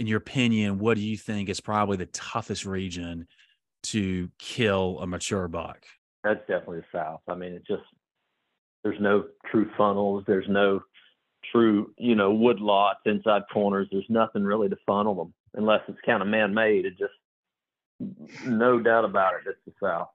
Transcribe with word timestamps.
in 0.00 0.06
your 0.06 0.16
opinion, 0.16 0.78
what 0.78 0.96
do 0.96 1.02
you 1.02 1.18
think 1.18 1.50
is 1.50 1.60
probably 1.60 1.98
the 1.98 2.06
toughest 2.06 2.64
region 2.64 3.28
to 3.82 4.30
kill 4.38 4.98
a 5.00 5.06
mature 5.06 5.46
buck? 5.46 5.84
That's 6.24 6.40
definitely 6.40 6.78
the 6.78 6.86
South. 6.90 7.20
I 7.28 7.34
mean, 7.34 7.52
it 7.52 7.66
just 7.66 7.82
there's 8.82 8.98
no 8.98 9.26
true 9.50 9.70
funnels. 9.76 10.24
There's 10.26 10.48
no 10.48 10.80
true, 11.52 11.92
you 11.98 12.14
know, 12.14 12.32
wood 12.32 12.60
lots, 12.60 13.00
inside 13.04 13.42
corners. 13.52 13.88
There's 13.92 14.06
nothing 14.08 14.42
really 14.42 14.70
to 14.70 14.76
funnel 14.86 15.14
them 15.14 15.34
unless 15.52 15.82
it's 15.86 15.98
kind 16.06 16.22
of 16.22 16.28
man-made. 16.28 16.86
It 16.86 16.94
just 16.98 17.12
no 18.46 18.80
doubt 18.80 19.04
about 19.04 19.34
it, 19.34 19.42
it's 19.50 19.58
the 19.66 19.72
South. 19.86 20.08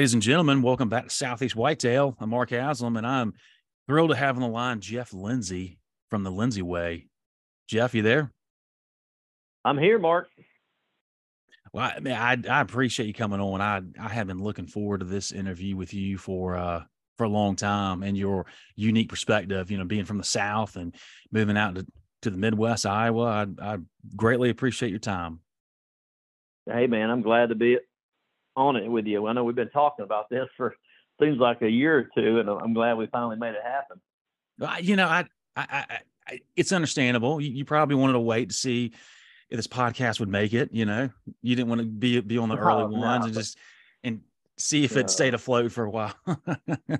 Ladies 0.00 0.14
and 0.14 0.22
gentlemen, 0.22 0.62
welcome 0.62 0.88
back 0.88 1.04
to 1.04 1.10
Southeast 1.10 1.54
Whitetail. 1.54 2.16
I'm 2.18 2.30
Mark 2.30 2.48
Aslam, 2.48 2.96
and 2.96 3.06
I'm 3.06 3.34
thrilled 3.86 4.08
to 4.08 4.16
have 4.16 4.34
on 4.34 4.40
the 4.40 4.48
line 4.48 4.80
Jeff 4.80 5.12
Lindsey 5.12 5.78
from 6.08 6.24
the 6.24 6.30
Lindsey 6.30 6.62
Way. 6.62 7.08
Jeff, 7.68 7.94
you 7.94 8.00
there? 8.00 8.32
I'm 9.62 9.76
here, 9.76 9.98
Mark. 9.98 10.30
Well, 11.74 11.92
I, 11.94 12.00
mean, 12.00 12.14
I, 12.14 12.38
I 12.48 12.62
appreciate 12.62 13.08
you 13.08 13.12
coming 13.12 13.40
on. 13.40 13.60
I 13.60 13.82
I 14.02 14.08
have 14.08 14.26
been 14.26 14.42
looking 14.42 14.66
forward 14.66 15.00
to 15.00 15.04
this 15.04 15.32
interview 15.32 15.76
with 15.76 15.92
you 15.92 16.16
for 16.16 16.56
uh 16.56 16.84
for 17.18 17.24
a 17.24 17.28
long 17.28 17.54
time, 17.54 18.02
and 18.02 18.16
your 18.16 18.46
unique 18.76 19.10
perspective. 19.10 19.70
You 19.70 19.76
know, 19.76 19.84
being 19.84 20.06
from 20.06 20.16
the 20.16 20.24
South 20.24 20.76
and 20.76 20.94
moving 21.30 21.58
out 21.58 21.74
to, 21.74 21.86
to 22.22 22.30
the 22.30 22.38
Midwest, 22.38 22.86
Iowa. 22.86 23.46
I 23.60 23.74
I 23.74 23.76
greatly 24.16 24.48
appreciate 24.48 24.88
your 24.88 24.98
time. 24.98 25.40
Hey, 26.64 26.86
man, 26.86 27.10
I'm 27.10 27.20
glad 27.20 27.50
to 27.50 27.54
be 27.54 27.76
on 28.56 28.76
it 28.76 28.88
with 28.88 29.06
you. 29.06 29.26
I 29.26 29.32
know 29.32 29.44
we've 29.44 29.56
been 29.56 29.70
talking 29.70 30.04
about 30.04 30.28
this 30.30 30.48
for 30.56 30.74
seems 31.20 31.38
like 31.38 31.62
a 31.62 31.68
year 31.68 31.98
or 31.98 32.08
two, 32.16 32.40
and 32.40 32.48
I'm 32.48 32.72
glad 32.72 32.94
we 32.94 33.06
finally 33.06 33.36
made 33.36 33.54
it 33.54 33.62
happen. 33.62 34.00
You 34.84 34.96
know, 34.96 35.06
I, 35.06 35.26
I, 35.56 35.98
I 36.26 36.40
it's 36.56 36.72
understandable. 36.72 37.40
You, 37.40 37.50
you, 37.50 37.64
probably 37.64 37.96
wanted 37.96 38.14
to 38.14 38.20
wait 38.20 38.50
to 38.50 38.54
see 38.54 38.92
if 39.48 39.56
this 39.56 39.66
podcast 39.66 40.20
would 40.20 40.28
make 40.28 40.52
it. 40.52 40.70
You 40.72 40.84
know, 40.84 41.10
you 41.42 41.56
didn't 41.56 41.68
want 41.68 41.80
to 41.80 41.86
be 41.86 42.20
be 42.20 42.38
on 42.38 42.48
the 42.48 42.56
oh, 42.56 42.58
early 42.58 42.82
oh, 42.94 42.98
ones 42.98 43.20
no, 43.20 43.26
and 43.26 43.34
just 43.34 43.58
and 44.04 44.20
see 44.58 44.84
if 44.84 44.94
no. 44.94 45.00
it 45.00 45.10
stayed 45.10 45.34
afloat 45.34 45.72
for 45.72 45.84
a 45.84 45.90
while. 45.90 46.14
no, 46.26 46.96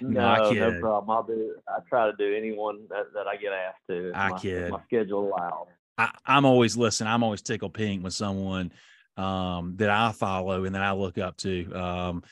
no, 0.00 0.50
no, 0.50 0.80
problem. 0.80 1.10
I'll 1.10 1.22
do. 1.22 1.54
I 1.68 1.78
try 1.88 2.10
to 2.10 2.16
do 2.16 2.34
anyone 2.36 2.86
that, 2.90 3.12
that 3.14 3.26
I 3.26 3.36
get 3.36 3.52
asked 3.52 3.82
to. 3.90 4.12
I 4.14 4.30
my, 4.30 4.38
kid. 4.38 4.70
My 4.70 4.80
schedule 4.84 5.28
allows. 5.28 5.66
I, 5.96 6.10
I'm 6.26 6.44
always 6.44 6.76
listen. 6.76 7.06
I'm 7.06 7.22
always 7.22 7.42
tickled 7.42 7.74
pink 7.74 8.02
when 8.02 8.12
someone 8.12 8.72
um, 9.18 9.74
that 9.76 9.90
I 9.90 10.12
follow 10.12 10.64
and 10.64 10.74
that 10.74 10.82
I 10.82 10.92
look 10.92 11.18
up 11.18 11.36
to 11.38 11.72
um, 11.74 12.22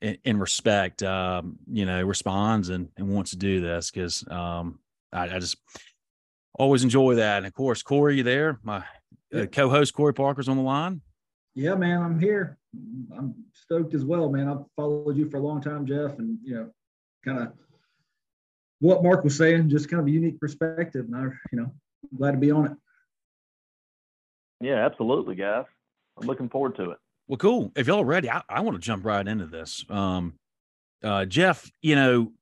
in, 0.00 0.18
in, 0.24 0.38
respect, 0.38 1.02
um, 1.02 1.56
you 1.70 1.86
know, 1.86 2.02
responds 2.02 2.68
and, 2.68 2.88
and 2.96 3.08
wants 3.08 3.30
to 3.30 3.36
do 3.36 3.60
this 3.60 3.90
because 3.90 4.26
um, 4.28 4.80
I, 5.12 5.36
I, 5.36 5.38
just 5.38 5.56
always 6.58 6.82
enjoy 6.82 7.14
that. 7.14 7.38
And 7.38 7.46
of 7.46 7.54
course, 7.54 7.82
Corey, 7.82 8.16
you 8.16 8.22
there? 8.24 8.58
My 8.64 8.84
uh, 9.32 9.46
co-host 9.46 9.94
Corey 9.94 10.12
Parker's 10.12 10.48
on 10.48 10.56
the 10.56 10.62
line. 10.62 11.00
Yeah, 11.54 11.76
man, 11.76 12.02
I'm 12.02 12.18
here. 12.18 12.58
I'm 13.16 13.34
stoked 13.52 13.94
as 13.94 14.04
well, 14.04 14.28
man. 14.28 14.48
I've 14.48 14.64
followed 14.74 15.16
you 15.16 15.30
for 15.30 15.36
a 15.36 15.40
long 15.40 15.60
time, 15.60 15.86
Jeff, 15.86 16.18
and 16.18 16.36
you 16.42 16.54
know, 16.54 16.70
kind 17.24 17.38
of 17.38 17.52
what 18.80 19.04
Mark 19.04 19.22
was 19.22 19.36
saying, 19.36 19.68
just 19.68 19.88
kind 19.88 20.00
of 20.00 20.08
a 20.08 20.10
unique 20.10 20.40
perspective. 20.40 21.06
And 21.06 21.16
I, 21.16 21.22
you 21.52 21.60
know, 21.60 21.72
glad 22.16 22.32
to 22.32 22.38
be 22.38 22.50
on 22.50 22.66
it. 22.66 22.72
Yeah, 24.60 24.84
absolutely, 24.84 25.36
guys. 25.36 25.66
I'm 26.18 26.26
looking 26.26 26.48
forward 26.48 26.76
to 26.76 26.90
it. 26.90 26.98
Well, 27.26 27.38
cool. 27.38 27.72
If 27.74 27.86
y'all 27.86 28.00
are 28.00 28.04
ready, 28.04 28.30
I, 28.30 28.42
I 28.48 28.60
want 28.60 28.76
to 28.76 28.80
jump 28.80 29.04
right 29.04 29.26
into 29.26 29.46
this. 29.46 29.84
Um, 29.88 30.34
uh, 31.02 31.24
Jeff, 31.24 31.70
you 31.80 31.96
know, 31.96 32.32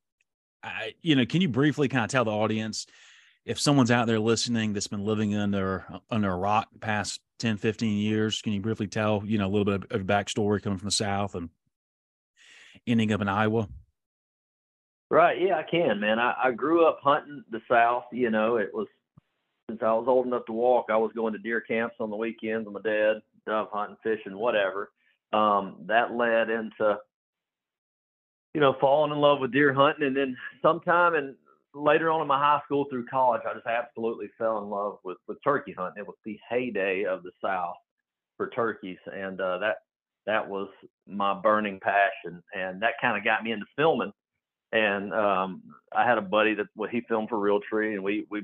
I, 0.62 0.94
you 1.02 1.16
know, 1.16 1.26
can 1.26 1.40
you 1.40 1.48
briefly 1.48 1.88
kind 1.88 2.04
of 2.04 2.10
tell 2.10 2.24
the 2.24 2.30
audience 2.30 2.86
if 3.44 3.58
someone's 3.58 3.90
out 3.90 4.06
there 4.06 4.20
listening 4.20 4.72
that's 4.72 4.86
been 4.86 5.04
living 5.04 5.34
under 5.34 5.84
under 6.10 6.30
a 6.30 6.36
rock 6.36 6.68
past 6.80 7.20
10, 7.40 7.56
15 7.56 7.98
years, 7.98 8.40
can 8.40 8.52
you 8.52 8.60
briefly 8.60 8.86
tell, 8.86 9.22
you 9.24 9.38
know, 9.38 9.46
a 9.46 9.50
little 9.50 9.64
bit 9.64 9.90
of, 9.90 10.00
of 10.00 10.06
backstory 10.06 10.62
coming 10.62 10.78
from 10.78 10.86
the 10.86 10.92
South 10.92 11.34
and 11.34 11.48
ending 12.86 13.12
up 13.12 13.20
in 13.20 13.28
Iowa? 13.28 13.68
Right. 15.10 15.40
Yeah, 15.40 15.58
I 15.58 15.64
can, 15.68 16.00
man. 16.00 16.18
I, 16.18 16.34
I 16.44 16.52
grew 16.52 16.86
up 16.86 17.00
hunting 17.02 17.42
the 17.50 17.60
South. 17.68 18.04
You 18.12 18.30
know, 18.30 18.56
it 18.56 18.70
was 18.72 18.86
since 19.68 19.82
I 19.82 19.92
was 19.92 20.06
old 20.06 20.26
enough 20.26 20.46
to 20.46 20.52
walk, 20.52 20.86
I 20.88 20.96
was 20.96 21.12
going 21.14 21.32
to 21.32 21.38
deer 21.38 21.60
camps 21.60 21.96
on 21.98 22.10
the 22.10 22.16
weekends 22.16 22.66
with 22.66 22.74
my 22.74 22.90
dad 22.90 23.22
dove 23.46 23.68
hunting, 23.72 23.96
fishing, 24.02 24.36
whatever. 24.36 24.90
Um, 25.32 25.76
that 25.86 26.12
led 26.12 26.50
into, 26.50 26.98
you 28.54 28.60
know, 28.60 28.76
falling 28.80 29.12
in 29.12 29.18
love 29.18 29.40
with 29.40 29.52
deer 29.52 29.72
hunting. 29.72 30.06
And 30.06 30.16
then 30.16 30.36
sometime 30.60 31.14
and 31.14 31.34
later 31.74 32.10
on 32.10 32.20
in 32.20 32.26
my 32.26 32.38
high 32.38 32.60
school 32.64 32.86
through 32.90 33.06
college, 33.06 33.42
I 33.48 33.54
just 33.54 33.66
absolutely 33.66 34.28
fell 34.38 34.58
in 34.58 34.68
love 34.68 34.98
with, 35.04 35.18
with 35.26 35.38
turkey 35.42 35.74
hunting. 35.76 36.02
It 36.02 36.06
was 36.06 36.16
the 36.24 36.38
heyday 36.48 37.04
of 37.04 37.22
the 37.22 37.30
South 37.42 37.76
for 38.36 38.50
turkeys. 38.50 38.98
And 39.06 39.40
uh, 39.40 39.58
that, 39.58 39.76
that 40.26 40.46
was 40.46 40.68
my 41.06 41.34
burning 41.40 41.80
passion. 41.80 42.42
And 42.54 42.82
that 42.82 42.94
kind 43.00 43.16
of 43.16 43.24
got 43.24 43.42
me 43.42 43.52
into 43.52 43.66
filming. 43.76 44.12
And 44.72 45.12
um, 45.12 45.62
I 45.94 46.06
had 46.06 46.18
a 46.18 46.22
buddy 46.22 46.54
that 46.54 46.66
well, 46.74 46.88
he 46.88 47.02
filmed 47.02 47.28
for 47.28 47.36
Realtree, 47.36 47.92
and 47.92 48.02
we 48.02 48.26
we 48.30 48.42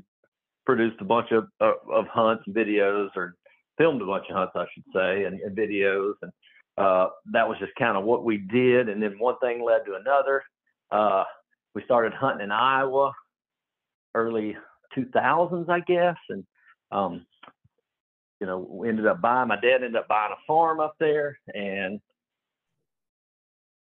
produced 0.67 1.01
a 1.01 1.05
bunch 1.05 1.33
of 1.33 1.49
of, 1.61 1.75
of 1.91 2.07
hunts 2.07 2.45
and 2.47 2.55
videos 2.55 3.09
or 3.17 3.35
filmed 3.79 4.03
a 4.03 4.07
bunch 4.07 4.27
of 4.29 4.37
hunts, 4.37 4.53
I 4.57 4.67
should 4.75 4.85
say, 4.95 5.25
and, 5.25 5.41
and 5.41 5.57
videos, 5.57 6.15
and 6.23 6.33
uh, 6.77 7.09
that 7.33 7.49
was 7.49 7.59
just 7.59 7.73
kind 7.79 7.97
of 7.97 8.05
what 8.05 8.25
we 8.25 8.39
did. 8.39 8.89
And 8.89 9.03
then 9.03 9.19
one 9.19 9.39
thing 9.41 9.65
led 9.65 9.85
to 9.87 9.95
another. 9.95 10.43
Uh, 10.91 11.25
we 11.75 11.83
started 11.85 12.13
hunting 12.13 12.45
in 12.45 12.51
Iowa, 12.51 13.13
early 14.15 14.57
2000s, 14.97 15.69
I 15.69 15.81
guess, 15.81 16.17
and 16.29 16.45
um, 16.91 17.27
you 18.41 18.47
know, 18.47 18.67
we 18.71 18.89
ended 18.89 19.07
up 19.07 19.21
buying. 19.21 19.49
My 19.49 19.57
dad 19.57 19.83
ended 19.83 19.97
up 19.97 20.09
buying 20.09 20.33
a 20.33 20.47
farm 20.47 20.81
up 20.81 20.95
there, 21.01 21.39
and 21.55 22.01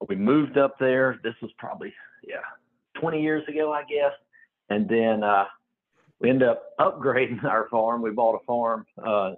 we 0.08 0.16
moved 0.16 0.58
up 0.58 0.78
there. 0.78 1.18
This 1.22 1.34
was 1.40 1.50
probably 1.58 1.92
yeah, 2.26 2.42
20 3.00 3.22
years 3.22 3.46
ago, 3.48 3.72
I 3.72 3.82
guess. 3.84 4.12
And 4.70 4.88
then 4.88 5.22
uh, 5.22 5.44
we 6.20 6.30
ended 6.30 6.48
up 6.48 6.62
upgrading 6.78 7.44
our 7.50 7.68
farm. 7.68 8.02
We 8.02 8.10
bought 8.10 8.40
a 8.40 8.44
farm 8.46 8.86
uh, 9.04 9.32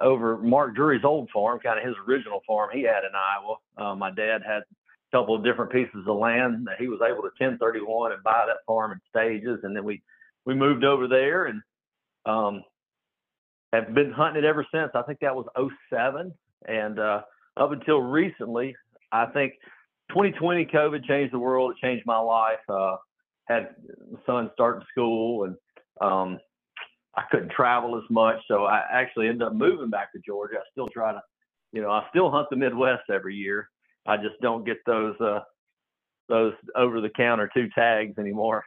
over 0.00 0.38
Mark 0.38 0.74
Drury's 0.74 1.04
old 1.04 1.30
farm, 1.30 1.60
kind 1.60 1.78
of 1.78 1.84
his 1.84 1.94
original 2.08 2.40
farm 2.46 2.70
he 2.72 2.82
had 2.82 3.04
in 3.04 3.10
Iowa. 3.14 3.56
Uh, 3.76 3.94
my 3.94 4.10
dad 4.10 4.42
had 4.46 4.62
a 4.62 5.16
couple 5.16 5.34
of 5.34 5.44
different 5.44 5.72
pieces 5.72 6.04
of 6.06 6.16
land 6.16 6.66
that 6.66 6.76
he 6.78 6.88
was 6.88 7.00
able 7.02 7.22
to 7.22 7.32
1031 7.38 8.12
and 8.12 8.22
buy 8.22 8.44
that 8.46 8.58
farm 8.66 8.92
in 8.92 9.00
stages, 9.08 9.60
and 9.62 9.76
then 9.76 9.84
we 9.84 10.02
we 10.44 10.54
moved 10.54 10.84
over 10.84 11.08
there 11.08 11.46
and 11.46 11.62
um, 12.26 12.62
have 13.72 13.94
been 13.94 14.12
hunting 14.12 14.44
it 14.44 14.46
ever 14.46 14.66
since. 14.72 14.90
I 14.94 15.02
think 15.02 15.20
that 15.20 15.34
was 15.34 15.46
07, 15.90 16.32
and 16.66 16.98
uh, 16.98 17.22
up 17.56 17.72
until 17.72 18.00
recently, 18.00 18.76
I 19.12 19.26
think 19.26 19.54
2020 20.10 20.66
COVID 20.66 21.04
changed 21.04 21.32
the 21.32 21.38
world. 21.38 21.72
It 21.72 21.86
changed 21.86 22.04
my 22.06 22.18
life. 22.18 22.58
Uh, 22.68 22.96
had 23.46 23.74
son 24.26 24.50
starting 24.54 24.86
school 24.90 25.44
and 25.44 25.56
um, 26.00 26.38
I 27.16 27.22
couldn't 27.30 27.50
travel 27.50 27.96
as 27.96 28.08
much, 28.10 28.36
so 28.48 28.64
I 28.64 28.82
actually 28.90 29.28
ended 29.28 29.42
up 29.42 29.54
moving 29.54 29.90
back 29.90 30.12
to 30.12 30.20
Georgia. 30.26 30.56
I 30.56 30.62
still 30.72 30.88
try 30.88 31.12
to, 31.12 31.22
you 31.72 31.80
know, 31.80 31.90
I 31.90 32.04
still 32.10 32.30
hunt 32.30 32.48
the 32.50 32.56
Midwest 32.56 33.10
every 33.10 33.36
year. 33.36 33.68
I 34.06 34.16
just 34.16 34.40
don't 34.42 34.66
get 34.66 34.78
those 34.86 35.18
uh, 35.20 35.40
those 36.28 36.54
over 36.74 37.00
the 37.00 37.10
counter 37.10 37.50
two 37.54 37.68
tags 37.74 38.18
anymore 38.18 38.64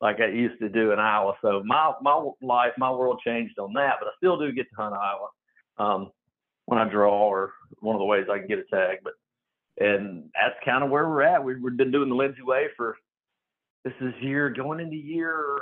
like 0.00 0.20
I 0.20 0.26
used 0.26 0.60
to 0.60 0.68
do 0.68 0.92
in 0.92 0.98
Iowa. 0.98 1.34
So 1.42 1.62
my 1.64 1.92
my 2.02 2.30
life, 2.42 2.72
my 2.78 2.90
world 2.90 3.20
changed 3.24 3.58
on 3.58 3.72
that, 3.74 3.94
but 3.98 4.08
I 4.08 4.12
still 4.18 4.38
do 4.38 4.52
get 4.52 4.68
to 4.70 4.76
hunt 4.76 4.94
Iowa. 4.94 5.28
Um, 5.78 6.10
when 6.66 6.78
I 6.78 6.88
draw 6.88 7.28
or 7.28 7.52
one 7.80 7.94
of 7.94 8.00
the 8.00 8.04
ways 8.04 8.26
I 8.30 8.38
can 8.38 8.48
get 8.48 8.58
a 8.58 8.64
tag. 8.64 8.98
But 9.02 9.14
and 9.78 10.24
that's 10.34 10.56
kind 10.64 10.84
of 10.84 10.90
where 10.90 11.08
we're 11.08 11.22
at. 11.22 11.42
We, 11.42 11.56
we've 11.60 11.76
been 11.76 11.92
doing 11.92 12.08
the 12.08 12.14
Lindsey 12.14 12.42
Way 12.42 12.66
for 12.76 12.96
this 13.84 13.94
is 14.00 14.14
year 14.20 14.50
going 14.50 14.80
into 14.80 14.96
year 14.96 15.58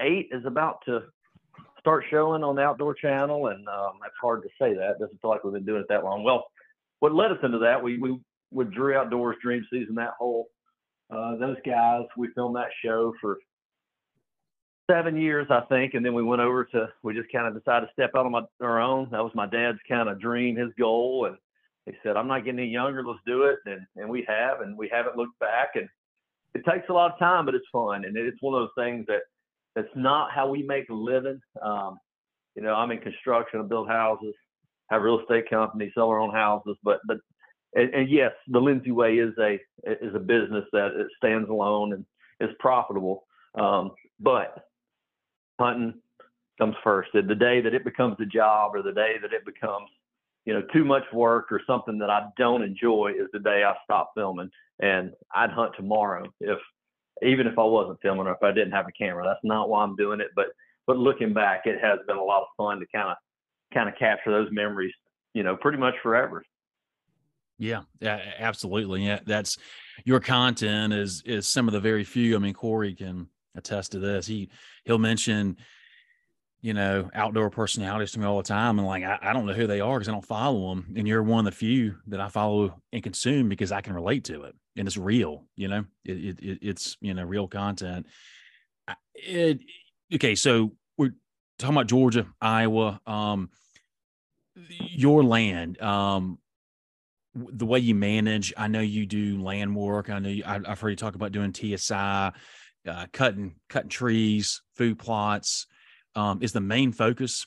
eight 0.00 0.28
is 0.32 0.44
about 0.46 0.80
to 0.86 1.02
start 1.80 2.04
showing 2.10 2.42
on 2.42 2.56
the 2.56 2.62
Outdoor 2.62 2.94
Channel, 2.94 3.48
and 3.48 3.66
um, 3.68 3.92
it's 4.04 4.16
hard 4.20 4.42
to 4.42 4.48
say 4.60 4.74
that. 4.74 4.92
It 4.92 4.98
doesn't 4.98 5.20
feel 5.20 5.30
like 5.30 5.44
we've 5.44 5.52
been 5.52 5.64
doing 5.64 5.80
it 5.80 5.86
that 5.88 6.04
long. 6.04 6.22
Well, 6.24 6.46
what 7.00 7.14
led 7.14 7.32
us 7.32 7.38
into 7.42 7.58
that? 7.58 7.82
We 7.82 7.98
we 7.98 8.18
with 8.50 8.72
Drury 8.72 8.96
Outdoors 8.96 9.36
Dream 9.42 9.66
Season 9.70 9.94
that 9.96 10.14
whole 10.18 10.48
uh, 11.10 11.36
those 11.36 11.56
guys. 11.64 12.04
We 12.16 12.28
filmed 12.34 12.56
that 12.56 12.70
show 12.84 13.14
for 13.20 13.38
seven 14.90 15.16
years, 15.16 15.46
I 15.50 15.60
think, 15.68 15.94
and 15.94 16.04
then 16.04 16.14
we 16.14 16.22
went 16.22 16.42
over 16.42 16.64
to. 16.64 16.88
We 17.02 17.14
just 17.14 17.30
kind 17.32 17.46
of 17.46 17.54
decided 17.54 17.86
to 17.86 17.92
step 17.92 18.10
out 18.16 18.26
on 18.26 18.32
my, 18.32 18.42
our 18.60 18.80
own. 18.80 19.08
That 19.10 19.22
was 19.22 19.32
my 19.34 19.46
dad's 19.46 19.78
kind 19.88 20.08
of 20.08 20.20
dream, 20.20 20.56
his 20.56 20.72
goal, 20.78 21.26
and 21.26 21.36
he 21.86 21.92
said, 22.02 22.16
"I'm 22.16 22.28
not 22.28 22.44
getting 22.44 22.60
any 22.60 22.68
younger. 22.68 23.04
Let's 23.04 23.20
do 23.26 23.44
it." 23.44 23.58
And 23.66 23.80
and 23.96 24.08
we 24.08 24.24
have, 24.28 24.60
and 24.60 24.76
we 24.76 24.88
haven't 24.92 25.16
looked 25.16 25.38
back. 25.38 25.70
And 25.74 25.88
it 26.54 26.64
takes 26.64 26.88
a 26.88 26.92
lot 26.92 27.12
of 27.12 27.18
time, 27.18 27.44
but 27.44 27.54
it's 27.54 27.66
fun, 27.72 28.04
and 28.04 28.16
it's 28.16 28.40
one 28.40 28.54
of 28.54 28.60
those 28.60 28.84
things 28.84 29.06
that 29.06 29.22
that's 29.74 29.88
not 29.94 30.32
how 30.32 30.48
we 30.48 30.62
make 30.62 30.88
a 30.88 30.94
living. 30.94 31.40
Um, 31.62 31.98
you 32.54 32.62
know, 32.62 32.74
I'm 32.74 32.90
in 32.90 32.98
construction, 32.98 33.60
I 33.60 33.62
build 33.62 33.88
houses, 33.88 34.34
have 34.90 35.02
real 35.02 35.20
estate 35.20 35.48
company, 35.48 35.92
sell 35.94 36.08
our 36.08 36.20
own 36.20 36.32
houses, 36.32 36.76
but 36.82 37.00
but 37.06 37.18
and, 37.74 37.92
and, 37.92 38.08
yes, 38.08 38.32
the 38.48 38.58
Lindsey 38.58 38.92
Way 38.92 39.18
is 39.18 39.34
a 39.38 39.60
is 39.84 40.14
a 40.14 40.18
business 40.18 40.64
that 40.72 40.92
it 40.98 41.06
stands 41.18 41.50
alone 41.50 41.92
and 41.92 42.04
is 42.40 42.54
profitable. 42.58 43.24
Um, 43.54 43.92
but 44.20 44.64
hunting 45.60 45.94
comes 46.58 46.76
first. 46.82 47.10
The 47.12 47.22
day 47.22 47.60
that 47.60 47.74
it 47.74 47.84
becomes 47.84 48.16
a 48.20 48.26
job, 48.26 48.74
or 48.74 48.82
the 48.82 48.92
day 48.92 49.16
that 49.20 49.32
it 49.32 49.44
becomes 49.44 49.88
you 50.46 50.54
know 50.54 50.62
too 50.72 50.84
much 50.84 51.04
work 51.12 51.52
or 51.52 51.60
something 51.66 51.98
that 51.98 52.10
I 52.10 52.28
don't 52.38 52.62
enjoy, 52.62 53.12
is 53.18 53.28
the 53.32 53.38
day 53.38 53.64
I 53.64 53.74
stop 53.84 54.12
filming. 54.16 54.50
And 54.80 55.12
I'd 55.34 55.50
hunt 55.50 55.72
tomorrow 55.76 56.26
if 56.40 56.58
even 57.22 57.46
if 57.46 57.58
I 57.58 57.64
wasn't 57.64 58.00
filming 58.00 58.26
or 58.26 58.32
if 58.32 58.42
I 58.42 58.52
didn't 58.52 58.72
have 58.72 58.86
a 58.88 58.92
camera. 58.92 59.24
That's 59.24 59.44
not 59.44 59.68
why 59.68 59.82
I'm 59.82 59.96
doing 59.96 60.20
it. 60.20 60.28
But 60.34 60.46
but 60.86 60.96
looking 60.96 61.34
back, 61.34 61.66
it 61.66 61.80
has 61.80 61.98
been 62.06 62.16
a 62.16 62.24
lot 62.24 62.42
of 62.42 62.48
fun 62.56 62.80
to 62.80 62.86
kind 62.94 63.10
of 63.10 63.16
kind 63.72 63.88
of 63.88 63.94
capture 63.98 64.30
those 64.30 64.48
memories. 64.50 64.94
You 65.34 65.42
know, 65.42 65.56
pretty 65.56 65.78
much 65.78 65.94
forever. 66.02 66.42
Yeah, 67.58 67.82
yeah, 68.00 68.20
absolutely. 68.38 69.04
Yeah, 69.04 69.20
that's 69.26 69.58
your 70.04 70.20
content 70.20 70.92
is 70.92 71.22
is 71.26 71.46
some 71.46 71.68
of 71.68 71.72
the 71.72 71.80
very 71.80 72.04
few. 72.04 72.36
I 72.36 72.38
mean, 72.38 72.54
Corey 72.54 72.94
can 72.94 73.28
attest 73.56 73.92
to 73.92 73.98
this. 73.98 74.26
He 74.26 74.50
he'll 74.84 74.98
mention, 74.98 75.56
you 76.60 76.74
know, 76.74 77.08
outdoor 77.14 77.50
personalities 77.50 78.12
to 78.12 78.18
me 78.18 78.26
all 78.26 78.38
the 78.38 78.42
time, 78.42 78.78
and 78.78 78.86
like 78.86 79.04
I, 79.04 79.18
I 79.22 79.32
don't 79.32 79.46
know 79.46 79.52
who 79.52 79.66
they 79.66 79.80
are 79.80 79.96
because 79.96 80.08
I 80.08 80.12
don't 80.12 80.24
follow 80.24 80.70
them. 80.70 80.92
And 80.96 81.06
you're 81.06 81.22
one 81.22 81.46
of 81.46 81.52
the 81.52 81.56
few 81.56 81.96
that 82.08 82.20
I 82.20 82.28
follow 82.28 82.80
and 82.92 83.02
consume 83.02 83.48
because 83.48 83.70
I 83.70 83.80
can 83.80 83.94
relate 83.94 84.24
to 84.24 84.42
it, 84.42 84.56
and 84.76 84.88
it's 84.88 84.96
real. 84.96 85.44
You 85.54 85.68
know, 85.68 85.84
it, 86.04 86.38
it 86.40 86.58
it's 86.62 86.96
you 87.00 87.14
know 87.14 87.24
real 87.24 87.46
content. 87.46 88.06
It 89.14 89.60
okay, 90.12 90.34
so 90.34 90.72
we're 90.96 91.14
talking 91.58 91.76
about 91.76 91.86
Georgia, 91.86 92.26
Iowa, 92.40 93.00
um, 93.06 93.50
your 94.80 95.22
land. 95.22 95.80
Um, 95.80 96.38
the 97.34 97.66
way 97.66 97.78
you 97.78 97.94
manage. 97.94 98.52
I 98.56 98.66
know 98.68 98.80
you 98.80 99.06
do 99.06 99.40
land 99.40 99.76
work. 99.76 100.10
I 100.10 100.18
know 100.18 100.28
you, 100.28 100.42
I, 100.44 100.60
have 100.66 100.80
heard 100.80 100.90
you 100.90 100.96
talk 100.96 101.14
about 101.14 101.30
doing 101.30 101.54
TSI, 101.54 101.94
uh, 101.94 103.06
cutting 103.12 103.54
cutting 103.68 103.90
trees, 103.90 104.62
food 104.76 104.98
plots. 104.98 105.66
Um, 106.18 106.42
is 106.42 106.52
the 106.52 106.60
main 106.60 106.90
focus? 106.90 107.46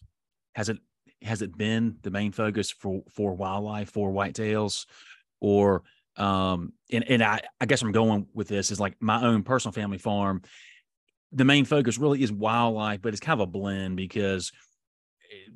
Has 0.55 0.69
it 0.69 0.77
has 1.21 1.41
it 1.41 1.57
been 1.57 1.97
the 2.03 2.09
main 2.09 2.31
focus 2.31 2.71
for 2.71 3.03
for 3.09 3.33
wildlife 3.33 3.89
for 3.89 4.11
whitetails, 4.11 4.85
or 5.41 5.83
um, 6.15 6.71
and 6.89 7.03
and 7.09 7.21
I 7.21 7.41
I 7.59 7.65
guess 7.65 7.81
I'm 7.81 7.91
going 7.91 8.27
with 8.33 8.47
this 8.47 8.71
is 8.71 8.79
like 8.79 8.95
my 9.01 9.21
own 9.23 9.43
personal 9.43 9.73
family 9.73 9.97
farm. 9.97 10.41
The 11.33 11.43
main 11.43 11.65
focus 11.65 11.97
really 11.97 12.23
is 12.23 12.31
wildlife, 12.31 13.01
but 13.01 13.09
it's 13.09 13.19
kind 13.19 13.41
of 13.41 13.47
a 13.47 13.51
blend 13.51 13.97
because 13.97 14.53
eh, 15.29 15.51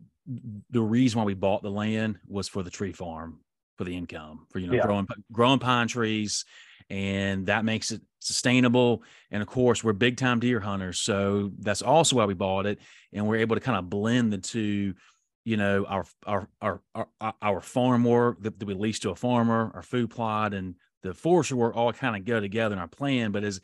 the 0.70 0.82
reason 0.82 1.20
why 1.20 1.26
we 1.26 1.36
bought 1.36 1.64
the 1.64 1.72
land 1.72 2.20
was 2.28 2.50
for 2.50 2.64
the 2.64 2.70
tree 2.70 2.94
farm 2.94 3.40
for 3.78 3.86
the 3.86 3.96
income 3.96 4.46
for 4.50 4.60
you 4.60 4.68
know 4.68 4.74
yeah. 4.74 4.84
growing 4.84 5.08
growing 5.32 5.60
pine 5.60 5.88
trees 5.88 6.46
and 6.90 7.48
that 7.48 7.66
makes 7.66 7.92
it 7.92 8.02
sustainable. 8.20 9.04
And 9.32 9.42
of 9.42 9.48
course 9.48 9.84
we're 9.84 9.94
big 9.94 10.18
time 10.18 10.40
deer 10.40 10.60
hunters 10.60 11.00
so 11.00 11.52
that's 11.60 11.82
also 11.82 12.18
why 12.18 12.26
we 12.26 12.34
bought 12.34 12.66
it. 12.66 12.80
And 13.14 13.28
we're 13.28 13.38
able 13.38 13.56
to 13.56 13.62
kind 13.62 13.78
of 13.78 13.90
blend 13.90 14.34
the 14.34 14.38
two 14.38 14.94
you 15.44 15.58
know 15.58 15.86
our 15.86 16.06
our 16.26 16.50
our 16.62 16.82
our, 16.96 17.34
our 17.42 17.62
farm 17.62 18.04
work 18.04 18.42
that, 18.42 18.60
that 18.60 18.66
we 18.66 18.74
lease 18.74 19.00
to 19.00 19.12
a 19.12 19.16
farmer 19.16 19.72
our 19.76 19.84
food 19.84 20.10
plot 20.10 20.56
and 20.56 20.74
the 21.04 21.14
forestry 21.14 21.56
work 21.56 21.76
all 21.76 21.94
kind 21.94 22.16
of 22.16 22.26
go 22.26 22.40
together 22.40 22.74
in 22.74 22.80
our 22.80 22.88
plan. 22.88 23.32
But 23.32 23.44
as 23.44 23.62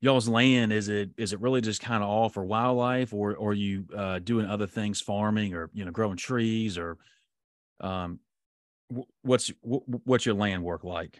y'all's 0.00 0.28
land 0.28 0.72
is 0.72 0.88
it 0.88 1.10
is 1.16 1.32
it 1.32 1.40
really 1.40 1.60
just 1.60 1.80
kind 1.80 2.02
of 2.02 2.08
all 2.08 2.28
for 2.28 2.44
wildlife 2.44 3.14
or 3.14 3.36
or 3.36 3.54
you 3.54 3.84
uh 3.96 4.18
doing 4.18 4.46
other 4.46 4.66
things 4.66 5.00
farming 5.00 5.54
or 5.54 5.70
you 5.72 5.84
know 5.84 5.92
growing 5.92 6.16
trees 6.16 6.76
or 6.76 6.98
um 7.80 8.18
what's 9.22 9.50
what's 9.62 10.26
your 10.26 10.34
land 10.34 10.62
work 10.62 10.84
like? 10.84 11.18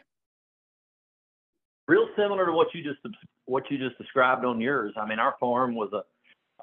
Real 1.89 2.09
similar 2.17 2.47
to 2.47 2.53
what 2.53 2.69
you 2.75 2.83
just 2.83 3.01
what 3.47 3.71
you 3.71 3.79
just 3.79 3.99
described 3.99 4.45
on 4.45 4.61
yours. 4.61 4.95
I 4.97 5.07
mean, 5.07 5.19
our 5.19 5.35
farm 5.41 5.75
was 5.75 5.93
a 5.93 6.03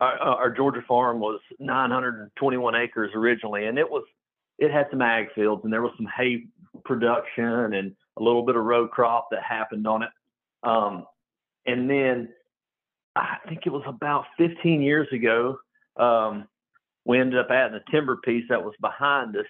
our, 0.02 0.18
our 0.18 0.50
Georgia 0.50 0.82
farm 0.88 1.20
was 1.20 1.42
921 1.60 2.76
acres 2.76 3.12
originally, 3.14 3.66
and 3.66 3.78
it 3.78 3.90
was 3.90 4.04
it 4.58 4.72
had 4.72 4.88
some 4.92 5.02
ag 5.02 5.28
fields 5.34 5.62
and 5.64 5.72
there 5.72 5.82
was 5.82 5.94
some 5.98 6.08
hay 6.18 6.44
production 6.86 7.74
and 7.74 7.96
a 8.18 8.24
little 8.24 8.46
bit 8.46 8.56
of 8.56 8.64
row 8.64 8.88
crop 8.88 9.28
that 9.32 9.42
happened 9.44 9.88
on 9.88 10.04
it. 10.04 10.10
Um, 10.64 11.06
and 11.66 11.90
then 11.90 12.30
I 13.16 13.38
think 13.48 13.62
it 13.66 13.70
was 13.70 13.84
about 13.88 14.26
15 14.38 14.82
years 14.82 15.08
ago, 15.14 15.58
um, 15.98 16.48
we 17.06 17.20
ended 17.20 17.40
up 17.40 17.48
adding 17.50 17.80
a 17.80 17.92
timber 17.92 18.18
piece 18.18 18.46
that 18.50 18.64
was 18.64 18.74
behind 18.82 19.36
us 19.38 19.46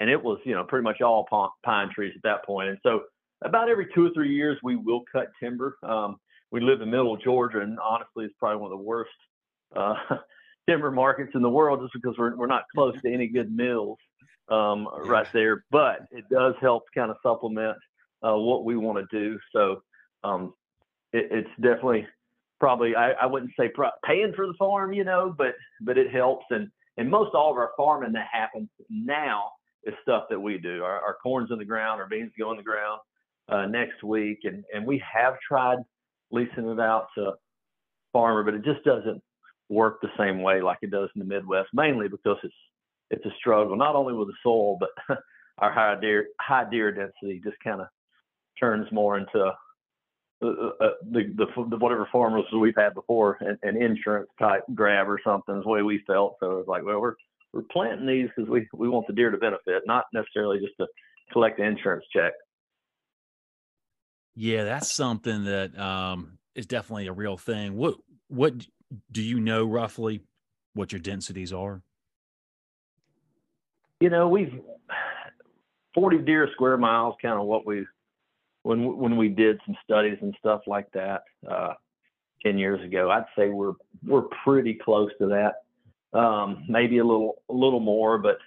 and 0.00 0.10
it 0.10 0.22
was 0.22 0.38
you 0.44 0.54
know 0.54 0.64
pretty 0.64 0.84
much 0.84 1.00
all 1.00 1.26
pine 1.64 1.90
trees 1.94 2.12
at 2.16 2.22
that 2.22 2.44
point. 2.44 2.68
And 2.68 2.78
so 2.82 3.04
about 3.44 3.68
every 3.68 3.86
two 3.94 4.06
or 4.06 4.10
three 4.14 4.34
years 4.34 4.58
we 4.62 4.76
will 4.76 5.02
cut 5.12 5.28
timber. 5.40 5.76
Um, 5.82 6.16
we 6.50 6.60
live 6.60 6.80
in 6.80 6.90
middle 6.90 7.16
Georgia, 7.16 7.60
and 7.60 7.78
honestly, 7.78 8.24
it's 8.24 8.34
probably 8.38 8.60
one 8.60 8.72
of 8.72 8.78
the 8.78 8.84
worst 8.84 9.10
uh, 9.76 9.94
timber 10.68 10.90
markets 10.90 11.32
in 11.34 11.42
the 11.42 11.50
world, 11.50 11.80
just 11.82 11.92
because 11.92 12.16
we're 12.18 12.34
we're 12.36 12.46
not 12.46 12.64
close 12.74 12.94
to 13.02 13.12
any 13.12 13.26
good 13.26 13.54
mills 13.54 13.98
um, 14.48 14.88
right 15.04 15.26
there. 15.32 15.64
But 15.70 16.06
it 16.10 16.24
does 16.30 16.54
help 16.60 16.84
kind 16.94 17.10
of 17.10 17.16
supplement 17.22 17.76
uh, 18.26 18.36
what 18.36 18.64
we 18.64 18.76
want 18.76 19.06
to 19.10 19.18
do. 19.18 19.38
So 19.52 19.82
um, 20.22 20.54
it, 21.12 21.28
it's 21.30 21.50
definitely 21.60 22.06
probably 22.60 22.96
I, 22.96 23.12
I 23.12 23.26
wouldn't 23.26 23.52
say 23.58 23.68
pro- 23.68 23.90
paying 24.04 24.32
for 24.34 24.46
the 24.46 24.54
farm, 24.54 24.92
you 24.92 25.04
know, 25.04 25.34
but 25.36 25.54
but 25.82 25.98
it 25.98 26.10
helps 26.12 26.46
and 26.50 26.70
and 26.96 27.10
most 27.10 27.34
all 27.34 27.50
of 27.50 27.56
our 27.56 27.72
farming 27.76 28.12
that 28.12 28.28
happens 28.32 28.68
now 28.88 29.50
is 29.84 29.94
stuff 30.02 30.24
that 30.30 30.40
we 30.40 30.56
do. 30.56 30.82
Our, 30.82 31.00
our 31.00 31.16
corn's 31.22 31.50
in 31.50 31.58
the 31.58 31.64
ground, 31.64 32.00
our 32.00 32.08
beans 32.08 32.32
go 32.38 32.50
in 32.52 32.56
the 32.56 32.62
ground 32.62 33.00
uh, 33.48 33.66
next 33.66 34.02
week, 34.02 34.40
and 34.44 34.64
and 34.74 34.86
we 34.86 35.02
have 35.12 35.34
tried 35.46 35.78
leasing 36.30 36.68
it 36.68 36.80
out 36.80 37.08
to 37.16 37.32
farmer, 38.12 38.42
but 38.42 38.54
it 38.54 38.64
just 38.64 38.84
doesn't 38.84 39.22
work 39.68 40.00
the 40.00 40.08
same 40.18 40.42
way 40.42 40.60
like 40.60 40.78
it 40.82 40.90
does 40.90 41.08
in 41.14 41.20
the 41.20 41.24
Midwest, 41.24 41.68
mainly 41.72 42.08
because 42.08 42.36
it's 42.42 42.54
it's 43.10 43.26
a 43.26 43.36
struggle 43.38 43.76
not 43.76 43.94
only 43.94 44.14
with 44.14 44.28
the 44.28 44.34
soil, 44.42 44.78
but 44.78 44.90
our 45.58 45.72
high 45.72 45.98
deer 46.00 46.28
high 46.40 46.68
deer 46.70 46.92
density 46.92 47.40
just 47.42 47.56
kind 47.62 47.80
of 47.80 47.86
turns 48.58 48.90
more 48.92 49.18
into 49.18 49.52
uh, 50.42 50.46
uh, 50.46 50.70
uh, 50.80 50.90
the, 51.10 51.32
the, 51.36 51.46
the 51.70 51.76
whatever 51.76 52.08
farmers 52.12 52.44
we've 52.52 52.74
had 52.76 52.94
before, 52.94 53.38
an, 53.40 53.58
an 53.62 53.80
insurance 53.80 54.28
type 54.38 54.62
grab 54.74 55.08
or 55.08 55.20
something 55.24 55.56
is 55.56 55.64
the 55.64 55.68
way 55.68 55.82
we 55.82 56.02
felt. 56.06 56.36
So 56.40 56.58
it's 56.58 56.68
like, 56.68 56.84
well, 56.84 57.00
we're 57.00 57.14
we're 57.52 57.62
planting 57.70 58.06
these 58.06 58.28
because 58.34 58.50
we, 58.50 58.66
we 58.74 58.88
want 58.88 59.06
the 59.06 59.12
deer 59.12 59.30
to 59.30 59.38
benefit, 59.38 59.84
not 59.86 60.06
necessarily 60.12 60.58
just 60.58 60.76
to 60.80 60.86
collect 61.32 61.58
the 61.58 61.64
insurance 61.64 62.04
check. 62.12 62.32
Yeah, 64.34 64.64
that's 64.64 64.92
something 64.92 65.44
that 65.44 65.78
um, 65.78 66.38
is 66.54 66.66
definitely 66.66 67.06
a 67.06 67.12
real 67.12 67.36
thing. 67.36 67.76
What 67.76 67.94
what 68.28 68.54
do 69.10 69.22
you 69.22 69.40
know 69.40 69.64
roughly 69.64 70.22
what 70.74 70.92
your 70.92 71.00
densities 71.00 71.52
are? 71.52 71.82
You 74.00 74.10
know, 74.10 74.28
we've 74.28 74.60
40 75.94 76.18
deer 76.18 76.48
square 76.52 76.76
miles, 76.76 77.14
kind 77.22 77.38
of 77.38 77.46
what 77.46 77.66
we 77.66 77.86
when 78.62 78.96
when 78.96 79.16
we 79.16 79.28
did 79.28 79.60
some 79.64 79.76
studies 79.84 80.18
and 80.20 80.34
stuff 80.38 80.62
like 80.66 80.90
that 80.92 81.22
uh, 81.48 81.74
10 82.44 82.58
years 82.58 82.84
ago. 82.84 83.10
I'd 83.10 83.24
say 83.36 83.50
we're 83.50 83.74
we're 84.04 84.26
pretty 84.44 84.74
close 84.74 85.10
to 85.20 85.28
that 85.28 85.54
um, 86.14 86.64
maybe 86.68 86.98
a 86.98 87.04
little 87.04 87.42
a 87.50 87.52
little 87.52 87.80
more, 87.80 88.18
but 88.18 88.38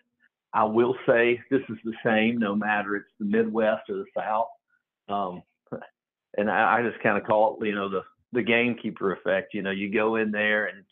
I 0.53 0.63
will 0.63 0.95
say 1.05 1.39
this 1.51 1.61
is 1.69 1.77
the 1.83 1.93
same 2.03 2.39
no 2.39 2.55
matter 2.55 2.95
it's 2.95 3.09
the 3.19 3.25
Midwest 3.25 3.89
or 3.89 3.97
the 3.97 4.05
South. 4.15 4.47
Um, 5.09 5.43
and 6.37 6.49
I, 6.49 6.79
I 6.79 6.89
just 6.89 7.01
kind 7.01 7.17
of 7.17 7.25
call 7.25 7.57
it, 7.59 7.65
you 7.65 7.75
know, 7.75 7.89
the 7.89 8.01
the 8.33 8.43
gamekeeper 8.43 9.13
effect. 9.13 9.53
You 9.53 9.61
know, 9.61 9.71
you 9.71 9.91
go 9.91 10.15
in 10.15 10.31
there 10.31 10.67
and 10.67 10.83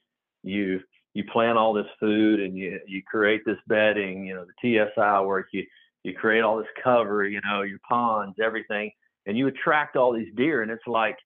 you 0.44 0.82
you 1.14 1.24
plant 1.32 1.58
all 1.58 1.74
this 1.74 1.86
food 2.00 2.40
and 2.40 2.58
you 2.58 2.80
you 2.88 3.02
create 3.04 3.42
this 3.46 3.58
bedding. 3.68 4.26
You 4.26 4.36
know, 4.36 4.46
the 4.46 4.88
TSI 4.96 5.26
work. 5.26 5.48
You 5.54 5.64
you 6.04 6.14
create 6.14 6.44
all 6.44 6.58
this 6.58 6.68
cover, 6.84 7.26
you 7.26 7.42
know, 7.44 7.64
your 7.64 7.80
ponds, 7.88 8.38
everything, 8.44 8.92
and 9.26 9.38
you 9.38 9.48
attract 9.48 9.96
all 9.96 10.14
these 10.14 10.34
deer. 10.36 10.62
And 10.62 10.70
it's 10.70 10.86
like, 10.86 11.18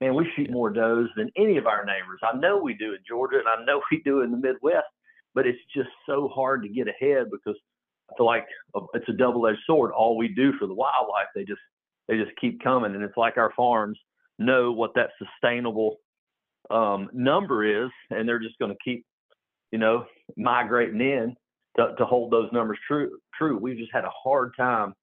man, 0.00 0.14
we 0.14 0.26
shoot 0.34 0.50
more 0.50 0.70
does 0.70 1.06
than 1.16 1.30
any 1.36 1.58
of 1.58 1.66
our 1.66 1.84
neighbors. 1.84 2.20
I 2.22 2.36
know 2.38 2.56
we 2.56 2.74
do 2.74 2.94
in 2.94 3.00
Georgia, 3.06 3.38
and 3.38 3.48
I 3.48 3.62
know 3.64 3.82
we 3.90 4.00
do 4.04 4.22
in 4.22 4.30
the 4.30 4.38
Midwest, 4.38 4.86
but 5.34 5.46
it's 5.46 5.58
just 5.74 5.90
so 6.06 6.28
hard 6.34 6.62
to 6.62 6.68
get 6.68 6.88
ahead 6.88 7.26
because 7.30 7.60
I 8.10 8.14
feel 8.16 8.26
like 8.26 8.46
uh, 8.74 8.80
it's 8.94 9.08
a 9.08 9.12
double-edged 9.12 9.60
sword. 9.66 9.92
All 9.92 10.16
we 10.16 10.28
do 10.28 10.52
for 10.58 10.66
the 10.66 10.74
wildlife, 10.74 11.28
they 11.34 11.44
just 11.44 11.60
they 12.08 12.16
just 12.16 12.36
keep 12.40 12.62
coming, 12.62 12.94
and 12.94 13.02
it's 13.02 13.16
like 13.16 13.36
our 13.36 13.52
farms 13.56 13.98
know 14.38 14.72
what 14.72 14.94
that 14.94 15.10
sustainable 15.18 15.96
um, 16.70 17.08
number 17.12 17.84
is, 17.84 17.90
and 18.10 18.28
they're 18.28 18.38
just 18.38 18.58
going 18.58 18.72
to 18.72 18.78
keep, 18.84 19.04
you 19.70 19.78
know, 19.78 20.04
migrating 20.36 21.00
in 21.00 21.34
to, 21.76 21.94
to 21.96 22.04
hold 22.04 22.30
those 22.30 22.50
numbers 22.52 22.78
true. 22.86 23.18
True, 23.36 23.58
we've 23.58 23.78
just 23.78 23.92
had 23.92 24.04
a 24.04 24.10
hard 24.10 24.52
time 24.58 24.94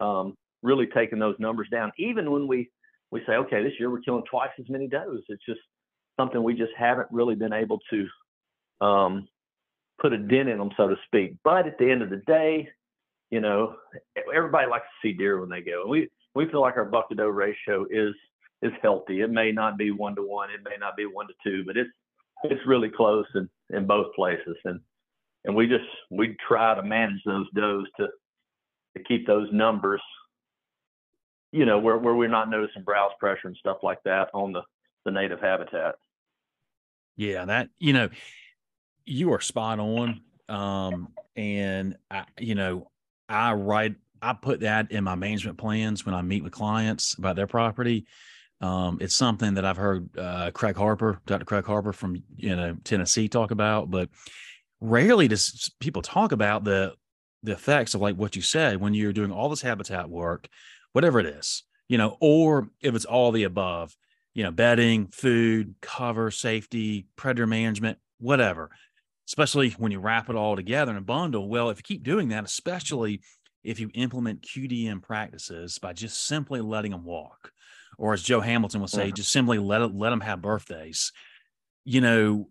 um, 0.00 0.34
really 0.62 0.86
taking 0.86 1.18
those 1.18 1.36
numbers 1.38 1.68
down. 1.70 1.92
Even 1.98 2.30
when 2.30 2.46
we 2.46 2.70
we 3.10 3.22
say, 3.26 3.34
okay, 3.34 3.62
this 3.62 3.72
year 3.78 3.90
we're 3.90 4.00
killing 4.00 4.24
twice 4.28 4.50
as 4.58 4.68
many 4.68 4.88
does. 4.88 5.20
It's 5.28 5.44
just 5.46 5.60
something 6.18 6.42
we 6.42 6.54
just 6.54 6.72
haven't 6.76 7.08
really 7.10 7.36
been 7.36 7.52
able 7.52 7.78
to 7.90 8.84
um, 8.84 9.28
put 10.00 10.12
a 10.12 10.18
dent 10.18 10.48
in 10.48 10.58
them, 10.58 10.70
so 10.76 10.88
to 10.88 10.96
speak. 11.06 11.34
But 11.44 11.66
at 11.66 11.78
the 11.78 11.90
end 11.90 12.02
of 12.02 12.10
the 12.10 12.22
day, 12.26 12.68
you 13.30 13.40
know, 13.40 13.76
everybody 14.34 14.68
likes 14.68 14.84
to 14.84 15.08
see 15.08 15.16
deer 15.16 15.40
when 15.40 15.48
they 15.48 15.60
go. 15.60 15.86
We 15.86 16.08
we 16.36 16.48
feel 16.50 16.60
like 16.60 16.76
our 16.76 16.84
buck 16.84 17.08
to 17.08 17.14
doe 17.14 17.28
ratio 17.28 17.86
is 17.90 18.14
is 18.62 18.72
healthy. 18.82 19.22
It 19.22 19.30
may 19.30 19.52
not 19.52 19.78
be 19.78 19.90
one 19.90 20.14
to 20.16 20.22
one, 20.22 20.50
it 20.50 20.60
may 20.62 20.76
not 20.78 20.96
be 20.96 21.06
one 21.06 21.26
to 21.28 21.34
two, 21.42 21.64
but 21.64 21.76
it's 21.76 21.90
it's 22.44 22.60
really 22.66 22.90
close 22.90 23.26
in, 23.34 23.48
in 23.70 23.86
both 23.86 24.14
places. 24.14 24.56
And 24.64 24.80
and 25.44 25.56
we 25.56 25.66
just 25.66 25.84
we 26.10 26.36
try 26.46 26.74
to 26.74 26.82
manage 26.82 27.22
those 27.24 27.46
does 27.54 27.86
to 27.98 28.08
to 28.96 29.02
keep 29.04 29.26
those 29.26 29.48
numbers, 29.52 30.02
you 31.52 31.64
know, 31.64 31.78
where 31.78 31.96
where 31.96 32.14
we're 32.14 32.28
not 32.28 32.50
noticing 32.50 32.82
browse 32.82 33.12
pressure 33.18 33.48
and 33.48 33.56
stuff 33.56 33.78
like 33.82 34.02
that 34.04 34.28
on 34.34 34.52
the 34.52 34.62
the 35.06 35.10
native 35.10 35.40
habitat. 35.40 35.94
Yeah, 37.16 37.46
that 37.46 37.70
you 37.78 37.94
know, 37.94 38.10
you 39.06 39.32
are 39.32 39.40
spot 39.40 39.78
on. 39.78 40.20
Um, 40.48 41.08
and 41.34 41.96
I, 42.10 42.24
you 42.38 42.54
know, 42.54 42.90
I 43.28 43.54
write 43.54 43.96
I 44.22 44.32
put 44.32 44.60
that 44.60 44.90
in 44.90 45.04
my 45.04 45.14
management 45.14 45.58
plans 45.58 46.04
when 46.04 46.14
I 46.14 46.22
meet 46.22 46.44
with 46.44 46.52
clients 46.52 47.14
about 47.14 47.36
their 47.36 47.46
property. 47.46 48.06
Um, 48.60 48.98
it's 49.00 49.14
something 49.14 49.54
that 49.54 49.64
I've 49.64 49.76
heard 49.76 50.08
uh, 50.16 50.50
Craig 50.52 50.76
Harper, 50.76 51.20
Dr. 51.26 51.44
Craig 51.44 51.66
Harper 51.66 51.92
from 51.92 52.22
you 52.36 52.56
know 52.56 52.76
Tennessee 52.84 53.28
talk 53.28 53.50
about, 53.50 53.90
but 53.90 54.08
rarely 54.80 55.28
does 55.28 55.70
people 55.80 56.02
talk 56.02 56.32
about 56.32 56.64
the 56.64 56.94
the 57.42 57.52
effects 57.52 57.94
of 57.94 58.00
like 58.00 58.16
what 58.16 58.34
you 58.34 58.42
said 58.42 58.80
when 58.80 58.94
you're 58.94 59.12
doing 59.12 59.30
all 59.30 59.48
this 59.48 59.62
habitat 59.62 60.08
work, 60.08 60.48
whatever 60.92 61.20
it 61.20 61.26
is, 61.26 61.64
you 61.88 61.98
know, 61.98 62.16
or 62.20 62.68
if 62.80 62.94
it's 62.94 63.04
all 63.04 63.30
the 63.30 63.44
above, 63.44 63.94
you 64.34 64.42
know, 64.42 64.50
bedding, 64.50 65.08
food, 65.08 65.74
cover, 65.80 66.30
safety, 66.30 67.06
predator 67.16 67.46
management, 67.46 67.98
whatever. 68.18 68.70
Especially 69.28 69.70
when 69.70 69.90
you 69.90 69.98
wrap 69.98 70.30
it 70.30 70.36
all 70.36 70.54
together 70.54 70.92
in 70.92 70.98
a 70.98 71.00
bundle. 71.00 71.48
Well, 71.48 71.70
if 71.70 71.78
you 71.78 71.82
keep 71.82 72.04
doing 72.04 72.28
that, 72.28 72.44
especially 72.44 73.22
if 73.66 73.80
you 73.80 73.90
implement 73.94 74.42
QDM 74.42 75.02
practices 75.02 75.78
by 75.78 75.92
just 75.92 76.24
simply 76.24 76.60
letting 76.60 76.92
them 76.92 77.04
walk, 77.04 77.50
or 77.98 78.12
as 78.12 78.22
Joe 78.22 78.40
Hamilton 78.40 78.80
will 78.80 78.88
say, 78.88 79.10
just 79.10 79.32
simply 79.32 79.58
let 79.58 79.94
let 79.94 80.10
them 80.10 80.20
have 80.20 80.40
birthdays. 80.40 81.12
You 81.84 82.00
know, 82.00 82.48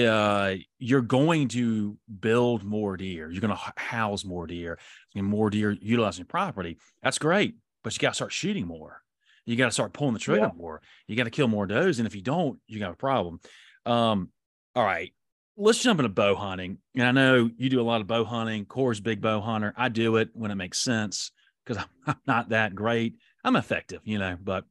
uh, 0.00 0.54
you're 0.78 1.02
going 1.02 1.48
to 1.48 1.98
build 2.20 2.62
more 2.62 2.96
deer. 2.96 3.28
You're 3.30 3.40
going 3.40 3.56
to 3.56 3.72
house 3.76 4.24
more 4.24 4.46
deer, 4.46 4.78
and 5.16 5.26
more 5.26 5.50
deer 5.50 5.72
utilizing 5.72 6.26
property. 6.26 6.78
That's 7.02 7.18
great, 7.18 7.56
but 7.82 7.94
you 7.94 7.98
got 7.98 8.10
to 8.10 8.14
start 8.14 8.32
shooting 8.32 8.66
more. 8.66 9.02
You 9.46 9.56
got 9.56 9.66
to 9.66 9.72
start 9.72 9.92
pulling 9.92 10.14
the 10.14 10.20
trigger 10.20 10.42
yeah. 10.42 10.50
more. 10.56 10.80
You 11.08 11.16
got 11.16 11.24
to 11.24 11.30
kill 11.30 11.48
more 11.48 11.66
does, 11.66 11.98
and 11.98 12.06
if 12.06 12.14
you 12.14 12.22
don't, 12.22 12.60
you 12.68 12.78
got 12.78 12.92
a 12.92 12.96
problem. 12.96 13.40
Um, 13.84 14.30
all 14.76 14.84
right, 14.84 15.12
let's 15.56 15.82
jump 15.82 16.00
into 16.00 16.08
bow 16.08 16.34
hunting. 16.34 16.78
And 16.94 17.04
I 17.04 17.12
know 17.12 17.50
you 17.56 17.68
do 17.68 17.80
a 17.80 17.82
lot 17.82 18.00
of 18.00 18.06
bow 18.06 18.24
hunting. 18.24 18.64
Corey's 18.64 19.00
big 19.00 19.20
bow 19.20 19.40
hunter. 19.40 19.72
I 19.76 19.88
do 19.88 20.16
it 20.16 20.30
when 20.34 20.50
it 20.50 20.56
makes 20.56 20.78
sense 20.78 21.30
because 21.64 21.82
I'm 22.06 22.16
not 22.26 22.50
that 22.50 22.74
great. 22.74 23.14
I'm 23.44 23.56
effective, 23.56 24.00
you 24.04 24.18
know, 24.18 24.36
but 24.40 24.64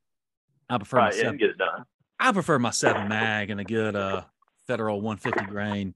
I 0.69 0.77
prefer 0.77 0.97
right, 0.97 1.13
my 1.13 1.19
seven, 1.19 1.37
get 1.37 1.49
it 1.51 1.57
done. 1.57 1.85
I 2.19 2.31
prefer 2.31 2.59
my 2.59 2.71
seven 2.71 3.07
mag 3.07 3.49
and 3.49 3.59
a 3.59 3.63
good 3.63 3.95
uh 3.95 4.23
federal 4.67 5.01
150 5.01 5.51
grain. 5.51 5.93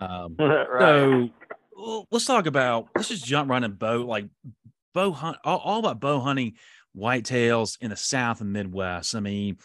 Um, 0.00 0.36
right. 0.38 1.30
So 1.80 2.06
let's 2.10 2.24
talk 2.24 2.46
about 2.46 2.88
let's 2.94 3.08
just 3.08 3.24
jump 3.24 3.50
right 3.50 3.62
in 3.62 3.72
bow 3.72 4.02
like 4.02 4.26
bow 4.94 5.12
hunt 5.12 5.36
all, 5.44 5.58
all 5.58 5.78
about 5.80 6.00
bow 6.00 6.20
hunting 6.20 6.54
whitetails 6.96 7.78
in 7.80 7.90
the 7.90 7.96
South 7.96 8.40
and 8.40 8.52
Midwest. 8.52 9.14
I 9.14 9.20
mean, 9.20 9.58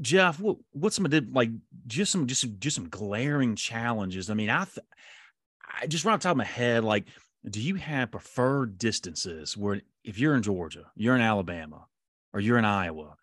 Jeff, 0.00 0.40
what, 0.40 0.56
what's 0.72 0.96
some 0.96 1.04
of 1.04 1.10
the 1.10 1.26
like 1.32 1.50
just 1.86 2.12
some 2.12 2.26
just 2.26 2.46
just 2.58 2.76
some 2.76 2.88
glaring 2.88 3.56
challenges? 3.56 4.30
I 4.30 4.34
mean, 4.34 4.50
I, 4.50 4.64
th- 4.64 4.86
I 5.80 5.86
just 5.86 6.04
right 6.04 6.14
off 6.14 6.20
top 6.20 6.32
of 6.32 6.36
my 6.36 6.44
head, 6.44 6.84
like, 6.84 7.04
do 7.48 7.60
you 7.60 7.76
have 7.76 8.10
preferred 8.10 8.78
distances 8.78 9.56
where 9.56 9.82
if 10.02 10.18
you're 10.18 10.34
in 10.34 10.42
Georgia, 10.42 10.86
you're 10.96 11.14
in 11.14 11.22
Alabama, 11.22 11.86
or 12.32 12.40
you're 12.40 12.58
in 12.58 12.64
Iowa, 12.64 13.16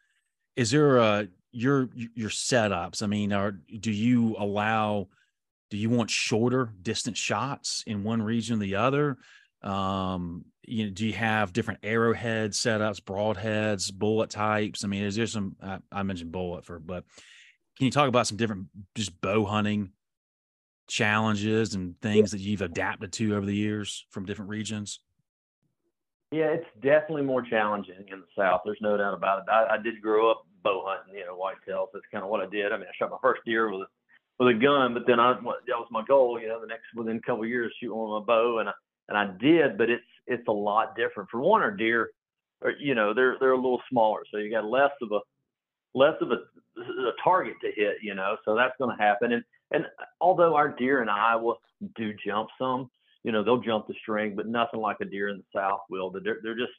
is 0.55 0.71
there 0.71 0.97
a 0.97 1.27
your 1.51 1.89
your 1.93 2.29
setups? 2.29 3.03
I 3.03 3.07
mean, 3.07 3.33
are 3.33 3.51
do 3.51 3.91
you 3.91 4.35
allow? 4.37 5.09
Do 5.69 5.77
you 5.77 5.89
want 5.89 6.09
shorter 6.09 6.73
distance 6.81 7.17
shots 7.17 7.83
in 7.87 8.03
one 8.03 8.21
region 8.21 8.57
or 8.57 8.59
the 8.59 8.75
other? 8.75 9.17
Um, 9.63 10.45
you 10.63 10.85
know, 10.85 10.91
do 10.91 11.05
you 11.05 11.13
have 11.13 11.53
different 11.53 11.81
arrowhead 11.83 12.51
setups, 12.51 13.01
broadheads, 13.01 13.93
bullet 13.93 14.29
types? 14.29 14.83
I 14.83 14.87
mean, 14.87 15.03
is 15.03 15.15
there 15.15 15.27
some? 15.27 15.55
I, 15.61 15.79
I 15.91 16.03
mentioned 16.03 16.31
bullet 16.31 16.65
for, 16.65 16.79
but 16.79 17.03
can 17.77 17.85
you 17.85 17.91
talk 17.91 18.07
about 18.07 18.27
some 18.27 18.37
different 18.37 18.67
just 18.95 19.19
bow 19.21 19.45
hunting 19.45 19.91
challenges 20.87 21.73
and 21.73 21.99
things 22.01 22.31
that 22.31 22.41
you've 22.41 22.61
adapted 22.61 23.13
to 23.13 23.35
over 23.35 23.45
the 23.45 23.55
years 23.55 24.05
from 24.11 24.25
different 24.25 24.49
regions? 24.49 24.99
Yeah, 26.31 26.47
it's 26.47 26.67
definitely 26.81 27.23
more 27.23 27.41
challenging 27.41 28.05
in 28.11 28.19
the 28.21 28.27
South. 28.37 28.61
There's 28.63 28.77
no 28.81 28.95
doubt 28.97 29.13
about 29.13 29.39
it. 29.39 29.45
I, 29.49 29.75
I 29.75 29.77
did 29.81 30.01
grow 30.01 30.31
up 30.31 30.43
bow 30.63 30.83
hunting, 30.85 31.15
you 31.15 31.25
know, 31.25 31.37
whitetails. 31.37 31.87
That's 31.93 32.05
kind 32.11 32.23
of 32.23 32.29
what 32.29 32.41
I 32.41 32.49
did. 32.49 32.71
I 32.71 32.77
mean, 32.77 32.87
I 32.87 32.95
shot 32.97 33.11
my 33.11 33.17
first 33.21 33.41
deer 33.45 33.69
with 33.71 33.81
a 33.81 33.85
with 34.39 34.55
a 34.55 34.59
gun, 34.59 34.93
but 34.93 35.03
then 35.07 35.19
I 35.19 35.33
that 35.33 35.77
was 35.77 35.87
my 35.91 36.03
goal. 36.07 36.39
You 36.39 36.47
know, 36.47 36.61
the 36.61 36.67
next 36.67 36.85
within 36.95 37.17
a 37.17 37.21
couple 37.21 37.43
of 37.43 37.49
years, 37.49 37.73
shoot 37.79 37.93
one 37.93 38.13
with 38.13 38.27
my 38.27 38.33
bow, 38.33 38.59
and 38.59 38.69
I 38.69 38.73
and 39.11 39.17
I 39.17 39.31
did. 39.39 39.77
But 39.77 39.89
it's 39.89 40.03
it's 40.27 40.47
a 40.47 40.51
lot 40.51 40.95
different. 40.95 41.29
For 41.29 41.39
one, 41.41 41.61
our 41.61 41.71
deer, 41.71 42.11
are, 42.63 42.73
you 42.79 42.95
know, 42.95 43.13
they're 43.13 43.37
they're 43.39 43.51
a 43.51 43.55
little 43.55 43.81
smaller, 43.89 44.21
so 44.31 44.37
you 44.37 44.51
got 44.51 44.65
less 44.65 44.91
of 45.01 45.11
a 45.11 45.19
less 45.93 46.15
of 46.21 46.31
a, 46.31 46.81
a 46.81 47.11
target 47.23 47.55
to 47.61 47.71
hit. 47.75 47.97
You 48.01 48.15
know, 48.15 48.37
so 48.45 48.55
that's 48.55 48.73
going 48.79 48.95
to 48.95 49.01
happen. 49.01 49.33
And 49.33 49.43
and 49.71 49.85
although 50.19 50.55
our 50.55 50.69
deer 50.69 51.01
in 51.01 51.09
Iowa 51.09 51.55
do 51.95 52.13
jump 52.25 52.49
some, 52.59 52.89
you 53.23 53.31
know, 53.31 53.43
they'll 53.43 53.61
jump 53.61 53.87
the 53.87 53.93
string, 54.01 54.35
but 54.35 54.47
nothing 54.47 54.79
like 54.79 54.97
a 55.01 55.05
deer 55.05 55.29
in 55.29 55.37
the 55.37 55.43
South 55.59 55.81
will. 55.89 56.09
They're, 56.11 56.39
they're 56.43 56.55
just, 56.55 56.71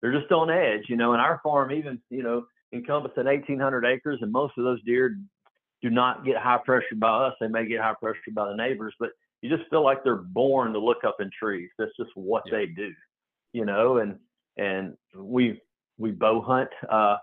they're 0.00 0.18
just 0.18 0.30
on 0.32 0.50
edge, 0.50 0.84
you 0.88 0.96
know, 0.96 1.12
and 1.12 1.20
our 1.20 1.40
farm 1.42 1.72
even, 1.72 2.00
you 2.10 2.22
know, 2.22 2.46
encompassing 2.72 3.24
1800 3.24 3.84
acres 3.84 4.18
and 4.22 4.30
most 4.30 4.56
of 4.56 4.64
those 4.64 4.82
deer 4.84 5.16
do 5.82 5.90
not 5.90 6.24
get 6.24 6.36
high 6.36 6.58
pressure 6.64 6.94
by 6.96 7.26
us. 7.26 7.34
They 7.40 7.48
may 7.48 7.66
get 7.66 7.80
high 7.80 7.94
pressure 7.98 8.18
by 8.32 8.48
the 8.48 8.56
neighbors, 8.56 8.94
but 9.00 9.10
you 9.42 9.54
just 9.54 9.68
feel 9.70 9.84
like 9.84 10.04
they're 10.04 10.16
born 10.16 10.72
to 10.72 10.78
look 10.78 11.04
up 11.04 11.16
in 11.20 11.30
trees. 11.38 11.70
That's 11.78 11.92
just 11.98 12.10
what 12.14 12.42
yeah. 12.46 12.58
they 12.58 12.66
do, 12.66 12.92
you 13.52 13.64
know, 13.64 13.98
and, 13.98 14.18
and 14.56 14.94
we, 15.16 15.60
we 15.98 16.10
bow 16.10 16.42
hunt, 16.42 16.70
uh, 16.90 17.16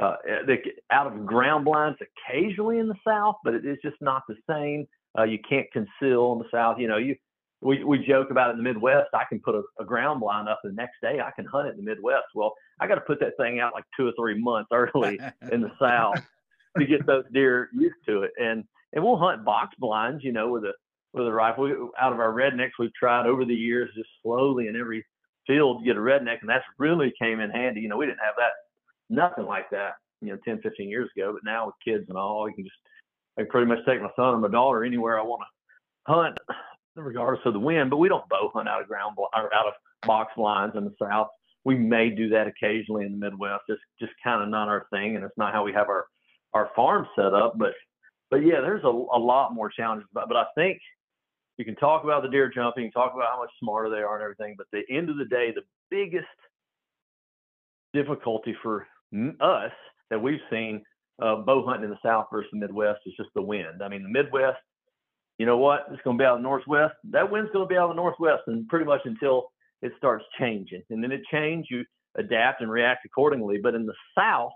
uh, 0.00 0.16
they, 0.46 0.62
out 0.90 1.06
of 1.06 1.26
ground 1.26 1.64
blinds 1.64 1.98
occasionally 2.00 2.78
in 2.78 2.88
the 2.88 2.94
South, 3.06 3.36
but 3.44 3.54
it 3.54 3.66
is 3.66 3.78
just 3.82 3.96
not 4.00 4.22
the 4.28 4.36
same. 4.48 4.86
Uh, 5.18 5.24
you 5.24 5.38
can't 5.48 5.66
conceal 5.72 6.32
in 6.32 6.38
the 6.38 6.48
South. 6.50 6.78
You 6.78 6.88
know, 6.88 6.96
you 6.96 7.16
we, 7.62 7.84
we 7.84 7.98
joke 7.98 8.30
about 8.30 8.48
it 8.48 8.52
in 8.52 8.56
the 8.58 8.62
Midwest. 8.62 9.08
I 9.12 9.24
can 9.28 9.40
put 9.40 9.54
a, 9.54 9.62
a 9.78 9.84
ground 9.84 10.20
blind 10.20 10.48
up 10.48 10.60
the 10.64 10.72
next 10.72 10.96
day. 11.02 11.20
I 11.20 11.30
can 11.30 11.44
hunt 11.44 11.68
it 11.68 11.72
in 11.72 11.76
the 11.76 11.82
Midwest. 11.82 12.26
Well, 12.34 12.54
I 12.80 12.86
got 12.86 12.94
to 12.94 13.02
put 13.02 13.20
that 13.20 13.36
thing 13.38 13.60
out 13.60 13.74
like 13.74 13.84
two 13.96 14.08
or 14.08 14.12
three 14.18 14.40
months 14.40 14.70
early 14.72 15.20
in 15.52 15.60
the 15.60 15.72
South 15.78 16.24
to 16.78 16.86
get 16.86 17.06
those 17.06 17.24
deer 17.32 17.68
used 17.74 17.96
to 18.06 18.22
it. 18.22 18.32
And 18.40 18.64
and 18.92 19.04
we'll 19.04 19.18
hunt 19.18 19.44
box 19.44 19.74
blinds, 19.78 20.24
you 20.24 20.32
know, 20.32 20.48
with 20.48 20.64
a 20.64 20.72
with 21.12 21.26
a 21.26 21.32
rifle. 21.32 21.90
Out 22.00 22.12
of 22.12 22.20
our 22.20 22.32
rednecks, 22.32 22.78
we've 22.78 22.94
tried 22.94 23.26
over 23.26 23.44
the 23.44 23.54
years 23.54 23.90
just 23.94 24.08
slowly 24.22 24.68
in 24.68 24.76
every 24.76 25.04
field 25.46 25.80
to 25.80 25.84
get 25.84 25.96
a 25.96 26.00
redneck, 26.00 26.40
and 26.40 26.48
that's 26.48 26.64
really 26.78 27.12
came 27.20 27.40
in 27.40 27.50
handy. 27.50 27.80
You 27.80 27.88
know, 27.88 27.96
we 27.96 28.06
didn't 28.06 28.20
have 28.24 28.34
that, 28.38 28.52
nothing 29.08 29.46
like 29.46 29.70
that, 29.70 29.94
you 30.20 30.28
know, 30.28 30.38
10, 30.44 30.60
15 30.62 30.88
years 30.88 31.10
ago. 31.16 31.32
But 31.32 31.44
now 31.44 31.66
with 31.66 31.74
kids 31.84 32.04
and 32.08 32.16
all, 32.16 32.48
you 32.48 32.54
can 32.54 32.64
just 32.64 32.76
I 33.38 33.42
can 33.42 33.50
pretty 33.50 33.66
much 33.66 33.78
take 33.86 34.00
my 34.00 34.10
son 34.16 34.34
or 34.34 34.38
my 34.38 34.48
daughter 34.48 34.84
anywhere 34.84 35.18
I 35.18 35.22
want 35.22 35.42
to 35.42 36.12
hunt 36.12 36.38
regardless 36.96 37.44
of 37.46 37.52
the 37.52 37.60
wind. 37.60 37.90
But 37.90 37.98
we 37.98 38.08
don't 38.08 38.28
bow 38.28 38.50
hunt 38.52 38.68
out 38.68 38.82
of 38.82 38.88
ground 38.88 39.16
or 39.18 39.54
out 39.54 39.66
of 39.66 39.74
box 40.06 40.32
blinds 40.36 40.76
in 40.76 40.84
the 40.84 40.94
south. 41.00 41.28
We 41.64 41.76
may 41.76 42.10
do 42.10 42.28
that 42.30 42.46
occasionally 42.46 43.04
in 43.04 43.12
the 43.12 43.18
Midwest. 43.18 43.64
It's 43.68 43.80
just 44.00 44.12
kind 44.24 44.42
of 44.42 44.48
not 44.48 44.68
our 44.68 44.86
thing, 44.90 45.16
and 45.16 45.24
it's 45.24 45.36
not 45.36 45.52
how 45.52 45.64
we 45.64 45.72
have 45.72 45.88
our 45.88 46.06
our 46.54 46.70
farm 46.74 47.06
set 47.16 47.34
up. 47.34 47.58
But 47.58 47.72
but 48.30 48.38
yeah, 48.38 48.60
there's 48.60 48.84
a, 48.84 48.88
a 48.88 49.18
lot 49.18 49.54
more 49.54 49.68
challenges. 49.68 50.08
But 50.12 50.28
but 50.28 50.36
I 50.36 50.44
think 50.54 50.80
you 51.60 51.66
can 51.66 51.76
talk 51.76 52.04
about 52.04 52.22
the 52.22 52.28
deer 52.30 52.50
jumping, 52.52 52.90
talk 52.90 53.12
about 53.14 53.28
how 53.30 53.38
much 53.38 53.50
smarter 53.60 53.90
they 53.90 54.00
are 54.00 54.14
and 54.14 54.22
everything, 54.22 54.54
but 54.56 54.66
at 54.72 54.84
the 54.88 54.96
end 54.96 55.10
of 55.10 55.18
the 55.18 55.26
day, 55.26 55.52
the 55.54 55.60
biggest 55.90 56.24
difficulty 57.92 58.56
for 58.62 58.86
us 59.40 59.72
that 60.08 60.22
we've 60.22 60.40
seen 60.50 60.82
uh, 61.22 61.36
bow 61.36 61.62
hunting 61.66 61.84
in 61.84 61.90
the 61.90 61.98
South 62.02 62.28
versus 62.32 62.48
the 62.50 62.58
Midwest 62.58 63.00
is 63.04 63.12
just 63.14 63.28
the 63.34 63.42
wind. 63.42 63.82
I 63.84 63.88
mean, 63.88 64.02
the 64.02 64.08
Midwest, 64.08 64.56
you 65.36 65.44
know 65.44 65.58
what? 65.58 65.86
It's 65.92 66.00
going 66.02 66.16
to 66.16 66.22
be 66.22 66.24
out 66.24 66.36
of 66.36 66.38
the 66.38 66.48
Northwest. 66.48 66.94
That 67.10 67.30
wind's 67.30 67.50
going 67.52 67.66
to 67.66 67.68
be 67.68 67.76
out 67.76 67.90
of 67.90 67.96
the 67.96 68.02
Northwest, 68.02 68.44
and 68.46 68.66
pretty 68.68 68.86
much 68.86 69.02
until 69.04 69.50
it 69.82 69.92
starts 69.98 70.24
changing, 70.38 70.82
and 70.88 71.04
then 71.04 71.12
it 71.12 71.20
changes, 71.30 71.66
you 71.70 71.84
adapt 72.16 72.62
and 72.62 72.70
react 72.70 73.04
accordingly. 73.04 73.58
But 73.62 73.74
in 73.74 73.84
the 73.84 73.94
South, 74.16 74.52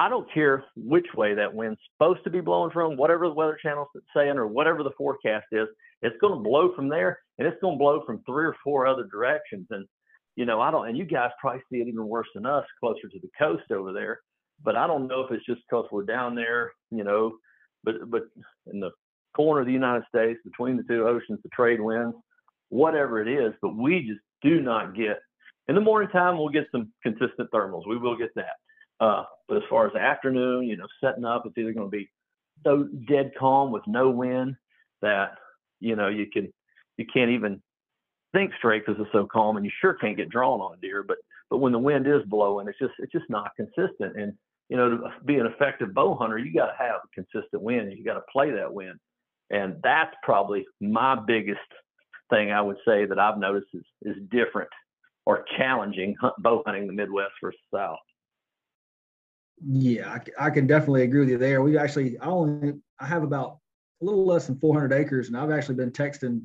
I 0.00 0.08
don't 0.08 0.32
care 0.32 0.64
which 0.76 1.06
way 1.14 1.34
that 1.34 1.54
wind's 1.54 1.78
supposed 1.92 2.24
to 2.24 2.30
be 2.30 2.40
blowing 2.40 2.70
from, 2.70 2.96
whatever 2.96 3.28
the 3.28 3.34
weather 3.34 3.58
channel's 3.62 3.88
saying, 4.16 4.38
or 4.38 4.46
whatever 4.46 4.82
the 4.82 4.92
forecast 4.96 5.44
is. 5.52 5.68
It's 6.00 6.16
going 6.22 6.32
to 6.32 6.40
blow 6.40 6.74
from 6.74 6.88
there, 6.88 7.18
and 7.38 7.46
it's 7.46 7.60
going 7.60 7.74
to 7.74 7.78
blow 7.78 8.02
from 8.06 8.22
three 8.24 8.46
or 8.46 8.56
four 8.64 8.86
other 8.86 9.04
directions. 9.12 9.66
And 9.68 9.86
you 10.36 10.46
know, 10.46 10.58
I 10.58 10.70
don't, 10.70 10.88
and 10.88 10.96
you 10.96 11.04
guys 11.04 11.32
probably 11.38 11.60
see 11.70 11.80
it 11.80 11.88
even 11.88 12.08
worse 12.08 12.28
than 12.34 12.46
us, 12.46 12.64
closer 12.80 13.08
to 13.10 13.18
the 13.20 13.28
coast 13.38 13.70
over 13.70 13.92
there. 13.92 14.20
But 14.64 14.74
I 14.74 14.86
don't 14.86 15.06
know 15.06 15.20
if 15.20 15.32
it's 15.32 15.44
just 15.44 15.60
because 15.68 15.84
we're 15.92 16.04
down 16.04 16.34
there, 16.34 16.72
you 16.90 17.04
know, 17.04 17.36
but 17.84 18.10
but 18.10 18.22
in 18.72 18.80
the 18.80 18.92
corner 19.36 19.60
of 19.60 19.66
the 19.66 19.72
United 19.74 20.04
States, 20.08 20.40
between 20.46 20.78
the 20.78 20.82
two 20.84 21.06
oceans, 21.06 21.40
the 21.42 21.50
trade 21.50 21.80
winds, 21.80 22.16
whatever 22.70 23.20
it 23.20 23.28
is. 23.28 23.52
But 23.60 23.76
we 23.76 24.00
just 24.08 24.20
do 24.40 24.62
not 24.62 24.94
get. 24.94 25.18
In 25.68 25.74
the 25.74 25.82
morning 25.82 26.08
time, 26.08 26.38
we'll 26.38 26.48
get 26.48 26.68
some 26.72 26.90
consistent 27.02 27.50
thermals. 27.52 27.86
We 27.86 27.98
will 27.98 28.16
get 28.16 28.34
that. 28.36 28.56
Uh, 29.00 29.24
but 29.48 29.56
as 29.56 29.62
far 29.68 29.86
as 29.86 29.92
the 29.92 30.00
afternoon, 30.00 30.64
you 30.64 30.76
know, 30.76 30.86
setting 31.02 31.24
up, 31.24 31.44
it's 31.46 31.56
either 31.56 31.72
going 31.72 31.90
to 31.90 31.96
be 31.96 32.10
so 32.64 32.88
dead 33.08 33.32
calm 33.38 33.72
with 33.72 33.82
no 33.86 34.10
wind 34.10 34.54
that 35.02 35.32
you 35.80 35.96
know 35.96 36.08
you 36.08 36.26
can 36.30 36.52
you 36.98 37.06
can't 37.12 37.30
even 37.30 37.62
think 38.32 38.52
straight 38.58 38.84
because 38.86 39.00
it's 39.00 39.12
so 39.12 39.26
calm, 39.26 39.56
and 39.56 39.64
you 39.64 39.72
sure 39.80 39.94
can't 39.94 40.16
get 40.16 40.28
drawn 40.28 40.60
on 40.60 40.74
a 40.74 40.80
deer. 40.80 41.02
But 41.02 41.18
but 41.48 41.58
when 41.58 41.72
the 41.72 41.78
wind 41.78 42.06
is 42.06 42.22
blowing, 42.26 42.68
it's 42.68 42.78
just 42.78 42.92
it's 42.98 43.12
just 43.12 43.28
not 43.28 43.56
consistent. 43.56 44.16
And 44.16 44.34
you 44.68 44.76
know, 44.76 44.90
to 44.90 45.10
be 45.24 45.38
an 45.38 45.46
effective 45.46 45.94
bow 45.94 46.14
hunter, 46.14 46.38
you 46.38 46.54
got 46.54 46.66
to 46.66 46.76
have 46.78 47.00
a 47.04 47.14
consistent 47.14 47.62
wind. 47.62 47.92
You 47.96 48.04
got 48.04 48.14
to 48.14 48.24
play 48.32 48.50
that 48.50 48.72
wind, 48.72 48.98
and 49.50 49.76
that's 49.82 50.14
probably 50.22 50.66
my 50.80 51.18
biggest 51.26 51.60
thing 52.28 52.52
I 52.52 52.60
would 52.60 52.76
say 52.86 53.06
that 53.06 53.18
I've 53.18 53.38
noticed 53.38 53.68
is 53.74 53.84
is 54.02 54.16
different 54.30 54.70
or 55.26 55.44
challenging 55.58 56.16
bow 56.38 56.62
hunting 56.66 56.86
the 56.86 56.92
Midwest 56.92 57.32
versus 57.42 57.60
South. 57.74 57.98
Yeah, 59.66 60.18
I, 60.38 60.46
I, 60.46 60.50
can 60.50 60.66
definitely 60.66 61.02
agree 61.02 61.20
with 61.20 61.28
you 61.28 61.38
there. 61.38 61.62
We've 61.62 61.76
actually, 61.76 62.18
I 62.18 62.26
only, 62.26 62.74
I 62.98 63.06
have 63.06 63.22
about 63.22 63.58
a 64.00 64.04
little 64.04 64.24
less 64.24 64.46
than 64.46 64.58
400 64.58 64.92
acres, 64.92 65.28
and 65.28 65.36
I've 65.36 65.50
actually 65.50 65.74
been 65.74 65.90
texting 65.90 66.42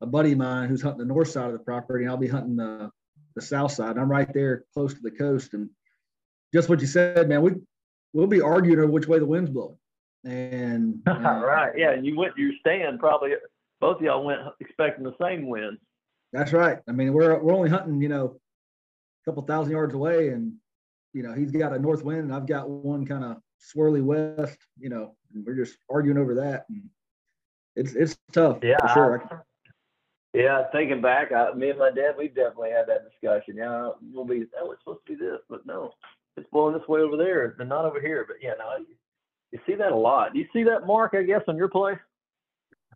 a 0.00 0.06
buddy 0.06 0.32
of 0.32 0.38
mine 0.38 0.68
who's 0.68 0.82
hunting 0.82 1.00
the 1.00 1.12
north 1.12 1.28
side 1.28 1.46
of 1.46 1.52
the 1.52 1.58
property, 1.58 2.04
and 2.04 2.10
I'll 2.10 2.16
be 2.16 2.28
hunting 2.28 2.56
the 2.56 2.90
the 3.34 3.42
south 3.42 3.72
side. 3.72 3.92
And 3.92 4.00
I'm 4.00 4.10
right 4.10 4.32
there 4.32 4.64
close 4.74 4.94
to 4.94 5.00
the 5.00 5.10
coast, 5.10 5.54
and 5.54 5.68
just 6.54 6.68
what 6.68 6.80
you 6.80 6.86
said, 6.86 7.28
man. 7.28 7.42
We 7.42 7.52
we'll 8.12 8.26
be 8.26 8.40
arguing 8.40 8.78
over 8.78 8.90
which 8.90 9.06
way 9.06 9.18
the 9.18 9.26
wind's 9.26 9.50
blowing. 9.50 9.76
And, 10.24 11.00
and 11.06 11.26
uh, 11.26 11.42
right, 11.44 11.72
yeah. 11.76 11.92
And 11.92 12.06
you 12.06 12.16
went 12.16 12.36
your 12.36 12.52
stand 12.60 12.98
probably. 12.98 13.32
Both 13.80 13.98
of 13.98 14.02
y'all 14.02 14.24
went 14.24 14.40
expecting 14.60 15.04
the 15.04 15.14
same 15.20 15.46
wind. 15.46 15.78
That's 16.32 16.52
right. 16.52 16.78
I 16.88 16.92
mean, 16.92 17.12
we're 17.12 17.38
we're 17.40 17.54
only 17.54 17.70
hunting, 17.70 18.00
you 18.02 18.08
know, 18.08 18.36
a 19.22 19.30
couple 19.30 19.42
thousand 19.42 19.72
yards 19.72 19.94
away, 19.94 20.28
and 20.28 20.54
you 21.12 21.22
know 21.22 21.34
he's 21.34 21.50
got 21.50 21.72
a 21.72 21.78
north 21.78 22.04
wind, 22.04 22.20
and 22.20 22.34
I've 22.34 22.46
got 22.46 22.68
one 22.68 23.06
kind 23.06 23.24
of 23.24 23.36
swirly 23.74 24.02
west. 24.02 24.58
You 24.78 24.88
know, 24.90 25.16
and 25.34 25.44
we're 25.44 25.54
just 25.54 25.78
arguing 25.90 26.18
over 26.18 26.34
that. 26.36 26.66
And 26.68 26.84
it's 27.76 27.94
it's 27.94 28.16
tough. 28.32 28.58
Yeah, 28.62 28.78
for 28.80 28.88
sure. 28.94 29.44
Yeah, 30.34 30.64
thinking 30.72 31.00
back, 31.00 31.32
I, 31.32 31.52
me 31.54 31.70
and 31.70 31.78
my 31.78 31.90
dad, 31.90 32.14
we've 32.18 32.34
definitely 32.34 32.70
had 32.70 32.86
that 32.86 33.08
discussion. 33.10 33.56
Yeah, 33.56 33.90
we'll 34.12 34.26
be, 34.26 34.44
oh, 34.60 34.70
it's 34.72 34.80
supposed 34.82 35.00
to 35.06 35.16
be 35.16 35.18
this, 35.18 35.38
but 35.48 35.64
no, 35.64 35.90
it's 36.36 36.46
blowing 36.52 36.74
this 36.74 36.86
way 36.86 37.00
over 37.00 37.16
there 37.16 37.56
and 37.58 37.68
not 37.68 37.86
over 37.86 37.98
here. 37.98 38.26
But 38.28 38.36
yeah, 38.42 38.52
no, 38.58 38.76
you, 38.78 38.94
you 39.52 39.58
see 39.66 39.74
that 39.76 39.90
a 39.90 39.96
lot. 39.96 40.34
Do 40.34 40.38
you 40.38 40.46
see 40.52 40.64
that, 40.64 40.86
Mark? 40.86 41.14
I 41.14 41.22
guess 41.22 41.40
on 41.48 41.56
your 41.56 41.68
play. 41.68 41.94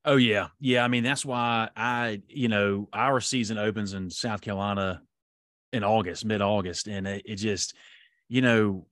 Oh 0.05 0.17
yeah, 0.17 0.49
yeah. 0.61 0.85
I 0.85 0.89
mean, 0.89 1.05
that's 1.05 1.25
why 1.25 1.71
I, 1.75 2.21
you 2.29 2.49
know, 2.49 2.89
our 2.93 3.21
season 3.21 3.57
opens 3.57 3.95
in 3.95 4.11
South 4.11 4.43
Carolina 4.43 5.01
in 5.73 5.85
August, 5.85 6.27
mid 6.27 6.43
August, 6.43 6.87
and 6.87 7.07
it, 7.07 7.23
it 7.25 7.37
just, 7.37 7.75
you 8.29 8.43
know, 8.43 8.87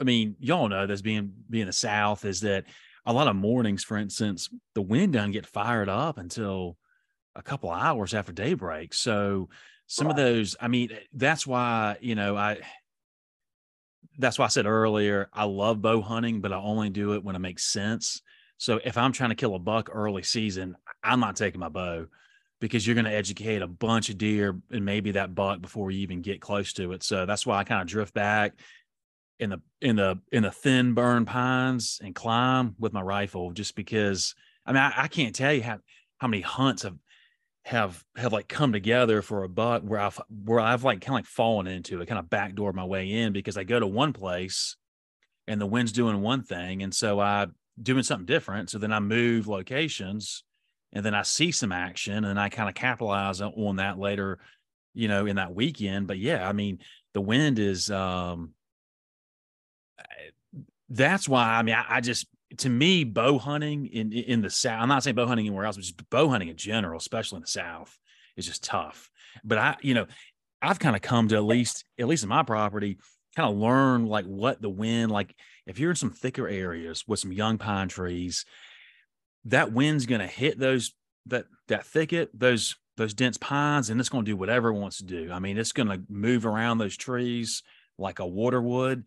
I 0.00 0.04
mean, 0.04 0.36
y'all 0.40 0.68
know 0.68 0.86
this 0.86 1.02
being 1.02 1.32
being 1.48 1.66
the 1.66 1.72
South 1.72 2.24
is 2.24 2.40
that 2.40 2.64
a 3.06 3.12
lot 3.12 3.28
of 3.28 3.36
mornings, 3.36 3.84
for 3.84 3.96
instance, 3.96 4.48
the 4.74 4.82
wind 4.82 5.12
doesn't 5.12 5.32
get 5.32 5.46
fired 5.46 5.88
up 5.88 6.18
until 6.18 6.76
a 7.34 7.42
couple 7.42 7.70
hours 7.70 8.14
after 8.14 8.32
daybreak. 8.32 8.94
So 8.94 9.48
some 9.86 10.06
right. 10.06 10.12
of 10.12 10.16
those, 10.16 10.56
I 10.60 10.68
mean, 10.68 10.90
that's 11.12 11.46
why, 11.46 11.96
you 12.00 12.14
know, 12.14 12.36
I, 12.36 12.60
that's 14.18 14.38
why 14.38 14.44
I 14.44 14.48
said 14.48 14.66
earlier, 14.66 15.28
I 15.32 15.44
love 15.44 15.82
bow 15.82 16.00
hunting, 16.00 16.40
but 16.40 16.52
I 16.52 16.56
only 16.56 16.90
do 16.90 17.14
it 17.14 17.24
when 17.24 17.34
it 17.34 17.40
makes 17.40 17.64
sense. 17.64 18.22
So 18.58 18.80
if 18.84 18.96
I'm 18.96 19.12
trying 19.12 19.30
to 19.30 19.36
kill 19.36 19.54
a 19.54 19.58
buck 19.58 19.90
early 19.92 20.22
season, 20.22 20.76
I'm 21.02 21.20
not 21.20 21.36
taking 21.36 21.60
my 21.60 21.68
bow 21.68 22.06
because 22.62 22.86
you're 22.86 22.94
going 22.94 23.06
to 23.06 23.12
educate 23.12 23.60
a 23.60 23.66
bunch 23.66 24.08
of 24.08 24.16
deer 24.16 24.56
and 24.70 24.84
maybe 24.84 25.10
that 25.10 25.34
buck 25.34 25.60
before 25.60 25.90
you 25.90 25.98
even 25.98 26.22
get 26.22 26.40
close 26.40 26.72
to 26.74 26.92
it. 26.92 27.02
So 27.02 27.26
that's 27.26 27.44
why 27.44 27.58
I 27.58 27.64
kind 27.64 27.82
of 27.82 27.88
drift 27.88 28.14
back 28.14 28.52
in 29.40 29.50
the 29.50 29.60
in 29.80 29.96
the 29.96 30.20
in 30.30 30.44
the 30.44 30.52
thin 30.52 30.94
burn 30.94 31.24
pines 31.24 32.00
and 32.04 32.14
climb 32.14 32.76
with 32.78 32.92
my 32.92 33.02
rifle 33.02 33.50
just 33.50 33.74
because 33.74 34.36
I 34.64 34.72
mean 34.72 34.80
I, 34.80 34.92
I 34.96 35.08
can't 35.08 35.34
tell 35.34 35.52
you 35.52 35.64
how 35.64 35.80
how 36.18 36.28
many 36.28 36.40
hunts 36.40 36.84
have 36.84 36.96
have 37.64 38.04
have 38.14 38.32
like 38.32 38.46
come 38.46 38.72
together 38.72 39.22
for 39.22 39.42
a 39.42 39.48
buck 39.48 39.82
where 39.82 39.98
I've 39.98 40.20
where 40.44 40.60
I've 40.60 40.84
like 40.84 41.00
kind 41.00 41.14
of 41.14 41.18
like 41.18 41.26
fallen 41.26 41.66
into 41.66 42.00
it, 42.00 42.06
kind 42.06 42.20
of 42.20 42.30
backdoor 42.30 42.72
my 42.72 42.84
way 42.84 43.10
in 43.10 43.32
because 43.32 43.56
I 43.56 43.64
go 43.64 43.80
to 43.80 43.88
one 43.88 44.12
place 44.12 44.76
and 45.48 45.60
the 45.60 45.66
wind's 45.66 45.90
doing 45.90 46.20
one 46.22 46.44
thing, 46.44 46.84
and 46.84 46.94
so 46.94 47.18
I 47.18 47.48
doing 47.82 48.04
something 48.04 48.26
different. 48.26 48.70
So 48.70 48.78
then 48.78 48.92
I 48.92 49.00
move 49.00 49.48
locations, 49.48 50.44
and 50.92 51.04
then 51.04 51.14
I 51.14 51.22
see 51.22 51.52
some 51.52 51.72
action, 51.72 52.24
and 52.24 52.38
I 52.38 52.48
kind 52.48 52.68
of 52.68 52.74
capitalize 52.74 53.40
on 53.40 53.76
that 53.76 53.98
later, 53.98 54.38
you 54.94 55.08
know, 55.08 55.26
in 55.26 55.36
that 55.36 55.54
weekend. 55.54 56.06
But 56.06 56.18
yeah, 56.18 56.46
I 56.48 56.52
mean, 56.52 56.78
the 57.14 57.20
wind 57.20 57.58
is 57.58 57.90
um 57.90 58.54
that's 60.88 61.28
why 61.28 61.54
I 61.54 61.62
mean 61.62 61.74
I, 61.74 61.84
I 61.88 62.00
just 62.00 62.26
to 62.58 62.68
me, 62.68 63.04
bow 63.04 63.38
hunting 63.38 63.86
in 63.86 64.12
in 64.12 64.42
the 64.42 64.50
south. 64.50 64.82
I'm 64.82 64.88
not 64.88 65.02
saying 65.02 65.16
bow 65.16 65.26
hunting 65.26 65.46
anywhere 65.46 65.64
else, 65.64 65.76
but 65.76 65.82
just 65.82 66.10
bow 66.10 66.28
hunting 66.28 66.48
in 66.48 66.56
general, 66.56 66.98
especially 66.98 67.36
in 67.36 67.42
the 67.42 67.48
south, 67.48 67.96
is 68.36 68.46
just 68.46 68.64
tough. 68.64 69.10
But 69.44 69.58
I, 69.58 69.76
you 69.80 69.94
know, 69.94 70.06
I've 70.60 70.78
kind 70.78 70.96
of 70.96 71.02
come 71.02 71.28
to 71.28 71.36
at 71.36 71.44
least 71.44 71.84
at 71.98 72.08
least 72.08 72.22
in 72.22 72.28
my 72.28 72.42
property, 72.42 72.98
kind 73.36 73.50
of 73.50 73.58
learn 73.58 74.06
like 74.06 74.26
what 74.26 74.60
the 74.60 74.70
wind 74.70 75.10
like. 75.10 75.34
If 75.66 75.78
you're 75.78 75.90
in 75.90 75.96
some 75.96 76.10
thicker 76.10 76.48
areas 76.48 77.04
with 77.06 77.20
some 77.20 77.32
young 77.32 77.56
pine 77.56 77.88
trees, 77.88 78.44
that 79.44 79.72
wind's 79.72 80.06
going 80.06 80.20
to 80.20 80.26
hit 80.26 80.58
those 80.58 80.92
that 81.26 81.46
that 81.68 81.86
thicket, 81.86 82.30
those 82.38 82.76
those 82.96 83.14
dense 83.14 83.38
pines, 83.38 83.90
and 83.90 83.98
it's 84.00 84.08
going 84.08 84.24
to 84.24 84.30
do 84.30 84.36
whatever 84.36 84.68
it 84.68 84.78
wants 84.78 84.98
to 84.98 85.04
do. 85.04 85.30
I 85.32 85.38
mean, 85.38 85.58
it's 85.58 85.72
going 85.72 85.88
to 85.88 86.02
move 86.08 86.44
around 86.44 86.78
those 86.78 86.96
trees 86.96 87.62
like 87.98 88.18
a 88.18 88.26
water 88.26 88.60
would, 88.60 89.04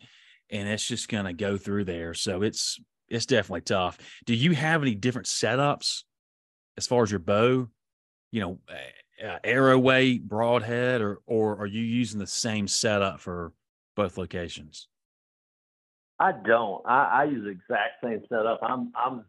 and 0.49 0.67
it's 0.67 0.87
just 0.87 1.09
going 1.09 1.25
to 1.25 1.33
go 1.33 1.57
through 1.57 1.85
there. 1.85 2.13
So 2.13 2.41
it's 2.41 2.79
it's 3.07 3.25
definitely 3.25 3.61
tough. 3.61 3.97
Do 4.25 4.33
you 4.33 4.53
have 4.53 4.81
any 4.81 4.95
different 4.95 5.27
setups 5.27 6.03
as 6.77 6.87
far 6.87 7.03
as 7.03 7.11
your 7.11 7.19
bow? 7.19 7.69
You 8.31 8.41
know, 8.41 8.59
uh, 9.23 9.39
arrow 9.43 9.79
weight, 9.79 10.27
broadhead, 10.27 11.01
or 11.01 11.19
or 11.25 11.57
are 11.59 11.67
you 11.67 11.81
using 11.81 12.19
the 12.19 12.27
same 12.27 12.67
setup 12.67 13.19
for 13.19 13.53
both 13.95 14.17
locations? 14.17 14.87
I 16.19 16.31
don't. 16.31 16.81
I, 16.85 17.03
I 17.03 17.23
use 17.25 17.43
the 17.43 17.49
exact 17.49 18.03
same 18.03 18.21
setup. 18.29 18.59
I'm 18.63 18.91
I'm 18.95 19.25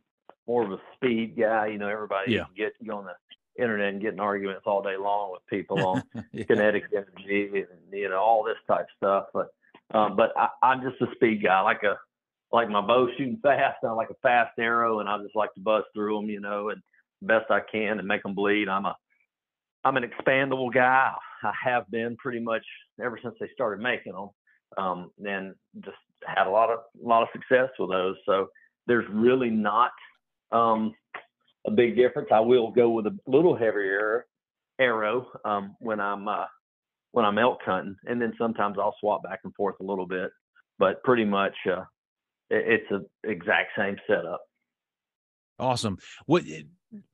more 0.46 0.64
of 0.64 0.72
a 0.72 0.80
speed 0.94 1.36
guy. 1.38 1.68
You 1.68 1.78
know, 1.78 1.88
everybody 1.88 2.32
yeah. 2.32 2.44
get 2.56 2.72
you 2.80 2.92
on 2.92 3.04
the 3.04 3.62
internet 3.62 3.92
and 3.92 4.02
getting 4.02 4.20
arguments 4.20 4.62
all 4.66 4.82
day 4.82 4.96
long 4.96 5.32
with 5.32 5.46
people 5.48 5.84
on 5.86 6.02
yeah. 6.32 6.44
kinetic 6.44 6.84
energy 6.92 7.50
and 7.54 7.66
you 7.92 8.08
know 8.08 8.18
all 8.18 8.44
this 8.44 8.56
type 8.66 8.86
stuff. 8.96 9.26
But 9.32 9.48
um, 9.92 10.16
but 10.16 10.32
I, 10.36 10.48
I'm 10.62 10.82
just 10.82 11.00
a 11.00 11.14
speed 11.14 11.42
guy, 11.42 11.60
like 11.60 11.82
a 11.82 11.96
like 12.52 12.68
my 12.68 12.80
bow 12.80 13.08
shooting 13.16 13.38
fast. 13.42 13.78
I 13.84 13.90
like 13.92 14.10
a 14.10 14.16
fast 14.22 14.58
arrow, 14.58 15.00
and 15.00 15.08
I 15.08 15.18
just 15.22 15.36
like 15.36 15.52
to 15.54 15.60
bust 15.60 15.86
through 15.94 16.16
them, 16.16 16.30
you 16.30 16.40
know, 16.40 16.70
and 16.70 16.82
best 17.22 17.50
I 17.50 17.60
can 17.60 17.98
and 17.98 18.06
make 18.06 18.22
them 18.22 18.34
bleed. 18.34 18.68
I'm 18.68 18.86
a 18.86 18.96
I'm 19.84 19.96
an 19.96 20.04
expandable 20.04 20.72
guy. 20.72 21.12
I 21.42 21.52
have 21.62 21.90
been 21.90 22.16
pretty 22.16 22.40
much 22.40 22.64
ever 23.00 23.18
since 23.22 23.34
they 23.38 23.48
started 23.54 23.82
making 23.82 24.12
them, 24.12 24.30
um, 24.76 25.10
and 25.24 25.54
just 25.80 25.96
had 26.24 26.46
a 26.46 26.50
lot 26.50 26.70
of 26.70 26.80
a 27.02 27.06
lot 27.06 27.22
of 27.22 27.28
success 27.32 27.70
with 27.78 27.90
those. 27.90 28.16
So 28.26 28.48
there's 28.86 29.06
really 29.10 29.50
not 29.50 29.92
um, 30.52 30.94
a 31.66 31.70
big 31.70 31.96
difference. 31.96 32.28
I 32.32 32.40
will 32.40 32.70
go 32.70 32.90
with 32.90 33.06
a 33.06 33.16
little 33.26 33.56
heavier 33.56 34.26
arrow 34.78 35.26
um, 35.44 35.76
when 35.80 36.00
I'm 36.00 36.28
uh, 36.28 36.46
when 37.12 37.24
I'm 37.24 37.38
elk 37.38 37.60
hunting, 37.64 37.96
and 38.06 38.20
then 38.20 38.32
sometimes 38.38 38.76
I'll 38.78 38.96
swap 39.00 39.22
back 39.22 39.40
and 39.44 39.54
forth 39.54 39.76
a 39.80 39.84
little 39.84 40.06
bit. 40.06 40.30
But 40.78 41.02
pretty 41.02 41.24
much, 41.24 41.54
uh, 41.70 41.84
it's 42.50 42.90
a 42.90 43.00
exact 43.28 43.70
same 43.76 43.96
setup. 44.06 44.42
Awesome. 45.58 45.98
What 46.26 46.44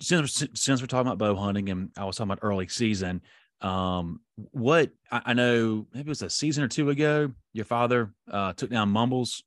since 0.01 0.45
since 0.55 0.81
we're 0.81 0.87
talking 0.87 1.07
about 1.07 1.18
bow 1.18 1.37
hunting 1.37 1.68
and 1.68 1.90
I 1.97 2.05
was 2.05 2.16
talking 2.16 2.31
about 2.31 2.40
early 2.42 2.68
season, 2.68 3.23
um, 3.61 4.21
what 4.51 4.90
I, 5.11 5.23
I 5.27 5.33
know 5.35 5.87
maybe 5.95 6.07
it 6.07 6.09
was 6.09 6.23
a 6.23 6.31
season 6.31 6.64
or 6.64 6.68
two 6.68 6.90
ago, 6.90 7.31
your 7.53 7.64
father 7.64 8.12
uh, 8.31 8.53
took 8.55 8.71
down 8.71 8.90
Mumbles. 8.90 9.45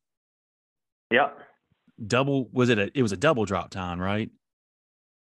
Yep. 1.12 1.38
Double 2.06 2.50
was 2.52 2.70
it? 2.70 2.80
A, 2.80 2.92
it 2.98 3.02
was 3.02 3.12
a 3.12 3.18
double 3.18 3.46
drop 3.46 3.70
time, 3.70 4.00
right? 4.00 4.30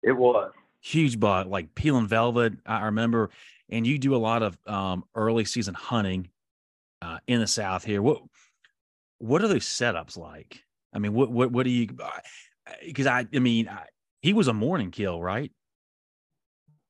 It 0.03 0.13
was 0.13 0.51
huge 0.81 1.19
buck, 1.19 1.47
like 1.47 1.75
peeling 1.75 2.07
velvet. 2.07 2.53
I 2.65 2.85
remember, 2.85 3.29
and 3.69 3.85
you 3.85 3.97
do 3.97 4.15
a 4.15 4.17
lot 4.17 4.43
of 4.43 4.57
um, 4.65 5.03
early 5.15 5.45
season 5.45 5.73
hunting 5.73 6.29
uh, 7.01 7.19
in 7.27 7.39
the 7.39 7.47
South 7.47 7.83
here. 7.83 8.01
What 8.01 8.21
what 9.17 9.43
are 9.43 9.47
those 9.47 9.65
setups 9.65 10.17
like? 10.17 10.63
I 10.93 10.99
mean, 10.99 11.13
what 11.13 11.31
what 11.31 11.51
what 11.51 11.63
do 11.63 11.69
you? 11.69 11.87
Because 12.85 13.07
I, 13.07 13.25
I 13.33 13.39
mean, 13.39 13.67
I, 13.67 13.85
he 14.21 14.33
was 14.33 14.47
a 14.47 14.53
morning 14.53 14.91
kill, 14.91 15.21
right? 15.21 15.51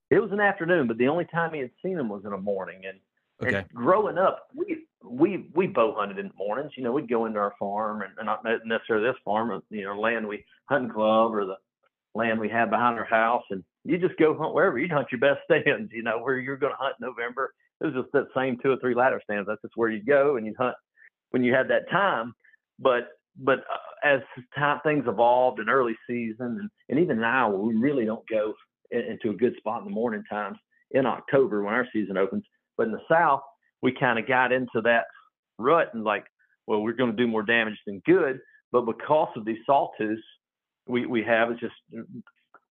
It 0.09 0.19
was 0.19 0.31
an 0.31 0.39
afternoon, 0.39 0.87
but 0.87 0.97
the 0.97 1.07
only 1.07 1.25
time 1.25 1.53
he 1.53 1.59
had 1.59 1.71
seen 1.83 1.97
him 1.97 2.09
was 2.09 2.23
in 2.25 2.33
a 2.33 2.37
morning. 2.37 2.81
And, 2.87 3.47
okay. 3.47 3.59
and 3.59 3.69
growing 3.69 4.17
up, 4.17 4.47
we 4.55 4.85
we 5.03 5.49
we 5.53 5.67
bow 5.67 5.95
hunted 5.97 6.19
in 6.19 6.27
the 6.27 6.33
mornings. 6.37 6.71
You 6.75 6.83
know, 6.83 6.91
we'd 6.91 7.09
go 7.09 7.25
into 7.25 7.39
our 7.39 7.53
farm 7.59 8.01
and, 8.01 8.11
and 8.17 8.25
not 8.25 8.43
necessarily 8.65 9.07
this 9.07 9.19
farm, 9.23 9.61
you 9.69 9.83
know, 9.83 9.99
land 9.99 10.27
we 10.27 10.45
hunting 10.65 10.91
club 10.91 11.33
or 11.33 11.45
the 11.45 11.55
land 12.15 12.39
we 12.39 12.49
had 12.49 12.69
behind 12.69 12.97
our 12.97 13.05
house, 13.05 13.43
and 13.49 13.63
you 13.85 13.97
just 13.97 14.17
go 14.17 14.37
hunt 14.37 14.53
wherever. 14.53 14.77
You'd 14.77 14.91
hunt 14.91 15.07
your 15.11 15.19
best 15.19 15.41
stands, 15.45 15.91
you 15.93 16.03
know, 16.03 16.19
where 16.19 16.37
you're 16.37 16.57
going 16.57 16.73
to 16.73 16.77
hunt 16.77 16.95
in 16.99 17.07
November. 17.07 17.53
It 17.81 17.85
was 17.85 17.93
just 17.93 18.11
that 18.13 18.27
same 18.35 18.57
two 18.61 18.71
or 18.71 18.77
three 18.77 18.95
ladder 18.95 19.21
stands. 19.23 19.47
That's 19.47 19.61
just 19.61 19.77
where 19.77 19.89
you'd 19.89 20.05
go 20.05 20.35
and 20.35 20.45
you'd 20.45 20.57
hunt 20.57 20.75
when 21.31 21.43
you 21.43 21.53
had 21.53 21.69
that 21.69 21.89
time. 21.89 22.33
But 22.77 23.09
but 23.37 23.59
uh, 23.59 23.77
as 24.03 24.21
time 24.57 24.79
things 24.83 25.05
evolved 25.07 25.59
in 25.59 25.69
early 25.69 25.95
season, 26.07 26.57
and, 26.59 26.69
and 26.89 26.99
even 26.99 27.19
now, 27.19 27.49
we 27.49 27.75
really 27.75 28.05
don't 28.05 28.27
go 28.27 28.53
in, 28.91 29.01
into 29.01 29.29
a 29.29 29.33
good 29.33 29.55
spot 29.57 29.79
in 29.79 29.85
the 29.85 29.93
morning 29.93 30.23
times 30.29 30.57
in 30.91 31.05
October 31.05 31.63
when 31.63 31.73
our 31.73 31.87
season 31.93 32.17
opens. 32.17 32.43
But 32.77 32.87
in 32.87 32.91
the 32.91 33.01
South, 33.09 33.41
we 33.81 33.91
kind 33.91 34.19
of 34.19 34.27
got 34.27 34.51
into 34.51 34.81
that 34.83 35.05
rut 35.57 35.89
and 35.93 36.03
like, 36.03 36.25
well, 36.67 36.81
we're 36.81 36.93
going 36.93 37.11
to 37.11 37.17
do 37.17 37.27
more 37.27 37.43
damage 37.43 37.77
than 37.85 38.01
good. 38.05 38.39
But 38.71 38.81
because 38.81 39.29
of 39.35 39.45
these 39.45 39.57
sawtooths, 39.65 40.21
we, 40.87 41.05
we 41.05 41.23
have 41.23 41.51
it's 41.51 41.59
just 41.59 41.73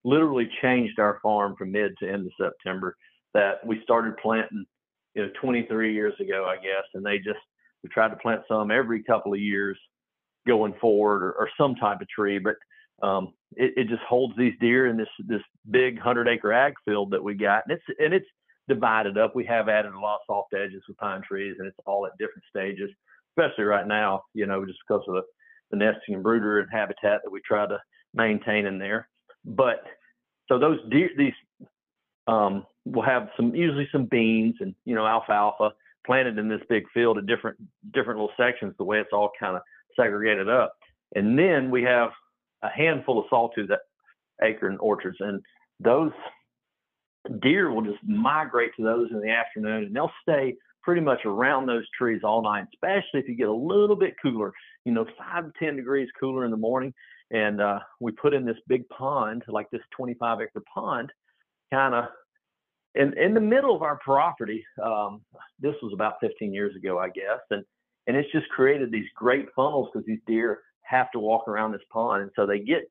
literally 0.03 0.49
changed 0.61 0.99
our 0.99 1.19
farm 1.21 1.55
from 1.57 1.71
mid 1.71 1.93
to 1.99 2.09
end 2.09 2.25
of 2.25 2.31
September. 2.39 2.95
That 3.33 3.65
we 3.65 3.81
started 3.83 4.17
planting, 4.17 4.65
you 5.13 5.23
know, 5.23 5.31
23 5.39 5.93
years 5.93 6.13
ago, 6.19 6.45
I 6.45 6.55
guess, 6.55 6.85
and 6.93 7.05
they 7.05 7.17
just 7.17 7.39
we 7.83 7.89
tried 7.89 8.09
to 8.09 8.15
plant 8.15 8.41
some 8.47 8.71
every 8.71 9.03
couple 9.03 9.33
of 9.33 9.39
years 9.39 9.77
going 10.47 10.73
forward, 10.81 11.23
or, 11.23 11.31
or 11.33 11.49
some 11.59 11.75
type 11.75 12.01
of 12.01 12.09
tree. 12.09 12.39
But 12.39 12.55
um, 13.07 13.33
it, 13.55 13.73
it 13.77 13.87
just 13.87 14.01
holds 14.01 14.35
these 14.37 14.53
deer 14.59 14.87
in 14.87 14.97
this 14.97 15.09
this 15.27 15.41
big 15.69 15.99
hundred 15.99 16.27
acre 16.27 16.51
ag 16.51 16.73
field 16.85 17.11
that 17.11 17.23
we 17.23 17.35
got, 17.35 17.63
and 17.67 17.77
it's 17.77 17.99
and 17.99 18.13
it's 18.13 18.25
divided 18.69 19.17
up. 19.17 19.35
We 19.35 19.45
have 19.45 19.67
added 19.67 19.91
a 19.93 19.99
lot 19.99 20.15
of 20.15 20.21
soft 20.27 20.53
edges 20.53 20.83
with 20.87 20.97
pine 20.97 21.21
trees, 21.27 21.55
and 21.59 21.67
it's 21.67 21.77
all 21.85 22.05
at 22.05 22.17
different 22.17 22.43
stages. 22.49 22.89
Especially 23.37 23.65
right 23.65 23.87
now, 23.87 24.23
you 24.33 24.45
know, 24.45 24.65
just 24.65 24.79
because 24.87 25.03
of 25.07 25.15
the, 25.15 25.21
the 25.71 25.77
nesting 25.77 26.15
and 26.15 26.23
brooder 26.23 26.59
and 26.59 26.69
habitat 26.71 27.21
that 27.23 27.31
we 27.31 27.41
try 27.45 27.67
to 27.67 27.77
maintain 28.13 28.65
in 28.65 28.79
there. 28.79 29.09
But 29.45 29.83
so 30.47 30.57
those 30.57 30.79
deer, 30.89 31.09
these 31.17 31.33
um, 32.27 32.65
will 32.85 33.03
have 33.03 33.29
some 33.35 33.53
usually 33.55 33.87
some 33.91 34.05
beans 34.05 34.55
and 34.59 34.73
you 34.85 34.95
know 34.95 35.05
alfalfa 35.05 35.71
planted 36.05 36.37
in 36.37 36.47
this 36.47 36.61
big 36.69 36.83
field 36.93 37.17
at 37.17 37.25
different 37.25 37.57
different 37.93 38.19
little 38.19 38.35
sections. 38.37 38.73
The 38.77 38.83
way 38.83 38.99
it's 38.99 39.13
all 39.13 39.31
kind 39.39 39.55
of 39.55 39.61
segregated 39.97 40.49
up, 40.49 40.73
and 41.15 41.37
then 41.37 41.71
we 41.71 41.83
have 41.83 42.09
a 42.63 42.69
handful 42.69 43.19
of 43.19 43.25
sawtooth 43.29 43.69
acorn 44.41 44.77
orchards, 44.79 45.17
and 45.19 45.41
those 45.79 46.11
deer 47.41 47.71
will 47.71 47.81
just 47.81 48.03
migrate 48.03 48.71
to 48.77 48.83
those 48.83 49.09
in 49.11 49.21
the 49.21 49.29
afternoon, 49.29 49.83
and 49.85 49.95
they'll 49.95 50.11
stay 50.21 50.55
pretty 50.81 51.01
much 51.01 51.19
around 51.25 51.65
those 51.65 51.83
trees 51.97 52.21
all 52.23 52.41
night, 52.41 52.65
especially 52.73 53.19
if 53.19 53.27
you 53.27 53.35
get 53.35 53.47
a 53.47 53.53
little 53.53 53.95
bit 53.95 54.15
cooler, 54.21 54.53
you 54.85 54.91
know, 54.91 55.05
five 55.17 55.45
to 55.45 55.51
10 55.63 55.75
degrees 55.75 56.09
cooler 56.19 56.45
in 56.45 56.51
the 56.51 56.57
morning. 56.57 56.93
And 57.31 57.61
uh, 57.61 57.79
we 57.99 58.11
put 58.11 58.33
in 58.33 58.45
this 58.45 58.57
big 58.67 58.87
pond, 58.89 59.43
like 59.47 59.69
this 59.69 59.81
25 59.95 60.41
acre 60.41 60.63
pond, 60.73 61.11
kind 61.71 61.93
of 61.93 62.05
in, 62.95 63.15
in 63.17 63.33
the 63.33 63.41
middle 63.41 63.75
of 63.75 63.83
our 63.83 63.97
property. 63.97 64.65
Um, 64.83 65.21
this 65.59 65.75
was 65.83 65.93
about 65.93 66.15
15 66.21 66.53
years 66.53 66.75
ago, 66.75 66.97
I 66.97 67.09
guess. 67.09 67.39
And, 67.51 67.63
and 68.07 68.17
it's 68.17 68.31
just 68.31 68.49
created 68.49 68.91
these 68.91 69.05
great 69.15 69.47
funnels 69.55 69.89
because 69.93 70.05
these 70.07 70.19
deer 70.25 70.61
have 70.81 71.11
to 71.11 71.19
walk 71.19 71.47
around 71.47 71.71
this 71.71 71.81
pond. 71.93 72.23
And 72.23 72.31
so 72.35 72.47
they 72.47 72.59
get 72.59 72.89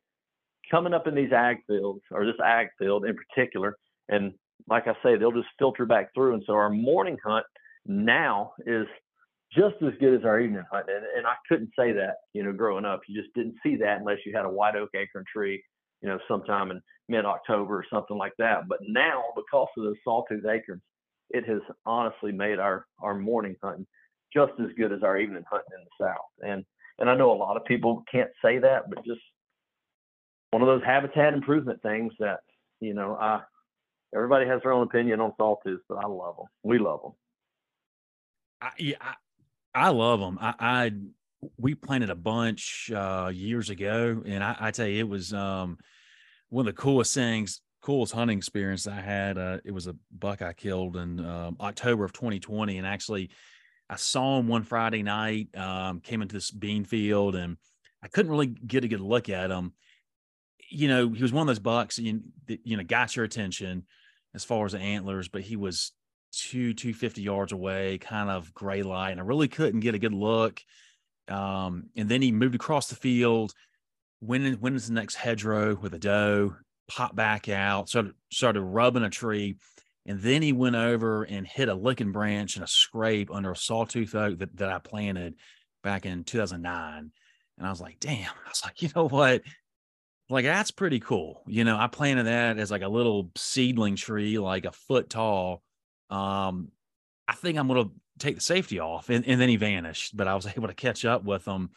coming 0.70 0.94
up 0.94 1.06
in 1.06 1.14
these 1.14 1.32
ag 1.32 1.58
fields 1.66 2.02
or 2.10 2.24
this 2.24 2.40
ag 2.44 2.68
field 2.78 3.06
in 3.06 3.16
particular. 3.16 3.76
And 4.08 4.32
like 4.68 4.86
I 4.86 4.94
say, 5.02 5.16
they'll 5.16 5.32
just 5.32 5.48
filter 5.58 5.86
back 5.86 6.12
through. 6.14 6.34
And 6.34 6.42
so 6.46 6.54
our 6.54 6.70
morning 6.70 7.16
hunt 7.24 7.46
now 7.86 8.52
is 8.66 8.86
just 9.52 9.76
as 9.82 9.92
good 10.00 10.14
as 10.18 10.24
our 10.24 10.40
evening 10.40 10.64
hunt. 10.70 10.86
And, 10.88 11.04
and 11.16 11.26
I 11.26 11.34
couldn't 11.48 11.70
say 11.78 11.92
that, 11.92 12.16
you 12.34 12.42
know, 12.42 12.52
growing 12.52 12.84
up. 12.84 13.00
You 13.08 13.20
just 13.20 13.34
didn't 13.34 13.56
see 13.62 13.76
that 13.76 13.98
unless 14.00 14.18
you 14.26 14.36
had 14.36 14.44
a 14.44 14.50
white 14.50 14.76
oak 14.76 14.90
acorn 14.94 15.24
tree, 15.32 15.62
you 16.02 16.08
know, 16.08 16.18
sometime 16.28 16.70
in 16.70 16.80
mid 17.08 17.24
October 17.24 17.76
or 17.78 17.84
something 17.90 18.18
like 18.18 18.34
that. 18.38 18.68
But 18.68 18.78
now, 18.86 19.24
because 19.34 19.68
of 19.76 19.84
those 19.84 19.96
sawtooth 20.04 20.44
acorns, 20.44 20.82
it 21.30 21.46
has 21.46 21.60
honestly 21.86 22.32
made 22.32 22.58
our, 22.58 22.86
our 23.00 23.14
morning 23.14 23.56
hunting 23.62 23.86
just 24.34 24.52
as 24.60 24.68
good 24.76 24.92
as 24.92 25.02
our 25.02 25.18
evening 25.18 25.44
hunting 25.50 25.72
in 25.78 25.84
the 25.84 26.04
South. 26.04 26.50
And 26.50 26.64
and 26.98 27.08
I 27.08 27.14
know 27.14 27.30
a 27.30 27.34
lot 27.34 27.56
of 27.56 27.64
people 27.64 28.04
can't 28.10 28.30
say 28.44 28.58
that, 28.58 28.90
but 28.90 29.04
just 29.04 29.20
one 30.50 30.62
of 30.62 30.66
those 30.66 30.82
habitat 30.84 31.32
improvement 31.32 31.80
things 31.82 32.12
that, 32.18 32.40
you 32.80 32.92
know, 32.94 33.16
I 33.20 33.42
everybody 34.14 34.46
has 34.46 34.62
their 34.62 34.72
own 34.72 34.86
opinion 34.86 35.20
on 35.20 35.32
sawtooths, 35.38 35.82
but 35.88 35.96
I 35.96 36.06
love 36.06 36.36
them. 36.36 36.46
We 36.62 36.78
love 36.78 37.02
them. 37.02 37.12
I, 38.60 38.70
yeah, 38.78 38.96
I, 39.00 39.14
I 39.74 39.88
love 39.90 40.20
them. 40.20 40.38
I, 40.40 40.54
I, 40.58 40.92
we 41.56 41.74
planted 41.74 42.10
a 42.10 42.16
bunch 42.16 42.90
uh, 42.94 43.30
years 43.32 43.70
ago, 43.70 44.22
and 44.26 44.42
I, 44.42 44.56
I, 44.58 44.70
tell 44.70 44.86
you, 44.86 45.00
it 45.00 45.08
was 45.08 45.32
um, 45.32 45.78
one 46.48 46.66
of 46.66 46.74
the 46.74 46.80
coolest 46.80 47.14
things, 47.14 47.60
coolest 47.82 48.12
hunting 48.12 48.38
experience 48.38 48.86
I 48.86 49.00
had. 49.00 49.38
Uh, 49.38 49.58
it 49.64 49.72
was 49.72 49.86
a 49.86 49.96
buck 50.16 50.42
I 50.42 50.52
killed 50.52 50.96
in 50.96 51.24
um, 51.24 51.56
October 51.60 52.04
of 52.04 52.12
2020, 52.12 52.78
and 52.78 52.86
actually, 52.86 53.30
I 53.90 53.96
saw 53.96 54.38
him 54.38 54.48
one 54.48 54.64
Friday 54.64 55.02
night. 55.02 55.48
Um, 55.56 56.00
came 56.00 56.22
into 56.22 56.34
this 56.34 56.50
bean 56.50 56.84
field, 56.84 57.36
and 57.36 57.56
I 58.02 58.08
couldn't 58.08 58.30
really 58.30 58.46
get 58.46 58.84
a 58.84 58.88
good 58.88 59.00
look 59.00 59.28
at 59.28 59.50
him. 59.50 59.72
You 60.70 60.88
know, 60.88 61.08
he 61.08 61.22
was 61.22 61.32
one 61.32 61.42
of 61.42 61.46
those 61.46 61.60
bucks 61.60 61.98
you, 61.98 62.20
that, 62.48 62.60
you 62.64 62.76
know 62.76 62.84
got 62.84 63.16
your 63.16 63.24
attention 63.24 63.84
as 64.34 64.44
far 64.44 64.66
as 64.66 64.72
the 64.72 64.78
antlers, 64.78 65.28
but 65.28 65.42
he 65.42 65.56
was 65.56 65.92
two, 66.32 66.74
250 66.74 67.22
yards 67.22 67.52
away, 67.52 67.98
kind 67.98 68.30
of 68.30 68.52
gray 68.54 68.82
light. 68.82 69.12
And 69.12 69.20
I 69.20 69.24
really 69.24 69.48
couldn't 69.48 69.80
get 69.80 69.94
a 69.94 69.98
good 69.98 70.14
look. 70.14 70.60
Um, 71.28 71.84
and 71.96 72.08
then 72.08 72.22
he 72.22 72.32
moved 72.32 72.54
across 72.54 72.88
the 72.88 72.96
field, 72.96 73.52
went, 74.20 74.44
in, 74.44 74.60
went 74.60 74.76
into 74.76 74.88
the 74.88 74.94
next 74.94 75.14
hedgerow 75.14 75.74
with 75.74 75.94
a 75.94 75.98
doe, 75.98 76.56
popped 76.88 77.16
back 77.16 77.48
out, 77.48 77.88
started, 77.88 78.14
started 78.32 78.62
rubbing 78.62 79.02
a 79.02 79.10
tree. 79.10 79.56
And 80.06 80.20
then 80.20 80.40
he 80.40 80.52
went 80.52 80.76
over 80.76 81.24
and 81.24 81.46
hit 81.46 81.68
a 81.68 81.74
licking 81.74 82.12
branch 82.12 82.56
and 82.56 82.64
a 82.64 82.68
scrape 82.68 83.30
under 83.30 83.52
a 83.52 83.56
sawtooth 83.56 84.14
oak 84.14 84.38
that, 84.38 84.56
that 84.56 84.70
I 84.70 84.78
planted 84.78 85.34
back 85.82 86.06
in 86.06 86.24
2009. 86.24 87.10
And 87.58 87.66
I 87.66 87.70
was 87.70 87.80
like, 87.80 88.00
damn, 88.00 88.30
I 88.46 88.48
was 88.48 88.62
like, 88.64 88.80
you 88.82 88.88
know 88.94 89.08
what? 89.08 89.42
Like, 90.30 90.44
that's 90.44 90.70
pretty 90.70 91.00
cool. 91.00 91.42
You 91.46 91.64
know, 91.64 91.76
I 91.76 91.86
planted 91.86 92.24
that 92.24 92.58
as 92.58 92.70
like 92.70 92.82
a 92.82 92.88
little 92.88 93.30
seedling 93.36 93.96
tree, 93.96 94.38
like 94.38 94.66
a 94.66 94.72
foot 94.72 95.08
tall 95.08 95.62
um, 96.10 96.68
I 97.26 97.34
think 97.34 97.58
I'm 97.58 97.68
to 97.68 97.90
take 98.18 98.36
the 98.36 98.40
safety 98.40 98.80
off. 98.80 99.10
And, 99.10 99.26
and 99.26 99.40
then 99.40 99.48
he 99.48 99.56
vanished, 99.56 100.16
but 100.16 100.28
I 100.28 100.34
was 100.34 100.46
able 100.56 100.68
to 100.68 100.74
catch 100.74 101.04
up 101.04 101.24
with 101.24 101.46
him. 101.46 101.70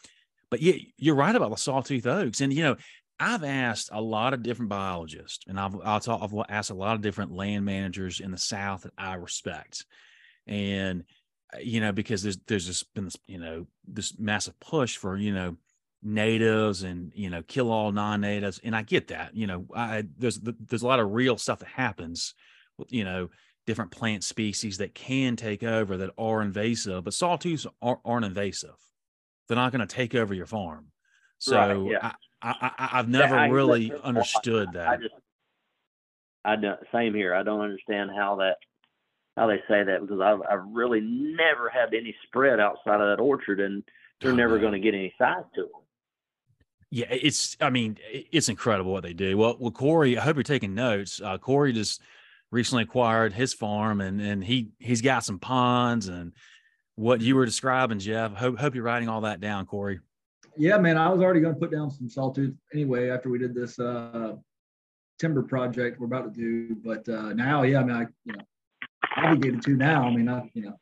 But 0.50 0.62
yeah, 0.62 0.74
you're 0.98 1.14
right 1.14 1.34
about 1.34 1.50
the 1.50 1.56
sawtooth 1.56 2.06
oaks. 2.06 2.40
And, 2.40 2.52
you 2.52 2.62
know, 2.62 2.76
I've 3.18 3.44
asked 3.44 3.90
a 3.92 4.00
lot 4.00 4.34
of 4.34 4.42
different 4.42 4.70
biologists 4.70 5.44
and 5.46 5.58
I've, 5.58 5.76
I'll 5.84 6.00
talk, 6.00 6.20
I've 6.22 6.34
asked 6.48 6.70
a 6.70 6.74
lot 6.74 6.96
of 6.96 7.02
different 7.02 7.32
land 7.32 7.64
managers 7.64 8.20
in 8.20 8.30
the 8.30 8.38
South 8.38 8.82
that 8.82 8.92
I 8.98 9.14
respect. 9.14 9.86
And, 10.46 11.04
uh, 11.54 11.58
you 11.62 11.80
know, 11.80 11.92
because 11.92 12.22
there's, 12.22 12.38
there's 12.46 12.66
just 12.66 12.92
been 12.94 13.04
this, 13.04 13.16
you 13.26 13.38
know, 13.38 13.66
this 13.86 14.18
massive 14.18 14.58
push 14.60 14.96
for, 14.96 15.16
you 15.16 15.32
know, 15.32 15.56
natives 16.02 16.82
and, 16.82 17.12
you 17.14 17.30
know, 17.30 17.42
kill 17.42 17.70
all 17.70 17.92
non-natives. 17.92 18.60
And 18.64 18.74
I 18.74 18.82
get 18.82 19.08
that, 19.08 19.36
you 19.36 19.46
know, 19.46 19.66
I, 19.74 20.04
there's, 20.18 20.40
there's 20.40 20.82
a 20.82 20.86
lot 20.86 21.00
of 21.00 21.12
real 21.12 21.36
stuff 21.38 21.60
that 21.60 21.68
happens, 21.68 22.34
you 22.88 23.04
know, 23.04 23.28
different 23.66 23.92
plant 23.92 24.24
species 24.24 24.78
that 24.78 24.94
can 24.94 25.36
take 25.36 25.62
over 25.62 25.96
that 25.98 26.10
are 26.18 26.42
invasive, 26.42 27.04
but 27.04 27.14
sawtooths 27.14 27.66
aren't, 27.80 28.00
aren't 28.04 28.24
invasive. 28.24 28.74
They're 29.46 29.56
not 29.56 29.72
going 29.72 29.86
to 29.86 29.94
take 29.94 30.14
over 30.14 30.34
your 30.34 30.46
farm. 30.46 30.86
So 31.38 31.56
right, 31.56 31.92
yeah. 31.92 32.12
I, 32.40 32.70
I, 32.78 32.86
have 32.96 33.08
never 33.08 33.36
yeah, 33.36 33.50
really 33.50 33.92
understood 34.02 34.72
that. 34.72 34.88
I 34.88 34.96
just, 34.96 35.14
I 36.44 36.56
don't, 36.56 36.80
same 36.92 37.14
here. 37.14 37.34
I 37.34 37.42
don't 37.42 37.60
understand 37.60 38.10
how 38.16 38.36
that, 38.36 38.56
how 39.36 39.46
they 39.46 39.58
say 39.68 39.84
that 39.84 40.00
because 40.00 40.20
I've, 40.20 40.40
I've 40.50 40.66
really 40.72 41.00
never 41.00 41.68
had 41.68 41.94
any 41.94 42.14
spread 42.26 42.58
outside 42.58 43.00
of 43.00 43.16
that 43.16 43.22
orchard 43.22 43.60
and 43.60 43.84
they're 44.20 44.32
oh, 44.32 44.36
never 44.36 44.58
going 44.58 44.72
to 44.72 44.80
get 44.80 44.94
any 44.94 45.14
size 45.18 45.44
to 45.54 45.62
them. 45.62 45.81
Yeah, 46.94 47.06
it's. 47.08 47.56
I 47.58 47.70
mean, 47.70 47.96
it's 48.12 48.50
incredible 48.50 48.92
what 48.92 49.02
they 49.02 49.14
do. 49.14 49.38
Well, 49.38 49.56
well, 49.58 49.70
Corey, 49.70 50.18
I 50.18 50.20
hope 50.20 50.36
you're 50.36 50.42
taking 50.42 50.74
notes. 50.74 51.22
Uh, 51.24 51.38
Corey 51.38 51.72
just 51.72 52.02
recently 52.50 52.82
acquired 52.82 53.32
his 53.32 53.54
farm, 53.54 54.02
and 54.02 54.20
and 54.20 54.44
he 54.44 54.72
he's 54.78 55.00
got 55.00 55.24
some 55.24 55.38
ponds 55.38 56.08
and 56.08 56.32
what 56.96 57.22
you 57.22 57.34
were 57.34 57.46
describing, 57.46 57.98
Jeff. 57.98 58.34
Hope 58.34 58.58
hope 58.58 58.74
you're 58.74 58.84
writing 58.84 59.08
all 59.08 59.22
that 59.22 59.40
down, 59.40 59.64
Corey. 59.64 60.00
Yeah, 60.58 60.76
man, 60.76 60.98
I 60.98 61.08
was 61.08 61.22
already 61.22 61.40
going 61.40 61.54
to 61.54 61.58
put 61.58 61.70
down 61.70 61.90
some 61.90 62.10
sawtooth 62.10 62.54
anyway 62.74 63.08
after 63.08 63.30
we 63.30 63.38
did 63.38 63.54
this 63.54 63.78
uh, 63.78 64.34
timber 65.18 65.42
project 65.42 65.98
we're 65.98 66.04
about 66.04 66.34
to 66.34 66.38
do. 66.38 66.76
But 66.84 67.08
uh, 67.08 67.32
now, 67.32 67.62
yeah, 67.62 67.80
I 67.80 67.84
mean, 67.84 67.96
I 67.96 68.06
you 68.26 68.34
know 68.34 68.44
obligated 69.16 69.62
to 69.62 69.76
now. 69.76 70.06
I 70.06 70.14
mean, 70.14 70.28
I 70.28 70.50
you 70.52 70.64
know 70.64 70.78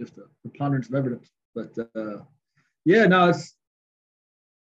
just 0.00 0.16
a 0.16 0.22
preponderance 0.48 0.88
of 0.88 0.94
evidence. 0.94 1.30
But 1.54 1.76
uh, 1.94 2.20
yeah, 2.86 3.04
no, 3.04 3.28
it's 3.28 3.54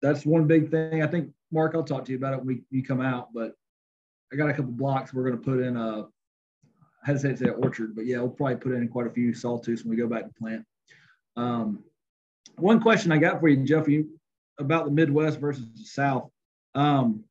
that's 0.02 0.24
one 0.24 0.46
big 0.46 0.70
thing. 0.70 1.02
I 1.02 1.06
think 1.06 1.30
Mark, 1.52 1.74
I'll 1.74 1.82
talk 1.82 2.04
to 2.06 2.12
you 2.12 2.18
about 2.18 2.34
it 2.34 2.38
when 2.38 2.46
we, 2.46 2.62
you 2.70 2.82
come 2.82 3.00
out. 3.00 3.28
But 3.34 3.54
I 4.32 4.36
got 4.36 4.48
a 4.48 4.52
couple 4.52 4.72
blocks 4.72 5.12
we're 5.12 5.24
going 5.24 5.38
to 5.38 5.44
put 5.44 5.60
in 5.60 5.76
a. 5.76 6.06
I 7.02 7.06
hesitate 7.06 7.38
to 7.38 7.44
say 7.44 7.50
orchard, 7.50 7.96
but 7.96 8.04
yeah, 8.04 8.18
we'll 8.18 8.28
probably 8.28 8.56
put 8.56 8.72
in 8.72 8.86
quite 8.88 9.06
a 9.06 9.10
few 9.10 9.32
sawtooths 9.32 9.84
when 9.84 9.90
we 9.90 9.96
go 9.96 10.06
back 10.06 10.26
to 10.26 10.34
plant. 10.34 10.66
Um, 11.34 11.82
one 12.56 12.78
question 12.78 13.10
I 13.10 13.16
got 13.16 13.40
for 13.40 13.48
you, 13.48 13.64
Jeff, 13.64 13.88
you 13.88 14.20
about 14.58 14.84
the 14.84 14.90
Midwest 14.90 15.40
versus 15.40 15.66
the 15.74 15.84
South. 15.84 16.30
Um, 16.74 17.24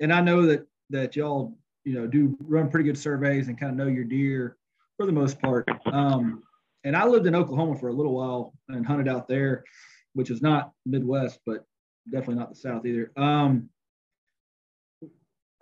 and 0.00 0.12
I 0.12 0.20
know 0.20 0.46
that 0.46 0.66
that 0.90 1.16
y'all, 1.16 1.56
you 1.84 1.94
know, 1.94 2.06
do 2.06 2.36
run 2.40 2.70
pretty 2.70 2.84
good 2.84 2.98
surveys 2.98 3.48
and 3.48 3.58
kind 3.58 3.72
of 3.72 3.78
know 3.78 3.90
your 3.90 4.04
deer 4.04 4.56
for 4.98 5.06
the 5.06 5.12
most 5.12 5.40
part. 5.40 5.66
Um, 5.86 6.42
and 6.84 6.96
I 6.96 7.06
lived 7.06 7.26
in 7.26 7.34
Oklahoma 7.34 7.78
for 7.78 7.88
a 7.88 7.92
little 7.92 8.14
while 8.14 8.52
and 8.68 8.86
hunted 8.86 9.08
out 9.08 9.26
there, 9.26 9.64
which 10.12 10.30
is 10.30 10.42
not 10.42 10.72
Midwest, 10.84 11.40
but 11.46 11.64
definitely 12.10 12.36
not 12.36 12.50
the 12.50 12.56
South 12.56 12.84
either. 12.86 13.12
Um, 13.16 13.68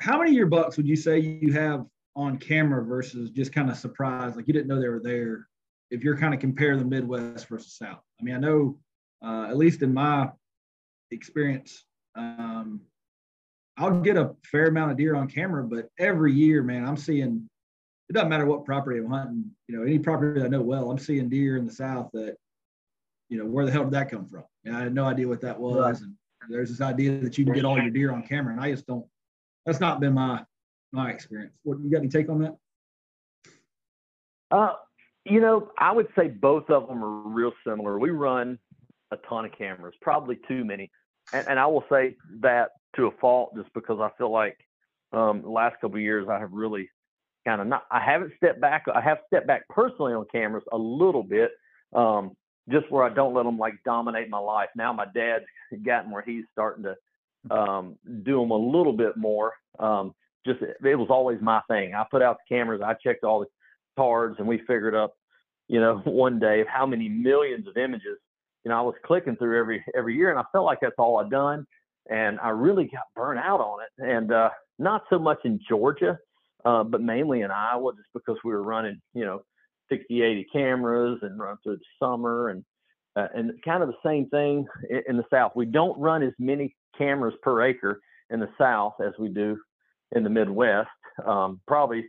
how 0.00 0.18
many 0.18 0.30
of 0.30 0.36
your 0.36 0.46
bucks 0.46 0.76
would 0.76 0.88
you 0.88 0.96
say 0.96 1.18
you 1.18 1.52
have 1.52 1.84
on 2.16 2.38
camera 2.38 2.84
versus 2.84 3.30
just 3.30 3.52
kind 3.52 3.70
of 3.70 3.76
surprised, 3.76 4.36
like 4.36 4.46
you 4.46 4.54
didn't 4.54 4.68
know 4.68 4.80
they 4.80 4.88
were 4.88 5.02
there? 5.02 5.46
If 5.90 6.02
you're 6.04 6.16
kind 6.16 6.32
of 6.32 6.40
compare 6.40 6.76
the 6.76 6.84
Midwest 6.84 7.48
versus 7.48 7.76
South, 7.76 8.00
I 8.20 8.22
mean, 8.22 8.34
I 8.34 8.38
know 8.38 8.78
uh, 9.24 9.48
at 9.50 9.56
least 9.56 9.82
in 9.82 9.92
my 9.92 10.30
experience, 11.10 11.84
um, 12.16 12.80
I'll 13.76 14.00
get 14.00 14.16
a 14.16 14.34
fair 14.44 14.66
amount 14.66 14.92
of 14.92 14.96
deer 14.96 15.14
on 15.14 15.28
camera, 15.28 15.64
but 15.64 15.88
every 15.98 16.32
year, 16.32 16.62
man, 16.62 16.84
I'm 16.84 16.96
seeing. 16.96 17.48
It 18.08 18.14
doesn't 18.14 18.28
matter 18.28 18.44
what 18.44 18.64
property 18.64 18.98
I'm 18.98 19.08
hunting. 19.08 19.44
You 19.68 19.76
know, 19.76 19.82
any 19.84 20.00
property 20.00 20.42
I 20.42 20.48
know 20.48 20.62
well, 20.62 20.90
I'm 20.90 20.98
seeing 20.98 21.28
deer 21.28 21.56
in 21.56 21.64
the 21.64 21.72
South 21.72 22.10
that, 22.12 22.34
you 23.28 23.38
know, 23.38 23.46
where 23.46 23.64
the 23.64 23.70
hell 23.70 23.84
did 23.84 23.92
that 23.92 24.10
come 24.10 24.26
from? 24.26 24.42
And 24.64 24.76
I 24.76 24.80
had 24.80 24.92
no 24.92 25.04
idea 25.04 25.28
what 25.28 25.42
that 25.42 25.60
was. 25.60 26.00
Right. 26.00 26.00
And 26.00 26.14
there's 26.48 26.70
this 26.70 26.80
idea 26.80 27.20
that 27.20 27.36
you 27.36 27.44
can 27.44 27.54
get 27.54 27.64
all 27.64 27.78
your 27.78 27.90
deer 27.90 28.12
on 28.12 28.22
camera, 28.22 28.52
and 28.52 28.60
I 28.60 28.70
just 28.70 28.86
don't. 28.86 29.04
That's 29.66 29.80
not 29.80 30.00
been 30.00 30.14
my 30.14 30.44
my 30.92 31.10
experience. 31.10 31.54
What 31.62 31.78
you 31.80 31.90
got 31.90 31.98
any 31.98 32.08
take 32.08 32.28
on 32.28 32.40
that? 32.40 32.56
Uh, 34.50 34.74
you 35.24 35.40
know, 35.40 35.70
I 35.78 35.92
would 35.92 36.08
say 36.16 36.28
both 36.28 36.70
of 36.70 36.88
them 36.88 37.04
are 37.04 37.28
real 37.28 37.52
similar. 37.66 37.98
We 37.98 38.10
run 38.10 38.58
a 39.12 39.16
ton 39.28 39.44
of 39.44 39.52
cameras, 39.52 39.94
probably 40.00 40.38
too 40.48 40.64
many, 40.64 40.90
and, 41.32 41.46
and 41.48 41.58
I 41.58 41.66
will 41.66 41.84
say 41.90 42.16
that 42.40 42.70
to 42.96 43.06
a 43.06 43.10
fault, 43.20 43.54
just 43.56 43.72
because 43.74 44.00
I 44.00 44.10
feel 44.18 44.30
like 44.30 44.56
um, 45.12 45.42
the 45.42 45.50
last 45.50 45.80
couple 45.80 45.98
years 45.98 46.28
I 46.28 46.38
have 46.38 46.52
really 46.52 46.88
kind 47.46 47.60
of 47.60 47.66
not. 47.66 47.84
I 47.90 48.00
haven't 48.00 48.32
stepped 48.36 48.60
back. 48.60 48.84
I 48.92 49.00
have 49.00 49.18
stepped 49.26 49.46
back 49.46 49.68
personally 49.68 50.14
on 50.14 50.26
cameras 50.32 50.64
a 50.72 50.78
little 50.78 51.22
bit, 51.22 51.50
um, 51.94 52.36
just 52.68 52.90
where 52.90 53.04
I 53.04 53.12
don't 53.12 53.34
let 53.34 53.44
them 53.44 53.58
like 53.58 53.74
dominate 53.84 54.28
my 54.28 54.38
life. 54.38 54.68
Now 54.76 54.92
my 54.92 55.06
dad's 55.14 55.44
gotten 55.84 56.10
where 56.10 56.22
he's 56.22 56.44
starting 56.52 56.84
to 56.84 57.54
um, 57.54 57.96
do 58.22 58.40
them 58.40 58.50
a 58.50 58.56
little 58.56 58.92
bit 58.92 59.16
more. 59.16 59.52
Um, 59.78 60.14
just 60.46 60.60
it 60.62 60.96
was 60.96 61.08
always 61.10 61.38
my 61.40 61.60
thing. 61.68 61.94
I 61.94 62.04
put 62.10 62.22
out 62.22 62.38
the 62.38 62.54
cameras. 62.54 62.80
I 62.84 62.94
checked 62.94 63.24
all 63.24 63.40
the 63.40 63.46
cards, 63.96 64.36
and 64.38 64.48
we 64.48 64.58
figured 64.58 64.94
up, 64.94 65.14
you 65.68 65.80
know, 65.80 65.98
one 66.04 66.38
day 66.38 66.60
of 66.60 66.66
how 66.66 66.86
many 66.86 67.08
millions 67.08 67.66
of 67.66 67.76
images. 67.76 68.18
You 68.64 68.70
know, 68.70 68.78
I 68.78 68.82
was 68.82 68.94
clicking 69.04 69.36
through 69.36 69.58
every 69.58 69.84
every 69.96 70.16
year, 70.16 70.30
and 70.30 70.38
I 70.38 70.44
felt 70.52 70.66
like 70.66 70.78
that's 70.82 70.94
all 70.98 71.18
I'd 71.18 71.30
done, 71.30 71.66
and 72.10 72.38
I 72.40 72.50
really 72.50 72.84
got 72.84 73.04
burnt 73.14 73.40
out 73.40 73.60
on 73.60 73.80
it. 73.82 74.04
And 74.06 74.32
uh, 74.32 74.50
not 74.78 75.04
so 75.08 75.18
much 75.18 75.38
in 75.44 75.60
Georgia, 75.66 76.18
uh, 76.64 76.84
but 76.84 77.00
mainly 77.00 77.40
in 77.40 77.50
Iowa, 77.50 77.92
just 77.94 78.08
because 78.12 78.36
we 78.44 78.52
were 78.52 78.62
running, 78.62 79.00
you 79.14 79.24
know, 79.24 79.42
60, 79.90 80.22
80 80.22 80.46
cameras 80.52 81.18
and 81.22 81.38
run 81.38 81.56
through 81.62 81.76
the 81.76 81.82
summer 82.06 82.50
and 82.50 82.64
uh, 83.16 83.26
and 83.34 83.52
kind 83.64 83.82
of 83.82 83.88
the 83.88 84.08
same 84.08 84.28
thing 84.28 84.66
in, 85.08 85.16
the 85.16 85.24
South. 85.32 85.52
We 85.56 85.66
don't 85.66 85.98
run 85.98 86.22
as 86.22 86.32
many 86.38 86.76
cameras 86.96 87.34
per 87.42 87.62
acre 87.62 88.00
in 88.30 88.38
the 88.38 88.48
South 88.56 88.94
as 89.04 89.12
we 89.18 89.28
do 89.28 89.58
in 90.14 90.22
the 90.22 90.30
Midwest. 90.30 90.88
Um, 91.26 91.60
probably 91.66 92.06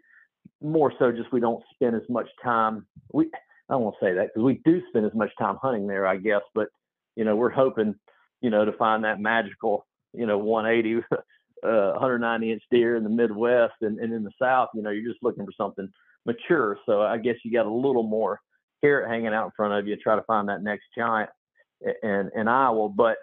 more 0.62 0.94
so 1.00 1.12
just 1.12 1.32
we 1.32 1.40
don't 1.40 1.64
spend 1.74 1.96
as 1.96 2.08
much 2.08 2.28
time. 2.44 2.86
We 3.14 3.32
I 3.70 3.78
to 3.78 3.92
say 4.02 4.14
that 4.14 4.28
because 4.28 4.44
we 4.44 4.62
do 4.66 4.82
spend 4.90 5.06
as 5.06 5.14
much 5.14 5.32
time 5.40 5.58
hunting 5.62 5.88
there, 5.88 6.06
I 6.06 6.18
guess. 6.18 6.42
But 6.54 6.68
you 7.16 7.24
know, 7.24 7.36
we're 7.36 7.50
hoping, 7.50 7.96
you 8.42 8.50
know, 8.50 8.66
to 8.66 8.74
find 8.74 9.04
that 9.04 9.20
magical, 9.20 9.88
you 10.14 10.26
know, 10.26 10.38
180, 10.38 11.04
uh, 11.64 11.92
190 11.92 12.52
inch 12.52 12.64
deer 12.70 12.96
in 12.96 13.04
the 13.04 13.10
Midwest 13.10 13.74
and, 13.82 14.00
and 14.00 14.14
in 14.14 14.24
the 14.24 14.32
South. 14.42 14.70
You 14.74 14.82
know, 14.82 14.90
you're 14.90 15.10
just 15.10 15.24
looking 15.24 15.46
for 15.46 15.54
something 15.58 15.90
mature. 16.26 16.78
So 16.86 17.02
I 17.02 17.18
guess 17.18 17.36
you 17.44 17.52
got 17.52 17.66
a 17.66 17.74
little 17.74 18.04
more 18.04 18.40
carrot 18.82 19.10
hanging 19.10 19.34
out 19.34 19.46
in 19.46 19.52
front 19.56 19.74
of 19.74 19.88
you. 19.88 19.96
Try 19.98 20.16
to 20.16 20.24
find 20.24 20.50
that 20.50 20.64
next 20.64 20.86
giant 20.98 21.30
in 22.04 22.32
in 22.36 22.48
Iowa, 22.48 22.90
but 22.90 23.18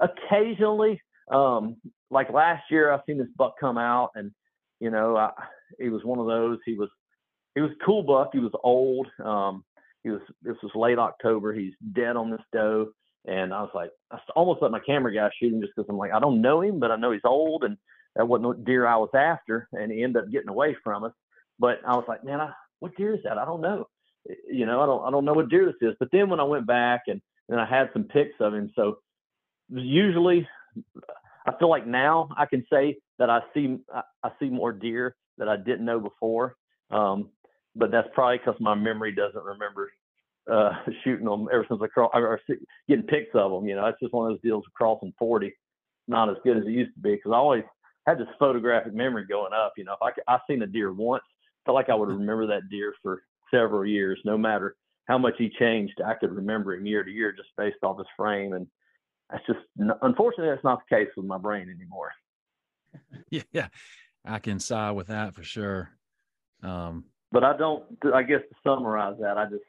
occasionally 0.00 1.00
um, 1.28 1.76
like 2.10 2.32
last 2.32 2.64
year, 2.70 2.92
I've 2.92 3.00
seen 3.06 3.18
this 3.18 3.28
buck 3.36 3.54
come 3.58 3.78
out, 3.78 4.10
and 4.14 4.30
you 4.80 4.90
know, 4.90 5.16
I, 5.16 5.32
he 5.78 5.88
was 5.88 6.04
one 6.04 6.18
of 6.18 6.26
those. 6.26 6.58
He 6.64 6.74
was 6.74 6.88
he 7.54 7.60
was 7.60 7.70
cool 7.84 8.02
buck. 8.02 8.30
He 8.32 8.38
was 8.38 8.52
old. 8.62 9.08
Um, 9.24 9.64
he 10.02 10.10
was 10.10 10.20
this 10.42 10.56
was 10.62 10.72
late 10.74 10.98
October. 10.98 11.52
He's 11.52 11.74
dead 11.92 12.16
on 12.16 12.30
this 12.30 12.42
doe, 12.52 12.88
and 13.26 13.52
I 13.52 13.62
was 13.62 13.72
like, 13.74 13.90
I 14.10 14.18
almost 14.36 14.62
let 14.62 14.70
my 14.70 14.80
camera 14.80 15.12
guy 15.12 15.30
shoot 15.38 15.52
him 15.52 15.60
just 15.60 15.72
because 15.74 15.88
I'm 15.88 15.98
like, 15.98 16.12
I 16.12 16.20
don't 16.20 16.40
know 16.42 16.60
him, 16.60 16.78
but 16.78 16.90
I 16.90 16.96
know 16.96 17.12
he's 17.12 17.20
old, 17.24 17.64
and 17.64 17.76
that 18.14 18.28
wasn't 18.28 18.48
what 18.48 18.64
deer 18.64 18.86
I 18.86 18.96
was 18.96 19.10
after, 19.14 19.68
and 19.72 19.90
he 19.90 20.02
ended 20.02 20.22
up 20.22 20.30
getting 20.30 20.48
away 20.48 20.76
from 20.84 21.04
us. 21.04 21.12
But 21.58 21.80
I 21.86 21.94
was 21.94 22.04
like, 22.08 22.24
man, 22.24 22.40
I, 22.40 22.52
what 22.80 22.96
deer 22.96 23.14
is 23.14 23.20
that? 23.24 23.38
I 23.38 23.44
don't 23.44 23.60
know. 23.60 23.86
You 24.50 24.66
know, 24.66 24.82
I 24.82 24.86
don't 24.86 25.06
I 25.06 25.10
don't 25.10 25.24
know 25.24 25.32
what 25.32 25.48
deer 25.48 25.66
this 25.66 25.88
is. 25.88 25.96
But 25.98 26.08
then 26.12 26.28
when 26.28 26.40
I 26.40 26.44
went 26.44 26.66
back 26.66 27.02
and 27.06 27.20
and 27.48 27.60
I 27.60 27.66
had 27.66 27.90
some 27.92 28.04
pics 28.04 28.34
of 28.40 28.54
him, 28.54 28.72
so 28.74 28.98
usually 29.68 30.48
I 31.46 31.52
feel 31.58 31.70
like 31.70 31.86
now 31.86 32.28
I 32.36 32.46
can 32.46 32.64
say 32.70 32.98
that 33.18 33.30
I 33.30 33.40
see 33.54 33.78
I 33.92 34.30
see 34.40 34.48
more 34.48 34.72
deer 34.72 35.14
that 35.38 35.48
I 35.48 35.56
didn't 35.56 35.84
know 35.84 36.00
before. 36.00 36.56
Um, 36.90 37.30
but 37.74 37.90
that's 37.90 38.08
probably 38.14 38.38
because 38.38 38.60
my 38.60 38.74
memory 38.74 39.12
doesn't 39.12 39.44
remember 39.44 39.90
uh, 40.50 40.72
shooting 41.04 41.26
them 41.26 41.48
ever 41.52 41.64
since 41.68 41.80
I 41.82 41.86
cross 41.88 42.10
or 42.14 42.40
getting 42.88 43.06
pics 43.06 43.30
of 43.34 43.52
them. 43.52 43.66
You 43.66 43.76
know, 43.76 43.86
it's 43.86 44.00
just 44.00 44.12
one 44.12 44.26
of 44.26 44.32
those 44.32 44.42
deals 44.42 44.64
crossing 44.74 45.12
40, 45.18 45.52
not 46.08 46.30
as 46.30 46.36
good 46.42 46.56
as 46.56 46.64
it 46.64 46.70
used 46.70 46.94
to 46.94 47.00
be 47.00 47.14
because 47.14 47.32
I 47.32 47.36
always 47.36 47.64
had 48.06 48.18
this 48.18 48.28
photographic 48.38 48.94
memory 48.94 49.26
going 49.26 49.52
up. 49.52 49.74
You 49.76 49.84
know, 49.84 49.96
if 50.00 50.14
I 50.28 50.34
I 50.34 50.38
seen 50.48 50.62
a 50.62 50.66
deer 50.66 50.92
once, 50.92 51.24
felt 51.66 51.74
like 51.74 51.90
I 51.90 51.94
would 51.94 52.08
remember 52.08 52.46
that 52.46 52.70
deer 52.70 52.94
for 53.02 53.22
several 53.50 53.84
years, 53.84 54.18
no 54.24 54.38
matter 54.38 54.76
how 55.06 55.18
much 55.18 55.34
he 55.36 55.50
changed. 55.58 56.00
I 56.04 56.14
could 56.14 56.32
remember 56.32 56.74
him 56.74 56.86
year 56.86 57.04
to 57.04 57.10
year 57.10 57.32
just 57.32 57.48
based 57.56 57.76
off 57.82 57.98
his 57.98 58.06
frame 58.16 58.54
and 58.54 58.66
that's 59.30 59.44
just 59.46 59.58
unfortunately 60.02 60.52
that's 60.52 60.64
not 60.64 60.80
the 60.88 60.96
case 60.96 61.08
with 61.16 61.26
my 61.26 61.38
brain 61.38 61.68
anymore. 61.68 62.12
Yeah, 63.28 63.42
yeah, 63.52 63.68
I 64.24 64.38
can 64.38 64.58
side 64.58 64.92
with 64.92 65.08
that 65.08 65.34
for 65.34 65.42
sure. 65.42 65.90
Um, 66.62 67.04
but 67.30 67.44
I 67.44 67.54
don't. 67.56 67.84
I 68.14 68.22
guess 68.22 68.40
to 68.48 68.56
summarize 68.64 69.16
that, 69.20 69.36
I 69.36 69.44
just 69.44 69.64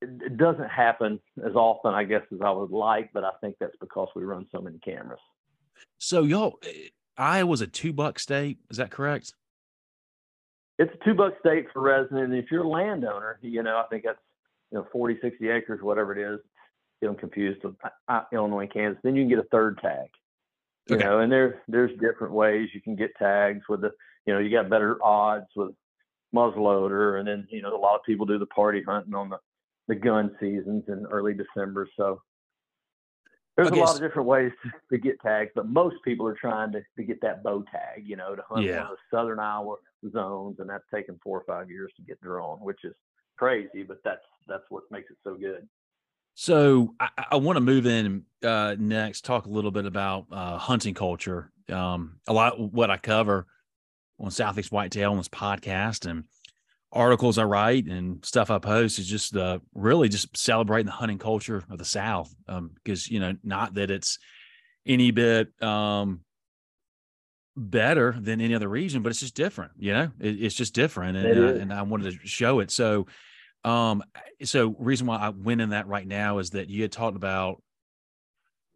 it, 0.00 0.10
it 0.22 0.36
doesn't 0.36 0.68
happen 0.68 1.20
as 1.46 1.54
often, 1.54 1.94
I 1.94 2.04
guess, 2.04 2.22
as 2.32 2.40
I 2.42 2.50
would 2.50 2.70
like. 2.70 3.10
But 3.12 3.22
I 3.22 3.30
think 3.40 3.56
that's 3.60 3.76
because 3.80 4.08
we 4.16 4.24
run 4.24 4.46
so 4.50 4.60
many 4.60 4.78
cameras. 4.78 5.20
So 5.98 6.24
y'all, 6.24 6.58
eh, 6.64 6.88
Iowa's 7.16 7.60
a 7.60 7.66
two 7.68 7.92
buck 7.92 8.18
state. 8.18 8.58
Is 8.70 8.78
that 8.78 8.90
correct? 8.90 9.34
It's 10.78 10.92
a 10.94 11.04
two 11.04 11.14
buck 11.14 11.34
state 11.40 11.66
for 11.72 11.82
resident. 11.82 12.32
And 12.32 12.34
if 12.34 12.50
you're 12.50 12.64
a 12.64 12.68
landowner, 12.68 13.38
you 13.42 13.62
know, 13.62 13.78
I 13.78 13.84
think 13.90 14.04
that's 14.04 14.18
you 14.70 14.78
know 14.78 14.86
40, 14.92 15.18
60 15.20 15.48
acres, 15.48 15.82
whatever 15.82 16.16
it 16.16 16.34
is 16.34 16.40
get 17.00 17.08
them 17.08 17.16
confused 17.16 17.62
with 17.64 17.74
uh, 18.08 18.22
Illinois, 18.32 18.68
Kansas. 18.72 19.00
Then 19.02 19.16
you 19.16 19.22
can 19.22 19.28
get 19.28 19.38
a 19.38 19.48
third 19.50 19.78
tag. 19.80 20.08
You 20.88 20.96
okay. 20.96 21.04
know, 21.04 21.20
and 21.20 21.30
there's 21.30 21.54
there's 21.68 21.90
different 22.00 22.32
ways 22.32 22.70
you 22.72 22.80
can 22.80 22.96
get 22.96 23.14
tags 23.16 23.62
with 23.68 23.82
the 23.82 23.92
you 24.26 24.32
know 24.32 24.40
you 24.40 24.50
got 24.50 24.70
better 24.70 24.98
odds 25.04 25.46
with 25.54 25.72
muzzleloader, 26.34 27.18
and 27.18 27.28
then 27.28 27.46
you 27.50 27.62
know 27.62 27.76
a 27.76 27.78
lot 27.78 27.96
of 27.96 28.04
people 28.04 28.26
do 28.26 28.38
the 28.38 28.46
party 28.46 28.82
hunting 28.82 29.14
on 29.14 29.28
the 29.28 29.38
the 29.88 29.94
gun 29.94 30.34
seasons 30.40 30.84
in 30.88 31.06
early 31.10 31.34
December. 31.34 31.88
So 31.96 32.22
there's 33.56 33.68
okay. 33.68 33.80
a 33.80 33.84
lot 33.84 33.94
of 33.94 34.00
different 34.00 34.28
ways 34.28 34.52
to, 34.62 34.70
to, 34.92 34.98
get 34.98 35.20
tags, 35.20 35.50
but 35.54 35.66
most 35.66 35.96
people 36.04 36.26
are 36.26 36.34
trying 36.34 36.70
to, 36.72 36.82
to 36.96 37.02
get 37.02 37.20
that 37.22 37.42
bow 37.42 37.64
tag, 37.72 38.04
you 38.06 38.14
know, 38.14 38.36
to 38.36 38.42
hunt 38.48 38.64
yeah. 38.64 38.86
southern 39.12 39.40
Iowa 39.40 39.76
zones, 40.12 40.56
and 40.58 40.68
that's 40.68 40.84
taken 40.92 41.18
four 41.22 41.38
or 41.38 41.44
five 41.44 41.70
years 41.70 41.92
to 41.96 42.02
get 42.02 42.20
drawn, 42.20 42.58
which 42.58 42.84
is 42.84 42.94
crazy, 43.36 43.82
but 43.82 43.98
that's 44.04 44.24
that's 44.46 44.64
what 44.68 44.84
makes 44.90 45.10
it 45.10 45.16
so 45.24 45.34
good. 45.34 45.66
So 46.34 46.94
I, 47.00 47.08
I 47.32 47.36
want 47.36 47.56
to 47.56 47.60
move 47.60 47.86
in 47.86 48.24
uh, 48.44 48.76
next, 48.78 49.24
talk 49.24 49.46
a 49.46 49.50
little 49.50 49.72
bit 49.72 49.86
about 49.86 50.26
uh, 50.30 50.56
hunting 50.58 50.94
culture. 50.94 51.50
Um, 51.68 52.20
a 52.28 52.32
lot 52.32 52.60
what 52.60 52.90
I 52.90 52.96
cover 52.96 53.46
on 54.20 54.30
Southeast 54.30 54.72
Whitetail 54.72 55.10
on 55.10 55.16
this 55.16 55.28
podcast 55.28 56.08
and 56.08 56.24
articles 56.92 57.38
I 57.38 57.44
write 57.44 57.86
and 57.86 58.24
stuff 58.24 58.50
I 58.50 58.58
post 58.58 58.98
is 58.98 59.06
just 59.06 59.36
uh, 59.36 59.58
really 59.74 60.08
just 60.08 60.36
celebrating 60.36 60.86
the 60.86 60.92
hunting 60.92 61.18
culture 61.18 61.64
of 61.70 61.78
the 61.78 61.84
South. 61.84 62.34
Because 62.46 63.08
um, 63.08 63.12
you 63.14 63.20
know, 63.20 63.36
not 63.42 63.74
that 63.74 63.90
it's 63.90 64.18
any 64.86 65.10
bit 65.10 65.60
um, 65.62 66.20
better 67.58 68.16
than 68.18 68.40
any 68.40 68.54
other 68.54 68.68
region, 68.68 69.02
but 69.02 69.10
it's 69.10 69.20
just 69.20 69.34
different. 69.34 69.72
You 69.78 69.92
know, 69.92 70.10
it, 70.20 70.42
it's 70.42 70.54
just 70.54 70.74
different, 70.74 71.16
and, 71.16 71.38
uh, 71.38 71.60
and 71.60 71.72
I 71.72 71.82
wanted 71.82 72.20
to 72.20 72.26
show 72.26 72.60
it. 72.60 72.70
So, 72.70 73.06
um, 73.64 74.02
so 74.42 74.74
reason 74.78 75.06
why 75.06 75.16
I 75.16 75.28
went 75.30 75.60
in 75.60 75.70
that 75.70 75.88
right 75.88 76.06
now 76.06 76.38
is 76.38 76.50
that 76.50 76.70
you 76.70 76.82
had 76.82 76.92
talked 76.92 77.16
about 77.16 77.62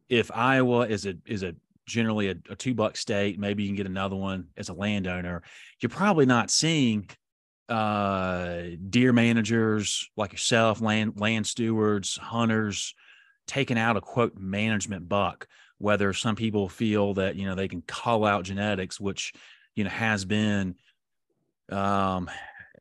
if 0.08 0.30
Iowa 0.34 0.86
is 0.86 1.06
a 1.06 1.14
is 1.26 1.42
a 1.42 1.54
generally 1.86 2.28
a, 2.28 2.34
a 2.50 2.56
two 2.56 2.74
buck 2.74 2.96
state, 2.96 3.38
maybe 3.38 3.62
you 3.62 3.68
can 3.68 3.76
get 3.76 3.86
another 3.86 4.16
one 4.16 4.48
as 4.56 4.68
a 4.68 4.74
landowner. 4.74 5.42
You're 5.80 5.90
probably 5.90 6.26
not 6.26 6.50
seeing 6.50 7.08
uh, 7.68 8.62
deer 8.90 9.12
managers 9.12 10.08
like 10.16 10.32
yourself, 10.32 10.80
land 10.80 11.14
land 11.16 11.46
stewards, 11.46 12.16
hunters, 12.16 12.94
taking 13.46 13.78
out 13.78 13.96
a 13.96 14.00
quote 14.00 14.36
management 14.36 15.08
buck. 15.08 15.46
Whether 15.82 16.12
some 16.12 16.36
people 16.36 16.68
feel 16.68 17.14
that 17.14 17.34
you 17.34 17.44
know 17.44 17.56
they 17.56 17.66
can 17.66 17.82
call 17.82 18.24
out 18.24 18.44
genetics, 18.44 19.00
which 19.00 19.32
you 19.74 19.82
know 19.82 19.90
has 19.90 20.24
been 20.24 20.76
um, 21.70 22.30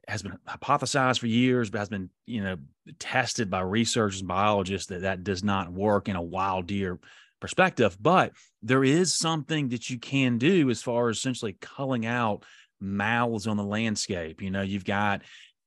has 0.08 0.22
been 0.22 0.38
hypothesized 0.48 1.20
for 1.20 1.26
years, 1.26 1.72
but 1.72 1.80
has 1.80 1.90
been 1.90 2.12
you 2.28 2.44
know 2.44 2.58
tested 3.00 3.50
by 3.50 3.62
researchers 3.62 4.20
and 4.20 4.28
biologists 4.28 4.90
that 4.90 5.02
that 5.02 5.24
does 5.24 5.44
not 5.44 5.74
work 5.74 6.10
in 6.10 6.16
a 6.16 6.22
wild 6.22 6.68
deer 6.68 7.00
perspective. 7.40 7.98
But 8.00 8.34
there 8.62 8.84
is 8.84 9.18
something 9.18 9.70
that 9.70 9.90
you 9.90 9.98
can 9.98 10.38
do 10.38 10.70
as 10.70 10.84
far 10.84 11.10
as 11.10 11.18
essentially 11.18 11.58
culling 11.60 12.06
out 12.06 12.46
mouths 12.80 13.48
on 13.48 13.58
the 13.58 13.64
landscape. 13.64 14.44
You 14.44 14.52
know, 14.52 14.62
you've 14.62 14.86
got 14.86 15.24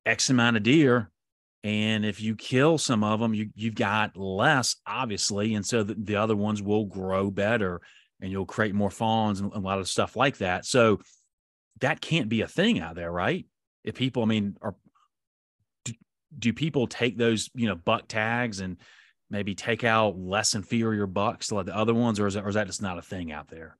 X 0.06 0.30
amount 0.30 0.56
of 0.56 0.62
deer, 0.62 1.10
and 1.64 2.04
if 2.04 2.20
you 2.20 2.36
kill 2.36 2.76
some 2.76 3.02
of 3.02 3.20
them, 3.20 3.32
you 3.32 3.48
you've 3.54 3.74
got 3.74 4.18
less, 4.18 4.76
obviously, 4.86 5.54
and 5.54 5.64
so 5.64 5.82
the, 5.82 5.94
the 5.94 6.16
other 6.16 6.36
ones 6.36 6.60
will 6.62 6.84
grow 6.84 7.30
better, 7.30 7.80
and 8.20 8.30
you'll 8.30 8.44
create 8.44 8.74
more 8.74 8.90
fawns 8.90 9.40
and 9.40 9.50
a 9.54 9.58
lot 9.58 9.78
of 9.78 9.88
stuff 9.88 10.14
like 10.14 10.36
that. 10.38 10.66
So 10.66 11.00
that 11.80 12.02
can't 12.02 12.28
be 12.28 12.42
a 12.42 12.46
thing 12.46 12.80
out 12.80 12.96
there, 12.96 13.10
right? 13.10 13.46
If 13.82 13.94
people, 13.94 14.22
I 14.22 14.26
mean, 14.26 14.58
are 14.60 14.74
do, 15.86 15.94
do 16.38 16.52
people 16.52 16.86
take 16.86 17.16
those 17.16 17.48
you 17.54 17.66
know 17.66 17.76
buck 17.76 18.08
tags 18.08 18.60
and 18.60 18.76
maybe 19.30 19.54
take 19.54 19.84
out 19.84 20.18
less 20.18 20.54
inferior 20.54 21.06
bucks 21.06 21.50
like 21.50 21.64
the 21.64 21.74
other 21.76 21.94
ones, 21.94 22.20
or 22.20 22.26
is, 22.26 22.34
that, 22.34 22.44
or 22.44 22.48
is 22.48 22.56
that 22.56 22.66
just 22.66 22.82
not 22.82 22.98
a 22.98 23.02
thing 23.02 23.32
out 23.32 23.48
there? 23.48 23.78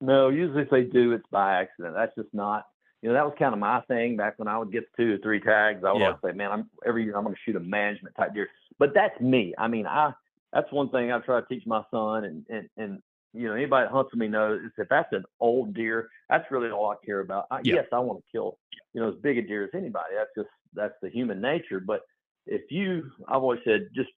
No, 0.00 0.30
usually 0.30 0.62
if 0.62 0.70
they 0.70 0.84
do, 0.84 1.12
it's 1.12 1.28
by 1.30 1.60
accident. 1.60 1.94
That's 1.94 2.14
just 2.14 2.32
not. 2.32 2.64
You 3.06 3.12
know, 3.12 3.18
that 3.18 3.24
was 3.24 3.34
kind 3.38 3.52
of 3.52 3.60
my 3.60 3.82
thing 3.82 4.16
back 4.16 4.36
when 4.36 4.48
I 4.48 4.58
would 4.58 4.72
get 4.72 4.82
two 4.96 5.14
or 5.14 5.18
three 5.18 5.38
tags. 5.38 5.84
I 5.84 5.92
would 5.92 6.00
yeah. 6.00 6.06
always 6.06 6.18
say, 6.24 6.32
"Man, 6.32 6.50
I'm 6.50 6.68
every 6.84 7.04
year 7.04 7.16
I'm 7.16 7.22
going 7.22 7.36
to 7.36 7.40
shoot 7.44 7.54
a 7.54 7.60
management 7.60 8.16
type 8.16 8.34
deer." 8.34 8.48
But 8.80 8.94
that's 8.94 9.20
me. 9.20 9.54
I 9.56 9.68
mean, 9.68 9.86
I 9.86 10.12
that's 10.52 10.72
one 10.72 10.88
thing 10.88 11.12
I 11.12 11.20
try 11.20 11.40
to 11.40 11.46
teach 11.46 11.64
my 11.68 11.84
son, 11.92 12.24
and 12.24 12.44
and 12.50 12.68
and 12.76 13.00
you 13.32 13.46
know, 13.46 13.54
anybody 13.54 13.86
that 13.86 13.92
hunts 13.92 14.10
with 14.10 14.18
me 14.18 14.26
knows 14.26 14.60
is 14.60 14.72
if 14.76 14.88
that's 14.88 15.12
an 15.12 15.22
old 15.38 15.72
deer, 15.72 16.08
that's 16.28 16.50
really 16.50 16.68
all 16.70 16.90
I 16.90 16.96
care 17.06 17.20
about. 17.20 17.46
I, 17.48 17.60
yeah. 17.62 17.74
Yes, 17.74 17.84
I 17.92 18.00
want 18.00 18.18
to 18.18 18.24
kill, 18.32 18.58
you 18.92 19.00
know, 19.00 19.10
as 19.10 19.14
big 19.22 19.38
a 19.38 19.42
deer 19.42 19.62
as 19.62 19.70
anybody. 19.72 20.16
That's 20.16 20.30
just 20.36 20.48
that's 20.74 20.94
the 21.00 21.08
human 21.08 21.40
nature. 21.40 21.78
But 21.78 22.00
if 22.44 22.62
you, 22.72 23.08
I've 23.28 23.40
always 23.42 23.60
said, 23.64 23.86
just 23.94 24.10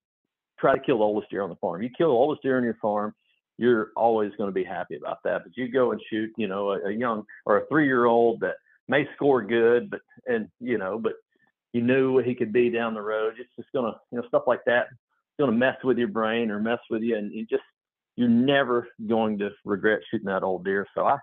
try 0.60 0.73
to 0.73 0.82
kill 0.82 0.97
the 0.97 1.04
oldest 1.04 1.30
deer 1.30 1.43
on 1.43 1.49
the 1.49 1.58
farm. 1.58 1.84
You 1.84 1.91
kill 1.95 2.08
the 2.08 2.15
oldest 2.15 2.41
deer 2.41 2.58
on 2.58 2.63
your 2.63 2.78
farm, 2.82 3.13
you're 3.58 3.91
always 3.95 4.32
going 4.36 4.47
to 4.47 4.54
be 4.54 4.63
happy 4.63 4.95
about 4.95 5.19
that. 5.25 5.43
But 5.43 5.56
you 5.56 5.67
go 5.67 5.91
and 5.91 6.02
shoot, 6.10 6.32
you 6.38 6.47
know, 6.47 6.71
a, 6.71 6.88
a 6.88 6.91
young 6.91 7.25
or 7.45 7.58
a 7.58 7.67
three 7.67 7.86
year 7.86 8.06
old 8.06 8.39
that 8.39 8.56
may 8.89 9.08
score 9.15 9.41
good, 9.41 9.89
but 9.89 10.02
and 10.25 10.49
you 10.60 10.78
know, 10.78 10.99
but 10.99 11.13
you 11.73 11.82
knew 11.82 12.12
what 12.12 12.25
he 12.25 12.36
could 12.36 12.52
be 12.52 12.69
down 12.69 12.93
the 12.93 13.02
road. 13.02 13.36
It's 13.39 13.49
just 13.56 13.69
gonna, 13.73 13.93
you 14.12 14.19
know, 14.19 14.28
stuff 14.28 14.43
like 14.47 14.62
that. 14.65 14.88
It's 14.89 15.39
gonna 15.39 15.52
mess 15.52 15.78
with 15.84 15.97
your 15.97 16.08
brain 16.08 16.52
or 16.52 16.60
mess 16.60 16.80
with 16.89 17.02
you, 17.02 17.15
and 17.15 17.32
you 17.32 17.45
just 17.45 17.63
you're 18.15 18.28
never 18.28 18.88
going 19.08 19.38
to 19.39 19.52
regret 19.63 19.99
shooting 20.12 20.28
that 20.28 20.43
old 20.43 20.65
deer. 20.65 20.86
So 20.93 21.06
I, 21.06 21.17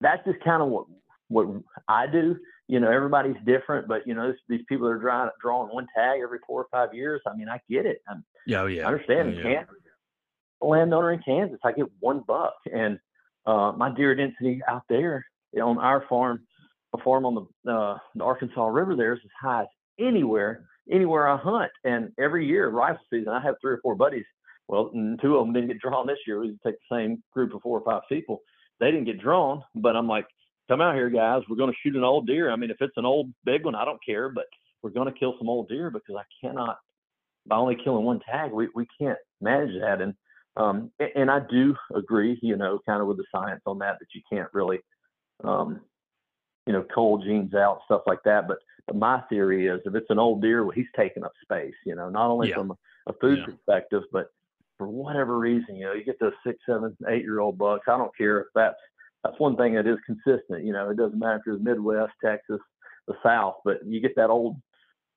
that's 0.00 0.24
just 0.24 0.42
kind 0.42 0.62
of 0.62 0.68
what 0.68 0.86
what 1.28 1.46
I 1.88 2.06
do. 2.06 2.36
You 2.68 2.80
know, 2.80 2.90
everybody's 2.90 3.36
different, 3.44 3.86
but 3.86 4.06
you 4.06 4.14
know, 4.14 4.32
these 4.48 4.62
people 4.68 4.86
are 4.86 4.98
drawing 4.98 5.30
drawing 5.40 5.72
one 5.72 5.86
tag 5.94 6.20
every 6.22 6.38
four 6.46 6.62
or 6.62 6.66
five 6.72 6.94
years. 6.94 7.20
I 7.26 7.36
mean, 7.36 7.48
I 7.48 7.60
get 7.70 7.86
it. 7.86 7.98
I'm, 8.08 8.24
yeah, 8.46 8.62
oh, 8.62 8.66
yeah. 8.66 8.82
I 8.82 8.86
understand. 8.86 9.38
Oh, 9.44 9.48
yeah 9.48 9.64
landowner 10.62 11.12
in 11.12 11.22
Kansas. 11.22 11.58
I 11.64 11.72
get 11.72 11.86
one 12.00 12.22
buck, 12.26 12.54
and 12.72 12.98
uh, 13.46 13.72
my 13.76 13.94
deer 13.94 14.14
density 14.14 14.60
out 14.68 14.82
there 14.88 15.26
on 15.62 15.78
our 15.78 16.04
farm, 16.08 16.42
farm 16.98 17.24
on 17.24 17.34
the, 17.64 17.72
uh, 17.72 17.98
the 18.14 18.24
Arkansas 18.24 18.66
River, 18.66 18.96
there 18.96 19.14
is 19.14 19.20
as 19.24 19.30
high 19.40 19.62
as 19.62 19.68
anywhere, 19.98 20.64
anywhere 20.90 21.28
I 21.28 21.36
hunt. 21.36 21.72
And 21.84 22.12
every 22.18 22.46
year, 22.46 22.68
rifle 22.68 23.02
season, 23.10 23.32
I 23.32 23.40
have 23.40 23.56
three 23.60 23.74
or 23.74 23.80
four 23.82 23.94
buddies. 23.94 24.24
Well, 24.68 24.90
two 25.20 25.36
of 25.36 25.46
them 25.46 25.52
didn't 25.52 25.68
get 25.68 25.80
drawn 25.80 26.06
this 26.06 26.18
year. 26.26 26.40
We 26.40 26.56
take 26.64 26.76
the 26.88 26.96
same 26.96 27.22
group 27.32 27.54
of 27.54 27.62
four 27.62 27.78
or 27.78 27.84
five 27.84 28.02
people. 28.08 28.40
They 28.80 28.90
didn't 28.90 29.04
get 29.04 29.20
drawn, 29.20 29.62
but 29.74 29.96
I'm 29.96 30.08
like, 30.08 30.26
come 30.68 30.80
out 30.80 30.94
here, 30.94 31.10
guys. 31.10 31.42
We're 31.48 31.56
going 31.56 31.70
to 31.70 31.76
shoot 31.82 31.96
an 31.96 32.04
old 32.04 32.26
deer. 32.26 32.50
I 32.50 32.56
mean, 32.56 32.70
if 32.70 32.78
it's 32.80 32.96
an 32.96 33.04
old 33.04 33.32
big 33.44 33.64
one, 33.64 33.74
I 33.74 33.84
don't 33.84 34.04
care, 34.04 34.28
but 34.28 34.46
we're 34.82 34.90
going 34.90 35.12
to 35.12 35.18
kill 35.18 35.34
some 35.38 35.48
old 35.48 35.68
deer 35.68 35.90
because 35.90 36.16
I 36.16 36.24
cannot, 36.40 36.78
by 37.46 37.56
only 37.56 37.76
killing 37.82 38.04
one 38.04 38.20
tag, 38.20 38.52
we, 38.52 38.68
we 38.74 38.86
can't 39.00 39.18
manage 39.40 39.78
that. 39.80 40.00
And 40.00 40.14
um, 40.56 40.90
and 41.16 41.30
I 41.30 41.40
do 41.50 41.74
agree, 41.94 42.38
you 42.42 42.56
know, 42.56 42.78
kind 42.86 43.00
of 43.00 43.08
with 43.08 43.16
the 43.16 43.24
science 43.32 43.62
on 43.64 43.78
that, 43.78 43.98
that 43.98 44.08
you 44.14 44.20
can't 44.30 44.50
really, 44.52 44.80
um, 45.44 45.80
you 46.66 46.72
know, 46.72 46.84
cull 46.94 47.18
genes 47.18 47.54
out, 47.54 47.80
stuff 47.84 48.02
like 48.06 48.22
that. 48.24 48.46
But, 48.48 48.58
but 48.86 48.96
my 48.96 49.20
theory 49.28 49.66
is 49.66 49.80
if 49.84 49.94
it's 49.94 50.10
an 50.10 50.18
old 50.18 50.42
deer, 50.42 50.64
well, 50.64 50.72
he's 50.74 50.86
taking 50.96 51.24
up 51.24 51.32
space, 51.42 51.74
you 51.84 51.94
know, 51.94 52.08
not 52.08 52.30
only 52.30 52.50
yeah. 52.50 52.56
from 52.56 52.72
a, 53.06 53.12
food 53.20 53.38
yeah. 53.38 53.44
perspective, 53.46 54.02
but 54.12 54.32
for 54.78 54.86
whatever 54.88 55.38
reason, 55.38 55.76
you 55.76 55.86
know, 55.86 55.92
you 55.92 56.04
get 56.04 56.18
those 56.20 56.32
six, 56.46 56.58
seven, 56.66 56.96
eight 57.08 57.22
year 57.22 57.40
old 57.40 57.58
bucks. 57.58 57.88
I 57.88 57.96
don't 57.96 58.16
care 58.16 58.40
if 58.40 58.46
that's, 58.54 58.76
that's 59.24 59.38
one 59.38 59.56
thing 59.56 59.74
that 59.74 59.86
is 59.86 59.98
consistent. 60.06 60.64
You 60.64 60.72
know, 60.72 60.90
it 60.90 60.96
doesn't 60.96 61.18
matter 61.18 61.42
if 61.46 61.54
it's 61.54 61.62
Midwest, 61.62 62.12
Texas, 62.24 62.60
the 63.06 63.14
South, 63.22 63.56
but 63.64 63.84
you 63.86 64.00
get 64.00 64.16
that 64.16 64.30
old 64.30 64.56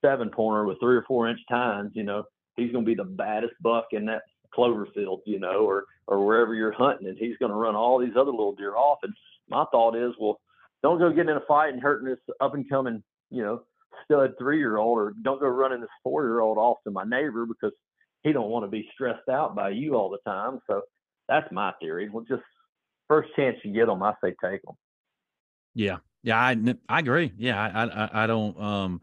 seven 0.03 0.29
pointer 0.29 0.65
with 0.65 0.79
three 0.79 0.95
or 0.95 1.03
four 1.07 1.27
inch 1.27 1.39
tines, 1.49 1.91
you 1.93 2.03
know, 2.03 2.23
he's 2.55 2.71
going 2.71 2.85
to 2.85 2.89
be 2.89 2.95
the 2.95 3.03
baddest 3.03 3.53
buck 3.61 3.87
in 3.91 4.05
that 4.05 4.23
Cloverfield, 4.55 5.19
you 5.25 5.39
know, 5.39 5.65
or 5.65 5.85
or 6.07 6.25
wherever 6.25 6.53
you're 6.53 6.71
hunting, 6.71 7.07
and 7.07 7.17
he's 7.17 7.37
going 7.37 7.51
to 7.51 7.57
run 7.57 7.75
all 7.75 7.99
these 7.99 8.15
other 8.15 8.31
little 8.31 8.55
deer 8.55 8.75
off. 8.75 8.99
And 9.01 9.13
my 9.49 9.65
thought 9.71 9.95
is, 9.95 10.13
well, 10.19 10.39
don't 10.85 10.99
go 10.99 11.09
getting 11.09 11.31
in 11.31 11.37
a 11.37 11.45
fight 11.47 11.73
and 11.73 11.81
hurting 11.81 12.07
this 12.07 12.19
up 12.39 12.53
and 12.53 12.69
coming, 12.69 13.03
you 13.31 13.41
know, 13.41 13.63
stud 14.03 14.33
three 14.37 14.59
year 14.59 14.77
old, 14.77 14.99
or 14.99 15.13
don't 15.23 15.39
go 15.39 15.47
running 15.47 15.81
this 15.81 15.89
four 16.03 16.23
year 16.25 16.41
old 16.41 16.59
off 16.59 16.77
to 16.83 16.91
my 16.91 17.03
neighbor 17.03 17.47
because 17.47 17.71
he 18.21 18.31
don't 18.31 18.51
want 18.51 18.65
to 18.65 18.69
be 18.69 18.87
stressed 18.93 19.27
out 19.27 19.55
by 19.55 19.69
you 19.69 19.95
all 19.95 20.11
the 20.11 20.19
time. 20.29 20.59
So 20.69 20.83
that's 21.27 21.51
my 21.51 21.71
theory. 21.81 22.07
Well, 22.07 22.23
just 22.29 22.43
first 23.07 23.29
chance 23.35 23.57
you 23.63 23.73
get 23.73 23.87
them, 23.87 24.03
I 24.03 24.13
say 24.23 24.35
take 24.43 24.61
them. 24.61 24.75
Yeah, 25.73 25.97
yeah, 26.21 26.37
I 26.37 26.55
I 26.87 26.99
agree. 26.99 27.31
Yeah, 27.35 27.59
I 27.59 27.85
I, 27.85 28.23
I 28.23 28.27
don't 28.27 28.61
um. 28.61 29.01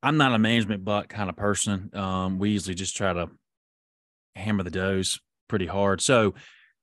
I'm 0.00 0.18
not 0.18 0.34
a 0.34 0.38
management 0.38 0.84
buck 0.84 1.08
kind 1.08 1.30
of 1.30 1.36
person. 1.36 1.90
Um, 1.94 2.38
we 2.38 2.50
usually 2.50 2.74
just 2.74 2.94
try 2.94 3.14
to 3.14 3.30
hammer 4.36 4.62
the 4.62 4.70
does 4.70 5.18
pretty 5.48 5.64
hard. 5.64 6.02
So, 6.02 6.34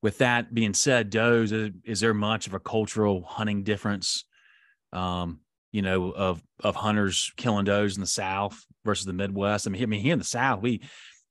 with 0.02 0.18
that 0.20 0.54
being 0.54 0.74
said, 0.74 1.10
does 1.10 1.52
is, 1.52 1.72
is 1.84 2.00
there 2.00 2.14
much 2.14 2.48
of 2.48 2.54
a 2.54 2.60
cultural 2.60 3.24
hunting 3.24 3.64
difference? 3.64 4.26
Um, 4.94 5.40
you 5.72 5.82
know, 5.82 6.12
of 6.12 6.44
of 6.62 6.76
hunters 6.76 7.32
killing 7.38 7.66
does 7.66 7.96
in 7.96 8.02
the 8.02 8.08
South 8.08 8.66
versus 8.84 9.06
the 9.06 9.14
Midwest. 9.14 9.68
I 9.68 9.70
mean, 9.70 9.84
I 9.84 9.86
mean 9.86 10.02
here 10.02 10.14
in 10.14 10.20
the 10.20 10.26
South, 10.26 10.62
we 10.62 10.82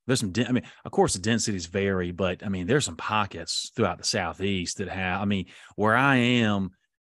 there's 0.07 0.21
some. 0.21 0.33
I 0.49 0.53
mean, 0.53 0.65
of 0.85 0.93
course, 0.93 1.13
the 1.13 1.19
densities 1.19 1.67
vary, 1.67 2.11
but 2.11 2.45
I 2.45 2.49
mean, 2.49 2.67
there's 2.67 2.85
some 2.85 2.97
pockets 2.97 3.71
throughout 3.77 3.99
the 3.99 4.05
Southeast 4.05 4.79
that 4.79 4.89
have. 4.89 5.21
I 5.21 5.25
mean, 5.25 5.47
where 5.77 5.95
I 5.95 6.17
am, 6.17 6.71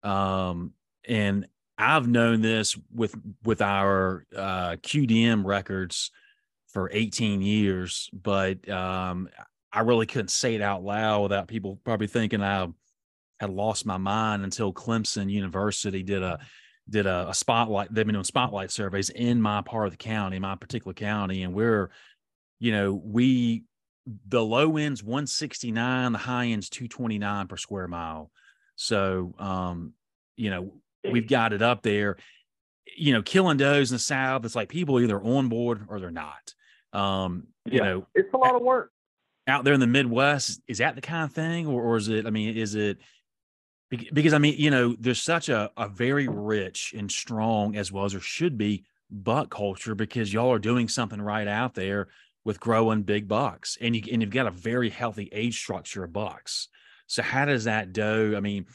um, 0.02 0.72
and 1.06 1.46
I've 1.78 2.08
known 2.08 2.42
this 2.42 2.76
with 2.92 3.14
with 3.44 3.62
our 3.62 4.26
uh, 4.36 4.72
QDM 4.76 5.44
records 5.44 6.10
for 6.68 6.90
18 6.92 7.42
years, 7.42 8.10
but 8.12 8.68
um, 8.68 9.28
I 9.72 9.80
really 9.80 10.06
couldn't 10.06 10.28
say 10.28 10.54
it 10.54 10.60
out 10.60 10.82
loud 10.82 11.22
without 11.22 11.48
people 11.48 11.80
probably 11.84 12.06
thinking 12.06 12.42
I 12.42 12.68
had 13.40 13.50
lost 13.50 13.86
my 13.86 13.96
mind 13.96 14.44
until 14.44 14.72
Clemson 14.72 15.30
University 15.30 16.02
did 16.02 16.22
a 16.22 16.38
did 16.88 17.06
a, 17.06 17.28
a 17.30 17.34
spotlight. 17.34 17.92
They've 17.92 18.04
been 18.04 18.14
doing 18.14 18.24
spotlight 18.24 18.70
surveys 18.70 19.08
in 19.08 19.40
my 19.40 19.62
part 19.62 19.86
of 19.86 19.92
the 19.92 19.96
county, 19.96 20.38
my 20.38 20.56
particular 20.56 20.94
county, 20.94 21.42
and 21.42 21.54
we're, 21.54 21.90
you 22.58 22.72
know, 22.72 22.92
we 22.92 23.64
the 24.28 24.44
low 24.44 24.76
end's 24.76 25.02
169, 25.02 26.12
the 26.12 26.18
high 26.18 26.46
end's 26.46 26.68
229 26.68 27.46
per 27.46 27.56
square 27.56 27.88
mile. 27.88 28.30
So, 28.76 29.34
um, 29.38 29.92
you 30.36 30.50
know, 30.50 30.74
we've 31.08 31.28
got 31.28 31.52
it 31.52 31.62
up 31.62 31.82
there. 31.82 32.16
You 32.96 33.12
know, 33.12 33.22
killing 33.22 33.56
does 33.56 33.90
in 33.90 33.94
the 33.94 34.00
South, 34.00 34.44
it's 34.44 34.56
like 34.56 34.68
people 34.68 35.00
either 35.00 35.20
on 35.22 35.48
board 35.48 35.86
or 35.88 36.00
they're 36.00 36.10
not. 36.10 36.52
Um, 36.92 37.46
you 37.64 37.78
Yeah. 37.78 37.84
know, 37.84 38.06
It's 38.14 38.32
a 38.34 38.36
lot 38.36 38.54
of 38.54 38.62
work. 38.62 38.91
Out 39.46 39.64
there 39.64 39.74
in 39.74 39.80
the 39.80 39.86
Midwest, 39.86 40.60
is 40.68 40.78
that 40.78 40.94
the 40.94 41.00
kind 41.00 41.24
of 41.24 41.32
thing, 41.32 41.66
or, 41.66 41.82
or 41.82 41.96
is 41.96 42.08
it? 42.08 42.26
I 42.26 42.30
mean, 42.30 42.56
is 42.56 42.74
it 42.74 42.98
because 43.90 44.32
I 44.32 44.38
mean, 44.38 44.54
you 44.56 44.70
know, 44.70 44.96
there's 44.98 45.22
such 45.22 45.48
a 45.48 45.70
a 45.76 45.88
very 45.88 46.28
rich 46.28 46.94
and 46.96 47.10
strong 47.10 47.76
as 47.76 47.92
well 47.92 48.04
as 48.04 48.12
there 48.12 48.20
should 48.20 48.56
be 48.56 48.84
buck 49.10 49.50
culture 49.50 49.94
because 49.94 50.32
y'all 50.32 50.52
are 50.52 50.58
doing 50.58 50.88
something 50.88 51.20
right 51.20 51.46
out 51.46 51.74
there 51.74 52.08
with 52.44 52.58
growing 52.58 53.02
big 53.02 53.28
bucks, 53.28 53.76
and 53.80 53.94
you 53.94 54.02
and 54.10 54.22
you've 54.22 54.30
got 54.30 54.46
a 54.46 54.50
very 54.50 54.90
healthy 54.90 55.28
age 55.32 55.58
structure 55.58 56.04
of 56.04 56.12
bucks. 56.12 56.68
So 57.06 57.22
how 57.22 57.44
does 57.44 57.64
that 57.64 57.92
doe? 57.92 58.34
I 58.36 58.40
mean, 58.40 58.66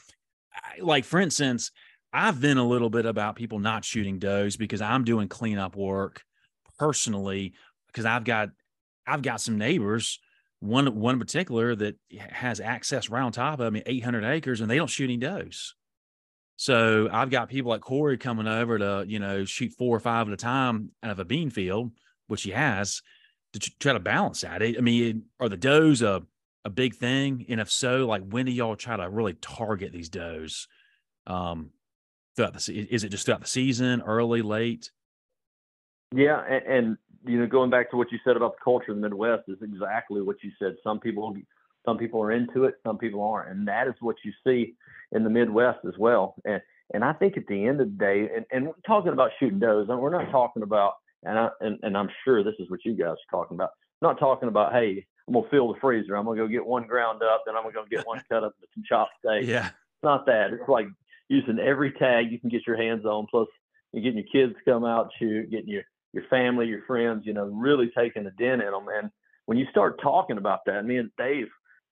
like 0.80 1.04
for 1.04 1.18
instance, 1.18 1.72
I've 2.12 2.40
been 2.40 2.58
a 2.58 2.66
little 2.66 2.90
bit 2.90 3.04
about 3.04 3.36
people 3.36 3.58
not 3.58 3.84
shooting 3.84 4.18
does 4.18 4.56
because 4.56 4.80
I'm 4.80 5.04
doing 5.04 5.28
cleanup 5.28 5.76
work 5.76 6.22
personally 6.78 7.54
because 7.88 8.04
I've 8.04 8.24
got 8.24 8.50
I've 9.06 9.22
got 9.22 9.40
some 9.40 9.58
neighbors 9.58 10.20
one 10.60 10.94
one 10.96 11.14
in 11.14 11.20
particular 11.20 11.74
that 11.76 11.96
has 12.18 12.60
access 12.60 13.08
right 13.08 13.22
on 13.22 13.32
top 13.32 13.60
of 13.60 13.72
me 13.72 13.82
800 13.86 14.24
acres 14.24 14.60
and 14.60 14.70
they 14.70 14.76
don't 14.76 14.90
shoot 14.90 15.04
any 15.04 15.16
does. 15.16 15.74
So 16.56 17.08
i've 17.12 17.30
got 17.30 17.48
people 17.48 17.70
like 17.70 17.80
corey 17.80 18.18
coming 18.18 18.48
over 18.48 18.78
to 18.78 19.04
you 19.06 19.18
know 19.20 19.44
shoot 19.44 19.72
four 19.72 19.96
or 19.96 20.00
five 20.00 20.26
at 20.26 20.34
a 20.34 20.36
time 20.36 20.90
out 21.02 21.10
of 21.10 21.18
a 21.20 21.24
bean 21.24 21.50
field 21.50 21.92
which 22.26 22.42
he 22.42 22.50
has 22.50 23.02
to 23.54 23.60
try 23.78 23.92
to 23.92 24.00
balance 24.00 24.42
that. 24.42 24.62
I 24.62 24.80
mean 24.80 25.24
are 25.40 25.48
the 25.48 25.56
does 25.56 26.02
a, 26.02 26.22
a 26.64 26.70
big 26.70 26.94
thing? 26.96 27.46
And 27.48 27.60
if 27.60 27.70
so 27.70 28.06
like 28.06 28.22
when 28.28 28.46
do 28.46 28.52
y'all 28.52 28.76
try 28.76 28.96
to 28.96 29.08
really 29.08 29.34
target 29.34 29.92
these 29.92 30.08
does 30.08 30.66
um 31.26 31.70
throughout 32.34 32.54
the 32.54 32.88
is 32.90 33.04
it 33.04 33.10
just 33.10 33.26
throughout 33.26 33.40
the 33.40 33.46
season 33.46 34.02
early 34.02 34.42
late? 34.42 34.90
Yeah, 36.14 36.42
and, 36.48 36.66
and 36.66 36.96
you 37.24 37.38
know, 37.38 37.46
going 37.46 37.70
back 37.70 37.90
to 37.90 37.96
what 37.96 38.12
you 38.12 38.18
said 38.24 38.36
about 38.36 38.52
the 38.52 38.64
culture 38.64 38.92
in 38.92 39.00
the 39.00 39.08
Midwest 39.08 39.44
is 39.48 39.58
exactly 39.62 40.22
what 40.22 40.36
you 40.42 40.50
said. 40.58 40.76
Some 40.82 41.00
people, 41.00 41.34
some 41.84 41.98
people 41.98 42.22
are 42.22 42.32
into 42.32 42.64
it, 42.64 42.74
some 42.84 42.98
people 42.98 43.22
aren't, 43.22 43.50
and 43.50 43.68
that 43.68 43.88
is 43.88 43.94
what 44.00 44.16
you 44.24 44.32
see 44.46 44.74
in 45.12 45.24
the 45.24 45.30
Midwest 45.30 45.78
as 45.86 45.94
well. 45.98 46.34
And 46.44 46.60
and 46.94 47.04
I 47.04 47.12
think 47.12 47.36
at 47.36 47.46
the 47.46 47.66
end 47.66 47.82
of 47.82 47.88
the 47.88 48.04
day, 48.04 48.28
and, 48.34 48.46
and 48.50 48.66
we're 48.66 48.72
talking 48.86 49.12
about 49.12 49.30
shooting 49.38 49.58
does, 49.58 49.88
and 49.90 50.00
we're 50.00 50.10
not 50.10 50.30
talking 50.30 50.62
about, 50.62 50.94
and 51.22 51.38
I 51.38 51.48
and, 51.60 51.78
and 51.82 51.96
I'm 51.96 52.08
sure 52.24 52.42
this 52.42 52.54
is 52.58 52.70
what 52.70 52.84
you 52.84 52.94
guys 52.94 53.08
are 53.12 53.30
talking 53.30 53.56
about. 53.56 53.70
I'm 54.00 54.08
not 54.08 54.18
talking 54.18 54.48
about, 54.48 54.72
hey, 54.72 55.06
I'm 55.26 55.34
gonna 55.34 55.48
fill 55.50 55.72
the 55.72 55.80
freezer, 55.80 56.16
I'm 56.16 56.24
gonna 56.24 56.38
go 56.38 56.48
get 56.48 56.64
one 56.64 56.86
ground 56.86 57.22
up, 57.22 57.42
then 57.46 57.56
I'm 57.56 57.62
gonna 57.62 57.74
go 57.74 57.84
get 57.90 58.06
one 58.06 58.22
cut 58.30 58.44
up 58.44 58.54
with 58.60 58.70
some 58.74 58.84
chopped 58.88 59.12
steak. 59.18 59.46
yeah 59.46 59.66
It's 59.66 60.04
not 60.04 60.26
that. 60.26 60.52
It's 60.52 60.68
like 60.68 60.86
using 61.28 61.58
every 61.58 61.92
tag 61.92 62.30
you 62.30 62.38
can 62.38 62.48
get 62.48 62.66
your 62.66 62.76
hands 62.76 63.04
on. 63.04 63.26
Plus, 63.30 63.48
you're 63.92 64.02
getting 64.02 64.18
your 64.18 64.46
kids 64.46 64.58
to 64.58 64.70
come 64.70 64.84
out 64.84 65.10
shoot, 65.18 65.50
getting 65.50 65.68
your 65.68 65.84
your 66.12 66.24
family, 66.30 66.66
your 66.66 66.82
friends. 66.86 67.24
You 67.26 67.34
know, 67.34 67.46
really 67.46 67.90
taking 67.96 68.26
a 68.26 68.30
dent 68.32 68.62
in 68.62 68.70
them. 68.70 68.86
And 68.88 69.10
when 69.46 69.58
you 69.58 69.66
start 69.70 70.00
talking 70.02 70.38
about 70.38 70.60
that, 70.66 70.84
me 70.84 70.98
and 70.98 71.10
Dave 71.18 71.48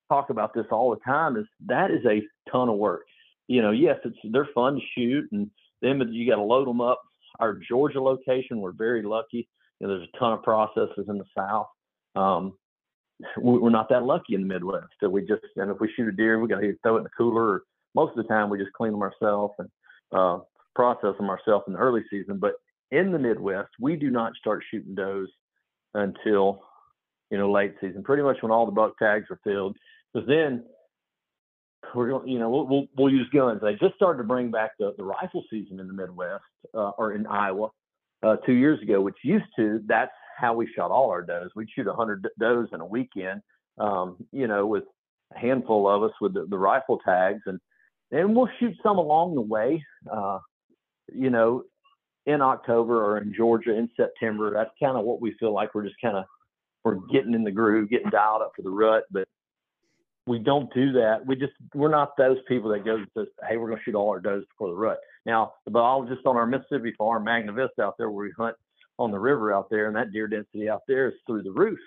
talk 0.09 0.31
about 0.31 0.55
this 0.55 0.67
all 0.71 0.91
the 0.91 1.01
time. 1.05 1.37
Is 1.37 1.47
that 1.67 1.91
is 1.91 2.05
a 2.07 2.23
ton 2.51 2.69
of 2.69 2.77
work. 2.77 3.03
You 3.49 3.63
know, 3.63 3.71
yes, 3.71 3.99
it's 4.05 4.19
they're 4.33 4.49
fun 4.55 4.75
to 4.75 4.81
shoot, 4.95 5.31
and 5.33 5.51
then 5.83 6.01
you 6.13 6.29
got 6.29 6.37
to 6.37 6.43
load 6.43 6.67
them 6.67 6.81
up. 6.81 7.01
Our 7.39 7.55
Georgia 7.69 8.01
location, 8.01 8.61
we're 8.61 8.73
very 8.73 9.03
lucky. 9.03 9.49
You 9.81 9.87
know, 9.87 9.97
there's 9.97 10.09
a 10.13 10.19
ton 10.19 10.33
of 10.33 10.43
processes 10.43 11.07
in 11.09 11.19
the 11.19 11.25
South. 11.37 11.69
Um, 12.15 12.57
we- 13.41 13.59
we're 13.59 13.71
not 13.71 13.89
that 13.91 14.05
lucky 14.05 14.35
in 14.35 14.43
the 14.43 14.47
Midwest. 14.47 14.89
So 15.01 15.09
we 15.09 15.23
just, 15.23 15.45
and 15.57 15.71
if 15.71 15.79
we 15.81 15.93
shoot 15.93 16.09
a 16.09 16.13
deer, 16.13 16.41
we 16.41 16.49
got 16.49 16.61
to 16.61 16.77
throw 16.83 16.97
it 16.97 16.99
in 16.99 17.05
the 17.05 17.11
cooler. 17.11 17.63
Most 17.95 18.11
of 18.11 18.17
the 18.17 18.29
time, 18.29 18.51
we 18.51 18.59
just 18.59 18.73
clean 18.73 18.93
them 18.93 19.03
ourselves 19.03 19.55
and 19.59 19.69
uh, 20.13 20.39
process 20.75 21.17
them 21.19 21.29
ourselves 21.29 21.65
in 21.67 21.75
the 21.75 21.79
early 21.79 22.03
season. 22.11 22.39
But 22.39 22.55
in 22.91 23.13
the 23.13 23.19
Midwest, 23.19 23.71
we 23.81 23.97
do 23.97 24.11
not 24.11 24.35
start 24.37 24.65
shooting 24.71 24.95
does 24.95 25.29
until 25.95 26.63
you 27.31 27.39
know 27.39 27.51
late 27.51 27.75
season, 27.81 28.03
pretty 28.03 28.23
much 28.23 28.39
when 28.41 28.53
all 28.53 28.67
the 28.67 28.73
buck 28.73 28.99
tags 28.99 29.27
are 29.31 29.41
filled. 29.45 29.77
Because 30.13 30.29
then 30.29 30.65
we're 31.95 32.09
going, 32.09 32.29
you 32.29 32.39
know, 32.39 32.51
we'll, 32.51 32.67
we'll 32.67 32.87
we'll 32.97 33.13
use 33.13 33.29
guns. 33.33 33.61
They 33.63 33.75
just 33.75 33.95
started 33.95 34.19
to 34.19 34.25
bring 34.25 34.51
back 34.51 34.73
the, 34.79 34.95
the 34.97 35.05
rifle 35.05 35.45
season 35.51 35.81
in 35.81 35.89
the 35.89 35.95
Midwest 35.95 36.45
uh, 36.75 36.91
or 36.91 37.13
in 37.13 37.27
Iowa 37.27 37.69
uh, 38.23 38.37
two 38.37 38.55
years 38.55 38.81
ago, 38.83 39.01
which 39.01 39.17
used 39.23 39.47
to 39.57 39.81
that's 39.87 40.13
how 40.37 40.55
we 40.55 40.69
shot 40.75 40.91
all 40.91 41.11
our 41.11 41.23
does. 41.23 41.51
We'd 41.57 41.69
shoot 41.75 41.87
100 41.87 42.29
does 42.39 42.69
in 42.73 42.81
a 42.81 42.87
weekend, 42.87 43.41
um, 43.79 44.17
you 44.33 44.47
know, 44.47 44.67
with 44.67 44.85
a 45.35 45.39
handful 45.39 45.89
of 45.89 46.03
us 46.03 46.13
with 46.21 46.35
the, 46.35 46.47
the 46.49 46.59
rifle 46.59 46.99
tags, 47.05 47.43
and 47.47 47.59
and 48.11 48.37
we'll 48.37 48.49
shoot 48.61 48.75
some 48.83 48.99
along 48.99 49.35
the 49.35 49.41
way, 49.41 49.85
uh, 50.13 50.39
you 51.13 51.31
know, 51.31 51.65
in 52.27 52.43
October 52.43 53.05
or 53.05 53.19
in 53.19 53.33
Georgia 53.33 53.77
in 53.77 53.89
September. 53.97 54.53
That's 54.53 54.71
kind 54.81 54.97
of 54.97 55.05
what 55.05 55.21
we 55.21 55.33
feel 55.39 55.53
like 55.53 55.75
we're 55.75 55.85
just 55.85 56.01
kind 56.03 56.17
of 56.17 56.25
we're 56.85 56.97
getting 57.11 57.35
in 57.35 57.45
the 57.45 57.51
groove, 57.51 57.91
getting 57.91 58.11
dialed 58.11 58.43
up 58.43 58.53
for 58.55 58.63
the 58.63 58.71
rut, 58.71 59.05
but 59.11 59.27
we 60.27 60.39
don't 60.39 60.73
do 60.75 60.93
that. 60.93 61.25
We 61.25 61.37
just 61.37 61.53
we're 61.75 61.91
not 61.91 62.17
those 62.17 62.39
people 62.49 62.71
that 62.71 62.85
goes 62.85 63.07
says, 63.17 63.29
"Hey, 63.49 63.57
we're 63.57 63.69
going 63.69 63.79
to 63.79 63.85
shoot 63.85 63.95
all 63.95 64.11
our 64.11 64.21
does 64.21 64.45
before 64.51 64.69
the 64.69 64.77
rut." 64.77 64.99
Now, 65.25 65.55
the 65.65 65.71
biologist 65.71 66.27
on 66.27 66.37
our 66.37 66.47
Mississippi 66.47 66.95
farm, 66.99 67.25
Magna 67.25 67.53
Vista, 67.53 67.83
out 67.83 67.97
there 67.99 68.11
where 68.11 68.27
we 68.27 68.33
hunt 68.37 68.57
on 68.99 69.11
the 69.11 69.19
river 69.19 69.53
out 69.53 69.71
there, 69.71 69.87
and 69.87 69.97
that 69.97 70.13
deer 70.13 70.27
density 70.27 70.69
out 70.69 70.83
there 70.89 71.09
is 71.09 71.15
through 71.27 71.43
the 71.43 71.51
roof. 71.51 71.79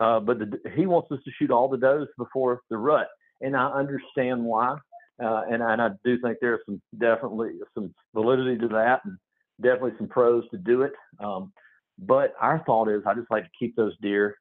Uh, 0.00 0.20
but 0.20 0.38
the, 0.38 0.60
he 0.74 0.86
wants 0.86 1.10
us 1.12 1.18
to 1.24 1.30
shoot 1.38 1.50
all 1.50 1.68
the 1.68 1.76
does 1.76 2.08
before 2.18 2.60
the 2.70 2.76
rut, 2.76 3.08
and 3.40 3.56
I 3.56 3.68
understand 3.68 4.44
why. 4.44 4.78
Uh, 5.22 5.42
and, 5.50 5.62
and 5.62 5.80
I 5.80 5.90
do 6.04 6.20
think 6.20 6.38
there's 6.40 6.60
some 6.66 6.80
definitely 6.98 7.52
some 7.74 7.94
validity 8.14 8.58
to 8.58 8.68
that, 8.68 9.00
and 9.04 9.16
definitely 9.60 9.92
some 9.98 10.08
pros 10.08 10.44
to 10.50 10.58
do 10.58 10.82
it. 10.82 10.92
Um, 11.20 11.52
but 11.98 12.34
our 12.40 12.62
thought 12.66 12.88
is, 12.88 13.02
I 13.06 13.14
just 13.14 13.30
like 13.30 13.44
to 13.44 13.50
keep 13.58 13.76
those 13.76 13.96
deer 14.02 14.36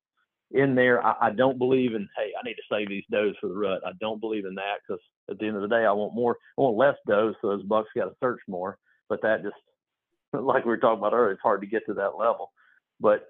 in 0.52 0.76
there. 0.76 1.06
I, 1.06 1.16
I 1.22 1.32
don't 1.32 1.58
believe 1.58 1.94
in, 1.94 2.08
hey, 2.18 2.32
I 2.40 2.44
need 2.46 2.56
to 2.56 2.62
save 2.70 2.90
these 2.90 3.04
does 3.12 3.36
for 3.40 3.48
the 3.48 3.56
rut. 3.56 3.82
I 3.86 3.92
don't 4.00 4.20
believe 4.20 4.46
in 4.46 4.56
that 4.56 4.78
because 4.88 5.02
at 5.30 5.40
the 5.40 5.48
end 5.48 5.56
of 5.56 5.62
the 5.62 5.68
day, 5.68 5.86
I 5.86 5.92
want 5.92 6.14
more, 6.14 6.38
I 6.58 6.62
want 6.62 6.78
less 6.78 6.96
does, 7.08 7.36
so 7.42 7.50
those 7.50 7.64
bucks 7.64 7.90
got 7.96 8.06
to 8.06 8.16
search 8.22 8.42
more. 8.48 8.78
But 9.10 9.22
that 9.22 9.44
just, 9.44 9.56
like 10.34 10.66
we 10.66 10.70
were 10.70 10.78
talking 10.78 11.00
about 11.00 11.14
earlier, 11.14 11.32
it's 11.32 11.42
hard 11.42 11.62
to 11.62 11.68
get 11.68 11.86
to 11.88 11.94
that 11.96 12.18
level. 12.18 12.52
But 13.00 13.28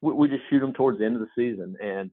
we, 0.00 0.12
we 0.12 0.28
just 0.28 0.42
shoot 0.50 0.60
them 0.60 0.74
towards 0.74 0.98
the 0.98 1.06
end 1.06 1.16
of 1.16 1.22
the 1.22 1.28
season, 1.34 1.76
and 1.82 2.10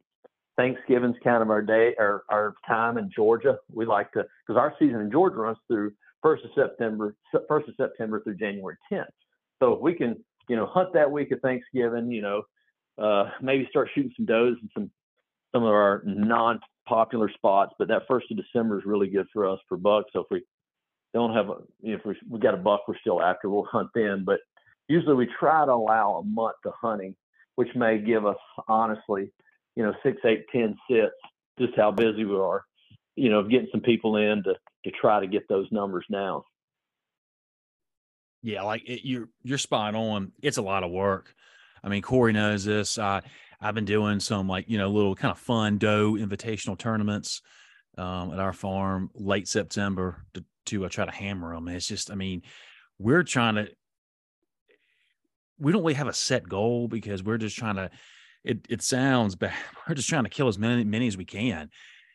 Thanksgiving's 0.57 1.15
kind 1.23 1.41
of 1.41 1.49
our 1.49 1.61
day, 1.61 1.95
our 1.97 2.23
our 2.29 2.53
time 2.67 2.97
in 2.97 3.09
Georgia. 3.15 3.57
We 3.73 3.85
like 3.85 4.11
to 4.13 4.25
because 4.45 4.59
our 4.59 4.73
season 4.77 4.99
in 4.99 5.11
Georgia 5.11 5.37
runs 5.37 5.57
through 5.67 5.93
first 6.21 6.43
of 6.45 6.51
September, 6.55 7.15
first 7.47 7.67
of 7.67 7.75
September 7.75 8.21
through 8.21 8.35
January 8.35 8.75
10th. 8.91 9.05
So 9.61 9.73
if 9.73 9.81
we 9.81 9.93
can, 9.93 10.23
you 10.47 10.55
know, 10.55 10.65
hunt 10.65 10.93
that 10.93 11.11
week 11.11 11.31
of 11.31 11.39
Thanksgiving, 11.41 12.11
you 12.11 12.21
know, 12.21 12.43
uh, 12.97 13.31
maybe 13.41 13.67
start 13.69 13.89
shooting 13.93 14.11
some 14.15 14.25
does 14.25 14.55
and 14.61 14.69
some 14.73 14.91
some 15.53 15.63
of 15.63 15.69
our 15.69 16.03
non-popular 16.05 17.29
spots. 17.33 17.73
But 17.79 17.87
that 17.87 18.03
first 18.07 18.27
of 18.31 18.37
December 18.37 18.77
is 18.77 18.85
really 18.85 19.07
good 19.07 19.27
for 19.33 19.47
us 19.47 19.59
for 19.67 19.77
bucks. 19.77 20.11
So 20.13 20.21
if 20.21 20.27
we 20.29 20.43
don't 21.13 21.33
have 21.33 21.49
a, 21.49 21.55
you 21.81 21.93
know, 21.93 21.97
if 21.99 22.05
we 22.05 22.15
we 22.29 22.39
got 22.39 22.53
a 22.53 22.57
buck 22.57 22.87
we're 22.87 22.97
still 22.99 23.21
after, 23.21 23.49
we'll 23.49 23.65
hunt 23.65 23.89
then. 23.95 24.23
But 24.25 24.39
usually 24.87 25.15
we 25.15 25.27
try 25.39 25.65
to 25.65 25.71
allow 25.71 26.15
a 26.15 26.23
month 26.23 26.57
of 26.65 26.73
hunting, 26.79 27.15
which 27.55 27.69
may 27.75 27.99
give 27.99 28.25
us 28.25 28.37
honestly, 28.67 29.31
you 29.75 29.83
know, 29.83 29.93
six, 30.03 30.17
eight, 30.25 30.45
ten 30.51 30.77
sits, 30.89 31.15
just 31.59 31.75
how 31.75 31.91
busy 31.91 32.25
we 32.25 32.35
are. 32.35 32.63
You 33.15 33.29
know, 33.29 33.43
getting 33.43 33.69
some 33.71 33.81
people 33.81 34.17
in 34.17 34.43
to 34.43 34.55
to 34.83 34.91
try 34.91 35.19
to 35.19 35.27
get 35.27 35.47
those 35.47 35.67
numbers 35.71 36.05
down. 36.11 36.41
Yeah, 38.41 38.63
like 38.63 38.87
it, 38.87 39.05
you're 39.05 39.29
you're 39.43 39.57
spot 39.57 39.95
on. 39.95 40.31
It's 40.41 40.57
a 40.57 40.61
lot 40.61 40.83
of 40.83 40.91
work. 40.91 41.33
I 41.83 41.89
mean, 41.89 42.01
Corey 42.01 42.33
knows 42.33 42.63
this. 42.63 42.97
I 42.97 43.21
I've 43.59 43.75
been 43.75 43.85
doing 43.85 44.19
some 44.19 44.47
like 44.47 44.69
you 44.69 44.77
know 44.77 44.89
little 44.89 45.15
kind 45.15 45.31
of 45.31 45.39
fun 45.39 45.77
doe 45.77 46.13
invitational 46.13 46.77
tournaments 46.77 47.41
um, 47.97 48.31
at 48.31 48.39
our 48.39 48.53
farm 48.53 49.09
late 49.13 49.47
September 49.47 50.25
to 50.33 50.43
to 50.69 50.85
uh, 50.85 50.89
try 50.89 51.05
to 51.05 51.11
hammer 51.11 51.53
them. 51.53 51.67
It's 51.67 51.87
just, 51.87 52.11
I 52.11 52.15
mean, 52.15 52.43
we're 52.97 53.23
trying 53.23 53.55
to. 53.55 53.67
We 55.57 55.73
don't 55.73 55.81
really 55.81 55.95
have 55.95 56.07
a 56.07 56.13
set 56.13 56.47
goal 56.47 56.87
because 56.87 57.21
we're 57.21 57.37
just 57.37 57.57
trying 57.57 57.75
to. 57.75 57.89
It 58.45 58.65
it 58.69 58.81
sounds 58.81 59.35
bad. 59.35 59.53
We're 59.87 59.95
just 59.95 60.07
trying 60.07 60.23
to 60.23 60.29
kill 60.29 60.47
as 60.47 60.57
many 60.57 60.85
many 60.85 61.07
as 61.07 61.17
we 61.17 61.25
can. 61.25 61.69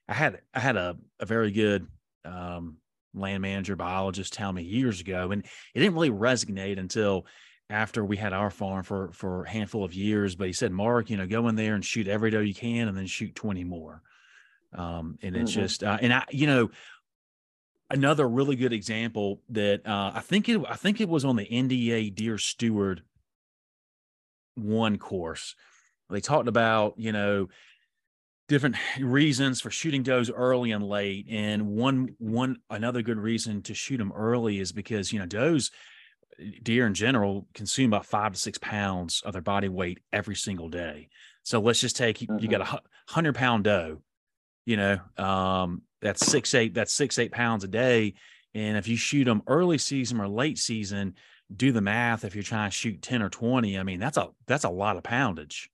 I 0.09 0.15
had 0.15 0.41
I 0.55 0.61
had 0.61 0.77
a 0.77 0.97
a 1.21 1.27
very 1.27 1.51
good 1.51 1.87
um, 2.25 2.79
land 3.15 3.43
manager 3.43 3.77
biologist 3.77 4.33
tell 4.33 4.53
me 4.53 4.63
years 4.63 5.01
ago, 5.01 5.31
and 5.31 5.45
it 5.75 5.79
didn't 5.81 5.95
really 5.95 6.11
resonate 6.11 6.79
until 6.79 7.27
after 7.71 8.05
we 8.05 8.17
had 8.17 8.33
our 8.33 8.51
farm 8.51 8.83
for 8.83 9.13
for 9.13 9.45
a 9.45 9.51
handful 9.51 9.85
of 9.85 9.95
years. 9.95 10.35
But 10.35 10.49
he 10.49 10.53
said, 10.53 10.73
Mark, 10.73 11.11
you 11.11 11.17
know, 11.17 11.27
go 11.27 11.49
in 11.49 11.57
there 11.57 11.75
and 11.75 11.85
shoot 11.85 12.09
every 12.09 12.31
doe 12.31 12.41
you 12.41 12.55
can, 12.55 12.89
and 12.89 12.97
then 12.97 13.07
shoot 13.07 13.35
twenty 13.35 13.65
more. 13.65 14.03
Um, 14.73 15.19
and 15.23 15.37
it's 15.37 15.53
Mhm. 15.53 15.55
just, 15.55 15.85
uh, 15.85 15.99
and 16.01 16.13
I, 16.13 16.25
you 16.31 16.49
know, 16.49 16.71
another 17.91 18.29
really 18.29 18.57
good 18.57 18.73
example 18.73 19.43
that 19.51 19.87
uh, 19.87 20.13
I 20.15 20.21
think 20.21 20.49
it, 20.49 20.61
I 20.69 20.75
think 20.75 21.01
it 21.01 21.09
was 21.09 21.25
on 21.25 21.37
the 21.37 21.45
NDA 21.47 22.11
Deer 22.15 22.39
Steward 22.39 23.03
one 24.57 24.99
course. 24.99 25.55
They 26.11 26.21
talked 26.21 26.49
about, 26.49 26.95
you 26.99 27.13
know, 27.13 27.49
different 28.49 28.77
reasons 29.01 29.61
for 29.61 29.71
shooting 29.71 30.03
does 30.03 30.31
early 30.31 30.71
and 30.71 30.87
late 30.87 31.27
and 31.31 31.67
one 31.67 32.15
one 32.19 32.59
another 32.69 33.03
good 33.03 33.19
reason 33.19 33.63
to 33.63 33.75
shoot 33.75 33.97
them 33.97 34.13
early 34.15 34.61
is 34.61 34.73
because 34.73 35.13
you 35.13 35.19
know 35.19 35.27
does 35.27 35.71
deer 36.63 36.87
in 36.87 36.95
general 36.95 37.47
consume 37.55 37.93
about 37.93 38.07
five 38.07 38.33
to 38.33 38.39
six 38.39 38.59
pounds 38.59 39.23
of 39.25 39.33
their 39.33 39.43
body 39.43 39.69
weight 39.69 40.01
every 40.13 40.35
single 40.35 40.69
day. 40.69 41.09
So 41.43 41.61
let's 41.61 41.81
just 41.81 41.97
take 41.97 42.23
you, 42.23 42.29
you 42.39 42.49
got 42.49 42.63
a 42.63 42.81
hundred 43.09 43.35
pound 43.35 43.65
doe, 43.65 44.01
you 44.65 44.77
know, 44.77 44.99
um, 45.19 45.83
that's 46.01 46.27
six 46.27 46.55
eight 46.55 46.75
that's 46.75 46.93
six 46.93 47.19
eight 47.19 47.33
pounds 47.33 47.65
a 47.65 47.69
day, 47.69 48.15
and 48.55 48.77
if 48.77 48.89
you 48.89 48.97
shoot 48.97 49.25
them 49.25 49.43
early 49.47 49.79
season 49.79 50.21
or 50.21 50.29
late 50.29 50.59
season, 50.59 51.15
do 51.55 51.73
the 51.73 51.81
math. 51.81 52.25
If 52.25 52.35
you're 52.35 52.45
trying 52.45 52.71
to 52.71 52.77
shoot 52.77 53.03
ten 53.03 53.23
or 53.23 53.31
twenty, 53.31 53.79
I 53.79 53.83
mean 53.83 54.01
that's 54.01 54.17
a 54.17 54.29
that's 54.47 54.65
a 54.65 54.71
lot 54.71 54.97
of 54.97 55.03
poundage 55.03 55.71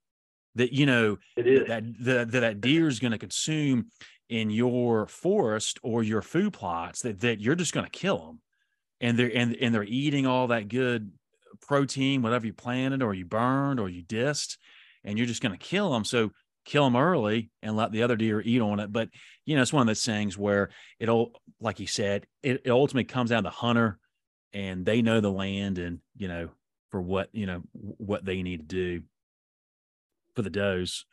that 0.57 0.73
you 0.73 0.87
know 0.87 1.17
that 1.37 1.95
that 2.01 2.31
that 2.33 2.61
deer 2.61 2.89
is 2.89 2.99
going 2.99 3.13
to 3.13 3.19
consume 3.19 3.87
in 4.29 4.51
your 4.51 5.07
forest 5.07 5.79
or 5.83 6.03
your 6.03 6.23
food 6.23 6.53
plots 6.53 7.03
that 7.03 7.21
that 7.21 7.41
you're 7.41 7.55
just 7.55 7.75
going 7.75 7.87
to 7.87 7.91
kill 7.91 8.19
them 8.19 8.41
and 9.01 9.19
they're 9.19 9.31
and, 9.35 9.57
and 9.61 9.75
they're 9.75 9.85
eating 9.85 10.27
all 10.27 10.49
that 10.49 10.69
good 10.69 11.11
protein 11.63 12.23
whatever 12.23 12.47
you 12.47 12.53
planted 12.53 13.03
or 13.03 13.15
you 13.15 13.25
burned 13.25 13.81
or 13.81 13.89
you 13.89 14.03
disked 14.03 14.59
and 15.05 15.19
you're 15.19 15.27
just 15.27 15.43
going 15.43 15.57
to 15.57 15.59
kill 15.59 15.93
them 15.93 16.05
so 16.05 16.31
kill 16.65 16.85
them 16.85 16.97
early 16.97 17.51
and 17.63 17.77
let 17.77 17.93
the 17.93 18.03
other 18.03 18.17
deer 18.17 18.41
eat 18.41 18.61
on 18.61 18.81
it. 18.81 18.93
But 18.93 19.09
you 19.47 19.57
know 19.57 19.63
it's 19.63 19.73
one 19.73 19.83
of 19.83 19.87
those 19.87 20.05
things 20.05 20.37
where 20.39 20.71
it'll 20.99 21.33
like 21.61 21.81
you 21.81 21.87
said 21.87 22.27
it, 22.43 22.63
it 22.65 22.71
ultimately 22.71 23.05
comes 23.05 23.31
down 23.31 23.45
to 23.45 23.51
hunter 23.51 23.99
and 24.53 24.85
they 24.85 25.03
know 25.03 25.21
the 25.21 25.31
land 25.31 25.79
and 25.79 25.99
you 26.17 26.29
know 26.29 26.51
for 26.91 27.01
what 27.01 27.29
you 27.33 27.47
know 27.47 27.63
what 27.73 28.25
they 28.25 28.43
need 28.43 28.69
to 28.69 28.99
do 28.99 29.03
for 30.35 30.43
the 30.43 30.51
does. 30.51 31.05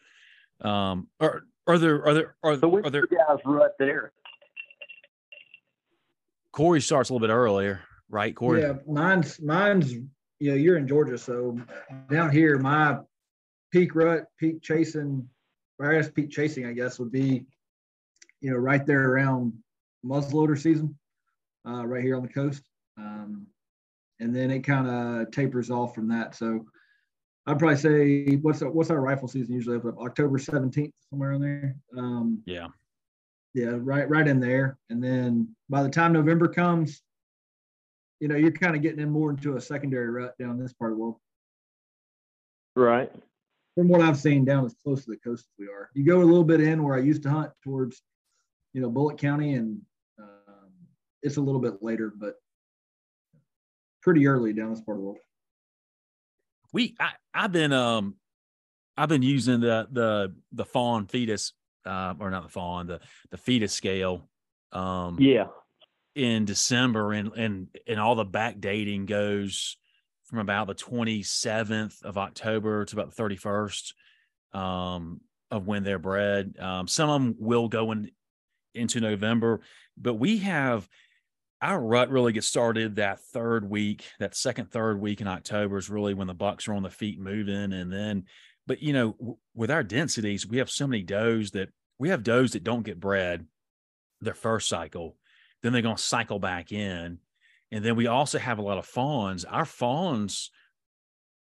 Um, 0.61 1.07
are 1.19 1.43
are 1.67 1.77
there 1.77 2.05
are 2.05 2.13
there 2.13 2.35
are, 2.43 2.57
so 2.57 2.77
are 2.77 2.89
there 2.89 3.07
guys 3.07 3.39
right 3.45 3.71
there? 3.79 4.11
Corey 6.51 6.81
starts 6.81 7.09
a 7.09 7.13
little 7.13 7.27
bit 7.27 7.33
earlier, 7.33 7.81
right? 8.09 8.35
Corey. 8.35 8.61
Yeah, 8.61 8.73
mine's 8.87 9.39
mine's 9.41 9.91
you 9.91 10.51
know 10.51 10.55
you're 10.55 10.77
in 10.77 10.87
Georgia, 10.87 11.17
so 11.17 11.59
down 12.09 12.31
here 12.31 12.57
my 12.57 12.97
peak 13.71 13.95
rut, 13.95 14.25
peak 14.39 14.61
chasing, 14.61 15.27
or 15.77 15.91
I 15.91 15.97
guess 15.97 16.09
peak 16.09 16.31
chasing, 16.31 16.65
I 16.65 16.73
guess 16.73 16.99
would 16.99 17.11
be 17.11 17.45
you 18.41 18.51
know 18.51 18.57
right 18.57 18.85
there 18.85 19.11
around 19.11 19.53
muzzleloader 20.05 20.57
season, 20.57 20.97
uh, 21.67 21.85
right 21.85 22.03
here 22.03 22.15
on 22.15 22.23
the 22.23 22.29
coast, 22.29 22.63
um, 22.97 23.45
and 24.19 24.35
then 24.35 24.49
it 24.49 24.61
kind 24.61 24.87
of 24.87 25.31
tapers 25.31 25.69
off 25.69 25.93
from 25.93 26.07
that. 26.07 26.33
So 26.33 26.65
I'd 27.47 27.57
probably 27.57 27.77
say 27.77 28.35
what's 28.35 28.61
our, 28.61 28.69
what's 28.69 28.89
our 28.89 28.99
rifle 28.99 29.29
season 29.29 29.55
usually? 29.55 29.77
Up 29.77 29.97
October 29.99 30.37
17th, 30.37 30.91
somewhere 31.09 31.31
in 31.31 31.41
there. 31.41 31.75
Um, 31.97 32.43
yeah. 32.45 32.67
Yeah, 33.53 33.77
right, 33.79 34.07
right 34.09 34.27
in 34.27 34.41
there. 34.41 34.77
And 34.89 35.01
then 35.01 35.55
by 35.69 35.81
the 35.81 35.89
time 35.89 36.11
November 36.11 36.49
comes, 36.49 37.01
you 38.19 38.27
know, 38.27 38.35
you're 38.35 38.51
kind 38.51 38.75
of 38.75 38.81
getting 38.81 38.99
in 38.99 39.09
more 39.09 39.31
into 39.31 39.55
a 39.55 39.61
secondary 39.61 40.09
rut 40.09 40.37
down 40.37 40.59
this 40.59 40.73
part 40.73 40.91
of 40.91 40.97
the 40.97 41.01
world. 41.01 41.15
Right. 42.75 43.11
From 43.75 43.87
what 43.87 44.01
I've 44.01 44.17
seen 44.17 44.43
down 44.43 44.65
as 44.65 44.75
close 44.83 45.05
to 45.05 45.11
the 45.11 45.17
coast 45.17 45.45
as 45.47 45.53
we 45.57 45.67
are. 45.67 45.89
You 45.93 46.03
go 46.03 46.21
a 46.21 46.25
little 46.25 46.43
bit 46.43 46.59
in 46.59 46.83
where 46.83 46.97
I 46.97 47.01
used 47.01 47.23
to 47.23 47.29
hunt 47.29 47.51
towards, 47.63 48.01
you 48.73 48.81
know, 48.81 48.89
Bulloch 48.89 49.17
County, 49.17 49.53
and 49.53 49.79
um, 50.19 50.69
it's 51.23 51.37
a 51.37 51.41
little 51.41 51.61
bit 51.61 51.81
later, 51.81 52.11
but 52.15 52.35
pretty 54.01 54.27
early 54.27 54.51
down 54.51 54.71
this 54.71 54.81
part 54.81 54.97
of 54.97 55.01
the 55.01 55.05
world 55.05 55.17
we 56.73 56.95
I, 56.99 57.11
I've 57.33 57.51
been 57.51 57.73
um 57.73 58.15
I've 58.95 59.09
been 59.09 59.21
using 59.21 59.59
the 59.59 59.87
the 59.91 60.33
the 60.51 60.65
fawn 60.65 61.07
fetus 61.07 61.53
uh 61.85 62.13
or 62.19 62.31
not 62.31 62.43
the 62.43 62.49
fawn 62.49 62.87
the 62.87 62.99
the 63.31 63.37
fetus 63.37 63.73
scale 63.73 64.29
um 64.71 65.17
yeah. 65.19 65.47
in 66.15 66.45
December 66.45 67.13
and 67.13 67.31
and 67.33 67.67
and 67.87 67.99
all 67.99 68.15
the 68.15 68.25
back 68.25 68.59
dating 68.59 69.05
goes 69.05 69.77
from 70.25 70.39
about 70.39 70.67
the 70.67 70.75
27th 70.75 72.03
of 72.03 72.17
October 72.17 72.83
to 72.83 72.95
about 72.95 73.15
the 73.15 73.23
31st 73.23 73.93
um 74.53 75.21
of 75.49 75.65
when 75.65 75.83
they're 75.83 75.99
bred. 75.99 76.55
Um 76.59 76.87
some 76.87 77.09
of 77.09 77.21
them 77.21 77.35
will 77.39 77.69
go 77.69 77.91
in 77.91 78.11
into 78.73 78.99
November 78.99 79.61
but 79.97 80.15
we 80.15 80.37
have 80.37 80.87
our 81.61 81.79
rut 81.79 82.09
really 82.09 82.33
gets 82.33 82.47
started 82.47 82.95
that 82.95 83.19
third 83.19 83.67
week, 83.67 84.05
that 84.19 84.35
second, 84.35 84.71
third 84.71 85.01
week 85.01 85.21
in 85.21 85.27
October 85.27 85.77
is 85.77 85.89
really 85.89 86.13
when 86.13 86.27
the 86.27 86.33
bucks 86.33 86.67
are 86.67 86.73
on 86.73 86.83
the 86.83 86.89
feet 86.89 87.19
moving. 87.19 87.73
And 87.73 87.91
then, 87.91 88.25
but 88.67 88.81
you 88.81 88.93
know, 88.93 89.13
w- 89.13 89.37
with 89.55 89.71
our 89.71 89.83
densities, 89.83 90.45
we 90.45 90.57
have 90.57 90.69
so 90.69 90.85
many 90.85 91.01
does 91.01 91.51
that 91.51 91.69
we 91.97 92.09
have 92.09 92.23
does 92.23 92.51
that 92.51 92.63
don't 92.63 92.85
get 92.85 92.99
bred 92.99 93.45
their 94.21 94.35
first 94.35 94.69
cycle. 94.69 95.15
Then 95.63 95.73
they're 95.73 95.81
going 95.81 95.95
to 95.95 96.01
cycle 96.01 96.39
back 96.39 96.71
in. 96.71 97.17
And 97.71 97.83
then 97.83 97.95
we 97.95 98.07
also 98.07 98.37
have 98.37 98.59
a 98.59 98.63
lot 98.63 98.77
of 98.77 98.85
fawns. 98.85 99.43
Our 99.43 99.65
fawns, 99.65 100.51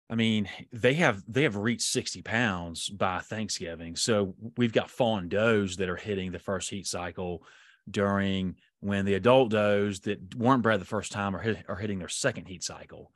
I 0.09 0.15
mean, 0.15 0.49
they 0.73 0.95
have 0.95 1.23
they 1.29 1.43
have 1.43 1.57
reached 1.57 1.83
60 1.83 2.23
pounds 2.23 2.89
by 2.89 3.21
Thanksgiving. 3.21 3.97
So 3.97 4.35
we've 4.57 4.73
got 4.73 4.91
fawn 4.91 5.29
does 5.29 5.77
that 5.77 5.91
are 5.91 5.97
hitting 5.97 6.33
the 6.33 6.39
first 6.39 6.71
heat 6.71 6.87
cycle 6.87 7.43
during 7.89 8.57
when 8.81 9.05
the 9.05 9.15
adult 9.15 9.51
does 9.51 10.01
that 10.01 10.35
weren't 10.35 10.63
bred 10.63 10.81
the 10.81 10.85
first 10.85 11.13
time 11.13 11.35
are, 11.35 11.41
hit, 11.41 11.65
are 11.69 11.77
hitting 11.77 11.99
their 11.99 12.09
second 12.09 12.47
heat 12.47 12.63
cycle. 12.63 13.11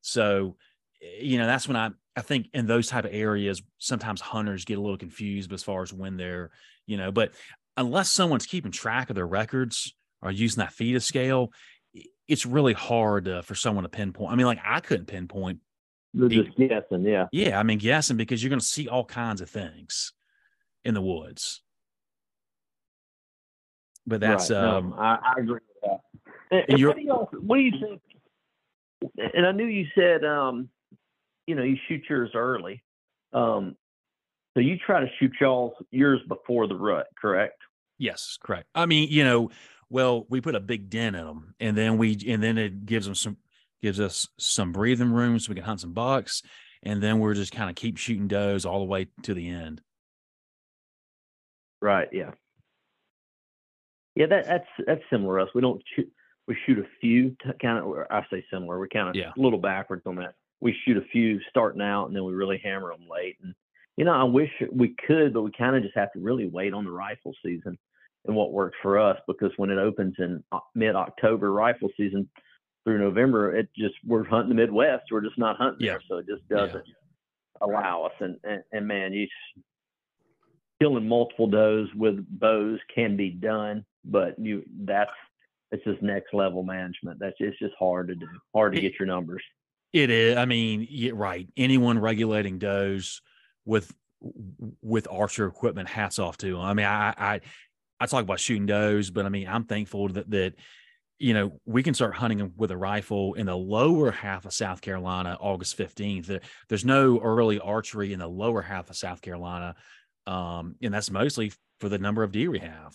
So, 0.00 0.56
eh, 1.02 1.22
you 1.22 1.38
know, 1.38 1.46
that's 1.46 1.68
when 1.68 1.76
I, 1.76 1.90
I 2.16 2.20
think 2.20 2.48
in 2.52 2.66
those 2.66 2.88
type 2.88 3.04
of 3.04 3.14
areas, 3.14 3.62
sometimes 3.78 4.20
hunters 4.20 4.64
get 4.64 4.78
a 4.78 4.80
little 4.80 4.98
confused 4.98 5.52
as 5.52 5.62
far 5.62 5.82
as 5.82 5.92
when 5.92 6.16
they're, 6.16 6.50
you 6.86 6.96
know, 6.96 7.10
but 7.10 7.32
unless 7.76 8.10
someone's 8.10 8.46
keeping 8.46 8.70
track 8.70 9.10
of 9.10 9.16
their 9.16 9.26
records 9.26 9.94
or 10.22 10.30
using 10.30 10.60
that 10.60 10.72
fetus 10.72 11.04
scale, 11.04 11.52
it's 12.28 12.46
really 12.46 12.72
hard 12.72 13.28
uh, 13.28 13.42
for 13.42 13.54
someone 13.54 13.82
to 13.82 13.88
pinpoint. 13.88 14.32
I 14.32 14.36
mean, 14.36 14.46
like 14.46 14.60
I 14.64 14.80
couldn't 14.80 15.06
pinpoint. 15.06 15.60
You're 16.12 16.28
just 16.28 16.56
guessing, 16.56 17.04
yeah. 17.04 17.26
Yeah, 17.32 17.58
I 17.58 17.64
mean, 17.64 17.78
guessing 17.78 18.16
because 18.16 18.42
you're 18.42 18.50
going 18.50 18.60
to 18.60 18.64
see 18.64 18.88
all 18.88 19.04
kinds 19.04 19.40
of 19.40 19.50
things 19.50 20.12
in 20.84 20.94
the 20.94 21.02
woods 21.02 21.63
but 24.06 24.20
that's 24.20 24.50
right. 24.50 24.58
um 24.58 24.90
no, 24.90 24.96
I, 24.96 25.18
I, 25.22 25.40
agree 25.40 25.54
with 25.54 25.62
that. 25.82 26.00
And, 26.50 26.64
and 26.68 26.86
what, 26.86 26.96
do 26.96 27.02
you 27.02 27.12
what 27.40 27.56
do 27.56 27.62
you 27.62 27.72
think? 27.80 28.00
And 29.34 29.46
I 29.46 29.52
knew 29.52 29.66
you 29.66 29.86
said 29.94 30.24
um, 30.24 30.68
you 31.46 31.54
know, 31.54 31.62
you 31.62 31.76
shoot 31.88 32.02
yours 32.08 32.30
early. 32.34 32.82
Um, 33.32 33.76
so 34.54 34.60
you 34.60 34.78
try 34.78 35.00
to 35.00 35.08
shoot 35.18 35.32
y'all 35.40 35.76
yours 35.90 36.20
before 36.28 36.68
the 36.68 36.76
rut, 36.76 37.08
correct? 37.20 37.60
Yes, 37.98 38.38
correct. 38.42 38.68
I 38.74 38.86
mean, 38.86 39.08
you 39.10 39.24
know, 39.24 39.50
well, 39.90 40.26
we 40.28 40.40
put 40.40 40.54
a 40.54 40.60
big 40.60 40.90
dent 40.90 41.16
in 41.16 41.24
them, 41.24 41.54
and 41.60 41.76
then 41.76 41.98
we 41.98 42.18
and 42.26 42.42
then 42.42 42.58
it 42.58 42.86
gives 42.86 43.06
them 43.06 43.14
some 43.14 43.36
gives 43.82 44.00
us 44.00 44.28
some 44.38 44.72
breathing 44.72 45.12
room 45.12 45.38
so 45.38 45.50
we 45.50 45.56
can 45.56 45.64
hunt 45.64 45.80
some 45.80 45.92
bucks, 45.92 46.42
and 46.82 47.02
then 47.02 47.18
we're 47.18 47.34
just 47.34 47.52
kind 47.52 47.68
of 47.68 47.76
keep 47.76 47.96
shooting 47.96 48.28
does 48.28 48.64
all 48.64 48.78
the 48.78 48.86
way 48.86 49.08
to 49.22 49.34
the 49.34 49.48
end. 49.48 49.80
Right. 51.82 52.08
Yeah. 52.12 52.30
Yeah, 54.16 54.26
that, 54.26 54.46
that's 54.46 54.68
that's 54.86 55.02
similar 55.10 55.38
to 55.38 55.44
us. 55.44 55.50
We 55.54 55.60
don't 55.60 55.82
shoot. 55.94 56.10
We 56.46 56.56
shoot 56.66 56.78
a 56.78 56.86
few 57.00 57.36
kind 57.60 57.78
of. 57.78 58.06
I 58.10 58.24
say 58.30 58.44
similar. 58.52 58.78
We're 58.78 58.88
kind 58.88 59.08
of 59.08 59.16
yeah. 59.16 59.32
a 59.36 59.40
little 59.40 59.58
backwards 59.58 60.02
on 60.06 60.16
that. 60.16 60.34
We 60.60 60.76
shoot 60.84 60.96
a 60.96 61.08
few 61.12 61.40
starting 61.50 61.82
out, 61.82 62.06
and 62.06 62.16
then 62.16 62.24
we 62.24 62.34
really 62.34 62.60
hammer 62.62 62.92
them 62.92 63.08
late. 63.10 63.36
And 63.42 63.54
you 63.96 64.04
know, 64.04 64.12
I 64.12 64.24
wish 64.24 64.50
we 64.72 64.94
could, 65.06 65.34
but 65.34 65.42
we 65.42 65.50
kind 65.56 65.76
of 65.76 65.82
just 65.82 65.96
have 65.96 66.12
to 66.12 66.20
really 66.20 66.46
wait 66.46 66.74
on 66.74 66.84
the 66.84 66.90
rifle 66.90 67.32
season 67.44 67.78
and 68.26 68.36
what 68.36 68.52
works 68.52 68.76
for 68.82 68.98
us 68.98 69.18
because 69.26 69.50
when 69.56 69.70
it 69.70 69.78
opens 69.78 70.14
in 70.18 70.42
uh, 70.52 70.58
mid 70.74 70.94
October 70.94 71.52
rifle 71.52 71.90
season 71.96 72.28
through 72.84 72.98
November, 72.98 73.56
it 73.56 73.68
just 73.76 73.94
we're 74.06 74.24
hunting 74.24 74.50
the 74.50 74.54
Midwest. 74.54 75.04
We're 75.10 75.22
just 75.22 75.38
not 75.38 75.56
hunting 75.56 75.86
yeah. 75.86 75.92
there, 75.92 76.02
so 76.08 76.16
it 76.18 76.26
just 76.26 76.48
doesn't 76.48 76.84
yeah. 76.86 77.66
allow 77.66 78.04
us. 78.04 78.12
And, 78.20 78.36
and 78.44 78.62
and 78.72 78.86
man, 78.86 79.12
you 79.12 79.26
killing 80.80 81.08
multiple 81.08 81.48
does 81.48 81.88
with 81.96 82.24
bows 82.28 82.78
can 82.94 83.16
be 83.16 83.30
done 83.30 83.84
but 84.04 84.38
you 84.38 84.64
that's 84.80 85.10
it's 85.70 85.84
just 85.84 86.02
next 86.02 86.32
level 86.32 86.62
management. 86.62 87.18
That's 87.18 87.36
it's 87.38 87.58
just 87.58 87.74
hard 87.78 88.08
to 88.08 88.14
do, 88.14 88.28
hard 88.54 88.74
to 88.74 88.80
get 88.80 88.98
your 88.98 89.06
numbers. 89.06 89.42
It 89.92 90.10
is. 90.10 90.36
I 90.36 90.44
mean, 90.44 90.86
yeah, 90.90 91.12
right. 91.14 91.48
Anyone 91.56 91.98
regulating 91.98 92.58
does 92.58 93.22
with 93.64 93.92
with 94.82 95.08
archer 95.10 95.46
equipment, 95.46 95.88
hats 95.88 96.18
off 96.18 96.36
to 96.38 96.52
them. 96.52 96.60
I 96.60 96.74
mean, 96.74 96.86
I 96.86 97.14
I 97.16 97.40
I 98.00 98.06
talk 98.06 98.22
about 98.22 98.40
shooting 98.40 98.66
does, 98.66 99.10
but 99.10 99.26
I 99.26 99.28
mean, 99.28 99.48
I'm 99.48 99.64
thankful 99.64 100.08
that 100.08 100.30
that 100.30 100.54
you 101.18 101.34
know 101.34 101.60
we 101.64 101.82
can 101.82 101.94
start 101.94 102.14
hunting 102.14 102.38
them 102.38 102.52
with 102.56 102.70
a 102.70 102.76
rifle 102.76 103.34
in 103.34 103.46
the 103.46 103.56
lower 103.56 104.10
half 104.10 104.46
of 104.46 104.52
South 104.52 104.80
Carolina 104.80 105.36
August 105.40 105.78
15th. 105.78 106.40
There's 106.68 106.84
no 106.84 107.20
early 107.20 107.58
archery 107.58 108.12
in 108.12 108.18
the 108.18 108.28
lower 108.28 108.62
half 108.62 108.90
of 108.90 108.96
South 108.96 109.22
Carolina, 109.22 109.74
um, 110.26 110.76
and 110.82 110.92
that's 110.92 111.10
mostly 111.10 111.52
for 111.80 111.88
the 111.88 111.98
number 111.98 112.22
of 112.22 112.32
deer 112.32 112.50
we 112.50 112.60
have. 112.60 112.94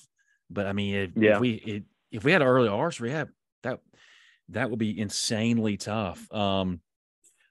But 0.49 0.65
I 0.65 0.73
mean, 0.73 0.95
if, 0.95 1.11
yeah. 1.15 1.35
if 1.35 1.39
we 1.39 1.51
it, 1.51 1.83
if 2.11 2.23
we 2.23 2.31
had 2.31 2.41
early 2.41 2.67
archery, 2.67 3.11
yeah, 3.11 3.25
that 3.63 3.79
that 4.49 4.69
would 4.69 4.79
be 4.79 4.99
insanely 4.99 5.77
tough. 5.77 6.31
Um, 6.33 6.81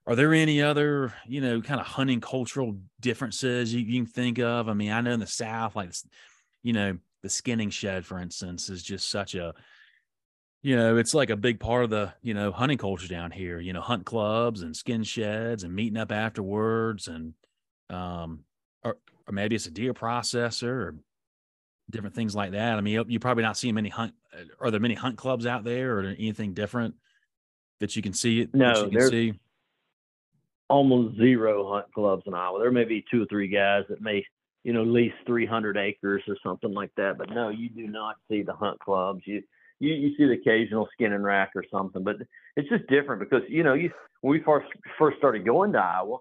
are 0.06 0.16
there 0.16 0.32
any 0.34 0.62
other 0.62 1.12
you 1.26 1.40
know 1.40 1.60
kind 1.60 1.80
of 1.80 1.86
hunting 1.86 2.20
cultural 2.20 2.76
differences 3.00 3.72
you, 3.72 3.80
you 3.80 4.02
can 4.02 4.06
think 4.06 4.38
of? 4.38 4.68
I 4.68 4.74
mean, 4.74 4.90
I 4.90 5.00
know 5.00 5.12
in 5.12 5.20
the 5.20 5.26
South, 5.26 5.76
like 5.76 5.92
you 6.62 6.72
know, 6.72 6.98
the 7.22 7.28
skinning 7.28 7.70
shed, 7.70 8.04
for 8.04 8.18
instance, 8.18 8.68
is 8.68 8.82
just 8.82 9.10
such 9.10 9.34
a 9.34 9.54
you 10.62 10.76
know, 10.76 10.96
it's 10.96 11.14
like 11.14 11.30
a 11.30 11.36
big 11.36 11.60
part 11.60 11.84
of 11.84 11.90
the, 11.90 12.12
you 12.20 12.34
know, 12.34 12.50
hunting 12.50 12.78
culture 12.78 13.06
down 13.06 13.30
here, 13.30 13.60
you 13.60 13.72
know, 13.72 13.80
hunt 13.80 14.04
clubs 14.04 14.62
and 14.62 14.76
skin 14.76 15.04
sheds 15.04 15.62
and 15.62 15.74
meeting 15.74 15.96
up 15.96 16.10
afterwards 16.10 17.06
and 17.08 17.34
um 17.90 18.40
or, 18.82 18.98
or 19.26 19.32
maybe 19.32 19.54
it's 19.56 19.66
a 19.66 19.70
deer 19.70 19.94
processor 19.94 20.68
or 20.68 20.96
different 21.90 22.14
things 22.14 22.34
like 22.34 22.52
that. 22.52 22.78
I 22.78 22.80
mean, 22.80 22.94
you, 22.94 23.04
you 23.08 23.18
probably 23.18 23.42
not 23.42 23.56
seeing 23.56 23.74
many 23.74 23.88
hunt 23.88 24.14
uh, 24.32 24.44
are 24.60 24.70
there 24.70 24.80
many 24.80 24.94
hunt 24.94 25.16
clubs 25.16 25.46
out 25.46 25.64
there 25.64 25.98
or 25.98 26.02
anything 26.02 26.54
different 26.54 26.94
that 27.80 27.96
you 27.96 28.02
can 28.02 28.12
see 28.12 28.40
it? 28.42 28.54
No, 28.54 28.84
you 28.84 28.98
can 28.98 29.10
see? 29.10 29.34
almost 30.68 31.16
zero 31.16 31.72
hunt 31.72 31.92
clubs 31.92 32.22
in 32.26 32.34
Iowa. 32.34 32.60
There 32.60 32.70
may 32.70 32.84
be 32.84 33.04
two 33.10 33.22
or 33.22 33.26
three 33.26 33.48
guys 33.48 33.84
that 33.88 34.00
may, 34.00 34.24
you 34.64 34.72
know, 34.72 34.82
lease 34.82 35.12
300 35.26 35.76
acres 35.76 36.22
or 36.28 36.36
something 36.42 36.72
like 36.72 36.90
that, 36.96 37.16
but 37.18 37.30
no, 37.30 37.48
you 37.48 37.68
do 37.70 37.86
not 37.86 38.16
see 38.30 38.42
the 38.42 38.52
hunt 38.52 38.78
clubs. 38.80 39.22
You 39.24 39.42
you, 39.80 39.94
you 39.94 40.16
see 40.16 40.24
the 40.24 40.32
occasional 40.32 40.88
skin 40.92 41.12
and 41.12 41.22
rack 41.22 41.52
or 41.54 41.64
something, 41.70 42.02
but 42.02 42.16
it's 42.56 42.68
just 42.68 42.86
different 42.88 43.20
because 43.20 43.42
you 43.48 43.62
know 43.62 43.74
you 43.74 43.90
when 44.20 44.32
we 44.32 44.42
first 44.44 44.66
first 44.98 45.18
started 45.18 45.44
going 45.44 45.72
to 45.72 45.78
Iowa, 45.78 46.18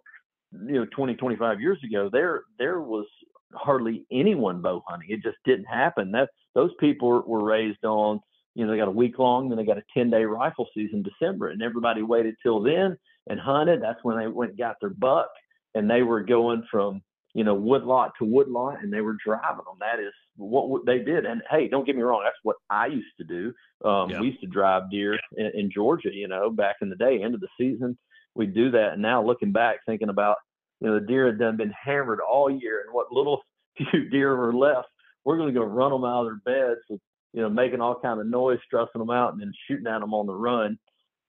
you 0.54 0.74
know, 0.74 0.86
20 0.96 1.16
25 1.16 1.60
years 1.60 1.80
ago, 1.84 2.10
there 2.12 2.44
there 2.60 2.80
was 2.80 3.08
hardly 3.54 4.06
anyone 4.12 4.62
bow 4.62 4.84
hunting. 4.88 5.10
It 5.10 5.24
just 5.24 5.38
didn't 5.46 5.66
happen. 5.66 6.12
That 6.12 6.30
those 6.56 6.72
people 6.80 7.24
were 7.26 7.44
raised 7.44 7.84
on 7.86 8.20
you 8.56 8.66
know 8.66 8.72
they 8.72 8.78
got 8.78 8.88
a 8.88 8.92
week 8.92 9.20
long, 9.20 9.50
then 9.50 9.58
they 9.58 9.66
got 9.66 9.78
a 9.78 9.84
10 9.94 10.10
day 10.10 10.24
rifle 10.24 10.68
season 10.74 11.04
December, 11.04 11.50
and 11.50 11.62
everybody 11.62 12.02
waited 12.02 12.36
till 12.42 12.62
then 12.62 12.98
and 13.28 13.40
hunted. 13.40 13.82
That's 13.82 14.04
when 14.04 14.18
they 14.18 14.28
went 14.28 14.52
and 14.52 14.60
got 14.60 14.78
their 14.82 14.90
buck, 14.90 15.30
and 15.76 15.90
they 15.90 16.02
were 16.02 16.24
going 16.24 16.64
from 16.70 17.02
you 17.34 17.44
know 17.44 17.54
woodlot 17.54 18.14
to 18.20 18.26
woodlot, 18.26 18.82
and 18.82 18.92
they 18.92 19.02
were 19.02 19.18
driving 19.24 19.66
them. 19.66 19.78
That 19.80 20.00
is 20.00 20.14
what 20.38 20.86
they 20.86 21.00
did. 21.00 21.26
And 21.26 21.42
hey, 21.50 21.68
don't 21.68 21.86
get 21.86 21.96
me 21.96 22.02
wrong, 22.02 22.22
that's 22.24 22.38
what 22.44 22.56
I 22.70 22.88
used 22.88 23.16
to 23.18 23.24
do. 23.24 23.54
Um, 23.88 24.10
yeah. 24.10 24.20
We 24.20 24.28
used 24.28 24.42
to 24.42 24.48
drive 24.48 24.90
deer 24.90 25.20
in, 25.36 25.52
in, 25.54 25.72
Georgia, 25.72 26.10
you 26.12 26.28
know, 26.28 26.50
back 26.50 26.78
in 26.82 26.90
the 26.90 26.96
day, 26.96 27.22
end 27.22 27.36
of 27.36 27.42
the 27.42 27.48
season, 27.60 27.98
we'd 28.36 28.54
do 28.54 28.72
that. 28.72 28.94
And 28.94 29.02
now 29.02 29.24
looking 29.24 29.52
back, 29.52 29.78
thinking 29.86 30.10
about, 30.10 30.38
you 30.80 30.88
know, 30.88 31.00
the 31.00 31.06
deer 31.06 31.28
had 31.28 31.40
done 31.40 31.58
been 31.58 31.74
hammered 31.84 32.20
all 32.20 32.50
year, 32.50 32.84
and 32.86 32.94
what 32.94 33.12
little 33.12 33.42
few 33.78 34.10
deer 34.10 34.36
were 34.36 34.54
left, 34.54 34.88
we're 35.26 35.38
going 35.38 35.54
to 35.54 35.60
go 35.60 35.66
run 35.66 35.92
them 35.92 36.06
out 36.06 36.26
of 36.26 36.40
their 36.46 36.70
beds, 36.70 36.82
with, 36.90 37.02
you 37.34 37.42
know, 37.42 37.50
making 37.50 37.82
all 37.82 38.00
kind 38.00 38.20
of 38.20 38.28
noise, 38.28 38.60
stressing 38.66 39.00
them 39.00 39.10
out, 39.10 39.34
and 39.34 39.42
then 39.42 39.52
shooting 39.68 39.88
at 39.88 40.00
them 40.00 40.14
on 40.14 40.26
the 40.26 40.34
run, 40.34 40.78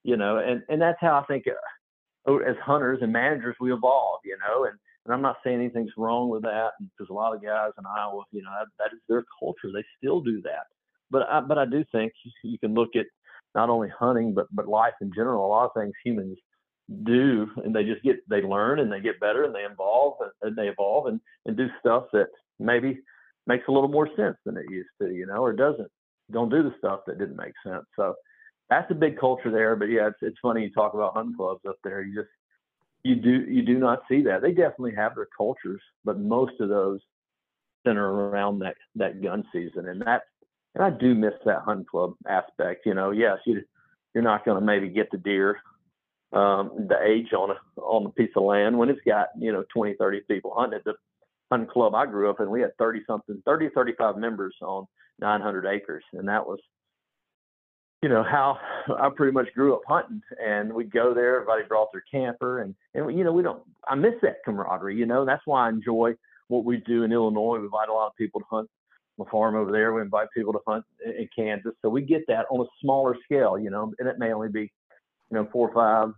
you 0.04 0.16
know. 0.16 0.38
And 0.38 0.62
and 0.68 0.80
that's 0.80 0.98
how 1.00 1.18
I 1.18 1.24
think, 1.24 1.44
uh, 1.48 2.36
as 2.36 2.56
hunters 2.64 3.00
and 3.02 3.12
managers, 3.12 3.56
we 3.60 3.72
evolve, 3.72 4.20
you 4.24 4.36
know, 4.38 4.64
and 4.64 4.78
and 5.08 5.14
I'm 5.14 5.22
not 5.22 5.36
saying 5.42 5.58
anything's 5.58 5.92
wrong 5.96 6.28
with 6.28 6.42
that 6.42 6.72
because 6.80 7.08
a 7.10 7.14
lot 7.14 7.34
of 7.34 7.42
guys 7.42 7.70
in 7.78 7.84
Iowa, 7.86 8.24
you 8.30 8.42
know, 8.42 8.50
that, 8.58 8.66
that 8.78 8.94
is 8.94 9.00
their 9.08 9.24
culture. 9.40 9.70
They 9.72 9.84
still 9.96 10.20
do 10.20 10.42
that. 10.42 10.66
But 11.10 11.22
I, 11.22 11.40
but 11.40 11.56
I 11.56 11.64
do 11.64 11.82
think 11.90 12.12
you 12.42 12.58
can 12.58 12.74
look 12.74 12.90
at 12.94 13.06
not 13.54 13.70
only 13.70 13.88
hunting 13.88 14.34
but 14.34 14.46
but 14.52 14.68
life 14.68 14.92
in 15.00 15.10
general. 15.14 15.46
A 15.46 15.48
lot 15.48 15.64
of 15.64 15.70
things 15.74 15.94
humans 16.04 16.36
do, 17.04 17.50
and 17.64 17.74
they 17.74 17.84
just 17.84 18.02
get 18.02 18.16
they 18.28 18.42
learn 18.42 18.78
and 18.78 18.90
they 18.90 19.00
get 19.00 19.20
better 19.20 19.44
and 19.44 19.54
they 19.54 19.60
evolve 19.60 20.16
and, 20.42 20.56
they 20.56 20.68
evolve 20.68 21.06
and 21.06 21.20
and 21.46 21.56
do 21.56 21.68
stuff 21.80 22.04
that 22.12 22.28
maybe 22.58 22.98
makes 23.46 23.64
a 23.68 23.72
little 23.72 23.88
more 23.88 24.08
sense 24.16 24.36
than 24.44 24.56
it 24.56 24.70
used 24.70 24.88
to, 25.00 25.10
you 25.10 25.26
know, 25.26 25.42
or 25.42 25.52
doesn't. 25.52 25.90
Don't 26.30 26.50
do 26.50 26.62
the 26.62 26.74
stuff 26.78 27.00
that 27.06 27.18
didn't 27.18 27.36
make 27.36 27.54
sense. 27.64 27.84
So 27.96 28.14
that's 28.70 28.90
a 28.90 28.94
big 28.94 29.18
culture 29.18 29.50
there. 29.50 29.76
But 29.76 29.86
yeah, 29.86 30.08
it's 30.08 30.18
it's 30.22 30.38
funny 30.40 30.62
you 30.62 30.70
talk 30.70 30.94
about 30.94 31.14
hunting 31.14 31.36
clubs 31.36 31.60
up 31.68 31.76
there. 31.84 32.02
You 32.02 32.14
just 32.14 32.28
you 33.02 33.16
do 33.16 33.44
you 33.50 33.62
do 33.62 33.78
not 33.78 34.02
see 34.08 34.22
that. 34.22 34.42
They 34.42 34.52
definitely 34.52 34.94
have 34.94 35.14
their 35.14 35.28
cultures, 35.36 35.82
but 36.04 36.18
most 36.18 36.60
of 36.60 36.68
those 36.68 37.00
center 37.86 38.10
around 38.10 38.60
that 38.60 38.76
that 38.96 39.22
gun 39.22 39.44
season, 39.52 39.88
and 39.88 40.00
that 40.02 40.22
and 40.74 40.82
I 40.84 40.90
do 40.90 41.14
miss 41.14 41.34
that 41.44 41.62
hunting 41.62 41.86
club 41.86 42.14
aspect. 42.26 42.86
You 42.86 42.94
know, 42.94 43.10
yes, 43.10 43.38
you 43.44 43.62
you're 44.14 44.24
not 44.24 44.44
going 44.44 44.58
to 44.58 44.64
maybe 44.64 44.88
get 44.88 45.10
the 45.10 45.18
deer 45.18 45.58
um, 46.32 46.86
the 46.88 46.98
age 47.02 47.32
on 47.32 47.50
a 47.50 47.80
on 47.80 48.06
a 48.06 48.10
piece 48.10 48.30
of 48.36 48.42
land 48.42 48.76
when 48.76 48.88
it's 48.88 49.00
got 49.06 49.28
you 49.38 49.52
know 49.52 49.64
20 49.72 49.94
30 49.98 50.20
people 50.28 50.52
hunting 50.56 50.80
the 50.84 50.94
hunting 51.50 51.68
club 51.68 51.94
I 51.94 52.06
grew 52.06 52.28
up 52.28 52.40
in 52.40 52.50
we 52.50 52.60
had 52.60 52.76
30 52.78 53.02
something 53.06 53.42
30 53.46 53.70
35 53.74 54.16
members 54.18 54.54
on 54.60 54.86
900 55.20 55.66
acres 55.66 56.04
and 56.12 56.28
that 56.28 56.46
was 56.46 56.58
you 58.02 58.08
know 58.08 58.22
how 58.22 58.58
I 58.98 59.08
pretty 59.14 59.32
much 59.32 59.52
grew 59.54 59.74
up 59.74 59.82
hunting, 59.86 60.22
and 60.44 60.72
we'd 60.72 60.92
go 60.92 61.14
there. 61.14 61.36
Everybody 61.36 61.64
brought 61.68 61.88
their 61.92 62.04
camper, 62.10 62.60
and 62.60 62.74
and 62.94 63.16
you 63.16 63.24
know 63.24 63.32
we 63.32 63.42
don't. 63.42 63.62
I 63.88 63.94
miss 63.94 64.14
that 64.22 64.44
camaraderie. 64.44 64.96
You 64.96 65.06
know 65.06 65.24
that's 65.24 65.42
why 65.46 65.66
I 65.66 65.68
enjoy 65.70 66.14
what 66.48 66.64
we 66.64 66.78
do 66.78 67.02
in 67.02 67.12
Illinois. 67.12 67.58
We 67.58 67.64
invite 67.64 67.88
a 67.88 67.92
lot 67.92 68.06
of 68.06 68.16
people 68.16 68.40
to 68.40 68.46
hunt 68.50 68.68
the 69.18 69.24
farm 69.30 69.56
over 69.56 69.72
there. 69.72 69.92
We 69.92 70.02
invite 70.02 70.28
people 70.34 70.52
to 70.52 70.60
hunt 70.66 70.84
in 71.04 71.28
Kansas, 71.34 71.74
so 71.82 71.88
we 71.88 72.02
get 72.02 72.22
that 72.28 72.46
on 72.50 72.60
a 72.60 72.68
smaller 72.80 73.16
scale. 73.24 73.58
You 73.58 73.70
know, 73.70 73.92
and 73.98 74.08
it 74.08 74.18
may 74.18 74.32
only 74.32 74.48
be 74.48 74.70
you 75.30 75.36
know 75.36 75.48
four, 75.52 75.72
five, 75.72 76.08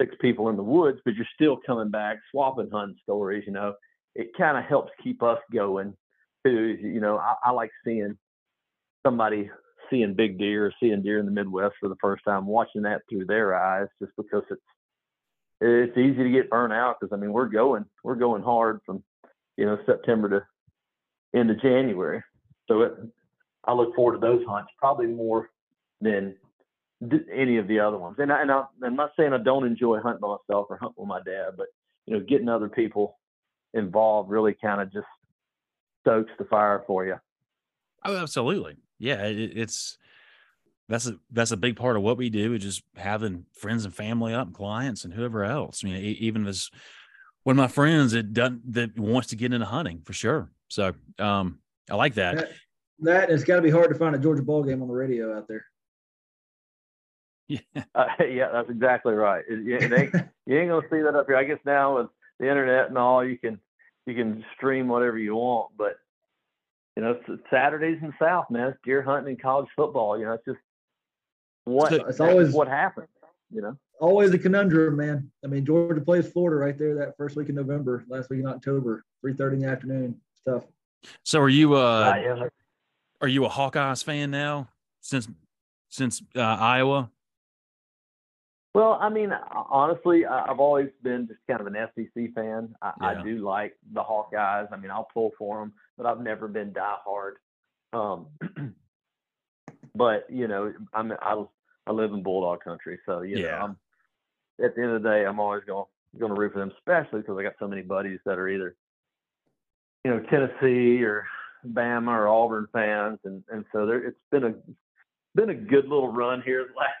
six 0.00 0.14
people 0.20 0.48
in 0.48 0.56
the 0.56 0.62
woods, 0.62 0.98
but 1.04 1.14
you're 1.14 1.26
still 1.34 1.58
coming 1.66 1.90
back, 1.90 2.18
swapping 2.30 2.70
hunting 2.70 2.96
stories. 3.02 3.44
You 3.46 3.52
know, 3.52 3.74
it 4.14 4.28
kind 4.36 4.56
of 4.56 4.64
helps 4.64 4.92
keep 5.02 5.22
us 5.22 5.38
going 5.52 5.94
too. 6.46 6.78
You 6.80 7.00
know, 7.00 7.18
I, 7.18 7.34
I 7.44 7.50
like 7.50 7.70
seeing 7.84 8.16
somebody 9.04 9.50
seeing 9.90 10.14
big 10.14 10.38
deer, 10.38 10.72
seeing 10.80 11.02
deer 11.02 11.18
in 11.18 11.26
the 11.26 11.32
Midwest 11.32 11.74
for 11.80 11.88
the 11.88 11.96
first 12.00 12.24
time, 12.24 12.46
watching 12.46 12.82
that 12.82 13.02
through 13.08 13.26
their 13.26 13.54
eyes, 13.54 13.88
just 14.00 14.12
because 14.16 14.42
it's 14.50 14.60
it's 15.60 15.96
easy 15.96 16.22
to 16.22 16.30
get 16.30 16.50
burnt 16.50 16.72
out. 16.72 16.96
Because 17.00 17.12
I 17.12 17.20
mean, 17.20 17.32
we're 17.32 17.46
going 17.46 17.84
we're 18.02 18.14
going 18.14 18.42
hard 18.42 18.80
from 18.84 19.02
you 19.56 19.66
know 19.66 19.78
September 19.86 20.28
to 20.28 21.38
into 21.38 21.54
January, 21.56 22.22
so 22.68 22.82
it, 22.82 22.92
I 23.64 23.72
look 23.72 23.94
forward 23.94 24.20
to 24.20 24.26
those 24.26 24.44
hunts 24.46 24.70
probably 24.78 25.06
more 25.06 25.50
than 26.00 26.36
any 27.32 27.58
of 27.58 27.68
the 27.68 27.80
other 27.80 27.98
ones. 27.98 28.16
And, 28.18 28.32
I, 28.32 28.42
and 28.42 28.50
I, 28.50 28.64
I'm 28.82 28.96
not 28.96 29.12
saying 29.16 29.32
I 29.32 29.38
don't 29.38 29.66
enjoy 29.66 30.00
hunting 30.00 30.20
by 30.20 30.28
myself 30.28 30.66
or 30.70 30.76
hunting 30.76 30.96
with 30.96 31.08
my 31.08 31.20
dad, 31.24 31.52
but 31.56 31.66
you 32.06 32.14
know, 32.14 32.24
getting 32.26 32.48
other 32.48 32.68
people 32.68 33.18
involved 33.72 34.30
really 34.30 34.54
kind 34.54 34.80
of 34.80 34.92
just 34.92 35.06
stokes 36.02 36.30
the 36.38 36.44
fire 36.44 36.84
for 36.86 37.04
you. 37.04 37.16
Oh, 38.04 38.16
absolutely 38.16 38.76
yeah, 38.98 39.24
it, 39.26 39.56
it's 39.56 39.98
that's 40.88 41.06
a 41.06 41.16
that's 41.30 41.50
a 41.50 41.56
big 41.56 41.76
part 41.76 41.96
of 41.96 42.02
what 42.02 42.16
we 42.16 42.30
do 42.30 42.54
is 42.54 42.62
just 42.62 42.82
having 42.96 43.46
friends 43.52 43.84
and 43.84 43.94
family 43.94 44.34
up, 44.34 44.46
and 44.46 44.56
clients 44.56 45.04
and 45.04 45.12
whoever 45.12 45.44
else. 45.44 45.82
I 45.84 45.88
mean, 45.88 45.96
even 45.96 46.46
as 46.46 46.70
one 47.42 47.54
of 47.54 47.62
my 47.62 47.68
friends 47.68 48.12
that 48.12 48.32
doesn't 48.32 48.72
that 48.72 48.98
wants 48.98 49.28
to 49.28 49.36
get 49.36 49.52
into 49.52 49.66
hunting 49.66 50.02
for 50.04 50.12
sure. 50.12 50.50
So 50.68 50.94
um, 51.18 51.58
I 51.90 51.96
like 51.96 52.14
that. 52.14 52.36
That, 52.36 52.50
that 53.00 53.30
it's 53.30 53.44
got 53.44 53.56
to 53.56 53.62
be 53.62 53.70
hard 53.70 53.90
to 53.90 53.94
find 53.94 54.14
a 54.14 54.18
Georgia 54.18 54.42
ball 54.42 54.62
game 54.62 54.82
on 54.82 54.88
the 54.88 54.94
radio 54.94 55.36
out 55.36 55.48
there. 55.48 55.66
Yeah, 57.74 57.84
uh, 57.94 58.06
yeah, 58.20 58.50
that's 58.52 58.70
exactly 58.70 59.14
right. 59.14 59.44
It, 59.48 59.82
it 59.82 59.92
ain't, 59.92 60.14
you 60.46 60.58
ain't 60.58 60.70
gonna 60.70 60.86
see 60.90 61.02
that 61.02 61.14
up 61.14 61.26
here. 61.26 61.36
I 61.36 61.44
guess 61.44 61.58
now 61.64 61.96
with 61.96 62.08
the 62.38 62.48
internet 62.48 62.88
and 62.88 62.98
all, 62.98 63.24
you 63.24 63.38
can 63.38 63.60
you 64.06 64.14
can 64.14 64.44
stream 64.56 64.88
whatever 64.88 65.18
you 65.18 65.34
want, 65.34 65.70
but 65.76 65.96
you 66.96 67.02
know, 67.02 67.18
Saturdays 67.50 67.98
in 68.00 68.08
the 68.08 68.14
South, 68.20 68.50
man, 68.50 68.68
it's 68.68 68.78
deer 68.84 69.02
hunting 69.02 69.32
and 69.32 69.42
college 69.42 69.68
football. 69.74 70.18
You 70.18 70.26
know, 70.26 70.32
it's 70.34 70.44
just 70.44 70.60
what 71.64 71.92
it's 71.92 72.20
always 72.20 72.52
what 72.52 72.68
happens. 72.68 73.08
You 73.50 73.62
know, 73.62 73.76
always 74.00 74.32
a 74.32 74.38
conundrum, 74.38 74.96
man. 74.96 75.30
I 75.44 75.48
mean, 75.48 75.64
Georgia 75.64 76.00
plays 76.00 76.28
Florida 76.28 76.56
right 76.56 76.78
there 76.78 76.94
that 76.96 77.16
first 77.16 77.36
week 77.36 77.48
in 77.48 77.54
November, 77.54 78.04
last 78.08 78.30
week 78.30 78.40
in 78.40 78.46
October, 78.46 79.04
three 79.20 79.34
thirty 79.34 79.56
in 79.56 79.62
the 79.62 79.68
afternoon. 79.68 80.20
Stuff. 80.40 80.64
So, 81.22 81.40
are 81.40 81.48
you 81.48 81.74
uh, 81.74 82.14
yeah. 82.16 82.48
are 83.20 83.28
you 83.28 83.44
a 83.44 83.48
Hawkeyes 83.48 84.04
fan 84.04 84.30
now 84.30 84.68
since 85.00 85.28
since 85.88 86.22
uh, 86.36 86.40
Iowa? 86.40 87.10
Well, 88.74 88.98
I 89.00 89.08
mean, 89.08 89.32
honestly, 89.70 90.26
I've 90.26 90.58
always 90.58 90.88
been 91.02 91.28
just 91.28 91.38
kind 91.48 91.60
of 91.60 91.68
an 91.68 91.76
SEC 91.94 92.34
fan. 92.34 92.74
I, 92.82 92.92
yeah. 93.00 93.06
I 93.06 93.22
do 93.22 93.38
like 93.38 93.74
the 93.92 94.02
Hawkeyes. 94.02 94.72
I 94.72 94.76
mean, 94.76 94.90
I'll 94.90 95.08
pull 95.14 95.30
for 95.38 95.60
them, 95.60 95.72
but 95.96 96.06
I've 96.06 96.20
never 96.20 96.48
been 96.48 96.72
diehard. 96.72 97.34
Um, 97.92 98.26
but 99.94 100.26
you 100.28 100.48
know, 100.48 100.72
I'm 100.92 101.12
I, 101.12 101.44
I 101.86 101.92
live 101.92 102.12
in 102.12 102.24
Bulldog 102.24 102.64
country, 102.64 102.98
so 103.06 103.22
you 103.22 103.36
yeah. 103.36 103.50
know, 103.50 103.58
I'm 103.58 103.76
at 104.64 104.74
the 104.74 104.82
end 104.82 104.90
of 104.90 105.02
the 105.02 105.08
day, 105.08 105.24
I'm 105.24 105.38
always 105.38 105.62
going 105.64 105.84
going 106.18 106.34
to 106.34 106.40
root 106.40 106.52
for 106.52 106.58
them, 106.58 106.72
especially 106.78 107.20
because 107.20 107.38
I 107.38 107.44
got 107.44 107.54
so 107.60 107.68
many 107.68 107.82
buddies 107.82 108.18
that 108.24 108.38
are 108.38 108.48
either 108.48 108.74
you 110.04 110.10
know 110.10 110.20
Tennessee 110.30 111.02
or 111.04 111.26
Bama 111.64 112.08
or 112.08 112.26
Auburn 112.26 112.66
fans, 112.72 113.20
and 113.24 113.44
and 113.52 113.64
so 113.72 113.86
there 113.86 114.04
it's 114.04 114.18
been 114.32 114.44
a 114.44 114.54
been 115.36 115.50
a 115.50 115.54
good 115.54 115.84
little 115.84 116.12
run 116.12 116.42
here 116.42 116.66
the 116.66 116.76
last 116.76 116.94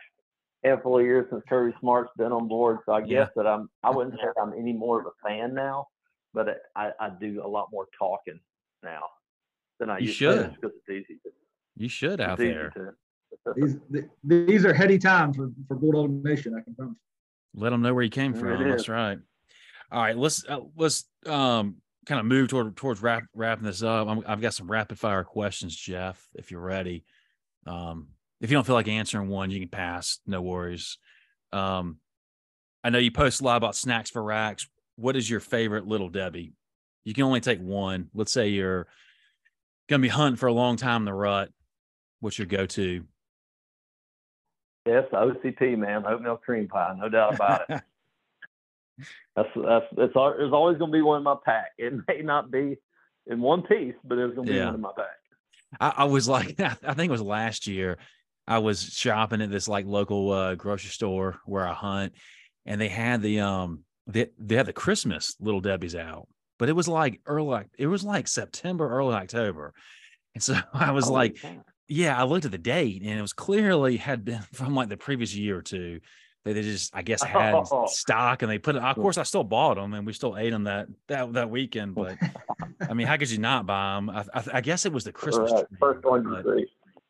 handful 0.64 0.98
of 0.98 1.04
years 1.04 1.26
since 1.30 1.42
Kirby 1.48 1.74
Smart's 1.80 2.10
been 2.16 2.32
on 2.32 2.48
board. 2.48 2.78
So 2.86 2.92
I 2.92 3.00
guess 3.00 3.08
yeah. 3.10 3.26
that 3.36 3.46
I'm 3.46 3.68
I 3.82 3.90
wouldn't 3.90 4.16
say 4.16 4.26
I'm 4.40 4.52
any 4.52 4.72
more 4.72 5.00
of 5.00 5.06
a 5.06 5.28
fan 5.28 5.54
now, 5.54 5.88
but 6.32 6.62
I, 6.74 6.92
I 6.98 7.10
do 7.20 7.42
a 7.44 7.48
lot 7.48 7.68
more 7.70 7.86
talking 7.98 8.40
now 8.82 9.02
than 9.78 9.90
I 9.90 9.98
you 9.98 10.06
used 10.06 10.16
should. 10.16 10.42
to 10.42 10.48
because 10.48 10.76
it's 10.76 10.88
easy. 10.90 11.18
To, 11.24 11.30
you 11.76 11.88
should 11.88 12.20
out 12.20 12.38
there. 12.38 12.96
these 13.56 13.76
these 14.22 14.64
are 14.64 14.72
heady 14.72 14.98
times 14.98 15.36
for, 15.36 15.50
for 15.68 15.76
Bulldog 15.76 16.24
Nation. 16.24 16.54
I 16.58 16.62
can 16.62 16.74
promise. 16.74 16.96
Let 17.54 17.70
them 17.70 17.82
know 17.82 17.94
where 17.94 18.02
you 18.02 18.10
came 18.10 18.34
from. 18.34 18.68
That's 18.68 18.88
right. 18.88 19.18
All 19.92 20.02
right, 20.02 20.16
let's 20.16 20.44
uh, 20.48 20.60
let's 20.76 21.04
um 21.26 21.76
kind 22.06 22.20
of 22.20 22.26
move 22.26 22.48
toward 22.48 22.76
towards 22.76 23.02
wrap, 23.02 23.24
wrapping 23.34 23.64
this 23.64 23.82
up. 23.82 24.08
i 24.08 24.30
have 24.30 24.40
got 24.40 24.54
some 24.54 24.70
rapid 24.70 24.98
fire 24.98 25.24
questions, 25.24 25.74
Jeff. 25.74 26.26
If 26.34 26.50
you're 26.50 26.60
ready, 26.60 27.04
um, 27.66 28.08
if 28.44 28.50
you 28.50 28.58
don't 28.58 28.66
feel 28.66 28.74
like 28.74 28.88
answering 28.88 29.28
one, 29.28 29.50
you 29.50 29.58
can 29.58 29.70
pass. 29.70 30.18
No 30.26 30.42
worries. 30.42 30.98
Um, 31.50 31.96
I 32.84 32.90
know 32.90 32.98
you 32.98 33.10
post 33.10 33.40
a 33.40 33.44
lot 33.44 33.56
about 33.56 33.74
snacks 33.74 34.10
for 34.10 34.22
racks. 34.22 34.68
What 34.96 35.16
is 35.16 35.28
your 35.30 35.40
favorite 35.40 35.86
little 35.86 36.10
Debbie? 36.10 36.52
You 37.04 37.14
can 37.14 37.24
only 37.24 37.40
take 37.40 37.58
one. 37.58 38.10
Let's 38.12 38.32
say 38.32 38.48
you're 38.48 38.86
gonna 39.88 40.02
be 40.02 40.08
hunting 40.08 40.36
for 40.36 40.46
a 40.46 40.52
long 40.52 40.76
time 40.76 41.02
in 41.02 41.04
the 41.06 41.14
rut. 41.14 41.48
What's 42.20 42.38
your 42.38 42.46
go-to? 42.46 43.04
Yes, 44.84 45.04
OCP, 45.10 45.78
man. 45.78 46.04
Oatmeal 46.06 46.36
cream 46.36 46.68
pie, 46.68 46.94
no 46.98 47.08
doubt 47.08 47.36
about 47.36 47.62
it. 47.70 47.82
that's 49.36 49.48
that's 49.56 49.86
it's, 49.92 50.12
it's 50.14 50.52
always 50.52 50.76
going 50.76 50.90
to 50.90 50.96
be 50.96 51.00
one 51.00 51.16
in 51.16 51.24
my 51.24 51.36
pack. 51.42 51.68
It 51.78 51.94
may 52.06 52.20
not 52.20 52.50
be 52.50 52.76
in 53.26 53.40
one 53.40 53.62
piece, 53.62 53.94
but 54.04 54.18
it's 54.18 54.34
going 54.34 54.48
to 54.48 54.52
be 54.52 54.58
yeah. 54.58 54.66
one 54.66 54.74
in 54.74 54.80
my 54.82 54.92
pack. 54.94 55.06
I, 55.80 56.02
I, 56.02 56.04
was 56.04 56.28
like, 56.28 56.60
I 56.60 56.92
think 56.92 57.08
it 57.08 57.10
was 57.10 57.22
last 57.22 57.66
year. 57.66 57.96
I 58.46 58.58
was 58.58 58.82
shopping 58.82 59.40
at 59.40 59.50
this 59.50 59.68
like 59.68 59.86
local 59.86 60.30
uh, 60.30 60.54
grocery 60.54 60.90
store 60.90 61.40
where 61.46 61.66
I 61.66 61.72
hunt, 61.72 62.12
and 62.66 62.80
they 62.80 62.88
had 62.88 63.22
the 63.22 63.40
um 63.40 63.84
they 64.06 64.28
they 64.38 64.56
had 64.56 64.66
the 64.66 64.72
Christmas 64.72 65.36
little 65.40 65.60
Debbie's 65.60 65.96
out, 65.96 66.28
but 66.58 66.68
it 66.68 66.74
was 66.74 66.88
like 66.88 67.20
early, 67.26 67.64
it 67.78 67.86
was 67.86 68.04
like 68.04 68.28
September, 68.28 68.88
early 68.88 69.14
October, 69.14 69.72
and 70.34 70.42
so 70.42 70.56
I 70.74 70.90
was 70.90 71.08
oh, 71.08 71.12
like, 71.12 71.38
yeah, 71.88 72.18
I 72.18 72.24
looked 72.24 72.44
at 72.44 72.50
the 72.50 72.58
date, 72.58 73.02
and 73.02 73.18
it 73.18 73.22
was 73.22 73.32
clearly 73.32 73.96
had 73.96 74.24
been 74.24 74.42
from 74.52 74.74
like 74.74 74.88
the 74.88 74.96
previous 74.96 75.34
year 75.34 75.58
or 75.58 75.62
two. 75.62 76.00
They, 76.44 76.52
they 76.52 76.60
just, 76.60 76.94
I 76.94 77.00
guess, 77.00 77.22
had 77.22 77.54
oh. 77.72 77.86
stock, 77.86 78.42
and 78.42 78.50
they 78.50 78.58
put 78.58 78.76
it. 78.76 78.82
Of 78.82 78.96
course, 78.96 79.16
I 79.16 79.22
still 79.22 79.44
bought 79.44 79.76
them, 79.76 79.94
and 79.94 80.06
we 80.06 80.12
still 80.12 80.36
ate 80.36 80.50
them 80.50 80.64
that 80.64 80.88
that 81.08 81.32
that 81.32 81.48
weekend. 81.48 81.94
But 81.94 82.18
I 82.86 82.92
mean, 82.92 83.06
how 83.06 83.16
could 83.16 83.30
you 83.30 83.38
not 83.38 83.64
buy 83.64 83.94
them? 83.94 84.10
I, 84.10 84.24
I, 84.34 84.44
I 84.54 84.60
guess 84.60 84.84
it 84.84 84.92
was 84.92 85.04
the 85.04 85.12
Christmas 85.12 85.50
right. 85.50 85.66
tree, 85.66 85.78
first 85.80 86.04
one 86.04 86.42
but, 86.44 86.56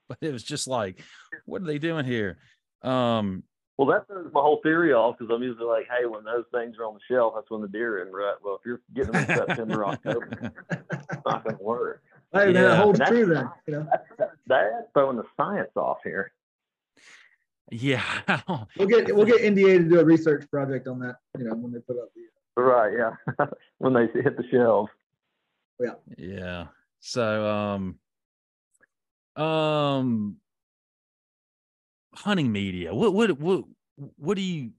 but 0.08 0.18
it 0.20 0.32
was 0.32 0.44
just 0.44 0.68
like, 0.68 1.02
what 1.44 1.62
are 1.62 1.66
they 1.66 1.78
doing 1.78 2.04
here? 2.04 2.38
Um, 2.82 3.42
well, 3.76 3.88
that 3.88 4.06
throws 4.06 4.30
my 4.32 4.40
whole 4.40 4.60
theory 4.62 4.92
off 4.92 5.16
because 5.18 5.34
I'm 5.34 5.42
usually 5.42 5.66
like, 5.66 5.86
hey, 5.88 6.06
when 6.06 6.24
those 6.24 6.44
things 6.52 6.76
are 6.78 6.84
on 6.84 6.94
the 6.94 7.00
shelf, 7.12 7.34
that's 7.36 7.50
when 7.50 7.60
the 7.60 7.68
deer 7.68 7.98
are 7.98 8.06
in 8.06 8.12
right? 8.12 8.36
Well, 8.42 8.54
if 8.54 8.60
you're 8.64 8.80
getting 8.94 9.12
them 9.12 9.28
in 9.28 9.36
September, 9.48 9.84
October, 9.86 10.52
it's 10.70 11.24
not 11.26 11.44
going 11.44 11.56
to 11.56 11.62
work. 11.62 12.02
Hey, 12.32 12.52
yeah. 12.52 12.62
that 12.62 12.78
holds 12.78 13.00
true 13.00 13.26
then. 13.26 13.50
You 13.66 13.74
know? 13.74 13.88
That's, 14.18 14.32
that's 14.46 14.86
throwing 14.92 15.16
the 15.16 15.24
science 15.36 15.70
off 15.76 15.98
here. 16.04 16.32
Yeah, 17.70 18.02
we'll 18.76 18.86
get 18.86 19.14
we'll 19.14 19.24
get 19.24 19.40
NDA 19.40 19.78
to 19.78 19.84
do 19.84 20.00
a 20.00 20.04
research 20.04 20.48
project 20.50 20.86
on 20.86 20.98
that. 21.00 21.16
You 21.38 21.44
know, 21.44 21.54
when 21.54 21.72
they 21.72 21.78
put 21.78 21.96
up 21.96 22.10
the 22.56 22.62
right, 22.62 22.92
yeah, 22.92 23.46
when 23.78 23.94
they 23.94 24.06
hit 24.06 24.36
the 24.36 24.44
shelves. 24.50 24.90
Yeah, 25.80 25.94
yeah. 26.18 26.66
So, 27.00 27.46
um, 27.46 27.98
um, 29.42 30.36
hunting 32.14 32.52
media. 32.52 32.94
What 32.94 33.14
what 33.14 33.38
what 33.38 33.64
what 34.16 34.36
do 34.36 34.42
you? 34.42 34.70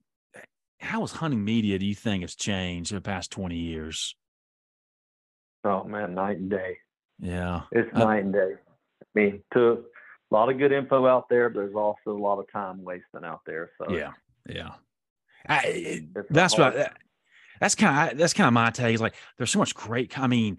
How 0.80 1.02
has 1.02 1.12
hunting 1.12 1.44
media 1.44 1.80
do 1.80 1.86
you 1.86 1.96
think 1.96 2.24
has 2.24 2.36
changed 2.36 2.92
in 2.92 2.96
the 2.96 3.02
past 3.02 3.32
twenty 3.32 3.58
years? 3.58 4.16
Oh 5.64 5.84
man, 5.84 6.14
night 6.14 6.38
and 6.38 6.50
day. 6.50 6.78
Yeah, 7.20 7.62
it's 7.72 7.90
uh, 7.94 8.00
night 8.00 8.24
and 8.24 8.34
day. 8.34 8.54
I 9.02 9.06
mean, 9.20 9.44
to 9.54 9.84
a 10.32 10.34
lot 10.34 10.50
of 10.50 10.58
good 10.58 10.72
info 10.72 11.08
out 11.08 11.30
there, 11.30 11.50
but 11.50 11.62
there's 11.62 11.76
also 11.76 12.12
a 12.12 12.12
lot 12.12 12.40
of 12.40 12.52
time 12.52 12.84
wasting 12.84 13.24
out 13.24 13.42
there. 13.46 13.72
So 13.78 13.96
yeah, 13.96 14.12
yeah. 14.48 14.72
I, 15.48 16.08
that's 16.30 16.58
what. 16.58 16.94
that's 17.60 17.76
kind 17.76 18.12
of 18.12 18.18
that's 18.18 18.34
kind 18.34 18.48
of 18.48 18.54
my 18.54 18.70
take. 18.70 18.96
Is 18.96 19.02
Like, 19.02 19.16
there's 19.38 19.52
so 19.52 19.60
much 19.60 19.76
great. 19.76 20.18
I 20.20 20.28
mean, 20.28 20.58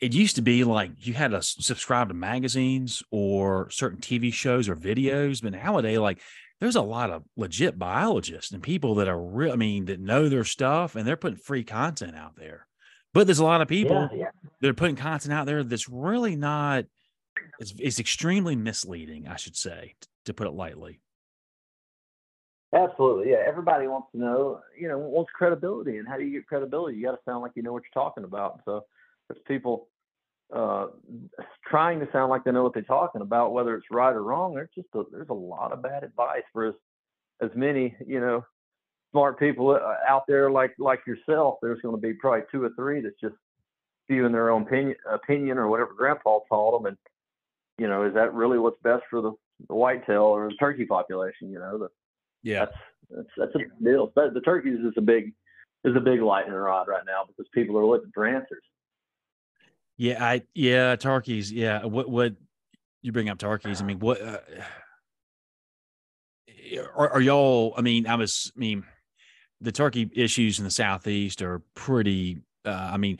it 0.00 0.14
used 0.14 0.36
to 0.36 0.42
be 0.42 0.64
like 0.64 0.92
you 0.98 1.12
had 1.12 1.32
to 1.32 1.42
subscribe 1.42 2.08
to 2.08 2.14
magazines 2.14 3.02
or 3.10 3.68
certain 3.70 4.00
TV 4.00 4.32
shows 4.32 4.68
or 4.68 4.76
videos, 4.76 5.42
but 5.42 5.52
nowadays, 5.52 5.98
like, 5.98 6.20
there's 6.58 6.76
a 6.76 6.82
lot 6.82 7.10
of 7.10 7.22
legit 7.36 7.78
biologists 7.78 8.52
and 8.52 8.62
people 8.62 8.96
that 8.96 9.08
are 9.08 9.20
real. 9.20 9.52
I 9.52 9.56
mean, 9.56 9.86
that 9.86 10.00
know 10.00 10.28
their 10.28 10.44
stuff, 10.44 10.96
and 10.96 11.06
they're 11.06 11.16
putting 11.16 11.38
free 11.38 11.64
content 11.64 12.16
out 12.16 12.36
there. 12.36 12.66
But 13.12 13.26
there's 13.26 13.38
a 13.38 13.44
lot 13.44 13.60
of 13.60 13.68
people 13.68 14.08
yeah, 14.12 14.18
yeah. 14.18 14.30
that 14.60 14.70
are 14.70 14.74
putting 14.74 14.96
content 14.96 15.32
out 15.32 15.46
there 15.46 15.64
that's 15.64 15.88
really 15.88 16.36
not 16.36 16.84
it's, 17.58 17.74
it's 17.78 18.00
extremely 18.00 18.56
misleading, 18.56 19.28
I 19.28 19.36
should 19.36 19.56
say, 19.56 19.94
to 20.24 20.34
put 20.34 20.46
it 20.46 20.52
lightly. 20.52 21.00
Absolutely, 22.74 23.32
yeah. 23.32 23.42
Everybody 23.46 23.88
wants 23.88 24.08
to 24.12 24.18
know, 24.18 24.60
you 24.78 24.88
know, 24.88 24.98
wants 24.98 25.30
credibility, 25.34 25.98
and 25.98 26.06
how 26.06 26.16
do 26.16 26.24
you 26.24 26.32
get 26.32 26.46
credibility? 26.46 26.96
You 26.96 27.04
got 27.04 27.12
to 27.12 27.18
sound 27.24 27.42
like 27.42 27.52
you 27.56 27.62
know 27.62 27.72
what 27.72 27.82
you're 27.82 28.02
talking 28.02 28.24
about. 28.24 28.60
So, 28.64 28.84
there's 29.28 29.42
people 29.46 29.88
uh, 30.54 30.86
trying 31.68 32.00
to 32.00 32.08
sound 32.12 32.30
like 32.30 32.44
they 32.44 32.52
know 32.52 32.62
what 32.62 32.74
they're 32.74 32.82
talking 32.82 33.22
about, 33.22 33.52
whether 33.52 33.74
it's 33.76 33.86
right 33.90 34.14
or 34.14 34.22
wrong. 34.22 34.54
There's 34.54 34.70
just 34.74 34.88
a, 34.94 35.04
there's 35.10 35.28
a 35.28 35.34
lot 35.34 35.72
of 35.72 35.82
bad 35.82 36.04
advice 36.04 36.42
for 36.52 36.66
as 36.68 36.74
as 37.42 37.50
many, 37.54 37.94
you 38.06 38.20
know, 38.20 38.44
smart 39.12 39.38
people 39.38 39.70
uh, 39.70 39.94
out 40.08 40.24
there 40.26 40.50
like 40.50 40.74
like 40.78 41.00
yourself. 41.06 41.58
There's 41.62 41.80
going 41.80 41.94
to 41.94 42.00
be 42.00 42.14
probably 42.14 42.42
two 42.50 42.62
or 42.62 42.70
three 42.76 43.00
that's 43.00 43.20
just 43.20 43.36
spewing 44.04 44.32
their 44.32 44.50
own 44.50 44.62
opinion, 44.62 44.96
opinion 45.10 45.58
or 45.58 45.68
whatever 45.68 45.94
Grandpa 45.96 46.40
taught 46.48 46.82
them, 46.82 46.86
and 46.86 46.96
you 47.78 47.88
know, 47.88 48.04
is 48.04 48.14
that 48.14 48.34
really 48.34 48.58
what's 48.58 48.80
best 48.82 49.04
for 49.08 49.22
the, 49.22 49.32
the 49.68 49.74
whitetail 49.74 50.22
or 50.22 50.48
the 50.48 50.54
turkey 50.56 50.84
population? 50.84 51.50
You 51.50 51.60
know, 51.60 51.78
the, 51.78 51.88
yeah, 52.42 52.66
that's 52.66 52.76
that's 53.10 53.28
that's 53.36 53.54
a 53.54 53.58
big 53.58 53.70
deal. 53.82 54.12
But 54.14 54.34
the 54.34 54.40
turkeys 54.40 54.80
is 54.80 54.94
a 54.96 55.02
big 55.02 55.32
is 55.84 55.96
a 55.96 56.00
big 56.00 56.20
lightning 56.20 56.54
rod 56.54 56.88
right 56.88 57.04
now 57.06 57.24
because 57.26 57.48
people 57.54 57.78
are 57.78 57.86
looking 57.86 58.10
for 58.12 58.26
answers. 58.26 58.62
Yeah, 60.00 60.24
I 60.24 60.40
yeah 60.54 60.96
turkeys. 60.96 61.52
Yeah, 61.52 61.84
what 61.84 62.08
what 62.08 62.32
you 63.02 63.12
bring 63.12 63.28
up 63.28 63.36
turkeys? 63.36 63.82
I 63.82 63.84
mean, 63.84 63.98
what 63.98 64.18
uh, 64.18 64.38
are, 66.96 67.10
are 67.10 67.20
y'all? 67.20 67.74
I 67.76 67.82
mean, 67.82 68.06
I 68.06 68.14
was. 68.14 68.50
I 68.56 68.58
mean, 68.58 68.84
the 69.60 69.72
turkey 69.72 70.10
issues 70.14 70.58
in 70.58 70.64
the 70.64 70.70
southeast 70.70 71.42
are 71.42 71.60
pretty. 71.74 72.40
Uh, 72.64 72.92
I 72.94 72.96
mean, 72.96 73.18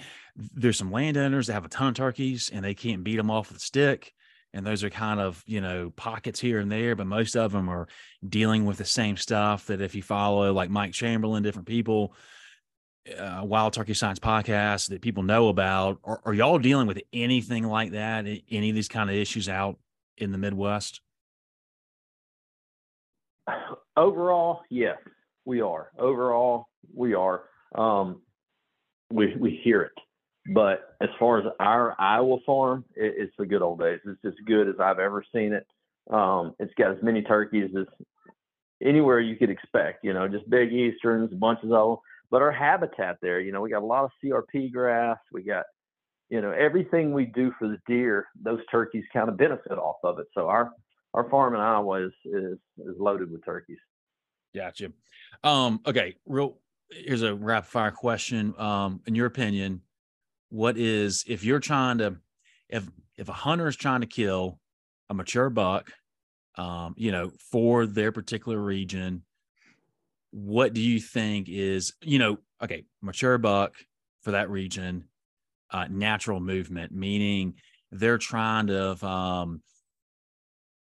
there's 0.54 0.78
some 0.78 0.90
landowners 0.90 1.48
that 1.48 1.52
have 1.52 1.66
a 1.66 1.68
ton 1.68 1.88
of 1.88 1.94
turkeys 1.96 2.50
and 2.50 2.64
they 2.64 2.72
can't 2.72 3.04
beat 3.04 3.16
them 3.16 3.30
off 3.30 3.50
with 3.50 3.58
a 3.58 3.60
stick 3.60 4.14
and 4.54 4.66
those 4.66 4.82
are 4.82 4.90
kind 4.90 5.20
of 5.20 5.42
you 5.46 5.60
know 5.60 5.90
pockets 5.96 6.40
here 6.40 6.58
and 6.58 6.70
there 6.70 6.96
but 6.96 7.06
most 7.06 7.36
of 7.36 7.52
them 7.52 7.68
are 7.68 7.88
dealing 8.28 8.64
with 8.64 8.78
the 8.78 8.84
same 8.84 9.16
stuff 9.16 9.66
that 9.66 9.80
if 9.80 9.94
you 9.94 10.02
follow 10.02 10.52
like 10.52 10.68
mike 10.68 10.92
chamberlain 10.92 11.42
different 11.42 11.68
people 11.68 12.14
uh, 13.18 13.44
wild 13.44 13.72
turkey 13.72 13.94
science 13.94 14.18
podcast 14.18 14.88
that 14.88 15.00
people 15.00 15.22
know 15.22 15.48
about 15.48 15.98
are, 16.04 16.20
are 16.24 16.34
y'all 16.34 16.58
dealing 16.58 16.86
with 16.86 17.00
anything 17.12 17.64
like 17.64 17.92
that 17.92 18.26
any 18.50 18.68
of 18.68 18.74
these 18.74 18.88
kind 18.88 19.10
of 19.10 19.16
issues 19.16 19.48
out 19.48 19.78
in 20.18 20.32
the 20.32 20.38
midwest 20.38 21.00
overall 23.96 24.60
yes 24.70 24.98
we 25.44 25.60
are 25.60 25.90
overall 25.98 26.66
we 26.94 27.14
are 27.14 27.42
um, 27.74 28.20
we 29.12 29.34
we 29.36 29.60
hear 29.62 29.82
it 29.82 29.92
but 30.46 30.96
as 31.00 31.08
far 31.18 31.38
as 31.38 31.44
our 31.60 31.94
Iowa 31.98 32.38
farm, 32.46 32.84
it, 32.94 33.14
it's 33.16 33.34
the 33.38 33.46
good 33.46 33.62
old 33.62 33.80
days. 33.80 34.00
It's 34.04 34.24
as 34.24 34.34
good 34.46 34.68
as 34.68 34.76
I've 34.80 34.98
ever 34.98 35.24
seen 35.34 35.52
it. 35.52 35.66
Um, 36.10 36.54
it's 36.58 36.74
got 36.74 36.92
as 36.92 37.02
many 37.02 37.22
turkeys 37.22 37.70
as 37.78 37.86
anywhere 38.82 39.20
you 39.20 39.36
could 39.36 39.50
expect. 39.50 40.04
You 40.04 40.14
know, 40.14 40.26
just 40.28 40.48
big 40.48 40.72
easterns, 40.72 41.32
bunches 41.34 41.70
of. 41.72 42.00
But 42.30 42.42
our 42.42 42.52
habitat 42.52 43.16
there, 43.20 43.40
you 43.40 43.52
know, 43.52 43.60
we 43.60 43.70
got 43.70 43.82
a 43.82 43.86
lot 43.86 44.04
of 44.04 44.10
CRP 44.22 44.72
grass. 44.72 45.18
We 45.32 45.42
got, 45.42 45.64
you 46.28 46.40
know, 46.40 46.52
everything 46.52 47.12
we 47.12 47.26
do 47.26 47.52
for 47.58 47.68
the 47.68 47.78
deer. 47.86 48.26
Those 48.40 48.60
turkeys 48.70 49.04
kind 49.12 49.28
of 49.28 49.36
benefit 49.36 49.72
off 49.72 49.96
of 50.04 50.18
it. 50.18 50.26
So 50.34 50.48
our 50.48 50.70
our 51.14 51.28
farm 51.28 51.54
in 51.54 51.60
Iowa 51.60 52.06
is 52.06 52.12
is, 52.24 52.58
is 52.78 52.96
loaded 52.98 53.32
with 53.32 53.44
turkeys. 53.44 53.78
Gotcha. 54.54 54.92
Um, 55.42 55.80
okay, 55.86 56.16
real. 56.26 56.58
Here's 56.90 57.22
a 57.22 57.34
rapid 57.34 57.68
fire 57.68 57.92
question. 57.92 58.52
Um, 58.58 59.00
in 59.06 59.14
your 59.14 59.26
opinion, 59.26 59.82
what 60.50 60.76
is 60.76 61.24
if 61.26 61.44
you're 61.44 61.60
trying 61.60 61.98
to 61.98 62.16
if 62.68 62.88
if 63.16 63.28
a 63.28 63.32
hunter 63.32 63.68
is 63.68 63.76
trying 63.76 64.00
to 64.02 64.06
kill 64.06 64.58
a 65.08 65.14
mature 65.14 65.48
buck 65.48 65.92
um 66.56 66.94
you 66.96 67.12
know 67.12 67.30
for 67.50 67.86
their 67.86 68.12
particular 68.12 68.58
region 68.58 69.22
what 70.32 70.72
do 70.72 70.80
you 70.80 71.00
think 71.00 71.48
is 71.48 71.92
you 72.02 72.18
know 72.18 72.38
okay 72.62 72.84
mature 73.02 73.38
buck 73.38 73.74
for 74.22 74.32
that 74.32 74.50
region 74.50 75.04
uh 75.70 75.86
natural 75.90 76.40
movement 76.40 76.92
meaning 76.92 77.54
they're 77.90 78.18
trying 78.18 78.68
to 78.68 79.06
um 79.06 79.60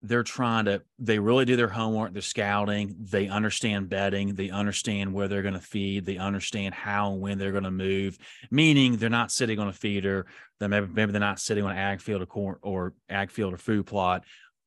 they're 0.05 0.23
trying 0.23 0.67
to 0.67 0.83
they 0.99 1.19
really 1.19 1.47
do 1.47 1.57
their 1.57 1.69
homework 1.69 2.13
they're 2.13 2.23
scouting 2.23 2.95
they 3.01 3.27
understand 3.27 3.89
bedding 3.89 4.35
they 4.35 4.51
understand 4.51 5.13
where 5.13 5.29
they're 5.29 5.43
going 5.43 5.55
to 5.55 5.61
feed 5.61 6.05
they 6.05 6.19
understand 6.19 6.75
how 6.75 7.13
and 7.13 7.21
when 7.21 7.39
they're 7.39 7.53
going 7.53 7.65
to 7.65 7.71
move 7.71 8.19
meaning 8.51 8.97
they're 8.97 9.09
not 9.09 9.33
sitting 9.33 9.59
on 9.59 9.69
a 9.69 9.73
feeder 9.73 10.27
that 10.61 10.69
maybe, 10.69 10.87
maybe 10.87 11.11
they're 11.11 11.21
not 11.21 11.41
sitting 11.41 11.65
on 11.65 11.71
an 11.71 11.79
ag 11.79 12.01
field 12.01 12.21
or 12.21 12.27
corn 12.27 12.57
or 12.63 12.93
ag 13.09 13.31
field 13.31 13.53
or 13.53 13.57
food 13.59 13.87
plot. 13.87 14.25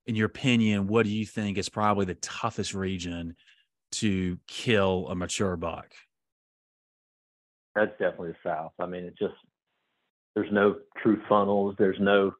In 0.07 0.15
your 0.15 0.25
opinion 0.25 0.87
what 0.87 1.05
do 1.05 1.11
you 1.11 1.25
think 1.25 1.57
is 1.57 1.69
probably 1.69 2.05
the 2.05 2.15
toughest 2.15 2.73
region 2.73 3.35
to 3.91 4.37
kill 4.47 5.07
a 5.09 5.15
mature 5.15 5.55
buck 5.55 5.93
that's 7.75 7.91
definitely 7.91 8.31
the 8.31 8.49
south 8.49 8.71
i 8.79 8.85
mean 8.85 9.03
it 9.03 9.17
just 9.17 9.35
there's 10.35 10.51
no 10.51 10.75
true 11.01 11.21
funnels 11.27 11.75
there's 11.77 11.99
no 11.99 12.31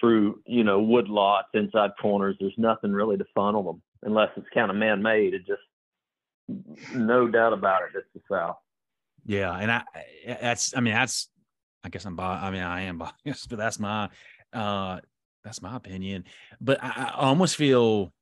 true, 0.00 0.40
you 0.46 0.64
know, 0.64 0.80
wood 0.80 1.08
lots, 1.08 1.48
inside 1.54 1.90
corners. 2.00 2.36
There's 2.38 2.54
nothing 2.56 2.92
really 2.92 3.16
to 3.16 3.24
funnel 3.34 3.62
them 3.62 3.82
unless 4.02 4.30
it's 4.36 4.46
kind 4.52 4.70
of 4.70 4.76
man 4.76 5.02
made. 5.02 5.34
It 5.34 5.46
just, 5.46 5.62
no 6.94 7.28
doubt 7.28 7.52
about 7.52 7.82
it, 7.82 7.96
it's 7.96 8.06
the 8.14 8.20
South. 8.30 8.56
Yeah. 9.24 9.56
And 9.56 9.70
I, 9.70 9.82
that's, 10.26 10.76
I 10.76 10.80
mean, 10.80 10.94
that's, 10.94 11.30
I 11.82 11.88
guess 11.88 12.04
I'm, 12.04 12.18
I 12.18 12.50
mean, 12.50 12.62
I 12.62 12.82
am 12.82 12.98
biased, 13.24 13.48
but 13.48 13.58
that's 13.58 13.78
my, 13.78 14.08
uh, 14.52 15.00
that's 15.42 15.62
my 15.62 15.76
opinion. 15.76 16.24
But 16.60 16.82
I, 16.82 17.10
I 17.14 17.26
almost 17.26 17.56
feel, 17.56 18.12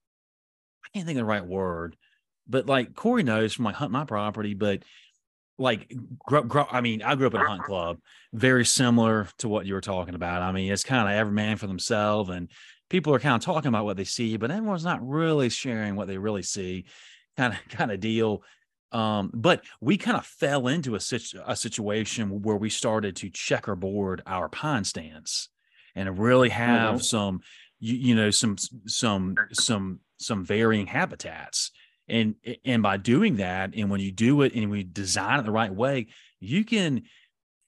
I 0.84 0.88
can't 0.94 1.06
think 1.06 1.16
of 1.16 1.22
the 1.22 1.26
right 1.26 1.46
word, 1.46 1.96
but 2.48 2.66
like 2.66 2.94
Corey 2.94 3.22
knows 3.22 3.54
from 3.54 3.64
like 3.64 3.74
hunt 3.74 3.92
my 3.92 4.04
property, 4.04 4.54
but 4.54 4.82
like 5.58 5.92
grow, 6.18 6.42
grow, 6.42 6.66
I 6.70 6.80
mean, 6.80 7.02
I 7.02 7.14
grew 7.14 7.26
up 7.26 7.34
in 7.34 7.40
a 7.40 7.48
hunt 7.48 7.62
club, 7.62 7.98
very 8.32 8.64
similar 8.64 9.28
to 9.38 9.48
what 9.48 9.66
you 9.66 9.74
were 9.74 9.80
talking 9.80 10.14
about. 10.14 10.42
I 10.42 10.52
mean, 10.52 10.72
it's 10.72 10.84
kind 10.84 11.08
of 11.08 11.14
every 11.14 11.32
man 11.32 11.56
for 11.56 11.66
themselves, 11.66 12.30
and 12.30 12.50
people 12.88 13.14
are 13.14 13.20
kind 13.20 13.36
of 13.36 13.42
talking 13.42 13.68
about 13.68 13.84
what 13.84 13.96
they 13.96 14.04
see, 14.04 14.36
but 14.36 14.50
everyone's 14.50 14.84
not 14.84 15.06
really 15.06 15.48
sharing 15.48 15.96
what 15.96 16.08
they 16.08 16.18
really 16.18 16.42
see, 16.42 16.84
kind 17.36 17.52
of 17.52 17.58
kind 17.68 17.92
of 17.92 18.00
deal. 18.00 18.42
Um, 18.90 19.30
but 19.32 19.64
we 19.80 19.96
kind 19.96 20.18
of 20.18 20.26
fell 20.26 20.68
into 20.68 20.94
a, 20.94 21.00
situ- 21.00 21.40
a 21.46 21.56
situation 21.56 22.42
where 22.42 22.56
we 22.56 22.68
started 22.68 23.16
to 23.16 23.30
checkerboard 23.30 24.22
our 24.26 24.50
pine 24.50 24.84
stands 24.84 25.48
and 25.94 26.18
really 26.18 26.50
have 26.50 26.96
mm-hmm. 26.96 27.02
some, 27.02 27.40
you, 27.80 27.94
you 27.94 28.14
know, 28.14 28.30
some 28.30 28.56
some 28.86 29.34
some 29.52 30.00
some 30.18 30.44
varying 30.44 30.86
habitats 30.86 31.70
and 32.08 32.34
and 32.64 32.82
by 32.82 32.96
doing 32.96 33.36
that 33.36 33.74
and 33.74 33.90
when 33.90 34.00
you 34.00 34.10
do 34.10 34.42
it 34.42 34.54
and 34.54 34.70
we 34.70 34.82
design 34.82 35.38
it 35.38 35.44
the 35.44 35.52
right 35.52 35.74
way 35.74 36.06
you 36.40 36.64
can 36.64 37.02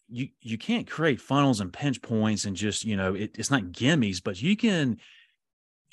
you 0.09 0.29
you 0.41 0.59
can't 0.59 0.91
create 0.91 1.21
funnels 1.21 1.61
and 1.61 1.73
pinch 1.73 2.03
points 2.03 2.45
and 2.45 2.57
just 2.57 2.85
you 2.85 2.97
know 2.97 3.15
it, 3.15 3.37
it's 3.39 3.51
not 3.51 3.63
gimmies 3.65 4.23
but 4.23 4.41
you 4.41 4.57
can 4.57 4.99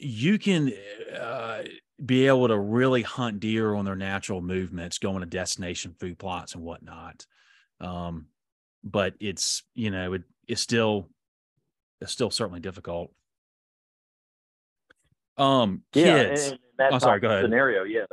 you 0.01 0.39
can 0.39 0.73
uh, 1.19 1.61
be 2.03 2.27
able 2.27 2.47
to 2.47 2.57
really 2.57 3.03
hunt 3.03 3.39
deer 3.39 3.75
on 3.75 3.85
their 3.85 3.95
natural 3.95 4.41
movements 4.41 4.97
going 4.97 5.19
to 5.19 5.25
destination 5.25 5.95
food 5.99 6.17
plots 6.17 6.55
and 6.55 6.63
whatnot. 6.63 7.25
Um, 7.79 8.27
but 8.83 9.13
it's 9.19 9.63
you 9.75 9.91
know 9.91 10.13
it, 10.13 10.23
it's 10.47 10.61
still 10.61 11.09
it's 11.99 12.11
still 12.11 12.31
certainly 12.31 12.59
difficult. 12.59 13.11
Um 15.37 15.83
kids. 15.93 16.53
yeah, 16.79 16.89
oh 16.91 16.99
sorry 16.99 17.19
go 17.19 17.29
ahead. 17.29 17.45
scenario 17.45 17.83
yeah 17.83 18.05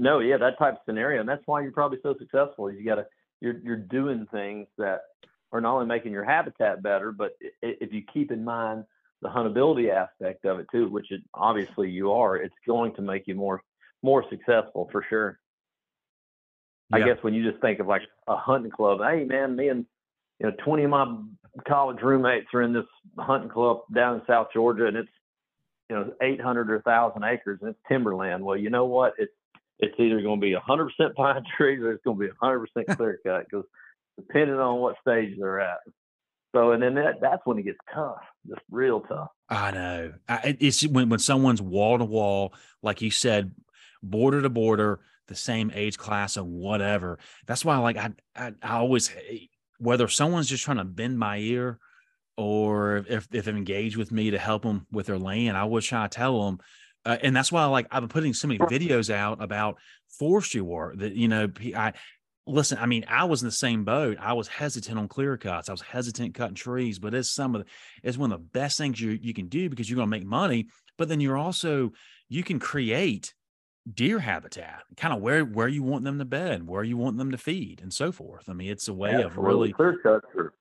no, 0.00 0.20
yeah, 0.20 0.38
that 0.38 0.58
type 0.58 0.74
of 0.74 0.80
scenario, 0.86 1.20
and 1.20 1.28
that's 1.28 1.42
why 1.44 1.60
you're 1.60 1.72
probably 1.72 1.98
so 2.02 2.14
successful. 2.18 2.70
You 2.70 2.84
got 2.84 2.94
to 2.96 3.06
you're 3.40 3.58
you're 3.62 3.76
doing 3.76 4.26
things 4.32 4.66
that 4.78 5.02
are 5.52 5.60
not 5.60 5.74
only 5.74 5.86
making 5.86 6.12
your 6.12 6.24
habitat 6.24 6.82
better, 6.82 7.12
but 7.12 7.32
if 7.62 7.92
you 7.92 8.02
keep 8.12 8.32
in 8.32 8.42
mind 8.42 8.84
the 9.20 9.28
huntability 9.28 9.90
aspect 9.90 10.46
of 10.46 10.58
it 10.58 10.66
too, 10.72 10.88
which 10.88 11.10
it, 11.10 11.20
obviously 11.34 11.90
you 11.90 12.12
are, 12.12 12.36
it's 12.36 12.54
going 12.66 12.94
to 12.94 13.02
make 13.02 13.26
you 13.26 13.34
more 13.34 13.62
more 14.02 14.24
successful 14.30 14.88
for 14.90 15.04
sure. 15.08 15.38
Yeah. 16.90 16.96
I 16.96 17.00
guess 17.00 17.18
when 17.20 17.34
you 17.34 17.48
just 17.48 17.60
think 17.60 17.78
of 17.78 17.86
like 17.86 18.02
a 18.26 18.36
hunting 18.36 18.70
club, 18.70 19.00
hey 19.06 19.24
man, 19.24 19.54
me 19.54 19.68
and 19.68 19.84
you 20.38 20.46
know 20.46 20.56
20 20.64 20.84
of 20.84 20.90
my 20.90 21.16
college 21.68 22.00
roommates 22.02 22.48
are 22.54 22.62
in 22.62 22.72
this 22.72 22.86
hunting 23.18 23.50
club 23.50 23.80
down 23.94 24.14
in 24.14 24.22
South 24.26 24.48
Georgia, 24.54 24.86
and 24.86 24.96
it's 24.96 25.10
you 25.90 25.96
know 25.96 26.10
800 26.22 26.70
or 26.70 26.76
1,000 26.76 27.22
acres, 27.22 27.58
and 27.60 27.68
it's 27.68 27.78
timberland. 27.86 28.42
Well, 28.42 28.56
you 28.56 28.70
know 28.70 28.86
what? 28.86 29.12
It's 29.18 29.32
it's 29.82 29.94
either 29.98 30.20
going 30.22 30.40
to 30.40 30.44
be 30.44 30.54
100% 30.54 31.14
pine 31.14 31.44
trees 31.56 31.80
or 31.80 31.92
it's 31.92 32.04
going 32.04 32.18
to 32.18 32.26
be 32.26 32.32
100% 32.42 32.66
clear 32.96 33.20
cut 33.24 33.46
because 33.50 33.66
depending 34.18 34.56
on 34.56 34.80
what 34.80 34.96
stage 35.00 35.36
they're 35.38 35.60
at. 35.60 35.78
So, 36.54 36.72
and 36.72 36.82
then 36.82 36.94
that, 36.96 37.20
that's 37.20 37.42
when 37.44 37.58
it 37.58 37.62
gets 37.62 37.78
tough, 37.94 38.18
just 38.48 38.60
real 38.70 39.00
tough. 39.00 39.28
I 39.48 39.70
know. 39.70 40.12
I, 40.28 40.56
it's 40.58 40.84
when, 40.86 41.08
when 41.08 41.20
someone's 41.20 41.62
wall 41.62 41.98
to 41.98 42.04
wall, 42.04 42.54
like 42.82 43.02
you 43.02 43.10
said, 43.10 43.52
border 44.02 44.42
to 44.42 44.48
border, 44.48 45.00
the 45.28 45.36
same 45.36 45.70
age 45.72 45.96
class 45.96 46.36
and 46.36 46.52
whatever. 46.52 47.20
That's 47.46 47.64
why, 47.64 47.78
like, 47.78 47.96
I, 47.96 48.10
I, 48.34 48.52
I 48.62 48.78
always, 48.78 49.14
whether 49.78 50.08
someone's 50.08 50.48
just 50.48 50.64
trying 50.64 50.78
to 50.78 50.84
bend 50.84 51.20
my 51.20 51.38
ear 51.38 51.78
or 52.36 53.04
if, 53.08 53.28
if 53.30 53.44
they 53.44 53.52
engage 53.52 53.96
with 53.96 54.10
me 54.10 54.30
to 54.30 54.38
help 54.38 54.62
them 54.62 54.86
with 54.90 55.06
their 55.06 55.18
land, 55.18 55.56
I 55.56 55.64
would 55.64 55.84
try 55.84 56.02
to 56.02 56.08
tell 56.08 56.46
them, 56.46 56.58
uh, 57.04 57.16
and 57.22 57.34
that's 57.34 57.50
why 57.50 57.64
like 57.66 57.86
I've 57.90 58.02
been 58.02 58.08
putting 58.08 58.34
so 58.34 58.48
many 58.48 58.58
videos 58.58 59.10
out 59.10 59.42
about 59.42 59.78
forestry 60.18 60.60
work 60.60 60.98
that 60.98 61.14
you 61.14 61.28
know 61.28 61.48
I 61.74 61.94
listen. 62.46 62.78
I 62.78 62.86
mean, 62.86 63.04
I 63.08 63.24
was 63.24 63.42
in 63.42 63.48
the 63.48 63.52
same 63.52 63.84
boat. 63.84 64.18
I 64.20 64.32
was 64.34 64.48
hesitant 64.48 64.98
on 64.98 65.08
clear 65.08 65.36
cuts. 65.36 65.68
I 65.68 65.72
was 65.72 65.80
hesitant 65.80 66.34
cutting 66.34 66.54
trees, 66.54 66.98
but 66.98 67.14
it's 67.14 67.30
some 67.30 67.54
of 67.54 67.62
the 67.62 67.70
it's 68.02 68.18
one 68.18 68.32
of 68.32 68.38
the 68.38 68.44
best 68.44 68.76
things 68.76 69.00
you 69.00 69.18
you 69.20 69.32
can 69.32 69.48
do 69.48 69.68
because 69.68 69.88
you're 69.88 69.96
going 69.96 70.08
to 70.08 70.18
make 70.18 70.26
money. 70.26 70.68
But 70.98 71.08
then 71.08 71.20
you're 71.20 71.38
also 71.38 71.92
you 72.28 72.42
can 72.42 72.58
create 72.58 73.34
deer 73.92 74.18
habitat, 74.18 74.82
kind 74.96 75.14
of 75.14 75.20
where 75.20 75.44
where 75.44 75.68
you 75.68 75.82
want 75.82 76.04
them 76.04 76.18
to 76.18 76.24
bed, 76.24 76.66
where 76.66 76.84
you 76.84 76.96
want 76.96 77.16
them 77.16 77.30
to 77.30 77.38
feed, 77.38 77.80
and 77.82 77.92
so 77.92 78.12
forth. 78.12 78.48
I 78.48 78.52
mean, 78.52 78.70
it's 78.70 78.88
a 78.88 78.94
way 78.94 79.22
of 79.22 79.36
really 79.36 79.72
clear 79.72 79.98
cuts 80.02 80.26
are. 80.36 80.52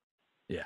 Yeah, 0.47 0.63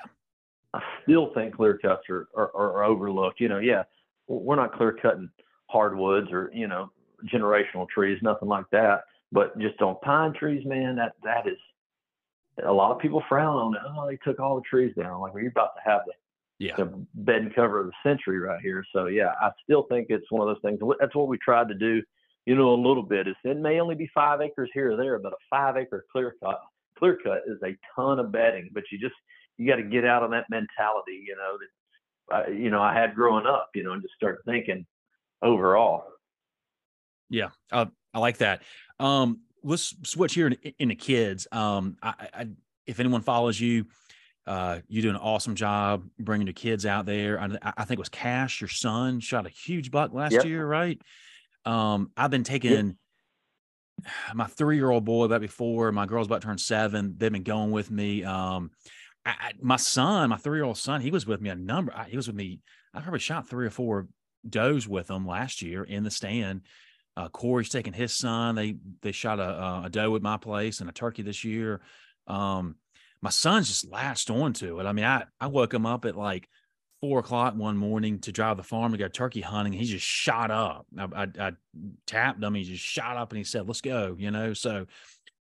I 0.72 0.80
still 1.02 1.32
think 1.34 1.56
clear 1.56 1.78
cuts 1.78 2.08
are, 2.08 2.28
are, 2.34 2.54
are 2.54 2.84
overlooked. 2.84 3.40
You 3.40 3.48
know, 3.48 3.58
yeah, 3.58 3.84
we're 4.28 4.56
not 4.56 4.72
clear 4.72 4.92
cutting 4.92 5.30
hardwoods 5.74 6.28
or 6.30 6.50
you 6.54 6.68
know 6.68 6.90
generational 7.32 7.88
trees, 7.88 8.18
nothing 8.22 8.48
like 8.48 8.66
that. 8.72 9.02
But 9.32 9.58
just 9.58 9.82
on 9.82 9.96
pine 10.02 10.32
trees, 10.32 10.64
man, 10.64 10.96
that 10.96 11.14
that 11.24 11.46
is 11.46 11.58
a 12.64 12.72
lot 12.72 12.92
of 12.92 13.00
people 13.00 13.22
frown 13.28 13.56
on 13.56 13.74
it. 13.74 13.80
Oh, 13.84 14.06
they 14.06 14.16
took 14.18 14.38
all 14.38 14.56
the 14.56 14.62
trees 14.62 14.94
down. 14.96 15.20
Like, 15.20 15.34
well, 15.34 15.42
you're 15.42 15.50
about 15.50 15.74
to 15.76 15.90
have 15.90 16.02
the 16.06 16.12
yeah. 16.58 16.76
the 16.76 16.86
bed 17.14 17.42
and 17.42 17.54
cover 17.54 17.80
of 17.80 17.86
the 17.86 17.92
century 18.08 18.38
right 18.38 18.60
here. 18.62 18.84
So 18.94 19.06
yeah, 19.06 19.32
I 19.40 19.50
still 19.64 19.86
think 19.88 20.06
it's 20.08 20.30
one 20.30 20.48
of 20.48 20.54
those 20.54 20.62
things. 20.62 20.80
That's 21.00 21.14
what 21.14 21.28
we 21.28 21.38
tried 21.38 21.68
to 21.68 21.74
do, 21.74 22.00
you 22.46 22.54
know, 22.54 22.74
a 22.74 22.80
little 22.80 23.02
bit. 23.02 23.26
Is 23.26 23.34
it 23.44 23.56
may 23.56 23.80
only 23.80 23.96
be 23.96 24.08
five 24.14 24.40
acres 24.40 24.70
here 24.72 24.92
or 24.92 24.96
there, 24.96 25.18
but 25.18 25.32
a 25.32 25.36
five 25.50 25.76
acre 25.76 26.04
clear 26.12 26.36
cut 26.42 26.60
clear 26.98 27.18
cut 27.24 27.42
is 27.46 27.58
a 27.64 27.76
ton 27.94 28.18
of 28.18 28.32
bedding. 28.32 28.70
But 28.72 28.84
you 28.92 28.98
just 28.98 29.16
you 29.58 29.68
got 29.68 29.76
to 29.76 29.82
get 29.82 30.04
out 30.04 30.22
of 30.22 30.30
that 30.30 30.46
mentality, 30.50 31.24
you 31.26 31.36
know, 31.36 31.58
that 31.58 32.48
uh, 32.48 32.50
you 32.50 32.70
know 32.70 32.82
I 32.82 32.94
had 32.94 33.14
growing 33.14 33.46
up, 33.46 33.70
you 33.74 33.82
know, 33.82 33.92
and 33.92 34.02
just 34.02 34.14
start 34.14 34.40
thinking, 34.46 34.86
overall. 35.44 36.04
Yeah, 37.30 37.50
uh, 37.70 37.86
I 38.12 38.18
like 38.18 38.38
that. 38.38 38.62
Um, 38.98 39.40
let's 39.62 39.94
switch 40.04 40.34
here 40.34 40.52
into 40.78 40.94
kids. 40.94 41.46
Um, 41.52 41.96
I, 42.02 42.14
I, 42.32 42.46
if 42.86 43.00
anyone 43.00 43.22
follows 43.22 43.60
you, 43.60 43.86
uh, 44.46 44.80
you 44.88 45.02
do 45.02 45.10
an 45.10 45.16
awesome 45.16 45.54
job 45.54 46.04
bringing 46.18 46.46
your 46.46 46.54
kids 46.54 46.84
out 46.84 47.06
there. 47.06 47.40
I, 47.40 47.72
I, 47.76 47.84
think 47.84 47.98
it 47.98 47.98
was 47.98 48.10
Cash, 48.10 48.60
your 48.60 48.68
son, 48.68 49.20
shot 49.20 49.46
a 49.46 49.50
huge 49.50 49.90
buck 49.90 50.12
last 50.12 50.32
yep. 50.32 50.44
year, 50.44 50.66
right? 50.66 51.00
Um, 51.64 52.10
I've 52.16 52.30
been 52.30 52.44
taking 52.44 52.96
yep. 54.02 54.06
my 54.34 54.46
three-year-old 54.46 55.04
boy 55.04 55.24
about 55.24 55.40
before 55.40 55.92
my 55.92 56.04
girl's 56.04 56.26
about 56.26 56.42
to 56.42 56.46
turn 56.46 56.58
seven. 56.58 57.14
They've 57.16 57.32
been 57.32 57.42
going 57.42 57.70
with 57.70 57.90
me. 57.90 58.22
Um, 58.22 58.70
I, 59.24 59.52
my 59.62 59.76
son, 59.76 60.28
my 60.28 60.36
three-year-old 60.36 60.76
son, 60.76 61.00
he 61.00 61.10
was 61.10 61.26
with 61.26 61.40
me 61.40 61.48
a 61.48 61.54
number. 61.54 61.94
He 62.08 62.16
was 62.16 62.26
with 62.26 62.36
me. 62.36 62.60
I 62.92 63.00
probably 63.00 63.20
shot 63.20 63.48
three 63.48 63.66
or 63.66 63.70
four 63.70 64.08
does 64.48 64.88
with 64.88 65.08
them 65.08 65.26
last 65.26 65.62
year 65.62 65.84
in 65.84 66.04
the 66.04 66.10
stand. 66.10 66.62
Uh, 67.16 67.28
Corey's 67.28 67.68
taking 67.68 67.92
his 67.92 68.12
son. 68.12 68.54
They 68.54 68.76
they 69.02 69.12
shot 69.12 69.38
a, 69.38 69.84
a 69.84 69.90
doe 69.90 70.16
at 70.16 70.22
my 70.22 70.36
place 70.36 70.80
and 70.80 70.90
a 70.90 70.92
turkey 70.92 71.22
this 71.22 71.44
year. 71.44 71.80
Um, 72.26 72.76
my 73.22 73.30
son's 73.30 73.68
just 73.68 73.88
latched 73.88 74.30
onto 74.30 74.80
it. 74.80 74.86
I 74.86 74.92
mean, 74.92 75.04
I 75.04 75.24
I 75.40 75.46
woke 75.46 75.72
him 75.72 75.86
up 75.86 76.04
at 76.04 76.16
like 76.16 76.48
four 77.00 77.20
o'clock 77.20 77.54
one 77.54 77.76
morning 77.76 78.18
to 78.20 78.32
drive 78.32 78.56
the 78.56 78.62
farm 78.62 78.92
to 78.92 78.98
go 78.98 79.08
turkey 79.08 79.42
hunting. 79.42 79.72
He 79.72 79.84
just 79.84 80.04
shot 80.04 80.50
up. 80.50 80.86
I, 80.98 81.04
I, 81.04 81.26
I 81.38 81.52
tapped 82.06 82.42
him. 82.42 82.54
He 82.54 82.64
just 82.64 82.82
shot 82.82 83.16
up 83.16 83.30
and 83.30 83.38
he 83.38 83.44
said, 83.44 83.68
"Let's 83.68 83.80
go." 83.80 84.16
You 84.18 84.30
know, 84.30 84.52
so 84.54 84.86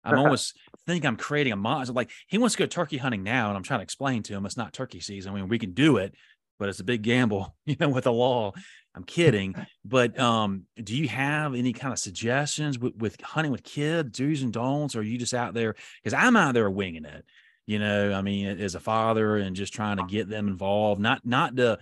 I'm 0.05 0.19
almost 0.19 0.57
think 0.87 1.05
I'm 1.05 1.17
creating 1.17 1.53
a 1.53 1.57
monster. 1.57 1.93
Like 1.93 2.11
he 2.29 2.39
wants 2.39 2.55
to 2.55 2.63
go 2.63 2.67
turkey 2.67 2.97
hunting 2.97 3.23
now, 3.23 3.49
and 3.49 3.57
I'm 3.57 3.63
trying 3.63 3.81
to 3.81 3.85
explain 3.85 4.23
to 4.25 4.35
him 4.35 4.47
it's 4.47 4.57
not 4.57 4.73
turkey 4.73 5.01
season. 5.01 5.33
I 5.33 5.35
mean, 5.35 5.49
we 5.49 5.59
can 5.59 5.73
do 5.73 5.97
it, 5.99 6.15
but 6.59 6.69
it's 6.69 6.81
a 6.81 6.85
big 6.85 7.03
gamble, 7.03 7.55
you 7.67 7.77
know, 7.79 7.89
with 7.89 8.05
the 8.05 8.13
law. 8.13 8.53
I'm 8.99 9.05
kidding. 9.05 9.55
but 9.85 10.19
um, 10.19 10.65
do 10.83 10.97
you 10.97 11.09
have 11.09 11.55
any 11.55 11.73
kind 11.73 11.93
of 11.93 11.99
suggestions 11.99 12.79
with, 12.79 12.97
with 12.97 13.21
hunting 13.21 13.53
with 13.53 13.63
kids, 13.63 14.19
do's 14.19 14.43
and 14.43 14.53
don'ts? 14.53 14.97
Or 14.97 15.01
are 15.01 15.03
you 15.03 15.17
just 15.17 15.35
out 15.35 15.55
there? 15.55 15.75
Because 16.03 16.15
I'm 16.15 16.37
out 16.37 16.55
there 16.55 16.69
winging 16.69 17.05
it. 17.05 17.25
You 17.67 17.79
know, 17.79 18.13
I 18.13 18.23
mean, 18.23 18.61
as 18.61 18.75
a 18.75 18.81
father 18.81 19.37
and 19.37 19.55
just 19.55 19.75
trying 19.75 19.99
to 19.99 20.05
get 20.05 20.29
them 20.29 20.49
involved, 20.49 21.01
not 21.01 21.25
not 21.27 21.55
to 21.57 21.79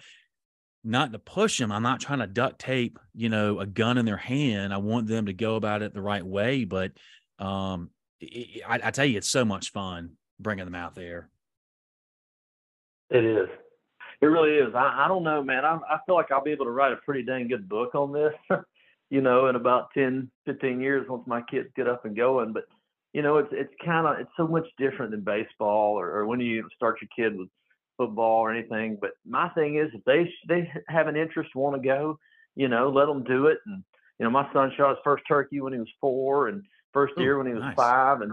not 0.83 1.13
to 1.13 1.19
push 1.19 1.59
them. 1.59 1.73
I'm 1.73 1.83
not 1.83 2.01
trying 2.01 2.19
to 2.19 2.27
duct 2.27 2.59
tape, 2.59 2.99
you 3.15 3.29
know, 3.29 3.61
a 3.61 3.67
gun 3.67 3.97
in 3.97 4.05
their 4.05 4.17
hand. 4.17 4.75
I 4.75 4.79
want 4.79 5.07
them 5.07 5.27
to 5.27 5.33
go 5.33 5.57
about 5.57 5.83
it 5.83 5.95
the 5.95 6.03
right 6.03 6.25
way. 6.25 6.65
But 6.65 6.93
um, 7.39 7.91
I, 8.23 8.81
I 8.83 8.91
tell 8.91 9.05
you, 9.05 9.19
it's 9.19 9.31
so 9.31 9.45
much 9.45 9.73
fun 9.73 10.13
bringing 10.41 10.65
them 10.65 10.75
out 10.75 10.95
there. 10.95 11.29
It 13.11 13.25
is. 13.25 13.49
It 14.23 14.27
really 14.27 14.57
is. 14.57 14.75
I, 14.75 15.05
I 15.05 15.09
don't 15.09 15.25
know, 15.25 15.43
man. 15.43 15.65
I, 15.65 15.79
I 15.89 15.99
feel 16.07 16.15
like 16.15 16.31
I'll 16.31 16.43
be 16.43 16.53
able 16.53 16.65
to 16.65 16.71
write 16.71 16.93
a 16.93 16.97
pretty 16.97 17.23
dang 17.23 17.49
good 17.49 17.69
book 17.69 17.95
on 17.95 18.13
this, 18.13 18.33
you 19.11 19.21
know, 19.21 19.49
in 19.49 19.57
about 19.57 19.89
10, 19.95 20.31
15 20.47 20.81
years 20.81 21.07
once 21.09 21.25
my 21.27 21.43
kids 21.43 21.69
get 21.77 21.89
up 21.89 22.05
and 22.05 22.17
going. 22.17 22.53
But, 22.53 22.65
you 23.13 23.23
know, 23.23 23.39
it's 23.39 23.49
it's 23.53 23.73
kind 23.85 24.07
of 24.07 24.19
it's 24.19 24.31
so 24.37 24.47
much 24.47 24.67
different 24.79 25.11
than 25.11 25.21
baseball 25.21 25.99
or, 25.99 26.11
or 26.11 26.27
when 26.27 26.41
you 26.41 26.69
start 26.77 26.99
your 27.01 27.09
kid 27.15 27.39
with 27.39 27.49
football 27.97 28.41
or 28.41 28.53
anything. 28.53 28.99
But 29.01 29.13
my 29.27 29.49
thing 29.51 29.77
is, 29.77 29.89
if 29.95 30.05
they 30.05 30.31
they 30.49 30.71
have 30.89 31.09
an 31.09 31.17
interest, 31.17 31.55
want 31.55 31.81
to 31.81 31.87
go, 31.87 32.19
you 32.55 32.69
know, 32.69 32.91
let 32.91 33.07
them 33.07 33.25
do 33.25 33.47
it. 33.47 33.59
And 33.67 33.83
you 34.19 34.25
know, 34.25 34.31
my 34.31 34.51
son 34.53 34.73
shot 34.77 34.91
his 34.91 34.99
first 35.05 35.25
turkey 35.29 35.61
when 35.61 35.73
he 35.73 35.79
was 35.79 35.89
four, 36.01 36.49
and 36.49 36.63
first 36.93 37.15
year 37.19 37.39
when 37.39 37.47
he 37.47 37.53
was 37.53 37.63
nice. 37.63 37.77
five, 37.77 38.21
and 38.23 38.33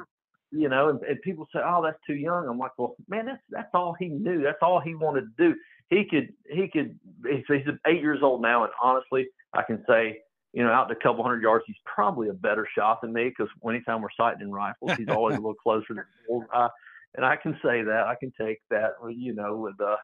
you 0.56 0.70
know, 0.70 0.89
and, 0.89 1.01
and 1.04 1.22
people 1.22 1.47
say, 1.54 1.60
"Oh, 1.64 1.82
that's 1.84 1.97
too 2.06 2.14
young." 2.16 2.47
I'm 2.47 2.58
like, 2.58 2.72
"Well, 2.78 2.95
man, 3.08 3.26
that's 3.26 3.41
that's 3.49 3.70
all 3.74 3.95
he 3.99 4.08
knew. 4.08 4.41
That's 4.43 4.60
all 4.62 4.80
he 4.80 4.95
wanted 4.95 5.22
to 5.22 5.49
do. 5.49 5.56
He 5.89 6.06
could 6.06 6.34
he 6.49 6.68
could. 6.68 6.99
He's, 7.30 7.43
he's 7.47 7.68
eight 7.88 8.01
years 8.01 8.20
old 8.22 8.41
now, 8.41 8.64
and 8.64 8.74
honestly, 8.82 9.28
I 9.54 9.64
can 9.64 9.84
say, 9.88 10.20
you 10.54 10.64
know, 10.64 10.72
out 10.72 10.86
to 10.89 10.93
a 10.95 10.99
couple 10.99 11.24
hundred 11.24 11.41
yards, 11.41 11.64
he's 11.68 11.76
probably 11.86 12.30
a 12.30 12.34
better 12.34 12.68
shot 12.78 13.01
than 13.01 13.14
me 13.14 13.30
because 13.30 13.51
anytime 13.68 14.01
we're 14.01 14.10
sighting 14.16 14.41
in 14.41 14.51
rifles, 14.51 14.91
he's 14.97 15.10
always 15.10 15.34
a 15.36 15.39
little 15.39 15.56
closer 15.56 15.95
to 15.95 16.04
bullseye. 16.28 16.68
And 17.16 17.26
I 17.26 17.36
can 17.36 17.54
say 17.64 17.84
that 17.84 18.06
I 18.08 18.16
can 18.20 18.32
take 18.39 18.60
that, 18.70 18.91
you 19.12 19.34
know, 19.34 19.58
with 19.58 19.80
uh, 19.82 19.97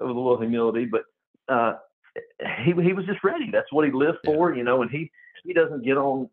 with 0.00 0.10
a 0.10 0.12
little 0.12 0.38
humility, 0.40 0.86
but 0.86 1.02
uh, 1.48 1.74
he 2.64 2.72
he 2.82 2.92
was 2.92 3.06
just 3.06 3.22
ready. 3.24 3.50
That's 3.50 3.70
what 3.72 3.86
he 3.86 3.92
lived 3.92 4.18
Yeah. 4.24 4.34
for, 4.34 4.54
you 4.54 4.64
know. 4.64 4.82
And 4.82 4.90
he 4.90 5.10
he 5.44 5.52
doesn't 5.52 5.84
get 5.84 5.96
on. 5.96 6.28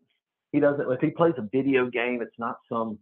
He 0.52 0.60
doesn't 0.60 0.90
if 0.90 1.00
he 1.00 1.10
plays 1.10 1.34
a 1.36 1.42
video 1.52 1.90
game, 1.90 2.22
it's 2.22 2.38
not 2.38 2.56
some 2.68 2.98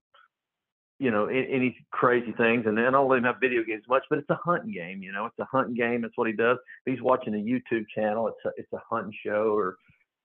you 1.02 1.10
know 1.10 1.28
a- 1.28 1.50
any 1.58 1.76
crazy 1.90 2.32
things. 2.32 2.64
And 2.66 2.76
then 2.78 2.86
I 2.86 2.90
don't 2.92 3.08
let 3.08 3.18
him 3.18 3.24
have 3.24 3.40
video 3.40 3.62
games 3.64 3.84
much, 3.88 4.04
but 4.08 4.18
it's 4.20 4.30
a 4.30 4.38
hunting 4.44 4.72
game. 4.72 5.02
You 5.02 5.12
know, 5.12 5.26
it's 5.26 5.38
a 5.40 5.44
hunting 5.56 5.74
game. 5.74 6.02
That's 6.02 6.16
what 6.16 6.28
he 6.28 6.32
does. 6.34 6.58
He's 6.86 7.02
watching 7.02 7.34
a 7.34 7.38
YouTube 7.38 7.84
channel, 7.94 8.28
it's 8.28 8.44
a 8.46 8.50
it's 8.60 8.72
a 8.72 8.82
hunting 8.88 9.14
show 9.24 9.54
or 9.56 9.76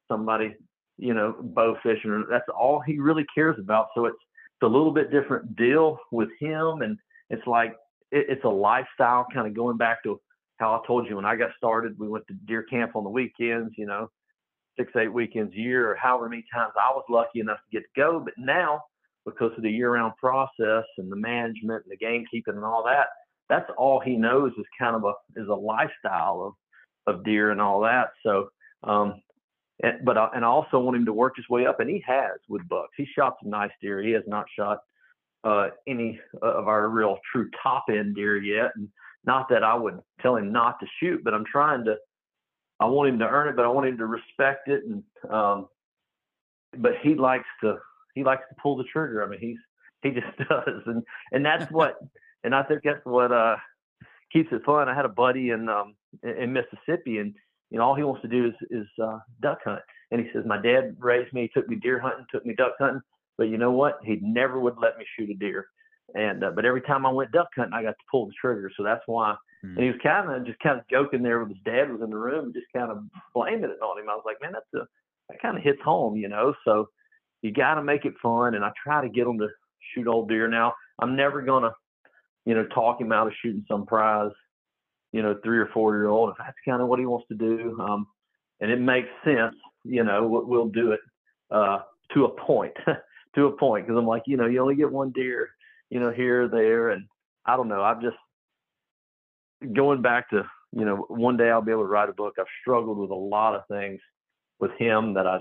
somebody 0.07 0.55
you 0.97 1.13
know 1.13 1.35
bow 1.41 1.75
fishing. 1.83 2.11
or- 2.11 2.25
That's 2.29 2.49
all 2.49 2.79
he 2.79 2.99
really 2.99 3.25
cares 3.33 3.57
about. 3.59 3.87
So 3.95 4.05
it's 4.05 4.17
it's 4.55 4.63
a 4.63 4.67
little 4.77 4.91
bit 4.91 5.11
different 5.11 5.55
deal 5.55 5.99
with 6.11 6.29
him, 6.39 6.81
and 6.81 6.97
it's 7.29 7.45
like 7.47 7.71
it, 8.11 8.25
it's 8.29 8.43
a 8.45 8.49
lifestyle 8.49 9.25
kind 9.33 9.47
of 9.47 9.53
going 9.55 9.77
back 9.77 10.03
to 10.03 10.19
how 10.59 10.73
I 10.73 10.87
told 10.87 11.07
you 11.07 11.15
when 11.17 11.25
I 11.25 11.35
got 11.35 11.51
started. 11.57 11.97
We 11.99 12.07
went 12.07 12.25
to 12.27 12.33
deer 12.47 12.63
camp 12.63 12.95
on 12.95 13.03
the 13.03 13.09
weekends, 13.09 13.73
you 13.77 13.85
know, 13.85 14.09
six 14.77 14.91
eight 14.95 15.13
weekends 15.13 15.53
a 15.53 15.57
year, 15.57 15.91
or 15.91 15.95
however 15.95 16.29
many 16.29 16.45
times 16.53 16.73
I 16.77 16.91
was 16.93 17.03
lucky 17.09 17.39
enough 17.39 17.57
to 17.59 17.71
get 17.79 17.83
to 17.83 18.01
go. 18.01 18.19
But 18.19 18.33
now, 18.37 18.81
because 19.27 19.51
of 19.57 19.63
the 19.63 19.69
year-round 19.79 20.13
process 20.25 20.85
and 20.97 21.11
the 21.11 21.21
management 21.33 21.83
and 21.83 21.91
the 21.91 22.05
gamekeeping 22.05 22.55
and 22.55 22.65
all 22.71 22.83
that, 22.85 23.07
that's 23.49 23.69
all 23.77 23.99
he 23.99 24.15
knows 24.15 24.51
is 24.57 24.65
kind 24.79 24.95
of 24.95 25.03
a 25.03 25.13
is 25.39 25.47
a 25.49 25.61
lifestyle 25.73 26.37
of 26.47 26.53
of 27.15 27.23
deer 27.23 27.51
and 27.51 27.61
all 27.61 27.79
that. 27.81 28.07
So. 28.25 28.49
Um, 28.83 29.21
and, 29.83 30.03
but 30.03 30.17
I, 30.17 30.29
and 30.33 30.43
I 30.43 30.47
also 30.47 30.79
want 30.79 30.97
him 30.97 31.05
to 31.05 31.13
work 31.13 31.33
his 31.35 31.47
way 31.49 31.67
up, 31.67 31.79
and 31.79 31.89
he 31.89 32.03
has 32.07 32.39
with 32.49 32.67
bucks. 32.67 32.93
He 32.97 33.05
shot 33.15 33.35
some 33.41 33.51
nice 33.51 33.71
deer. 33.81 34.01
He 34.01 34.11
has 34.11 34.23
not 34.25 34.45
shot 34.57 34.79
uh, 35.43 35.67
any 35.87 36.19
of 36.41 36.67
our 36.67 36.89
real 36.89 37.17
true 37.31 37.49
top 37.61 37.85
end 37.89 38.15
deer 38.15 38.37
yet. 38.41 38.71
And 38.75 38.89
not 39.25 39.49
that 39.49 39.63
I 39.63 39.75
would 39.75 39.99
tell 40.21 40.35
him 40.35 40.51
not 40.51 40.79
to 40.79 40.87
shoot, 40.99 41.23
but 41.23 41.33
I'm 41.33 41.45
trying 41.45 41.85
to. 41.85 41.95
I 42.79 42.85
want 42.85 43.09
him 43.09 43.19
to 43.19 43.27
earn 43.27 43.49
it, 43.49 43.55
but 43.55 43.65
I 43.65 43.69
want 43.69 43.87
him 43.87 43.97
to 43.97 44.05
respect 44.05 44.67
it. 44.67 44.83
And 44.83 45.03
um, 45.31 45.67
but 46.77 46.93
he 47.01 47.15
likes 47.15 47.47
to 47.61 47.77
he 48.17 48.23
likes 48.23 48.43
to 48.49 48.55
pull 48.61 48.75
the 48.75 48.83
trigger. 48.85 49.23
I 49.23 49.27
mean, 49.27 49.39
he's 49.39 49.57
he 50.01 50.11
just 50.11 50.37
does, 50.49 50.81
and 50.85 51.03
and 51.31 51.45
that's 51.45 51.71
what. 51.71 51.99
and 52.43 52.55
I 52.55 52.63
think 52.63 52.81
that's 52.83 53.05
what 53.05 53.31
uh, 53.31 53.57
keeps 54.31 54.49
it 54.51 54.63
fun. 54.65 54.89
I 54.89 54.95
had 54.95 55.05
a 55.05 55.09
buddy 55.09 55.49
in 55.49 55.69
um, 55.69 55.95
in 56.23 56.53
Mississippi, 56.53 57.17
and 57.17 57.33
you 57.69 57.77
know 57.77 57.83
all 57.83 57.95
he 57.95 58.03
wants 58.03 58.21
to 58.21 58.27
do 58.27 58.47
is 58.47 58.53
is 58.69 58.87
uh, 59.03 59.19
duck 59.41 59.59
hunt. 59.63 59.81
And 60.11 60.21
he 60.21 60.27
says, 60.33 60.43
my 60.45 60.61
dad 60.61 60.95
raised 60.99 61.33
me, 61.33 61.49
took 61.53 61.67
me 61.67 61.75
deer 61.75 61.99
hunting, 61.99 62.25
took 62.31 62.45
me 62.45 62.55
duck 62.55 62.73
hunting, 62.79 63.01
but 63.37 63.49
you 63.49 63.57
know 63.57 63.71
what? 63.71 63.99
He 64.05 64.17
never 64.21 64.57
would 64.57 64.77
let 64.81 64.97
me 64.97 65.05
shoot 65.17 65.29
a 65.29 65.33
deer. 65.33 65.67
And 66.15 66.43
uh, 66.43 66.51
but 66.51 66.63
every 66.63 66.81
time 66.81 67.05
I 67.05 67.11
went 67.11 67.33
duck 67.33 67.49
hunting, 67.55 67.73
I 67.73 67.83
got 67.83 67.89
to 67.89 68.05
pull 68.09 68.27
the 68.27 68.33
trigger. 68.39 68.71
So 68.77 68.83
that's 68.83 69.03
why. 69.05 69.35
Hmm. 69.61 69.71
And 69.75 69.83
he 69.83 69.87
was 69.87 69.99
kind 70.01 70.31
of 70.31 70.45
just 70.45 70.59
kind 70.59 70.79
of 70.79 70.87
joking 70.89 71.23
there 71.23 71.39
with 71.39 71.49
his 71.49 71.63
dad 71.65 71.91
was 71.91 72.01
in 72.01 72.09
the 72.09 72.17
room, 72.17 72.53
just 72.53 72.67
kind 72.73 72.91
of 72.91 73.03
blaming 73.33 73.65
it 73.65 73.81
on 73.81 73.99
him. 73.99 74.09
I 74.09 74.15
was 74.15 74.23
like, 74.25 74.37
man, 74.41 74.53
that's 74.53 74.73
a 74.75 74.87
that 75.29 75.41
kind 75.41 75.57
of 75.57 75.63
hits 75.63 75.81
home, 75.83 76.15
you 76.15 76.29
know. 76.29 76.53
So 76.63 76.87
you 77.47 77.53
got 77.53 77.75
to 77.75 77.83
make 77.83 78.03
it 78.03 78.13
fun, 78.21 78.55
and 78.55 78.65
I 78.65 78.71
try 78.83 79.01
to 79.01 79.09
get 79.09 79.25
him 79.25 79.39
to 79.39 79.47
shoot 79.93 80.07
old 80.07 80.27
deer. 80.27 80.47
Now 80.49 80.73
I'm 80.99 81.15
never 81.15 81.41
gonna, 81.41 81.71
you 82.45 82.53
know, 82.53 82.65
talk 82.67 82.99
him 82.99 83.13
out 83.13 83.27
of 83.27 83.33
shooting 83.41 83.65
some 83.69 83.85
prize, 83.85 84.31
you 85.13 85.21
know, 85.21 85.39
three 85.43 85.57
or 85.57 85.69
four 85.73 85.95
year 85.95 86.07
old 86.07 86.31
if 86.31 86.35
that's 86.37 86.57
kind 86.65 86.81
of 86.81 86.89
what 86.89 86.99
he 86.99 87.05
wants 87.05 87.27
to 87.29 87.35
do. 87.35 87.77
Um, 87.79 88.07
and 88.59 88.69
it 88.69 88.81
makes 88.81 89.07
sense, 89.23 89.55
you 89.85 90.03
know, 90.03 90.27
we'll, 90.27 90.67
do 90.67 90.91
it 90.91 90.99
uh, 91.51 91.79
to 92.13 92.25
a 92.25 92.29
point, 92.29 92.73
to 93.35 93.45
a 93.45 93.51
point, 93.51 93.85
because 93.85 93.97
I'm 93.97 94.07
like, 94.07 94.23
you 94.25 94.35
know, 94.35 94.47
you 94.47 94.59
only 94.59 94.75
get 94.75 94.91
one 94.91 95.11
deer, 95.11 95.49
you 95.89 95.99
know, 95.99 96.11
here 96.11 96.43
or 96.43 96.47
there, 96.49 96.89
and 96.89 97.05
I 97.45 97.55
don't 97.55 97.69
know. 97.69 97.81
I've 97.81 98.01
just 98.01 98.17
going 99.73 100.01
back 100.01 100.29
to, 100.31 100.43
you 100.73 100.85
know, 100.85 101.05
one 101.07 101.37
day 101.37 101.49
I'll 101.49 101.61
be 101.61 101.71
able 101.71 101.83
to 101.83 101.87
write 101.87 102.09
a 102.09 102.13
book. 102.13 102.33
I've 102.39 102.45
struggled 102.61 102.97
with 102.97 103.11
a 103.11 103.15
lot 103.15 103.55
of 103.55 103.61
things 103.69 104.01
with 104.59 104.71
him 104.79 105.13
that 105.13 105.27
I 105.27 105.39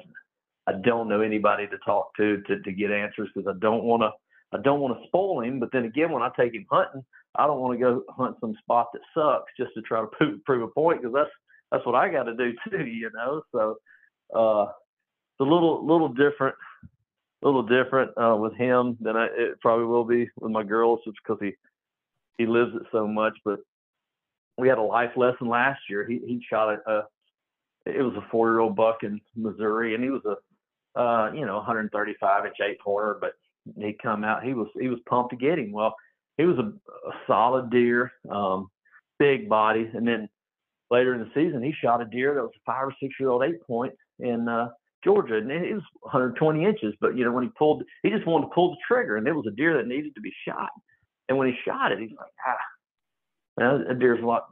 I 0.67 0.73
don't 0.73 1.09
know 1.09 1.21
anybody 1.21 1.67
to 1.69 1.79
talk 1.79 2.15
to 2.17 2.43
to, 2.43 2.61
to 2.61 2.73
get 2.73 2.91
answers 2.91 3.29
because 3.35 3.49
I 3.49 3.59
don't 3.61 3.85
want 3.85 4.03
to 4.03 4.11
I 4.53 4.63
don't 4.63 4.81
want 4.81 4.99
to 4.99 5.07
spoil 5.07 5.41
him. 5.41 5.61
But 5.61 5.71
then 5.73 5.85
again, 5.85 6.13
when 6.13 6.23
I 6.23 6.31
take 6.37 6.55
him 6.55 6.67
hunting, 6.71 7.05
I 7.35 7.47
don't 7.47 7.61
want 7.61 7.79
to 7.79 7.85
go 7.85 8.03
hunt 8.11 8.37
some 8.41 8.55
spot 8.63 8.89
that 8.93 9.03
sucks 9.15 9.53
just 9.59 9.75
to 9.75 9.83
try 9.83 10.01
to 10.01 10.07
prove, 10.13 10.45
prove 10.45 10.63
a 10.63 10.69
point 10.69 11.03
because 11.03 11.15
that's 11.15 11.31
that's 11.73 11.85
what 11.85 11.95
I 11.95 12.09
got 12.09 12.25
to 12.25 12.35
do 12.35 12.53
too, 12.71 12.87
you 12.87 13.11
know. 13.15 13.43
So 13.53 13.77
uh, 14.35 14.71
it's 14.71 15.41
a 15.41 15.45
little 15.45 15.87
little 15.87 16.09
different, 16.09 16.55
a 17.43 17.47
little 17.47 17.63
different 17.63 18.11
uh, 18.17 18.37
with 18.37 18.55
him 18.55 18.97
than 19.01 19.17
I, 19.17 19.27
it 19.27 19.61
probably 19.61 19.87
will 19.87 20.05
be 20.05 20.29
with 20.41 20.53
my 20.53 20.63
girls, 20.63 21.01
just 21.05 21.19
because 21.23 21.39
he 21.41 21.53
he 22.39 22.47
lives 22.47 22.75
it 22.75 22.83
so 22.93 23.07
much. 23.07 23.35
But 23.45 23.61
we 24.59 24.69
had 24.69 24.79
a 24.79 24.83
life 24.83 25.13
lesson 25.17 25.49
last 25.49 25.81
year. 25.89 26.07
He 26.07 26.19
he 26.19 26.45
shot 26.49 26.75
a, 26.75 26.91
a 26.91 27.03
it 27.87 28.03
was 28.03 28.15
a 28.17 28.27
four 28.31 28.49
year 28.51 28.61
old 28.61 28.77
buck 28.77 29.03
in 29.03 29.21
Missouri, 29.35 29.95
and 29.95 30.03
he 30.03 30.11
was 30.11 30.25
a 30.25 30.37
uh, 30.97 31.31
you 31.35 31.47
know 31.47 31.57
135 31.57 32.47
inch 32.47 32.57
eight 32.63 32.81
pointer, 32.81 33.19
but 33.21 33.33
he 33.79 33.97
come 34.03 34.25
out. 34.25 34.45
He 34.45 34.55
was 34.55 34.69
he 34.81 34.89
was 34.89 34.99
pumped 35.09 35.31
to 35.31 35.37
get 35.37 35.59
him. 35.59 35.73
Well, 35.73 35.95
he 36.37 36.45
was 36.45 36.59
a, 36.59 36.63
a 37.09 37.13
solid 37.27 37.71
deer, 37.71 38.13
um, 38.31 38.69
big 39.19 39.49
body, 39.49 39.91
and 39.95 40.07
then 40.07 40.29
later 40.91 41.15
in 41.15 41.21
the 41.21 41.31
season 41.35 41.63
he 41.63 41.73
shot 41.73 42.01
a 42.01 42.05
deer 42.05 42.35
that 42.35 42.43
was 42.43 42.53
a 42.55 42.65
five 42.65 42.87
or 42.87 42.95
six 43.01 43.15
year 43.19 43.31
old 43.31 43.43
eight 43.43 43.63
point 43.67 43.93
in 44.19 44.49
uh, 44.49 44.69
Georgia, 45.05 45.37
and 45.37 45.51
it 45.51 45.75
was 45.75 45.83
120 46.01 46.65
inches. 46.65 46.95
But 47.01 47.17
you 47.17 47.25
know 47.25 47.33
when 47.33 47.45
he 47.45 47.51
pulled, 47.59 47.83
he 48.03 48.11
just 48.11 48.27
wanted 48.27 48.47
to 48.47 48.55
pull 48.55 48.71
the 48.71 48.77
trigger, 48.87 49.17
and 49.17 49.27
it 49.27 49.35
was 49.35 49.47
a 49.47 49.57
deer 49.57 49.77
that 49.77 49.87
needed 49.87 50.15
to 50.15 50.21
be 50.21 50.33
shot. 50.47 50.71
And 51.29 51.37
when 51.37 51.49
he 51.49 51.55
shot 51.65 51.93
it, 51.93 51.99
he's 51.99 52.17
like, 52.17 52.31
ah, 52.47 52.55
man, 53.59 53.85
that 53.89 53.99
deer's 53.99 54.23
a 54.23 54.27
lot. 54.27 54.47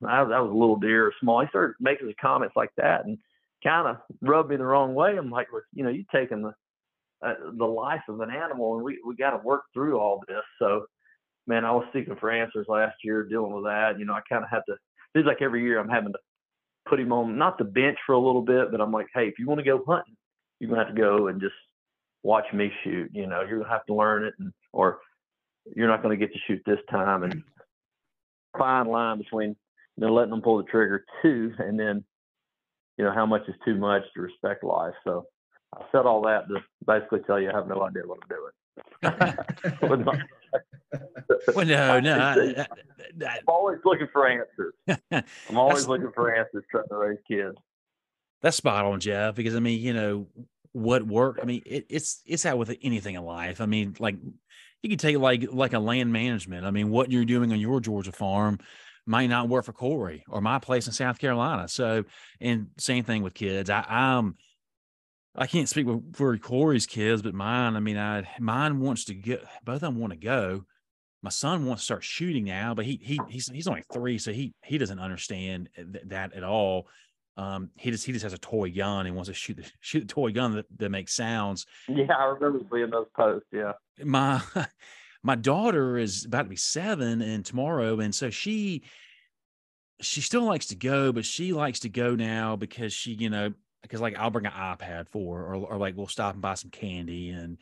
That 0.00 0.28
that 0.28 0.42
was 0.42 0.50
a 0.50 0.54
little 0.54 0.76
deer, 0.76 1.12
small. 1.20 1.40
He 1.40 1.48
started 1.48 1.74
making 1.80 2.06
some 2.06 2.14
comments 2.20 2.56
like 2.56 2.70
that, 2.76 3.04
and 3.04 3.18
kind 3.62 3.88
of 3.88 3.96
rubbed 4.20 4.50
me 4.50 4.56
the 4.56 4.64
wrong 4.64 4.94
way. 4.94 5.16
I'm 5.16 5.30
like, 5.30 5.52
well, 5.52 5.62
you 5.74 5.84
know, 5.84 5.90
you're 5.90 6.04
taking 6.12 6.42
the 6.42 6.54
uh, 7.22 7.34
the 7.58 7.66
life 7.66 8.02
of 8.08 8.20
an 8.20 8.30
animal, 8.30 8.76
and 8.76 8.84
we 8.84 8.98
we 9.06 9.14
got 9.14 9.30
to 9.30 9.38
work 9.38 9.62
through 9.74 9.98
all 9.98 10.22
this. 10.26 10.42
So, 10.58 10.86
man, 11.46 11.64
I 11.64 11.72
was 11.72 11.84
seeking 11.92 12.16
for 12.16 12.30
answers 12.30 12.66
last 12.68 12.96
year, 13.04 13.24
dealing 13.24 13.52
with 13.52 13.64
that. 13.64 13.98
You 13.98 14.04
know, 14.04 14.14
I 14.14 14.20
kind 14.28 14.44
of 14.44 14.50
had 14.50 14.62
to. 14.68 14.76
Seems 15.14 15.26
like 15.26 15.42
every 15.42 15.62
year 15.62 15.78
I'm 15.78 15.88
having 15.88 16.12
to 16.12 16.18
put 16.88 17.00
him 17.00 17.12
on 17.12 17.36
not 17.36 17.58
the 17.58 17.64
bench 17.64 17.98
for 18.06 18.14
a 18.14 18.18
little 18.18 18.42
bit, 18.42 18.70
but 18.70 18.80
I'm 18.80 18.92
like, 18.92 19.08
hey, 19.14 19.26
if 19.26 19.38
you 19.38 19.46
want 19.46 19.58
to 19.58 19.64
go 19.64 19.82
hunting, 19.86 20.16
you're 20.58 20.70
gonna 20.70 20.84
have 20.84 20.94
to 20.94 21.00
go 21.00 21.28
and 21.28 21.40
just 21.40 21.54
watch 22.22 22.46
me 22.54 22.72
shoot. 22.84 23.10
You 23.12 23.26
know, 23.26 23.42
you're 23.42 23.58
gonna 23.58 23.70
have 23.70 23.86
to 23.86 23.94
learn 23.94 24.24
it, 24.24 24.34
and 24.38 24.52
or 24.72 25.00
you're 25.74 25.88
not 25.88 26.02
gonna 26.02 26.16
get 26.16 26.32
to 26.32 26.38
shoot 26.46 26.62
this 26.64 26.80
time. 26.90 27.24
And 27.24 27.42
fine 28.58 28.86
line 28.86 29.18
between 29.18 29.50
you 29.96 30.06
know 30.06 30.12
letting 30.12 30.30
them 30.30 30.42
pull 30.42 30.58
the 30.58 30.64
trigger 30.64 31.04
too, 31.22 31.52
and 31.58 31.78
then 31.78 32.04
you 33.00 33.06
know 33.06 33.14
how 33.14 33.24
much 33.24 33.48
is 33.48 33.54
too 33.64 33.76
much 33.76 34.02
to 34.12 34.20
respect 34.20 34.62
life. 34.62 34.92
So 35.04 35.24
I 35.74 35.84
said 35.90 36.04
all 36.04 36.20
that 36.24 36.48
to 36.48 36.60
basically 36.86 37.20
tell 37.20 37.40
you 37.40 37.48
I 37.48 37.56
have 37.56 37.66
no 37.66 37.82
idea 37.82 38.02
what 38.04 38.18
I'm 38.22 38.28
doing. 38.28 40.18
Well, 41.54 41.64
no, 41.64 42.00
no. 42.00 42.18
I, 42.18 42.66
I'm 43.24 43.44
always 43.46 43.78
looking 43.84 44.08
for 44.12 44.28
answers. 44.28 44.74
I'm 45.48 45.56
always 45.56 45.86
looking 45.86 46.10
for 46.12 46.34
answers 46.34 46.64
trying 46.70 46.88
to 46.88 46.96
raise 46.96 47.18
kids. 47.26 47.56
That's 48.42 48.56
spot 48.56 48.84
on, 48.84 49.00
Jeff. 49.00 49.36
Because 49.36 49.54
I 49.54 49.60
mean, 49.60 49.80
you 49.80 49.94
know, 49.94 50.26
what 50.72 51.06
worked. 51.06 51.40
I 51.40 51.44
mean, 51.44 51.62
it, 51.64 51.86
it's 51.88 52.20
it's 52.26 52.44
out 52.44 52.58
with 52.58 52.76
anything 52.82 53.14
in 53.14 53.22
life. 53.22 53.60
I 53.60 53.66
mean, 53.66 53.94
like 54.00 54.16
you 54.82 54.90
could 54.90 54.98
take 54.98 55.16
like 55.18 55.46
like 55.50 55.72
a 55.72 55.78
land 55.78 56.12
management. 56.12 56.66
I 56.66 56.72
mean, 56.72 56.90
what 56.90 57.10
you're 57.10 57.24
doing 57.24 57.52
on 57.52 57.60
your 57.60 57.80
Georgia 57.80 58.12
farm 58.12 58.58
might 59.10 59.26
not 59.26 59.48
work 59.48 59.64
for 59.64 59.72
Corey 59.72 60.22
or 60.28 60.40
my 60.40 60.60
place 60.60 60.86
in 60.86 60.92
South 60.92 61.18
Carolina. 61.18 61.66
So, 61.66 62.04
and 62.40 62.68
same 62.78 63.02
thing 63.02 63.24
with 63.24 63.34
kids. 63.34 63.68
I, 63.68 63.84
I'm 63.88 64.36
I 65.34 65.48
can't 65.48 65.68
speak 65.68 65.86
with- 65.86 66.14
for 66.16 66.36
Corey's 66.38 66.86
kids, 66.86 67.20
but 67.20 67.34
mine. 67.34 67.74
I 67.74 67.80
mean, 67.80 67.98
I 67.98 68.28
mine 68.38 68.78
wants 68.78 69.06
to 69.06 69.14
get 69.14 69.44
both 69.64 69.76
of 69.76 69.80
them 69.80 69.98
want 69.98 70.12
to 70.12 70.18
go. 70.18 70.64
My 71.22 71.30
son 71.30 71.66
wants 71.66 71.82
to 71.82 71.86
start 71.86 72.04
shooting 72.04 72.44
now, 72.44 72.72
but 72.74 72.84
he 72.86 73.00
he 73.02 73.18
he's 73.28 73.48
he's 73.50 73.66
only 73.66 73.82
three, 73.92 74.16
so 74.16 74.32
he 74.32 74.54
he 74.64 74.78
doesn't 74.78 75.00
understand 75.00 75.68
th- 75.74 76.04
that 76.06 76.32
at 76.32 76.44
all. 76.44 76.86
Um, 77.36 77.70
he 77.76 77.90
just 77.90 78.06
he 78.06 78.12
just 78.12 78.22
has 78.22 78.32
a 78.32 78.38
toy 78.38 78.70
gun 78.70 79.06
and 79.06 79.16
wants 79.16 79.28
to 79.28 79.34
shoot 79.34 79.56
the 79.56 79.68
shoot 79.80 80.00
the 80.00 80.06
toy 80.06 80.30
gun 80.30 80.54
that, 80.54 80.66
that 80.78 80.90
makes 80.90 81.14
sounds. 81.14 81.66
Yeah, 81.88 82.14
I 82.16 82.24
remember 82.26 82.60
seeing 82.72 82.90
those 82.90 83.06
posts. 83.14 83.48
Yeah. 83.52 83.72
My 84.04 84.40
my 85.22 85.34
daughter 85.34 85.98
is 85.98 86.24
about 86.24 86.44
to 86.44 86.48
be 86.48 86.56
seven 86.56 87.20
and 87.22 87.44
tomorrow, 87.44 88.00
and 88.00 88.14
so 88.14 88.30
she 88.30 88.82
she 90.00 90.20
still 90.20 90.44
likes 90.44 90.66
to 90.68 90.76
go, 90.76 91.12
but 91.12 91.26
she 91.26 91.52
likes 91.52 91.80
to 91.80 91.88
go 91.88 92.14
now 92.14 92.56
because 92.56 92.92
she, 92.92 93.12
you 93.12 93.28
know, 93.28 93.52
because 93.82 94.00
like 94.00 94.16
I'll 94.18 94.30
bring 94.30 94.46
an 94.46 94.52
iPad 94.52 95.08
for 95.08 95.40
or, 95.40 95.54
or 95.56 95.76
like 95.76 95.96
we'll 95.96 96.06
stop 96.06 96.34
and 96.34 96.42
buy 96.42 96.54
some 96.54 96.70
candy. 96.70 97.30
And 97.30 97.58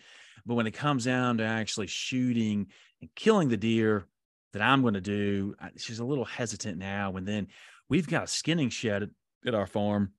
but 0.47 0.55
when 0.55 0.67
it 0.67 0.73
comes 0.73 1.05
down 1.05 1.39
to 1.39 1.45
actually 1.45 1.89
shooting 1.89 2.69
and 3.01 3.11
killing 3.15 3.49
the 3.49 3.57
deer 3.57 4.07
that 4.53 4.63
I'm 4.63 4.83
going 4.83 4.95
to 4.95 5.01
do, 5.01 5.57
she's 5.77 5.99
a 5.99 6.05
little 6.05 6.25
hesitant 6.25 6.79
now. 6.79 7.17
And 7.17 7.27
then 7.27 7.49
we've 7.89 8.09
got 8.09 8.25
a 8.25 8.29
skinning 8.29 8.71
shed 8.71 9.11
at 9.45 9.55
our 9.55 9.67
farm, 9.67 10.13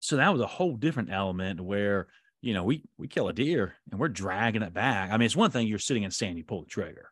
so 0.00 0.16
that 0.16 0.32
was 0.32 0.40
a 0.40 0.46
whole 0.46 0.76
different 0.76 1.10
element 1.10 1.60
where 1.60 2.08
you 2.42 2.54
know 2.54 2.64
we 2.64 2.82
we 2.98 3.08
kill 3.08 3.28
a 3.28 3.32
deer 3.32 3.74
and 3.90 4.00
we're 4.00 4.08
dragging 4.08 4.62
it 4.62 4.72
back. 4.72 5.10
I 5.10 5.16
mean, 5.16 5.26
it's 5.26 5.36
one 5.36 5.50
thing 5.50 5.66
you're 5.66 5.78
sitting 5.78 6.04
and 6.04 6.12
saying 6.12 6.36
you 6.36 6.44
pull 6.44 6.62
the 6.62 6.68
trigger, 6.68 7.10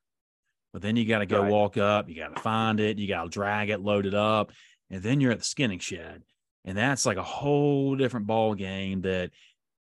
but 0.72 0.82
then 0.82 0.96
you 0.96 1.06
got 1.06 1.18
to 1.18 1.26
go 1.26 1.42
right. 1.42 1.50
walk 1.50 1.76
up, 1.76 2.08
you 2.08 2.16
got 2.16 2.34
to 2.34 2.42
find 2.42 2.80
it, 2.80 2.98
you 2.98 3.08
got 3.08 3.24
to 3.24 3.30
drag 3.30 3.70
it, 3.70 3.80
load 3.80 4.06
it 4.06 4.14
up, 4.14 4.52
and 4.90 5.02
then 5.02 5.20
you're 5.20 5.32
at 5.32 5.38
the 5.38 5.44
skinning 5.44 5.78
shed. 5.78 6.22
And 6.64 6.76
that's 6.76 7.06
like 7.06 7.16
a 7.16 7.22
whole 7.22 7.96
different 7.96 8.26
ball 8.26 8.54
game 8.54 9.02
that 9.02 9.30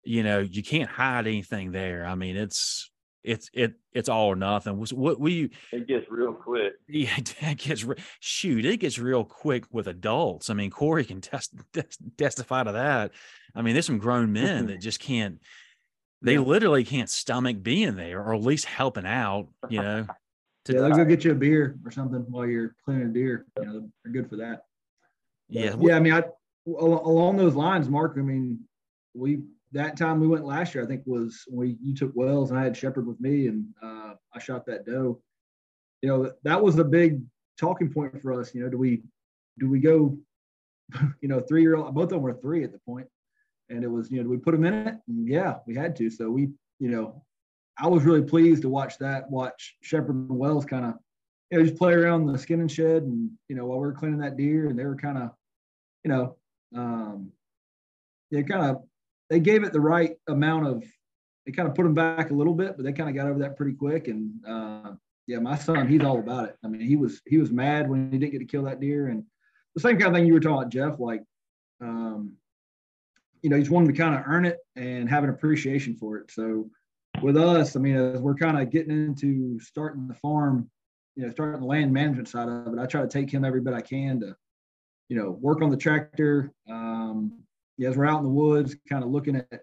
you 0.05 0.23
know 0.23 0.41
you 0.41 0.63
can't 0.63 0.91
hide 0.91 1.27
anything 1.27 1.73
there. 1.73 2.07
I 2.07 2.15
mean 2.15 2.37
it's 2.37 2.91
it's 3.25 3.51
it 3.53 3.75
it's 3.93 4.09
all 4.09 4.29
or 4.29 4.37
nothing. 4.37 4.77
What 4.77 5.19
we 5.19 5.51
it 5.73 5.89
gets 5.89 6.07
real 6.09 6.33
quick. 6.33 6.75
Yeah 6.89 7.17
it 7.19 7.59
gets 7.59 7.85
shoot 8.21 8.65
it 8.65 8.77
gets 8.79 8.99
real 8.99 9.25
quick 9.25 9.65
with 9.73 9.89
adults. 9.89 10.49
I 10.49 10.55
mean 10.55 10.71
corey 10.71 11.05
can 11.05 11.21
test, 11.21 11.55
test 11.73 11.99
testify 12.17 12.63
to 12.63 12.73
that 12.73 13.11
i 13.57 13.63
mean 13.63 13.75
there's 13.75 13.87
some 13.87 13.99
grown 13.99 14.33
men 14.33 14.67
that 14.67 14.81
just 14.81 15.01
can't 15.01 15.41
they 16.23 16.35
yeah. 16.35 16.41
literally 16.41 16.85
can't 16.85 17.11
stomach 17.11 17.63
being 17.63 17.97
there 17.97 18.23
or 18.23 18.35
at 18.35 18.43
least 18.43 18.65
helping 18.65 19.07
out 19.07 19.49
you 19.69 19.81
know 19.81 20.07
to 20.65 20.73
yeah, 20.73 20.81
they'll 20.81 20.97
go 20.97 21.05
get 21.05 21.25
you 21.25 21.33
a 21.33 21.35
beer 21.35 21.77
or 21.85 21.91
something 21.91 22.25
while 22.29 22.47
you're 22.47 22.75
cleaning 22.85 23.09
a 23.09 23.13
deer 23.13 23.47
you 23.59 23.65
know 23.65 23.89
they're 24.05 24.13
good 24.13 24.29
for 24.29 24.37
that 24.37 24.63
but, 25.49 25.63
yeah 25.63 25.77
yeah 25.81 25.97
i 25.97 26.01
mean 26.01 26.13
i 26.13 26.23
along 26.67 27.37
those 27.37 27.55
lines, 27.55 27.89
Mark. 27.89 28.15
I 28.19 28.23
mean, 28.23 28.59
we 29.15 29.41
that 29.73 29.97
time 29.97 30.21
we 30.21 30.29
went 30.29 30.45
last 30.45 30.75
year. 30.75 30.85
I 30.85 30.87
think 30.87 31.03
was 31.07 31.45
when 31.49 31.79
you 31.83 31.95
took 31.95 32.13
Wells 32.15 32.51
and 32.51 32.59
I 32.59 32.65
had 32.65 32.77
Shepard 32.77 33.07
with 33.07 33.21
me, 33.21 33.49
and 33.49 33.67
uh, 33.83 34.15
I 34.35 34.39
shot 34.39 34.67
that 34.67 34.87
doe. 34.87 35.21
You 36.03 36.09
know, 36.09 36.33
that 36.43 36.63
was 36.63 36.79
a 36.79 36.85
big 36.85 37.23
talking 37.59 37.93
point 37.93 38.21
for 38.21 38.39
us. 38.39 38.55
You 38.55 38.63
know, 38.63 38.69
do 38.69 38.79
we 38.79 39.03
do 39.59 39.69
we 39.69 39.81
go? 39.81 40.17
You 41.21 41.29
know, 41.29 41.41
three 41.41 41.63
year 41.63 41.75
old. 41.75 41.93
Both 41.95 42.05
of 42.05 42.11
them 42.11 42.23
were 42.23 42.35
three 42.35 42.63
at 42.63 42.71
the 42.71 42.79
point, 42.79 43.09
and 43.69 43.85
it 43.85 43.91
was 43.91 44.11
you 44.11 44.23
know, 44.23 44.29
we 44.29 44.37
put 44.37 44.53
them 44.53 44.65
in 44.65 44.75
it? 44.75 44.95
And 45.09 45.29
yeah, 45.29 45.57
we 45.67 45.75
had 45.75 45.97
to. 45.97 46.11
So 46.11 46.31
we, 46.31 46.49
you 46.79 46.91
know, 46.91 47.23
I 47.79 47.89
was 47.89 48.05
really 48.05 48.23
pleased 48.23 48.63
to 48.63 48.69
watch 48.69 48.99
that. 48.99 49.31
Watch 49.31 49.77
Shepard 49.83 50.15
and 50.15 50.29
Wells 50.29 50.65
kind 50.65 50.87
of, 50.87 50.95
you 51.51 51.59
know, 51.59 51.65
just 51.65 51.79
play 51.79 51.93
around 51.93 52.27
the 52.27 52.39
skinning 52.39 52.69
shed, 52.69 53.03
and 53.03 53.31
you 53.49 53.57
know, 53.57 53.67
while 53.67 53.79
we 53.79 53.87
were 53.87 53.93
cleaning 53.93 54.21
that 54.21 54.37
deer, 54.37 54.69
and 54.69 54.79
they 54.79 54.85
were 54.85 54.97
kind 54.97 55.19
of, 55.19 55.31
you 56.05 56.11
know, 56.11 56.37
um, 56.75 57.33
they 58.31 58.43
kind 58.43 58.71
of 58.71 58.83
they 59.31 59.41
gave 59.41 59.65
it 59.65 59.73
the 59.73 59.81
right 59.81 60.17
amount 60.29 60.67
of 60.67 60.85
they 61.45 61.53
kind 61.53 61.69
of 61.69 61.75
put 61.75 61.85
them 61.85 61.95
back 61.95 62.31
a 62.31 62.35
little 62.35 62.55
bit, 62.55 62.77
but 62.77 62.85
they 62.85 62.93
kind 62.93 63.09
of 63.09 63.15
got 63.15 63.29
over 63.29 63.39
that 63.39 63.57
pretty 63.57 63.73
quick. 63.73 64.09
And 64.09 64.33
uh, 64.47 64.93
yeah, 65.27 65.39
my 65.39 65.57
son, 65.57 65.87
he's 65.87 66.03
all 66.03 66.19
about 66.19 66.49
it. 66.49 66.57
I 66.65 66.69
mean, 66.69 66.81
he 66.81 66.97
was 66.97 67.21
he 67.27 67.39
was 67.39 67.51
mad 67.51 67.89
when 67.89 68.11
he 68.11 68.19
didn't 68.19 68.33
get 68.33 68.39
to 68.41 68.45
kill 68.45 68.65
that 68.65 68.81
deer, 68.81 69.09
and 69.09 69.25
the 69.75 69.81
same 69.81 69.99
kind 69.99 70.09
of 70.09 70.15
thing 70.15 70.27
you 70.27 70.35
were 70.35 70.41
talking 70.41 70.59
about, 70.59 70.73
Jeff. 70.73 70.99
Like, 70.99 71.23
um, 71.81 72.33
you 73.43 73.51
know, 73.51 73.57
he's 73.57 73.71
wanting 73.71 73.93
to 73.93 73.99
kind 73.99 74.15
of 74.15 74.23
earn 74.27 74.45
it 74.45 74.59
and 74.77 75.09
have 75.09 75.25
an 75.25 75.31
appreciation 75.31 75.97
for 75.97 76.19
it. 76.19 76.31
So 76.31 76.69
with 77.23 77.37
us, 77.37 77.77
I 77.77 77.81
mean, 77.81 77.97
as 77.97 78.21
we're 78.21 78.35
kind 78.35 78.61
of 78.61 78.71
getting 78.71 78.91
into 78.91 79.59
starting 79.61 80.09
the 80.09 80.15
farm, 80.15 80.71
you 81.15 81.25
know, 81.25 81.31
starting 81.31 81.61
the 81.61 81.67
land 81.67 81.93
management 81.93 82.29
side 82.29 82.49
of 82.49 82.73
it, 82.73 82.79
I 82.79 82.87
try 82.87 83.03
to 83.03 83.09
take 83.09 83.31
him 83.31 83.45
every 83.45 83.61
bit 83.61 83.75
I 83.75 83.81
can 83.81 84.21
to 84.21 84.37
you 85.09 85.17
know, 85.17 85.31
work 85.41 85.63
on 85.63 85.71
the 85.71 85.77
tractor. 85.77 86.53
Um, 86.69 87.41
yeah, 87.79 87.91
as 87.91 87.97
we're 87.97 88.07
out 88.07 88.19
in 88.19 88.25
the 88.25 88.31
woods, 88.31 88.77
kind 88.89 89.05
of 89.05 89.11
looking 89.11 89.37
at 89.37 89.63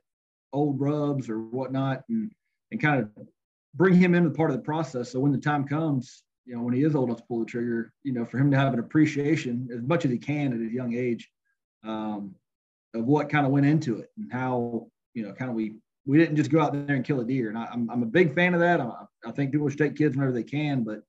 old 0.52 0.80
rubs 0.80 1.30
or 1.30 1.40
whatnot, 1.40 2.04
and 2.10 2.32
and 2.72 2.82
kind 2.82 3.02
of 3.02 3.28
bring 3.76 3.96
him 3.96 4.16
into 4.16 4.30
part 4.30 4.52
of 4.52 4.56
the 4.56 4.64
process. 4.64 5.12
So 5.12 5.20
when 5.20 5.32
the 5.32 5.38
time 5.38 5.66
comes, 5.66 6.24
you 6.46 6.56
know, 6.56 6.62
when 6.62 6.74
he 6.74 6.84
is 6.84 6.96
old 6.96 7.10
enough 7.10 7.20
to 7.20 7.26
pull 7.28 7.40
the 7.40 7.46
trigger, 7.46 7.92
you 8.04 8.14
know, 8.14 8.26
for 8.26 8.38
him 8.38 8.52
to 8.52 8.58
have 8.58 8.74
an 8.74 8.80
appreciation 8.80 9.68
as 9.74 9.82
much 9.82 10.06
as 10.06 10.12
he 10.12 10.18
can 10.18 10.54
at 10.54 10.60
his 10.60 10.72
young 10.72 10.94
age 10.94 11.30
um, 11.84 12.36
of 12.94 13.06
what 13.06 13.30
kind 13.30 13.46
of 13.46 13.52
went 13.52 13.66
into 13.66 13.98
it 13.98 14.10
and 14.18 14.32
how, 14.32 14.88
you 15.14 15.24
know, 15.24 15.34
kind 15.34 15.50
of 15.50 15.56
we 15.56 15.76
we 16.06 16.18
didn't 16.18 16.36
just 16.36 16.52
go 16.52 16.60
out 16.60 16.74
there 16.74 16.96
and 16.96 17.06
kill 17.06 17.22
a 17.22 17.26
deer. 17.26 17.50
And 17.50 17.58
I, 17.58 17.68
am 17.72 17.90
I'm 17.90 18.04
a 18.04 18.08
big 18.08 18.36
fan 18.36 18.54
of 18.54 18.60
that. 18.60 18.82
I, 18.82 18.92
I 19.26 19.32
think 19.32 19.52
people 19.52 19.70
should 19.70 19.80
take 19.80 19.96
kids 19.96 20.16
whenever 20.16 20.34
they 20.34 20.44
can, 20.44 20.84
but 20.84 21.02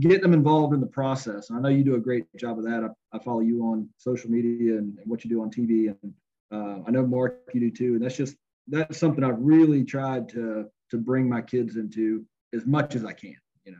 get 0.00 0.22
them 0.22 0.32
involved 0.32 0.74
in 0.74 0.80
the 0.80 0.86
process. 0.86 1.50
And 1.50 1.58
I 1.58 1.62
know 1.62 1.68
you 1.68 1.84
do 1.84 1.96
a 1.96 2.00
great 2.00 2.24
job 2.36 2.58
of 2.58 2.64
that. 2.64 2.84
I, 2.84 3.16
I 3.16 3.18
follow 3.18 3.40
you 3.40 3.62
on 3.62 3.88
social 3.98 4.30
media 4.30 4.78
and, 4.78 4.96
and, 4.98 5.06
what 5.06 5.24
you 5.24 5.30
do 5.30 5.42
on 5.42 5.50
TV, 5.50 5.94
and 6.02 6.14
uh, 6.52 6.82
I 6.86 6.90
know 6.90 7.06
Mark 7.06 7.40
you 7.52 7.60
do 7.60 7.70
too. 7.70 7.94
And 7.94 8.02
that's 8.02 8.16
just 8.16 8.36
that's 8.68 8.98
something 8.98 9.24
I've 9.24 9.40
really 9.40 9.84
tried 9.84 10.28
to 10.30 10.66
to 10.90 10.98
bring 10.98 11.28
my 11.28 11.42
kids 11.42 11.76
into 11.76 12.24
as 12.54 12.64
much 12.66 12.94
as 12.94 13.04
I 13.04 13.12
can. 13.12 13.36
You 13.64 13.72
know, 13.72 13.78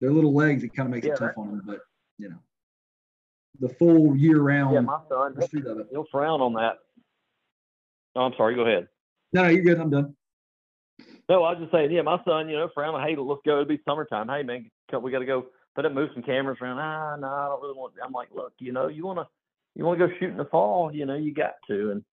their 0.00 0.12
little 0.12 0.34
legs 0.34 0.64
it 0.64 0.74
kind 0.74 0.88
of 0.88 0.94
makes 0.94 1.06
yeah, 1.06 1.12
it 1.12 1.18
tough 1.18 1.36
on 1.36 1.48
them, 1.48 1.62
but 1.64 1.80
you 2.18 2.28
know, 2.28 2.38
the 3.60 3.68
full 3.78 4.16
year 4.16 4.40
round. 4.40 4.74
Yeah, 4.74 4.80
my 4.80 5.00
son, 5.08 5.34
he'll, 5.52 5.84
he'll 5.90 6.06
frown 6.10 6.40
on 6.40 6.54
that. 6.54 6.78
Oh, 8.14 8.22
I'm 8.22 8.34
sorry. 8.36 8.54
Go 8.54 8.62
ahead. 8.62 8.88
No, 9.32 9.42
no, 9.42 9.48
you're 9.48 9.62
good. 9.62 9.78
I'm 9.78 9.90
done. 9.90 10.14
No, 11.28 11.44
I 11.44 11.52
was 11.52 11.58
just 11.60 11.72
saying, 11.72 11.90
yeah, 11.90 12.02
my 12.02 12.18
son, 12.24 12.48
you 12.48 12.56
know, 12.56 12.70
frown, 12.72 13.00
hey, 13.06 13.14
let's 13.16 13.40
go. 13.44 13.60
It'll 13.60 13.64
be 13.66 13.80
summertime. 13.86 14.28
Hey, 14.28 14.42
man, 14.42 14.70
we 15.02 15.10
got 15.10 15.18
to 15.18 15.26
go. 15.26 15.46
Put 15.74 15.84
up, 15.84 15.92
move 15.92 16.10
some 16.14 16.22
cameras 16.22 16.58
around. 16.60 16.78
Ah, 16.78 17.16
no, 17.16 17.28
I 17.28 17.46
don't 17.46 17.62
really 17.62 17.74
want. 17.74 17.92
I'm 18.04 18.12
like, 18.12 18.30
look, 18.34 18.52
you 18.58 18.72
know, 18.72 18.88
you 18.88 19.06
want 19.06 19.18
to, 19.18 19.26
you 19.76 19.84
want 19.84 20.00
to 20.00 20.08
go 20.08 20.12
shoot 20.18 20.30
in 20.30 20.36
the 20.36 20.46
fall. 20.46 20.92
You 20.92 21.06
know, 21.06 21.14
you 21.14 21.32
got 21.32 21.52
to. 21.68 21.90
And, 21.92 22.04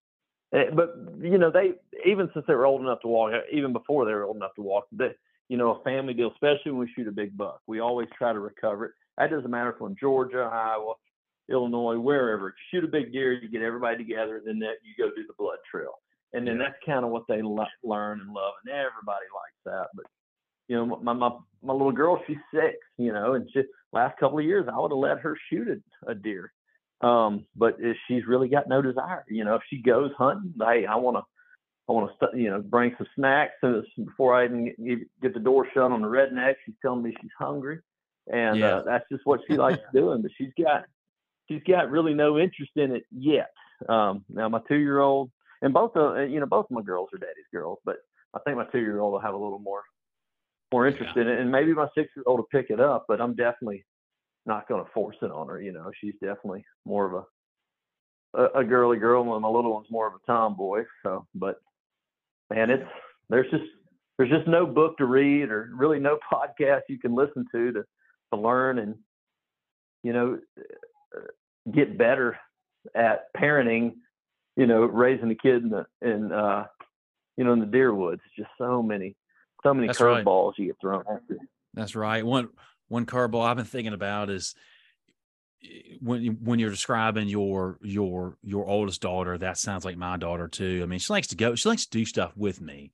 eh, 0.54 0.70
but 0.72 0.94
you 1.20 1.40
know, 1.40 1.50
they 1.50 1.72
even 2.06 2.30
since 2.34 2.46
they 2.48 2.54
were 2.54 2.68
old 2.68 2.82
enough 2.82 3.00
to 3.02 3.08
walk, 3.08 3.32
even 3.52 3.74
before 3.74 4.06
they 4.06 4.14
were 4.14 4.26
old 4.26 4.36
enough 4.36 4.54
to 4.56 4.62
walk, 4.62 4.86
that 4.98 5.16
you 5.50 5.58
know, 5.58 5.72
a 5.72 5.84
family 5.84 6.14
deal, 6.14 6.32
especially 6.32 6.74
when 6.74 6.82
we 6.82 6.94
shoot 6.96 7.08
a 7.08 7.12
big 7.12 7.36
buck, 7.36 7.62
we 7.66 7.80
always 7.80 8.08
try 8.16 8.34
to 8.34 8.40
recover 8.40 8.86
it. 8.86 8.92
That 9.18 9.32
doesn't 9.32 9.50
matter 9.50 9.72
if 9.72 9.80
we're 9.80 9.90
in 9.90 9.96
Georgia, 10.00 10.50
Iowa, 10.52 10.94
Illinois, 11.50 11.98
wherever. 11.98 12.50
If 12.50 12.56
you 12.72 12.80
shoot 12.80 12.88
a 12.88 12.92
big 12.92 13.12
deer, 13.12 13.34
you 13.34 13.50
get 13.50 13.62
everybody 13.62 13.98
together, 13.98 14.38
and 14.38 14.48
then 14.48 14.60
that 14.60 14.76
you 14.84 14.94
go 14.98 15.10
do 15.16 15.26
the 15.28 15.34
blood 15.38 15.58
trail 15.70 15.94
and 16.36 16.46
then 16.46 16.58
that's 16.58 16.76
kind 16.86 17.06
of 17.06 17.12
what 17.12 17.24
they 17.28 17.42
lo- 17.42 17.66
learn 17.84 18.20
and 18.20 18.34
love, 18.34 18.54
and 18.66 18.74
everybody 18.74 19.26
likes 19.34 19.62
that. 19.66 19.88
But 19.96 20.06
you 20.68 20.76
know, 20.76 21.00
my 21.02 21.14
my 21.14 21.32
my 21.64 21.74
little 21.74 21.94
girl, 21.94 22.22
she's 22.28 22.38
six, 22.54 22.76
you 22.98 23.14
know, 23.14 23.34
and 23.34 23.50
she 23.54 23.62
last 23.94 24.20
couple 24.20 24.40
of 24.40 24.46
years 24.46 24.68
I 24.72 24.78
would 24.78 24.92
have 24.92 24.98
let 24.98 25.20
her 25.20 25.38
shoot 25.50 25.68
a, 25.70 26.12
a 26.12 26.14
deer, 26.14 26.52
um, 27.02 27.46
but 27.56 27.78
she's 28.08 28.28
really 28.28 28.50
got 28.50 28.68
no 28.68 28.82
desire. 28.82 29.24
You 29.30 29.46
know, 29.46 29.56
if 29.56 29.62
she 29.70 29.82
goes 29.82 30.12
hunting, 30.18 30.54
hey, 30.60 30.86
I 30.86 30.96
want 30.96 31.18
to. 31.18 31.24
I 31.88 31.92
want 31.92 32.10
to, 32.20 32.30
you 32.36 32.50
know, 32.50 32.64
bring 32.64 32.96
some 32.98 33.06
snacks. 33.16 33.54
And 33.62 33.86
before 34.08 34.34
I 34.34 34.46
even 34.46 34.74
get 35.22 35.36
the 35.36 35.40
door 35.40 35.68
shut 35.72 35.92
on 35.92 36.02
the 36.02 36.08
redneck, 36.08 36.56
she's 36.66 36.74
telling 36.82 37.04
me 37.04 37.14
she's 37.22 37.30
hungry, 37.38 37.80
and 38.26 38.58
yeah. 38.58 38.78
uh, 38.78 38.84
that's 38.84 39.06
just 39.12 39.24
what 39.24 39.42
she 39.48 39.56
likes 39.56 39.84
doing. 39.94 40.24
But 40.24 40.32
she's 40.36 40.50
got, 40.60 40.86
she's 41.48 41.62
got 41.68 41.92
really 41.92 42.14
no 42.14 42.38
interest 42.38 42.72
in 42.76 42.96
it 42.96 43.04
yet. 43.12 43.52
Um, 43.90 44.24
now 44.30 44.50
my 44.50 44.60
two-year-old, 44.68 45.32
and 45.62 45.74
both 45.74 45.96
of 45.96 46.30
you 46.30 46.40
know 46.40 46.46
both 46.46 46.66
of 46.66 46.72
my 46.72 46.82
girls 46.82 47.10
are 47.14 47.18
daddy's 47.18 47.46
girls, 47.52 47.80
but 47.86 47.98
I 48.34 48.40
think 48.40 48.58
my 48.58 48.66
two 48.66 48.80
year 48.80 49.00
old 49.00 49.14
will 49.14 49.20
have 49.20 49.34
a 49.34 49.38
little 49.38 49.60
more 49.60 49.84
more 50.72 50.88
interest 50.88 51.14
yeah. 51.16 51.24
in 51.24 51.28
it, 51.30 51.40
and 51.40 51.52
maybe 51.52 51.74
my 51.74 51.88
six 51.96 52.10
year 52.16 52.24
old 52.26 52.40
will 52.40 52.48
pick 52.52 52.70
it 52.70 52.80
up. 52.80 53.06
But 53.08 53.22
I'm 53.22 53.36
definitely 53.36 53.86
not 54.46 54.68
going 54.68 54.84
to 54.84 54.92
force 54.92 55.18
it 55.22 55.32
on 55.32 55.48
her. 55.48 55.62
You 55.62 55.72
know, 55.72 55.92
she's 56.00 56.14
definitely 56.22 56.66
more 56.86 57.06
of 57.06 57.26
a, 58.34 58.42
a 58.42 58.60
a 58.60 58.64
girly 58.64 58.98
girl, 58.98 59.22
and 59.34 59.42
my 59.42 59.50
little 59.50 59.74
one's 59.74 59.92
more 59.92 60.08
of 60.08 60.14
a 60.14 60.32
tomboy. 60.32 60.84
So, 61.04 61.26
but 61.36 61.58
man, 62.50 62.70
it's 62.70 62.90
there's 63.30 63.50
just 63.52 63.64
there's 64.18 64.30
just 64.30 64.48
no 64.48 64.66
book 64.66 64.98
to 64.98 65.06
read 65.06 65.50
or 65.50 65.70
really 65.74 66.00
no 66.00 66.18
podcast 66.32 66.82
you 66.90 67.00
can 67.00 67.16
listen 67.16 67.46
to 67.54 67.72
to 67.72 67.84
to 68.34 68.40
learn 68.40 68.80
and 68.80 68.96
you 70.04 70.14
know 70.14 70.40
get 71.72 71.98
better 71.98 72.38
at 72.94 73.34
parenting 73.36 73.94
you 74.56 74.68
know, 74.68 74.82
raising 74.86 75.32
a 75.32 75.36
kid 75.36 75.64
in 75.64 75.70
the 75.70 75.86
in 76.02 76.32
uh, 76.32 76.66
you 77.38 77.44
know 77.44 77.54
in 77.54 77.60
the 77.60 77.66
deer 77.66 77.94
woods. 77.94 78.22
Just 78.38 78.50
so 78.58 78.82
many, 78.82 79.16
so 79.64 79.74
many 79.74 79.88
curveballs 79.90 80.52
right. 80.52 80.60
you 80.60 80.66
get 80.68 80.82
thrown 80.82 81.04
at 81.12 81.22
you. 81.30 81.40
That's 81.74 81.96
right. 81.96 82.26
One 82.26 82.50
one 82.88 83.06
curveball 83.06 83.46
I've 83.46 83.58
been 83.58 83.66
thinking 83.66 83.94
about 83.94 84.30
is 84.30 84.56
when 86.00 86.22
you, 86.22 86.32
when 86.32 86.60
you're 86.60 86.70
describing 86.70 87.28
your 87.28 87.78
your 87.82 88.38
your 88.42 88.66
oldest 88.66 89.02
daughter. 89.02 89.38
That 89.38 89.58
sounds 89.58 89.84
like 89.84 89.98
my 89.98 90.18
daughter 90.18 90.48
too. 90.48 90.82
I 90.84 90.86
mean, 90.86 91.00
she 91.00 91.12
likes 91.12 91.28
to 91.28 91.36
go. 91.36 91.56
She 91.56 91.68
likes 91.68 91.86
to 91.86 91.98
do 91.98 92.06
stuff 92.06 92.32
with 92.38 92.62
me, 92.62 92.94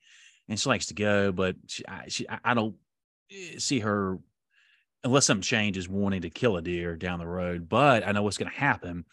and 0.50 0.60
she 0.60 0.68
likes 0.68 0.88
to 0.88 0.96
go. 0.96 1.32
But 1.32 1.58
she, 1.68 1.88
I, 1.88 2.06
she, 2.08 2.26
I 2.44 2.56
don't 2.56 2.76
eh, 3.32 3.60
see 3.60 3.80
her 3.80 4.18
unless 5.04 5.26
something 5.26 5.42
changes 5.42 5.90
wanting 5.90 6.22
to 6.22 6.30
kill 6.30 6.58
a 6.58 6.62
deer 6.62 6.96
down 6.96 7.20
the 7.20 7.28
road. 7.28 7.68
But 7.68 8.08
I 8.08 8.12
know 8.12 8.24
what's 8.24 8.38
going 8.38 8.52
to 8.52 8.58
happen 8.58 9.06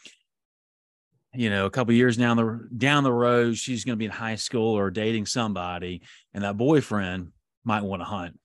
you 1.35 1.51
know, 1.51 1.67
a 1.67 1.71
couple 1.71 1.93
years 1.93 2.17
down 2.17 2.39
the 2.39 2.69
down 2.75 3.05
the 3.05 3.13
road, 3.13 3.57
she's 3.57 3.85
going 3.85 3.93
to 3.93 3.99
be 3.99 4.07
in 4.07 4.11
high 4.11 4.37
school 4.37 4.77
or 4.77 4.91
dating 4.91 5.27
somebody, 5.27 6.01
and 6.33 6.43
that 6.43 6.57
boyfriend 6.57 7.33
might 7.65 7.85
want 7.85 8.01
to 8.01 8.07
hunt 8.07 8.39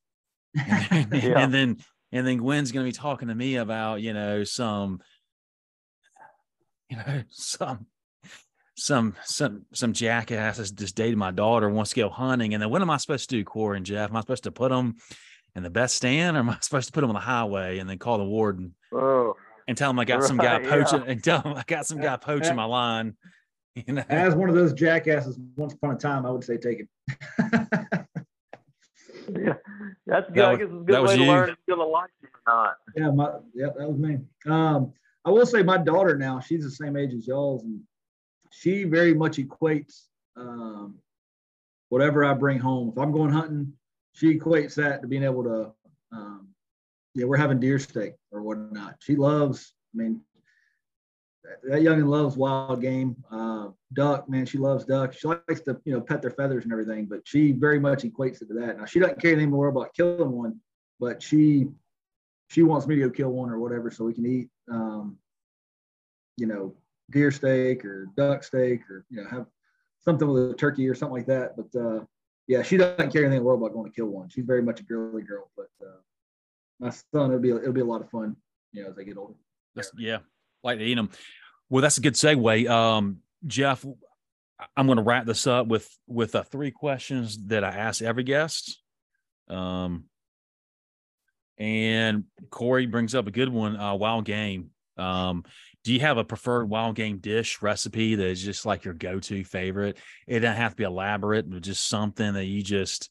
and, 0.55 1.11
then, 1.11 1.21
yeah. 1.23 1.39
and 1.39 1.53
then 1.53 1.77
and 2.11 2.27
then 2.27 2.37
Gwen's 2.37 2.71
going 2.71 2.85
to 2.85 2.91
be 2.91 2.97
talking 2.97 3.29
to 3.29 3.35
me 3.35 3.55
about 3.55 4.01
you 4.01 4.13
know 4.13 4.43
some 4.43 5.01
you 6.89 6.97
know 6.97 7.23
some 7.29 7.87
some 8.75 9.15
some 9.23 9.65
some 9.73 9.93
jackass 9.93 10.57
has 10.57 10.71
just 10.71 10.95
dated 10.95 11.17
my 11.17 11.31
daughter 11.31 11.69
wants 11.69 11.91
to 11.91 12.01
go 12.01 12.09
hunting 12.09 12.53
and 12.53 12.61
then 12.61 12.69
what 12.69 12.81
am 12.81 12.89
I 12.89 12.97
supposed 12.97 13.29
to 13.29 13.35
do 13.35 13.43
Corey 13.43 13.77
and 13.77 13.85
Jeff 13.85 14.09
am 14.09 14.17
I 14.17 14.21
supposed 14.21 14.43
to 14.43 14.51
put 14.51 14.69
them 14.69 14.95
in 15.55 15.63
the 15.63 15.69
best 15.69 15.95
stand 15.95 16.37
or 16.37 16.41
am 16.41 16.49
I 16.49 16.57
supposed 16.61 16.87
to 16.87 16.93
put 16.93 17.01
them 17.01 17.09
on 17.09 17.15
the 17.15 17.19
highway 17.19 17.79
and 17.79 17.89
then 17.89 17.97
call 17.97 18.17
the 18.17 18.23
warden 18.23 18.73
oh, 18.93 19.35
and 19.67 19.77
tell 19.77 19.89
him 19.89 19.99
I 19.99 20.05
got 20.05 20.19
right, 20.19 20.27
some 20.27 20.37
guy 20.37 20.59
poaching 20.59 21.01
yeah. 21.01 21.11
and 21.11 21.23
tell 21.23 21.41
him 21.41 21.53
I 21.53 21.63
got 21.65 21.85
some 21.85 21.99
guy 21.99 22.17
poaching 22.17 22.55
my 22.55 22.65
line 22.65 23.15
you 23.75 23.93
know 23.93 24.03
as 24.09 24.35
one 24.35 24.49
of 24.49 24.55
those 24.55 24.73
jackasses 24.73 25.39
once 25.55 25.73
upon 25.73 25.95
a 25.95 25.97
time 25.97 26.25
I 26.25 26.31
would 26.31 26.43
say 26.43 26.57
take 26.57 26.81
it 26.81 26.87
yeah, 29.31 29.53
that's 30.05 30.29
good. 30.31 30.35
That 30.35 30.51
was, 30.51 30.55
I 30.55 30.55
guess 30.55 30.65
it's 30.65 30.73
a 30.73 30.83
good 30.83 31.03
way 31.03 31.17
to 31.17 31.23
learn 31.23 31.49
if 31.49 31.57
you're 31.67 31.77
gonna 31.77 31.89
like 31.89 32.09
it 32.21 32.29
or 32.33 32.53
not. 32.53 32.75
Yeah, 32.95 33.11
my 33.11 33.31
yeah, 33.53 33.67
that 33.77 33.87
was 33.87 33.97
me. 33.97 34.19
Um, 34.45 34.93
I 35.25 35.29
will 35.31 35.45
say 35.45 35.63
my 35.63 35.77
daughter 35.77 36.17
now, 36.17 36.39
she's 36.39 36.63
the 36.63 36.71
same 36.71 36.97
age 36.97 37.13
as 37.13 37.27
y'all's, 37.27 37.63
and 37.63 37.79
she 38.51 38.83
very 38.83 39.13
much 39.13 39.37
equates 39.37 40.03
um, 40.35 40.95
whatever 41.89 42.25
I 42.25 42.33
bring 42.33 42.59
home. 42.59 42.89
If 42.89 42.97
I'm 42.97 43.11
going 43.11 43.31
hunting, 43.31 43.73
she 44.13 44.37
equates 44.37 44.75
that 44.75 45.01
to 45.01 45.07
being 45.07 45.23
able 45.23 45.43
to, 45.43 45.73
um, 46.11 46.47
yeah, 47.15 47.25
we're 47.25 47.37
having 47.37 47.59
deer 47.59 47.79
steak 47.79 48.13
or 48.31 48.41
whatnot. 48.41 48.95
She 48.99 49.15
loves. 49.15 49.73
I 49.93 49.97
mean, 49.97 50.21
that 51.63 51.81
youngin 51.81 52.07
loves 52.07 52.37
wild 52.37 52.81
game. 52.81 53.15
Uh, 53.31 53.69
duck, 53.93 54.29
man, 54.29 54.45
she 54.45 54.57
loves 54.57 54.85
duck. 54.85 55.13
She 55.13 55.27
likes 55.27 55.61
to, 55.61 55.79
you 55.85 55.93
know, 55.93 56.01
pet 56.01 56.21
their 56.21 56.31
feathers 56.31 56.63
and 56.63 56.71
everything, 56.71 57.05
but 57.05 57.21
she 57.25 57.51
very 57.51 57.79
much 57.79 58.03
equates 58.03 58.41
it 58.41 58.47
to 58.47 58.53
that. 58.55 58.77
Now 58.77 58.85
she 58.85 58.99
doesn't 58.99 59.21
care 59.21 59.33
anymore 59.33 59.67
about 59.67 59.93
killing 59.93 60.31
one, 60.31 60.59
but 60.99 61.21
she 61.21 61.67
she 62.49 62.63
wants 62.63 62.87
me 62.87 62.95
to 62.95 63.01
go 63.01 63.09
kill 63.09 63.29
one 63.29 63.49
or 63.49 63.59
whatever 63.59 63.89
so 63.89 64.05
we 64.05 64.13
can 64.13 64.25
eat 64.25 64.49
um, 64.71 65.17
you 66.37 66.45
know, 66.45 66.73
deer 67.11 67.31
steak 67.31 67.85
or 67.85 68.07
duck 68.15 68.43
steak 68.43 68.81
or 68.89 69.05
you 69.09 69.21
know, 69.21 69.29
have 69.29 69.45
something 70.01 70.27
with 70.27 70.51
a 70.51 70.53
turkey 70.53 70.87
or 70.87 70.95
something 70.95 71.15
like 71.15 71.27
that. 71.27 71.55
But 71.55 71.79
uh, 71.79 72.05
yeah, 72.47 72.61
she 72.61 72.77
doesn't 72.77 73.11
care 73.11 73.21
anything 73.21 73.37
in 73.37 73.37
the 73.37 73.43
world 73.43 73.61
about 73.61 73.73
going 73.73 73.89
to 73.89 73.95
kill 73.95 74.07
one. 74.07 74.29
She's 74.29 74.45
very 74.45 74.61
much 74.61 74.79
a 74.79 74.83
girly 74.83 75.23
girl, 75.23 75.49
but 75.55 75.69
uh, 75.81 75.99
my 76.79 76.89
son, 76.89 77.31
it'll 77.31 77.39
be 77.39 77.51
it'll 77.51 77.73
be 77.73 77.81
a 77.81 77.85
lot 77.85 78.01
of 78.01 78.09
fun, 78.09 78.35
you 78.71 78.83
know, 78.83 78.89
as 78.89 78.97
I 78.97 79.03
get 79.03 79.17
older. 79.17 79.35
That's, 79.75 79.91
yeah, 79.97 80.19
like 80.63 80.79
eat 80.79 80.95
them. 80.95 81.09
Well, 81.69 81.81
that's 81.81 81.97
a 81.97 82.01
good 82.01 82.15
segue. 82.15 82.69
Um, 82.69 83.19
Jeff, 83.47 83.85
I'm 84.75 84.85
going 84.85 84.97
to 84.97 85.03
wrap 85.03 85.25
this 85.25 85.47
up 85.47 85.67
with 85.67 85.89
with 86.07 86.35
uh, 86.35 86.43
three 86.43 86.71
questions 86.71 87.37
that 87.47 87.63
I 87.63 87.69
ask 87.69 88.01
every 88.01 88.23
guest. 88.23 88.79
Um, 89.49 90.05
and 91.57 92.25
Corey 92.49 92.87
brings 92.87 93.15
up 93.15 93.27
a 93.27 93.31
good 93.31 93.49
one, 93.49 93.77
uh, 93.77 93.93
wild 93.95 94.25
game. 94.25 94.71
Um, 94.97 95.43
do 95.83 95.93
you 95.93 95.99
have 95.99 96.17
a 96.17 96.23
preferred 96.23 96.69
wild 96.69 96.95
game 96.95 97.17
dish 97.17 97.61
recipe 97.61 98.15
that 98.15 98.25
is 98.25 98.41
just 98.41 98.65
like 98.65 98.85
your 98.85 98.93
go-to 98.93 99.43
favorite? 99.43 99.97
It 100.27 100.39
doesn't 100.39 100.57
have 100.57 100.71
to 100.71 100.77
be 100.77 100.83
elaborate, 100.83 101.49
but 101.49 101.61
just 101.61 101.87
something 101.87 102.33
that 102.33 102.45
you 102.45 102.61
just 102.61 103.09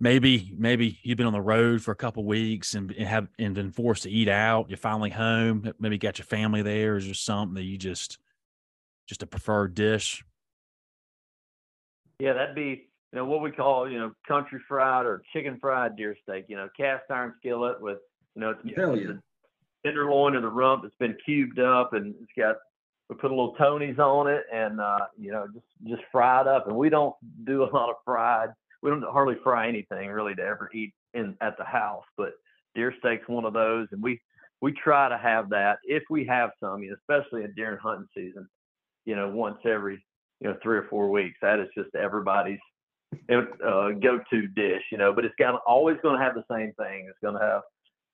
maybe 0.00 0.54
maybe 0.56 0.98
you've 1.02 1.18
been 1.18 1.26
on 1.26 1.32
the 1.32 1.40
road 1.40 1.82
for 1.82 1.90
a 1.90 1.96
couple 1.96 2.24
weeks 2.24 2.74
and, 2.74 2.90
and, 2.92 3.06
have 3.06 3.28
and 3.38 3.54
been 3.54 3.70
forced 3.70 4.04
to 4.04 4.10
eat 4.10 4.28
out. 4.28 4.70
You're 4.70 4.78
finally 4.78 5.10
home. 5.10 5.70
Maybe 5.78 5.98
got 5.98 6.18
your 6.18 6.26
family 6.26 6.62
there. 6.62 6.96
Is 6.96 7.04
there 7.04 7.14
something 7.14 7.54
that 7.54 7.64
you 7.64 7.76
just 7.76 8.18
just 9.06 9.22
a 9.22 9.26
preferred 9.26 9.74
dish? 9.74 10.24
Yeah, 12.18 12.32
that'd 12.32 12.54
be 12.54 12.88
you 13.12 13.18
know 13.18 13.26
what 13.26 13.42
we 13.42 13.50
call 13.50 13.88
you 13.88 13.98
know 13.98 14.12
country 14.26 14.60
fried 14.66 15.04
or 15.04 15.22
chicken 15.32 15.58
fried 15.60 15.96
deer 15.96 16.16
steak. 16.22 16.46
You 16.48 16.56
know, 16.56 16.68
cast 16.74 17.04
iron 17.10 17.34
skillet 17.38 17.82
with 17.82 17.98
you 18.34 18.40
know 18.40 18.50
it's, 18.50 18.76
Hell 18.76 18.96
yeah. 18.96 19.12
Tenderloin 19.86 20.36
of 20.36 20.42
the 20.42 20.48
rump 20.48 20.82
that's 20.82 20.94
been 20.98 21.16
cubed 21.24 21.58
up 21.58 21.92
and 21.92 22.14
it's 22.20 22.32
got 22.36 22.56
we 23.08 23.14
put 23.14 23.30
a 23.30 23.34
little 23.34 23.54
Tony's 23.54 23.98
on 23.98 24.26
it 24.26 24.42
and 24.52 24.80
uh, 24.80 25.06
you 25.16 25.30
know 25.30 25.46
just 25.52 25.66
just 25.86 26.02
fried 26.10 26.46
up. 26.46 26.66
And 26.66 26.76
we 26.76 26.88
don't 26.88 27.14
do 27.44 27.62
a 27.62 27.70
lot 27.72 27.90
of 27.90 27.96
fried 28.04 28.50
we 28.82 28.90
don't 28.90 29.02
hardly 29.02 29.36
fry 29.42 29.68
anything 29.68 30.10
really 30.10 30.34
to 30.34 30.42
ever 30.42 30.70
eat 30.72 30.94
in 31.14 31.36
at 31.40 31.56
the 31.58 31.64
house, 31.64 32.04
but 32.16 32.32
deer 32.74 32.94
steak's 32.98 33.28
one 33.28 33.44
of 33.44 33.52
those, 33.52 33.88
and 33.90 34.02
we 34.02 34.20
we 34.60 34.72
try 34.72 35.08
to 35.08 35.18
have 35.18 35.50
that 35.50 35.78
if 35.84 36.04
we 36.08 36.24
have 36.26 36.50
some, 36.60 36.82
you 36.82 36.90
know, 36.90 36.96
especially 37.00 37.44
in 37.44 37.52
deer 37.54 37.78
hunting 37.82 38.08
season. 38.14 38.48
You 39.04 39.16
know, 39.16 39.28
once 39.28 39.58
every 39.64 40.04
you 40.40 40.48
know 40.48 40.56
three 40.62 40.76
or 40.76 40.86
four 40.88 41.10
weeks. 41.10 41.36
That 41.42 41.58
is 41.58 41.68
just 41.76 41.94
everybody's 41.94 42.58
uh, 43.30 43.90
go-to 43.90 44.46
dish, 44.54 44.82
you 44.92 44.98
know. 44.98 45.12
But 45.12 45.24
it's 45.24 45.34
got 45.38 45.60
always 45.66 45.96
going 46.02 46.18
to 46.18 46.24
have 46.24 46.34
the 46.34 46.44
same 46.50 46.72
thing. 46.74 47.06
It's 47.08 47.18
going 47.22 47.34
to 47.34 47.40
have, 47.40 47.62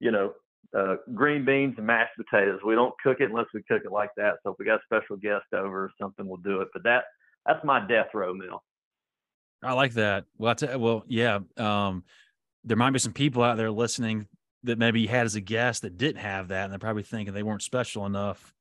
you 0.00 0.10
know, 0.10 0.32
uh, 0.76 0.96
green 1.14 1.44
beans 1.44 1.74
and 1.76 1.86
mashed 1.86 2.16
potatoes. 2.16 2.60
We 2.64 2.74
don't 2.74 2.94
cook 3.02 3.18
it 3.20 3.30
unless 3.30 3.46
we 3.52 3.62
cook 3.62 3.82
it 3.84 3.92
like 3.92 4.10
that. 4.16 4.36
So 4.42 4.52
if 4.52 4.58
we 4.58 4.64
got 4.64 4.80
a 4.80 4.84
special 4.84 5.16
guest 5.16 5.44
over 5.52 5.84
or 5.84 5.90
something, 6.00 6.26
we'll 6.26 6.38
do 6.38 6.60
it. 6.60 6.68
But 6.72 6.82
that 6.84 7.04
that's 7.46 7.64
my 7.64 7.86
death 7.86 8.08
row 8.14 8.34
meal. 8.34 8.62
I 9.62 9.72
like 9.74 9.94
that. 9.94 10.24
Well, 10.38 10.54
I 10.68 10.76
well, 10.76 11.04
yeah. 11.06 11.40
Um, 11.56 12.04
there 12.64 12.76
might 12.76 12.90
be 12.90 12.98
some 12.98 13.12
people 13.12 13.42
out 13.42 13.56
there 13.56 13.70
listening 13.70 14.26
that 14.64 14.78
maybe 14.78 15.00
you 15.00 15.08
had 15.08 15.26
as 15.26 15.34
a 15.34 15.40
guest 15.40 15.82
that 15.82 15.98
didn't 15.98 16.20
have 16.20 16.48
that, 16.48 16.64
and 16.64 16.72
they're 16.72 16.78
probably 16.78 17.02
thinking 17.02 17.34
they 17.34 17.42
weren't 17.42 17.62
special 17.62 18.06
enough 18.06 18.54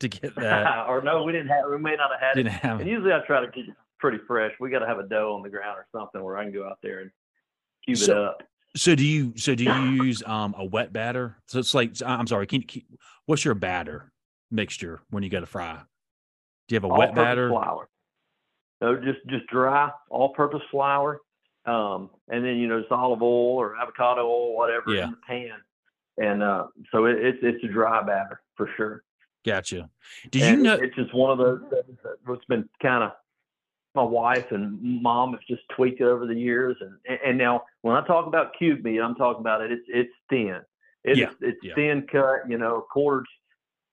to 0.00 0.08
get 0.08 0.34
that. 0.36 0.86
or 0.88 1.02
no, 1.02 1.22
we 1.22 1.32
didn't 1.32 1.48
have. 1.48 1.64
We 1.70 1.78
may 1.78 1.96
not 1.96 2.10
have 2.12 2.20
had 2.20 2.34
didn't 2.34 2.54
it. 2.54 2.60
Have 2.60 2.80
and 2.80 2.88
usually, 2.88 3.12
I 3.12 3.20
try 3.26 3.44
to 3.44 3.50
keep 3.50 3.68
it 3.68 3.74
pretty 3.98 4.18
fresh. 4.26 4.52
We 4.60 4.70
got 4.70 4.80
to 4.80 4.86
have 4.86 4.98
a 4.98 5.08
doe 5.08 5.34
on 5.34 5.42
the 5.42 5.50
ground 5.50 5.78
or 5.78 5.86
something 5.92 6.22
where 6.22 6.36
I 6.36 6.44
can 6.44 6.52
go 6.52 6.66
out 6.66 6.78
there 6.82 7.00
and 7.00 7.10
cube 7.84 7.98
so, 7.98 8.12
it 8.12 8.18
up. 8.18 8.42
So 8.76 8.94
do 8.94 9.04
you? 9.04 9.34
So 9.36 9.54
do 9.54 9.64
you 9.64 9.72
use 10.04 10.22
um, 10.26 10.54
a 10.58 10.64
wet 10.64 10.92
batter? 10.92 11.36
So 11.46 11.58
it's 11.58 11.74
like 11.74 11.92
I'm 12.04 12.26
sorry. 12.26 12.46
Can 12.46 12.64
you, 12.72 12.82
what's 13.26 13.44
your 13.44 13.54
batter 13.54 14.12
mixture 14.50 15.00
when 15.10 15.22
you 15.22 15.30
go 15.30 15.40
to 15.40 15.46
fry? 15.46 15.80
Do 16.68 16.74
you 16.74 16.76
have 16.76 16.84
a 16.84 16.88
wet 16.88 17.14
batter? 17.14 17.50
Flour. 17.50 17.88
No, 18.80 18.96
just 18.96 19.24
just 19.28 19.46
dry 19.46 19.90
all-purpose 20.10 20.62
flour, 20.70 21.20
um, 21.66 22.10
and 22.28 22.44
then 22.44 22.56
you 22.56 22.66
know 22.66 22.80
just 22.80 22.92
olive 22.92 23.22
oil 23.22 23.56
or 23.56 23.76
avocado 23.76 24.26
oil, 24.26 24.56
whatever, 24.56 24.92
yeah. 24.92 25.04
in 25.04 25.10
the 25.12 25.16
pan. 25.26 25.58
And 26.16 26.42
uh, 26.42 26.66
so 26.92 27.06
it, 27.06 27.16
it's 27.18 27.38
it's 27.42 27.64
a 27.64 27.68
dry 27.68 28.02
batter 28.02 28.40
for 28.56 28.68
sure. 28.76 29.04
Gotcha. 29.44 29.90
Did 30.30 30.42
and 30.42 30.56
you 30.58 30.62
know? 30.64 30.74
It's 30.74 30.94
just 30.96 31.14
one 31.14 31.30
of 31.30 31.38
those 31.38 31.60
that's 32.26 32.44
been 32.46 32.68
kind 32.80 33.04
of 33.04 33.12
my 33.94 34.02
wife 34.02 34.50
and 34.50 34.80
mom 35.02 35.32
have 35.32 35.40
just 35.48 35.62
tweaked 35.74 36.00
it 36.00 36.04
over 36.04 36.26
the 36.26 36.34
years. 36.34 36.76
And 36.80 37.18
and 37.24 37.38
now 37.38 37.62
when 37.82 37.96
I 37.96 38.06
talk 38.06 38.26
about 38.26 38.56
cube 38.58 38.84
meat, 38.84 39.00
I'm 39.00 39.14
talking 39.14 39.40
about 39.40 39.60
it. 39.60 39.72
It's 39.72 39.86
it's 39.88 40.12
thin. 40.28 40.60
It's 41.04 41.18
yeah. 41.18 41.30
it's 41.40 41.58
yeah. 41.62 41.74
thin 41.74 42.06
cut. 42.10 42.48
You 42.48 42.58
know, 42.58 42.84
quarters 42.90 43.28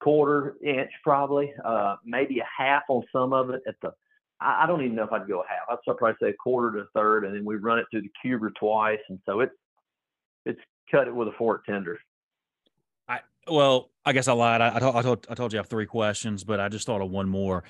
quarter 0.01 0.55
inch 0.63 0.89
probably, 1.03 1.53
uh, 1.63 1.95
maybe 2.03 2.39
a 2.39 2.47
half 2.57 2.83
on 2.89 3.03
some 3.13 3.33
of 3.33 3.51
it 3.51 3.61
at 3.67 3.75
the 3.81 3.93
I, 4.41 4.63
I 4.63 4.65
don't 4.65 4.81
even 4.81 4.95
know 4.95 5.03
if 5.03 5.11
I'd 5.11 5.27
go 5.27 5.41
a 5.41 5.47
half. 5.47 5.79
I'd 5.87 5.97
probably 5.97 6.15
say 6.21 6.29
a 6.29 6.33
quarter 6.33 6.77
to 6.77 6.83
a 6.83 6.87
third, 6.95 7.25
and 7.25 7.35
then 7.35 7.45
we 7.45 7.55
run 7.55 7.79
it 7.79 7.85
through 7.91 8.01
the 8.01 8.11
cuber 8.21 8.51
twice, 8.59 8.99
and 9.09 9.19
so 9.25 9.39
it's 9.39 9.53
it's 10.45 10.59
cut 10.89 11.07
it 11.07 11.15
with 11.15 11.27
a 11.27 11.33
fork 11.37 11.65
tender. 11.65 11.99
I 13.07 13.19
well, 13.47 13.91
I 14.05 14.13
guess 14.13 14.27
I 14.27 14.33
lied. 14.33 14.61
I, 14.61 14.75
I, 14.75 14.79
told, 14.79 14.95
I 14.95 15.01
told 15.01 15.27
I 15.29 15.35
told 15.35 15.53
you 15.53 15.59
I 15.59 15.61
have 15.61 15.69
three 15.69 15.85
questions, 15.85 16.43
but 16.43 16.59
I 16.59 16.67
just 16.69 16.87
thought 16.87 17.01
of 17.01 17.09
one 17.09 17.29
more. 17.29 17.63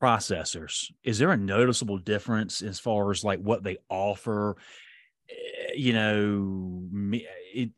Processors. 0.00 0.92
Is 1.02 1.18
there 1.18 1.32
a 1.32 1.36
noticeable 1.36 1.98
difference 1.98 2.62
as 2.62 2.78
far 2.78 3.10
as 3.10 3.24
like 3.24 3.40
what 3.40 3.62
they 3.62 3.78
offer? 3.88 4.56
Eh, 5.30 5.72
you 5.76 5.92
know, 5.92 6.82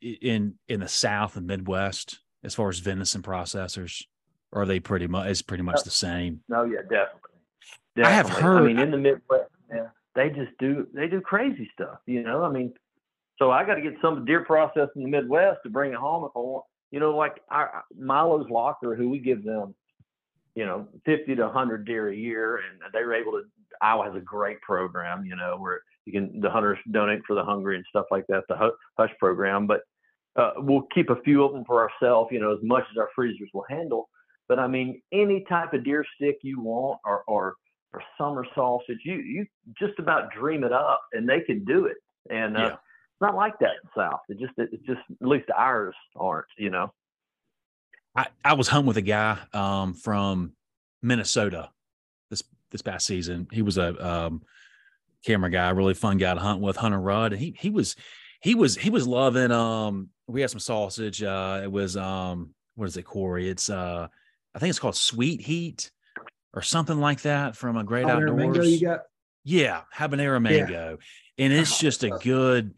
in 0.00 0.54
in 0.68 0.80
the 0.80 0.88
South 0.88 1.36
and 1.36 1.46
Midwest, 1.46 2.20
as 2.44 2.54
far 2.54 2.68
as 2.68 2.78
venison 2.78 3.22
processors, 3.22 4.02
are 4.52 4.66
they 4.66 4.80
pretty 4.80 5.06
much 5.06 5.28
is 5.30 5.42
pretty 5.42 5.62
much 5.62 5.82
the 5.82 5.90
same? 5.90 6.40
No, 6.48 6.64
yeah, 6.64 6.82
definitely. 6.82 7.20
Definitely. 7.96 8.04
I 8.04 8.10
have 8.10 8.28
heard. 8.30 8.62
I 8.62 8.66
mean, 8.66 8.78
in 8.78 8.90
the 8.90 8.98
Midwest, 8.98 9.50
yeah, 9.72 9.88
they 10.14 10.30
just 10.30 10.52
do 10.58 10.86
they 10.94 11.08
do 11.08 11.20
crazy 11.20 11.70
stuff. 11.74 11.98
You 12.06 12.22
know, 12.22 12.42
I 12.42 12.50
mean, 12.50 12.72
so 13.38 13.50
I 13.50 13.64
got 13.64 13.74
to 13.74 13.82
get 13.82 13.94
some 14.02 14.24
deer 14.24 14.44
processed 14.44 14.92
in 14.96 15.02
the 15.02 15.08
Midwest 15.08 15.60
to 15.64 15.70
bring 15.70 15.92
it 15.92 15.98
home 15.98 16.24
if 16.24 16.32
I 16.34 16.40
want. 16.40 16.64
You 16.90 17.00
know, 17.00 17.16
like 17.16 17.40
our 17.50 17.84
Milo's 17.96 18.48
Locker, 18.50 18.94
who 18.94 19.10
we 19.10 19.18
give 19.18 19.44
them, 19.44 19.74
you 20.58 20.66
know, 20.66 20.88
50 21.06 21.36
to 21.36 21.42
100 21.44 21.86
deer 21.86 22.08
a 22.08 22.16
year, 22.16 22.56
and 22.56 22.92
they 22.92 23.04
were 23.04 23.14
able 23.14 23.30
to. 23.30 23.42
Iowa 23.80 24.06
has 24.06 24.16
a 24.16 24.20
great 24.20 24.60
program, 24.60 25.24
you 25.24 25.36
know, 25.36 25.56
where 25.56 25.82
you 26.04 26.12
can 26.12 26.40
the 26.40 26.50
hunters 26.50 26.78
donate 26.90 27.20
for 27.28 27.36
the 27.36 27.44
hungry 27.44 27.76
and 27.76 27.84
stuff 27.88 28.06
like 28.10 28.26
that, 28.26 28.42
the 28.48 28.72
HUSH 28.98 29.12
program. 29.20 29.68
But 29.68 29.82
uh, 30.34 30.54
we'll 30.56 30.88
keep 30.92 31.10
a 31.10 31.22
few 31.22 31.44
of 31.44 31.52
them 31.52 31.64
for 31.64 31.88
ourselves, 31.88 32.30
you 32.32 32.40
know, 32.40 32.52
as 32.52 32.58
much 32.64 32.82
as 32.90 32.98
our 32.98 33.08
freezers 33.14 33.48
will 33.54 33.66
handle. 33.70 34.08
But 34.48 34.58
I 34.58 34.66
mean, 34.66 35.00
any 35.12 35.44
type 35.48 35.74
of 35.74 35.84
deer 35.84 36.04
stick 36.16 36.38
you 36.42 36.60
want, 36.60 36.98
or 37.04 37.22
or 37.28 37.54
or 37.92 38.02
summer 38.18 38.44
sausage. 38.56 38.98
You 39.04 39.14
you 39.14 39.46
just 39.78 39.96
about 40.00 40.32
dream 40.32 40.64
it 40.64 40.72
up, 40.72 41.02
and 41.12 41.28
they 41.28 41.40
can 41.42 41.64
do 41.64 41.86
it. 41.86 41.98
And 42.30 42.56
uh, 42.56 42.60
yeah. 42.60 42.66
it's 42.66 43.20
not 43.20 43.36
like 43.36 43.56
that 43.60 43.74
in 43.84 43.90
South. 43.96 44.22
It 44.28 44.40
just 44.40 44.54
it, 44.58 44.84
just 44.84 45.02
at 45.22 45.28
least 45.28 45.50
ours 45.56 45.94
aren't. 46.16 46.46
You 46.56 46.70
know. 46.70 46.92
I 48.18 48.26
I 48.44 48.54
was 48.54 48.66
home 48.66 48.86
with 48.86 48.96
a 48.96 49.02
guy 49.02 49.38
um, 49.52 49.94
from 49.94 50.52
Minnesota 51.02 51.70
this 52.30 52.42
this 52.70 52.82
past 52.82 53.06
season. 53.06 53.46
He 53.52 53.62
was 53.62 53.78
a 53.78 54.06
um, 54.06 54.42
camera 55.24 55.50
guy, 55.50 55.70
really 55.70 55.94
fun 55.94 56.18
guy 56.18 56.34
to 56.34 56.40
hunt 56.40 56.60
with, 56.60 56.76
Hunter 56.76 57.00
Rudd, 57.00 57.32
and 57.32 57.40
he 57.40 57.54
he 57.56 57.70
was 57.70 57.94
he 58.40 58.56
was 58.56 58.76
he 58.76 58.90
was 58.90 59.06
loving 59.06 59.52
um 59.52 60.08
we 60.26 60.40
had 60.40 60.50
some 60.50 60.58
sausage. 60.58 61.22
Uh 61.22 61.60
it 61.62 61.70
was 61.70 61.96
um 61.96 62.54
what 62.74 62.88
is 62.88 62.96
it, 62.96 63.04
Corey? 63.04 63.48
It's 63.48 63.70
uh 63.70 64.08
I 64.52 64.58
think 64.58 64.70
it's 64.70 64.80
called 64.80 64.96
Sweet 64.96 65.40
Heat 65.40 65.92
or 66.54 66.62
something 66.62 66.98
like 66.98 67.22
that 67.22 67.54
from 67.54 67.76
a 67.76 67.84
great 67.84 68.04
Habanero 68.04 68.32
outdoors. 68.32 68.36
mango 68.36 68.62
you 68.62 68.80
got? 68.80 69.02
Yeah, 69.44 69.82
habanero 69.94 70.42
mango. 70.42 70.98
And 71.38 71.52
it's 71.52 71.78
just 71.86 72.02
a 72.02 72.10
good 72.10 72.74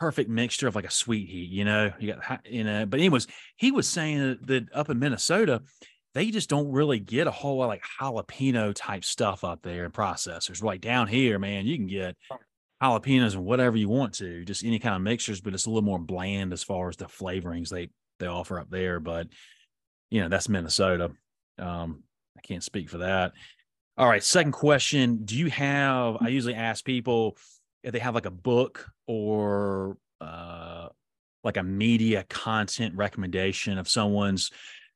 perfect 0.00 0.30
mixture 0.30 0.66
of 0.66 0.74
like 0.74 0.86
a 0.86 0.90
sweet 0.90 1.28
heat, 1.28 1.50
you 1.50 1.64
know. 1.64 1.92
You 2.00 2.14
got 2.14 2.46
you 2.46 2.64
know, 2.64 2.86
but 2.86 2.98
anyways, 2.98 3.26
he 3.56 3.70
was 3.70 3.86
saying 3.86 4.18
that, 4.18 4.46
that 4.46 4.72
up 4.72 4.88
in 4.88 4.98
Minnesota, 4.98 5.62
they 6.14 6.30
just 6.30 6.48
don't 6.48 6.72
really 6.72 6.98
get 6.98 7.26
a 7.26 7.30
whole 7.30 7.58
lot 7.58 7.68
like 7.68 7.84
jalapeno 8.00 8.72
type 8.74 9.04
stuff 9.04 9.44
up 9.44 9.62
there 9.62 9.84
in 9.84 9.92
processors. 9.92 10.62
Like 10.62 10.80
down 10.80 11.06
here, 11.06 11.38
man, 11.38 11.66
you 11.66 11.76
can 11.76 11.86
get 11.86 12.16
jalapenos 12.82 13.34
and 13.34 13.44
whatever 13.44 13.76
you 13.76 13.90
want 13.90 14.14
to, 14.14 14.44
just 14.44 14.64
any 14.64 14.78
kind 14.78 14.96
of 14.96 15.02
mixtures, 15.02 15.42
but 15.42 15.52
it's 15.52 15.66
a 15.66 15.70
little 15.70 15.82
more 15.82 15.98
bland 15.98 16.54
as 16.54 16.64
far 16.64 16.88
as 16.88 16.96
the 16.96 17.04
flavorings 17.04 17.68
they 17.68 17.90
they 18.18 18.26
offer 18.26 18.58
up 18.58 18.70
there. 18.70 19.00
But 19.00 19.28
you 20.10 20.22
know, 20.22 20.28
that's 20.28 20.48
Minnesota. 20.48 21.12
Um, 21.58 22.04
I 22.38 22.40
can't 22.40 22.64
speak 22.64 22.88
for 22.88 22.98
that. 22.98 23.32
All 23.98 24.08
right, 24.08 24.24
second 24.24 24.52
question. 24.52 25.26
Do 25.26 25.36
you 25.36 25.50
have 25.50 26.16
I 26.22 26.28
usually 26.28 26.54
ask 26.54 26.82
people 26.82 27.36
they 27.84 27.98
have 27.98 28.14
like 28.14 28.26
a 28.26 28.30
book 28.30 28.86
or 29.06 29.96
uh 30.20 30.88
like 31.42 31.56
a 31.56 31.62
media 31.62 32.24
content 32.28 32.94
recommendation 32.94 33.78
of 33.78 33.88
someone's 33.88 34.50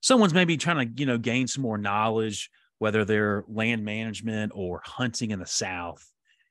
someone's 0.05 0.35
maybe 0.35 0.59
trying 0.59 0.87
to, 0.87 1.01
you 1.01 1.07
know, 1.07 1.17
gain 1.17 1.47
some 1.47 1.63
more 1.63 1.79
knowledge, 1.79 2.51
whether 2.79 3.07
they're 3.07 3.43
land 3.49 3.83
management 3.83 4.53
or 4.55 4.83
hunting 4.85 5.31
in 5.31 5.39
the 5.39 5.47
South. 5.47 6.05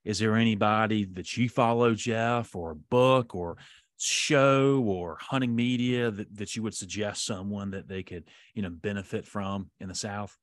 Is 0.04 0.18
there 0.18 0.36
anybody 0.36 1.06
that 1.14 1.38
you 1.38 1.48
follow, 1.48 1.94
Jeff, 1.94 2.56
or 2.56 2.72
a 2.72 2.76
book 2.76 3.36
or 3.36 3.58
show 4.00 4.84
or 4.88 5.18
hunting 5.22 5.56
media 5.56 6.10
that, 6.10 6.36
that 6.36 6.56
you 6.56 6.64
would 6.64 6.74
suggest 6.74 7.26
someone 7.26 7.70
that 7.72 7.88
they 7.88 8.02
could, 8.02 8.24
you 8.56 8.64
know, 8.64 8.72
benefit 8.72 9.28
from 9.28 9.70
in 9.80 9.88
the 9.88 9.96
South? 9.96 10.36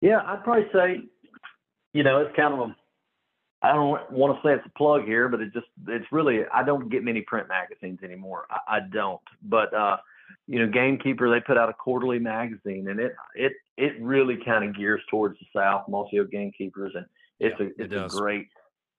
Yeah, 0.00 0.22
I'd 0.24 0.42
probably 0.42 0.68
say, 0.72 1.02
you 1.92 2.02
know, 2.02 2.22
it's 2.22 2.34
kind 2.34 2.54
of 2.54 2.60
a, 2.60 2.76
I 3.64 3.72
don't 3.72 4.12
want 4.12 4.36
to 4.36 4.46
say 4.46 4.52
it's 4.54 4.66
a 4.66 4.78
plug 4.78 5.04
here, 5.04 5.28
but 5.28 5.40
it 5.40 5.52
just, 5.52 5.66
it's 5.88 6.06
really, 6.12 6.40
I 6.52 6.62
don't 6.62 6.88
get 6.90 7.02
many 7.02 7.22
print 7.22 7.48
magazines 7.48 8.00
anymore. 8.02 8.46
I, 8.50 8.76
I 8.76 8.80
don't, 8.92 9.20
but, 9.42 9.72
uh, 9.72 9.96
you 10.46 10.58
know, 10.58 10.70
Gamekeeper, 10.70 11.30
they 11.30 11.40
put 11.40 11.56
out 11.56 11.68
a 11.68 11.72
quarterly 11.72 12.18
magazine 12.18 12.88
and 12.88 13.00
it, 13.00 13.12
it, 13.34 13.52
it 13.76 13.94
really 14.00 14.36
kind 14.44 14.64
of 14.68 14.76
gears 14.76 15.00
towards 15.10 15.38
the 15.38 15.46
South, 15.54 15.88
Mossy 15.88 16.18
Oak 16.20 16.30
Gamekeepers. 16.30 16.92
And 16.94 17.06
it's 17.40 17.58
Yeah, 17.58 17.66
a, 17.66 17.68
it 17.70 17.74
it's 17.78 17.92
a 17.94 18.06
great, 18.06 18.48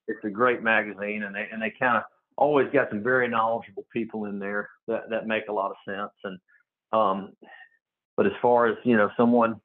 it's 0.07 0.23
a 0.25 0.29
great 0.29 0.63
magazine 0.63 1.23
and 1.23 1.35
they, 1.35 1.47
and 1.51 1.61
they 1.61 1.73
kind 1.79 1.97
of 1.97 2.03
always 2.37 2.67
got 2.73 2.89
some 2.89 3.03
very 3.03 3.27
knowledgeable 3.27 3.85
people 3.93 4.25
in 4.25 4.39
there 4.39 4.69
that, 4.87 5.09
that 5.09 5.27
make 5.27 5.47
a 5.47 5.53
lot 5.53 5.71
of 5.71 5.77
sense. 5.87 6.11
And, 6.23 6.39
um, 6.91 7.33
but 8.17 8.25
as 8.25 8.33
far 8.41 8.67
as, 8.67 8.77
you 8.83 8.97
know, 8.97 9.09
someone, 9.17 9.61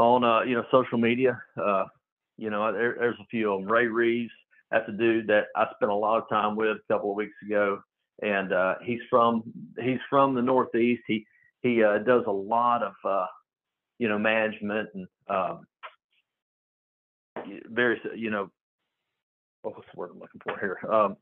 on 0.00 0.24
uh, 0.24 0.40
you 0.40 0.54
know 0.54 0.64
social 0.70 0.98
media. 0.98 1.40
Uh, 1.62 1.84
you 2.40 2.48
know, 2.48 2.72
there, 2.72 2.96
there's 2.98 3.18
a 3.20 3.26
few 3.26 3.52
of 3.52 3.60
them. 3.60 3.70
Ray 3.70 3.86
Reeves, 3.86 4.32
that's 4.70 4.88
a 4.88 4.92
dude 4.92 5.26
that 5.26 5.48
I 5.54 5.66
spent 5.74 5.92
a 5.92 5.94
lot 5.94 6.22
of 6.22 6.28
time 6.30 6.56
with 6.56 6.78
a 6.78 6.92
couple 6.92 7.10
of 7.10 7.16
weeks 7.16 7.36
ago, 7.44 7.82
and 8.22 8.52
uh, 8.52 8.76
he's 8.82 9.00
from 9.10 9.42
he's 9.78 9.98
from 10.08 10.34
the 10.34 10.40
Northeast. 10.40 11.02
He 11.06 11.26
he 11.60 11.84
uh, 11.84 11.98
does 11.98 12.24
a 12.26 12.32
lot 12.32 12.82
of 12.82 12.94
uh, 13.04 13.26
you 13.98 14.08
know 14.08 14.18
management 14.18 14.88
and 14.94 15.06
um, 15.28 15.66
various 17.66 18.00
you 18.16 18.30
know 18.30 18.50
oh, 19.64 19.70
what's 19.70 19.88
the 19.92 19.98
word 20.00 20.10
I'm 20.14 20.20
looking 20.20 20.40
for 20.42 20.58
here. 20.58 20.78
Um, 20.90 21.16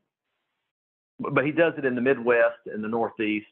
but 1.19 1.35
but 1.35 1.45
he 1.45 1.51
does 1.51 1.73
it 1.77 1.83
in 1.83 1.95
the 1.95 2.01
Midwest 2.01 2.59
and 2.73 2.81
the 2.81 2.87
Northeast 2.87 3.47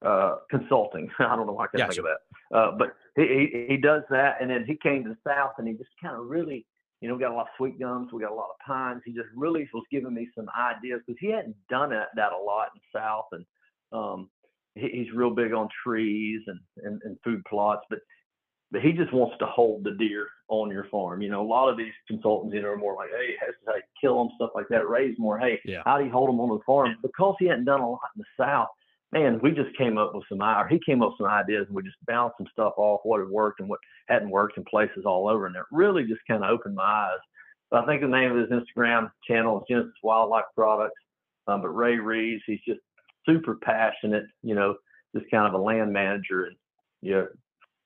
uh, 0.00 0.36
consulting. 0.50 1.10
I 1.18 1.36
don't 1.36 1.46
know 1.46 1.52
why 1.52 1.64
I 1.64 1.76
can't 1.76 1.92
think 1.92 2.06
of 2.06 2.06
that. 2.06 2.56
Uh, 2.56 2.72
but 2.78 2.96
he, 3.14 3.22
he 3.52 3.66
he 3.68 3.76
does 3.76 4.04
that, 4.08 4.36
and 4.40 4.50
then 4.50 4.64
he 4.66 4.76
came 4.76 5.04
to 5.04 5.10
the 5.10 5.18
South, 5.26 5.52
and 5.58 5.68
he 5.68 5.74
just 5.74 5.90
kind 6.02 6.16
of 6.16 6.26
really, 6.26 6.64
you 7.00 7.08
know, 7.08 7.14
we 7.14 7.20
got 7.20 7.32
a 7.32 7.34
lot 7.34 7.42
of 7.42 7.56
sweet 7.56 7.78
gums, 7.78 8.12
we 8.12 8.22
got 8.22 8.32
a 8.32 8.34
lot 8.34 8.50
of 8.50 8.66
pines. 8.66 9.02
He 9.04 9.12
just 9.12 9.28
really 9.34 9.68
was 9.72 9.84
giving 9.90 10.14
me 10.14 10.28
some 10.34 10.48
ideas 10.58 11.00
because 11.06 11.18
he 11.20 11.28
hadn't 11.30 11.56
done 11.68 11.90
that, 11.90 12.08
that 12.16 12.32
a 12.32 12.38
lot 12.38 12.68
in 12.74 12.80
the 12.80 12.98
South, 12.98 13.26
and 13.32 13.44
um, 13.92 14.28
he, 14.74 14.88
he's 14.88 15.12
real 15.14 15.30
big 15.30 15.52
on 15.52 15.68
trees 15.82 16.42
and, 16.46 16.60
and 16.84 17.00
and 17.04 17.16
food 17.24 17.42
plots, 17.48 17.84
but 17.90 18.00
but 18.72 18.82
he 18.82 18.92
just 18.92 19.12
wants 19.12 19.36
to 19.38 19.46
hold 19.46 19.82
the 19.84 19.92
deer 19.92 20.28
on 20.48 20.70
your 20.70 20.84
farm. 20.90 21.22
You 21.22 21.30
know, 21.30 21.42
a 21.42 21.46
lot 21.46 21.68
of 21.68 21.76
these 21.76 21.92
consultants, 22.06 22.54
you 22.54 22.62
know, 22.62 22.68
are 22.68 22.76
more 22.76 22.94
like, 22.94 23.10
hey, 23.10 23.34
has 23.44 23.54
to 23.64 23.72
like, 23.72 23.84
kill 24.00 24.18
them, 24.18 24.32
stuff 24.36 24.50
like 24.54 24.68
that. 24.68 24.88
Raise 24.88 25.18
more, 25.18 25.38
hey, 25.38 25.60
Yeah. 25.64 25.82
how 25.84 25.98
do 25.98 26.04
you 26.04 26.10
hold 26.10 26.28
them 26.28 26.40
on 26.40 26.50
the 26.50 26.62
farm? 26.64 26.96
Because 27.02 27.34
he 27.40 27.46
hadn't 27.46 27.64
done 27.64 27.80
a 27.80 27.90
lot 27.90 28.00
in 28.14 28.22
the 28.22 28.44
South, 28.44 28.68
man, 29.12 29.40
we 29.42 29.50
just 29.50 29.76
came 29.76 29.98
up 29.98 30.14
with 30.14 30.24
some, 30.28 30.40
or 30.40 30.68
he 30.68 30.78
came 30.84 31.02
up 31.02 31.10
with 31.10 31.18
some 31.18 31.26
ideas, 31.26 31.66
and 31.66 31.74
we 31.74 31.82
just 31.82 31.96
bounced 32.06 32.36
some 32.38 32.46
stuff 32.52 32.74
off 32.76 33.00
what 33.04 33.20
had 33.20 33.28
worked 33.28 33.60
and 33.60 33.68
what 33.68 33.80
hadn't 34.08 34.30
worked 34.30 34.56
in 34.56 34.64
places 34.64 35.04
all 35.04 35.28
over, 35.28 35.46
and 35.46 35.56
it 35.56 35.62
really 35.72 36.04
just 36.04 36.20
kind 36.28 36.44
of 36.44 36.50
opened 36.50 36.76
my 36.76 36.82
eyes. 36.82 37.18
But 37.70 37.84
I 37.84 37.86
think 37.86 38.02
the 38.02 38.08
name 38.08 38.32
of 38.32 38.38
his 38.38 38.50
Instagram 38.50 39.10
channel 39.26 39.58
is 39.58 39.64
Genesis 39.68 39.94
Wildlife 40.02 40.44
Products. 40.54 41.00
Um, 41.46 41.62
but 41.62 41.68
Ray 41.68 41.96
Reeves, 41.96 42.42
he's 42.46 42.60
just 42.66 42.80
super 43.26 43.56
passionate, 43.56 44.24
you 44.42 44.54
know, 44.54 44.76
just 45.16 45.30
kind 45.30 45.46
of 45.46 45.58
a 45.58 45.62
land 45.62 45.92
manager 45.92 46.44
and 46.44 46.56
you 47.02 47.12
know, 47.12 47.28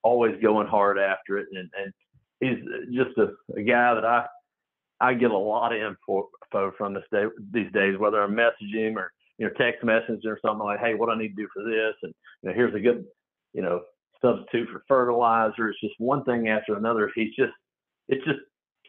always 0.02 0.40
going 0.42 0.66
hard 0.66 0.98
after 0.98 1.38
it. 1.38 1.46
And, 1.52 1.70
and 1.78 1.92
he's 2.40 2.94
just 2.94 3.16
a, 3.18 3.32
a 3.56 3.62
guy 3.62 3.94
that 3.94 4.04
I 4.04 4.26
I 5.00 5.14
get 5.14 5.30
a 5.30 5.38
lot 5.38 5.74
of 5.74 5.82
info 5.82 6.28
from 6.78 6.94
this 6.94 7.04
day 7.12 7.24
these 7.52 7.70
days, 7.72 7.98
whether 7.98 8.22
I'm 8.22 8.34
messaging 8.34 8.88
him 8.88 8.98
or 8.98 9.12
you 9.38 9.46
know 9.46 9.52
text 9.58 9.84
messaging 9.84 10.26
or 10.26 10.38
something 10.44 10.64
like, 10.64 10.80
hey, 10.80 10.94
what 10.94 11.06
do 11.06 11.12
I 11.12 11.18
need 11.18 11.36
to 11.36 11.42
do 11.42 11.48
for 11.52 11.62
this? 11.64 11.94
And 12.02 12.14
you 12.42 12.48
know, 12.48 12.54
here's 12.54 12.74
a 12.74 12.80
good 12.80 13.04
you 13.52 13.62
know 13.62 13.82
substitute 14.22 14.68
for 14.70 14.82
fertilizer. 14.88 15.68
It's 15.68 15.80
just 15.80 15.94
one 15.98 16.24
thing 16.24 16.48
after 16.48 16.76
another. 16.76 17.10
He's 17.14 17.34
just 17.36 17.52
it's 18.08 18.24
just 18.24 18.40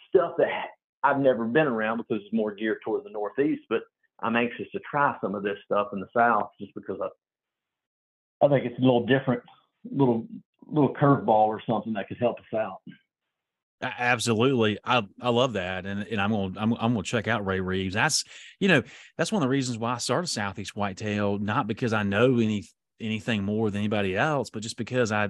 stuff 0.10 0.34
that 0.38 0.68
I've 1.04 1.20
never 1.20 1.46
been 1.46 1.68
around 1.68 1.98
because 1.98 2.24
it's 2.24 2.34
more 2.34 2.54
geared 2.54 2.80
toward 2.84 3.04
the 3.04 3.10
Northeast, 3.12 3.64
but 3.70 3.82
I'm 4.22 4.36
anxious 4.36 4.68
to 4.72 4.80
try 4.90 5.16
some 5.22 5.36
of 5.36 5.44
this 5.44 5.58
stuff 5.66 5.90
in 5.94 6.00
the 6.00 6.08
South 6.16 6.50
just 6.60 6.74
because 6.76 6.98
I 7.02 7.08
I 8.46 8.50
think 8.50 8.66
it's 8.66 8.78
a 8.78 8.82
little 8.82 9.06
different, 9.06 9.42
little 9.90 10.28
little 10.68 10.94
curveball 10.94 11.48
or 11.48 11.62
something 11.68 11.94
that 11.94 12.08
could 12.08 12.18
help 12.18 12.40
us 12.40 12.58
out. 12.58 12.80
Absolutely. 13.98 14.78
I 14.84 15.04
I 15.22 15.30
love 15.30 15.54
that. 15.54 15.86
And 15.86 16.02
and 16.04 16.22
I'm 16.22 16.32
gonna 16.32 16.54
I'm, 16.58 16.74
I'm 16.74 16.94
gonna 16.94 17.04
check 17.04 17.28
out 17.28 17.46
Ray 17.46 17.60
Reeves. 17.60 17.94
That's 17.94 18.24
you 18.60 18.68
know, 18.68 18.84
that's 19.18 19.32
one 19.32 19.42
of 19.42 19.46
the 19.48 19.52
reasons 19.52 19.78
why 19.78 19.94
I 19.94 19.98
started 19.98 20.28
Southeast 20.28 20.76
Whitetail, 20.76 21.40
not 21.40 21.68
because 21.68 21.94
I 21.94 22.04
know 22.04 22.36
any 22.40 22.66
anything 23.00 23.44
more 23.44 23.70
than 23.70 23.80
anybody 23.80 24.16
else, 24.16 24.50
but 24.50 24.64
just 24.64 24.78
because 24.78 25.12
I 25.12 25.30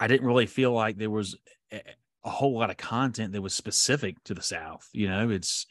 I 0.00 0.06
didn't 0.06 0.26
really 0.26 0.46
feel 0.46 0.72
like 0.72 0.96
there 0.96 1.10
was 1.10 1.36
a, 1.72 1.80
a 2.24 2.30
whole 2.30 2.58
lot 2.58 2.70
of 2.70 2.76
content 2.76 3.32
that 3.32 3.42
was 3.42 3.54
specific 3.54 4.22
to 4.24 4.34
the 4.34 4.42
South. 4.42 4.88
You 4.92 5.08
know, 5.08 5.30
it's 5.30 5.66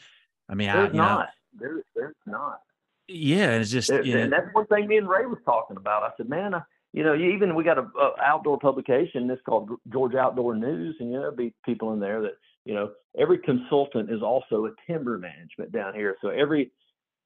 I 0.50 0.56
mean, 0.56 0.70
I 0.70 0.74
There's 0.78 0.88
you 0.94 0.98
know, 1.00 1.04
not. 1.04 1.30
There, 1.60 1.84
there's 1.96 2.16
not. 2.26 2.60
yeah, 3.08 3.52
and 3.52 3.62
it's 3.62 3.72
just 3.72 3.90
There- 3.90 4.04
you 4.04 4.16
know, 4.16 4.22
and 4.22 4.34
that's 4.34 4.48
one 4.54 4.66
thing 4.68 4.88
me 4.88 4.98
and 4.98 5.08
Ray 5.10 5.26
was 5.26 5.40
talking 5.46 5.78
about. 5.78 6.04
I 6.04 6.10
said, 6.18 6.30
man, 6.30 6.56
I, 6.56 6.62
you 6.94 7.04
know, 7.04 7.14
you, 7.14 7.32
even 7.32 7.56
we 7.56 7.64
got 7.64 7.78
a, 7.78 7.84
a 7.84 8.14
outdoor 8.22 8.60
publication. 8.60 9.30
It's 9.30 9.42
called 9.44 9.70
Georgia 9.92 10.20
Outdoor 10.20 10.56
News, 10.56 10.96
and 11.00 11.12
you 11.12 11.20
know, 11.20 11.32
be 11.32 11.54
people 11.66 11.94
in 11.94 12.00
there 12.00 12.22
that 12.22 12.34
you 12.66 12.74
know. 12.74 12.92
Every 13.20 13.40
consultant 13.40 14.10
is 14.10 14.22
also 14.22 14.66
a 14.66 14.72
timber 14.88 15.18
management 15.18 15.74
down 15.74 15.94
here. 15.94 16.16
So 16.22 16.30
every, 16.30 16.72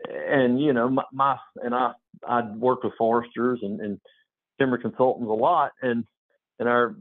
and 0.07 0.59
you 0.59 0.73
know, 0.73 0.89
my, 0.89 1.03
my 1.11 1.37
and 1.57 1.75
I 1.75 1.93
I 2.27 2.41
work 2.41 2.83
with 2.83 2.93
foresters 2.97 3.59
and, 3.61 3.79
and 3.79 3.99
timber 4.59 4.77
consultants 4.77 5.29
a 5.29 5.33
lot, 5.33 5.71
and 5.81 6.05
in 6.59 6.67
our 6.67 6.95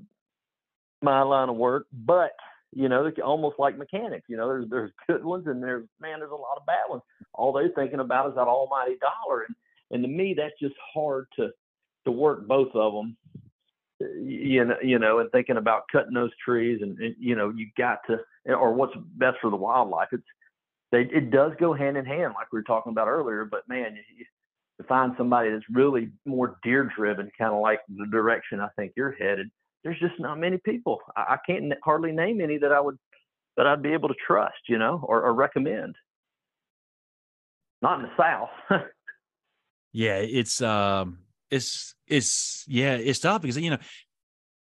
my 1.03 1.23
line 1.23 1.51
of 1.51 1.57
work, 1.57 1.87
but 1.93 2.33
you 2.73 2.89
know, 2.89 3.05
they're 3.05 3.25
almost 3.25 3.57
like 3.59 3.79
mechanics. 3.79 4.25
You 4.29 4.37
know, 4.37 4.49
there's 4.49 4.71
there's 4.71 4.91
good 5.07 5.25
ones 5.25 5.47
and 5.47 5.63
there's 5.63 5.87
man, 6.01 6.19
there's 6.19 6.31
a 6.31 6.35
lot 6.35 6.57
of 6.57 6.67
bad 6.67 6.89
ones. 6.89 7.03
All 7.35 7.53
they're 7.53 7.69
thinking 7.69 8.01
about 8.01 8.29
is 8.29 8.35
that 8.35 8.49
almighty 8.49 8.97
dollar, 9.01 9.43
and 9.43 9.55
and 9.91 10.03
to 10.03 10.09
me, 10.09 10.35
that's 10.37 10.59
just 10.61 10.75
hard 10.95 11.27
to 11.37 11.51
to 12.05 12.13
work 12.13 12.47
both 12.47 12.75
of 12.75 12.93
them. 12.93 13.17
You 14.01 14.65
know, 14.65 14.77
you 14.83 14.99
know, 14.99 15.21
and 15.21 15.31
thinking 15.31 15.57
about 15.57 15.85
cutting 15.91 16.15
those 16.15 16.33
trees, 16.45 16.81
and, 16.83 16.99
and 16.99 17.15
you 17.19 17.37
know, 17.37 17.51
you 17.51 17.69
got 17.79 18.01
to, 18.09 18.19
or 18.53 18.75
what's 18.75 18.95
best 19.17 19.39
for 19.41 19.51
the 19.51 19.57
wildlife. 19.57 20.09
It's 20.13 20.25
they, 20.91 21.03
it 21.03 21.31
does 21.31 21.53
go 21.59 21.73
hand 21.73 21.97
in 21.97 22.05
hand, 22.05 22.35
like 22.37 22.53
we 22.53 22.59
were 22.59 22.65
talking 22.65 22.93
about 22.93 23.09
earlier. 23.09 23.45
But 23.45 23.69
man, 23.69 23.95
you, 23.95 24.03
you, 24.17 24.25
to 24.81 24.87
find 24.87 25.15
somebody 25.17 25.51
that's 25.51 25.65
really 25.73 26.11
more 26.27 26.59
deer 26.63 26.91
driven, 26.97 27.31
kind 27.39 27.55
of 27.55 27.61
like 27.61 27.81
the 27.89 28.07
direction 28.11 28.61
I 28.61 28.69
think 28.77 28.93
you're 28.97 29.13
headed, 29.13 29.51
there's 29.85 29.99
just 30.01 30.19
not 30.19 30.39
many 30.39 30.59
people. 30.59 31.01
I, 31.17 31.35
I 31.35 31.39
can't 31.47 31.73
hardly 31.85 32.13
name 32.13 32.41
any 32.41 32.59
that 32.59 32.73
I 32.73 32.81
would 32.81 32.99
that 33.57 33.67
I'd 33.67 33.83
be 33.83 33.93
able 33.93 34.09
to 34.09 34.15
trust, 34.27 34.59
you 34.69 34.79
know, 34.79 35.01
or, 35.07 35.23
or 35.23 35.33
recommend. 35.33 35.95
Not 37.83 38.01
in 38.01 38.07
the 38.07 38.17
South. 38.17 38.51
yeah, 39.93 40.19
it's 40.19 40.61
um 40.61 41.19
it's 41.55 41.95
it's 42.07 42.65
yeah, 42.67 42.95
it's 42.95 43.21
tough 43.21 43.43
because 43.43 43.57
you 43.57 43.71
know 43.71 43.79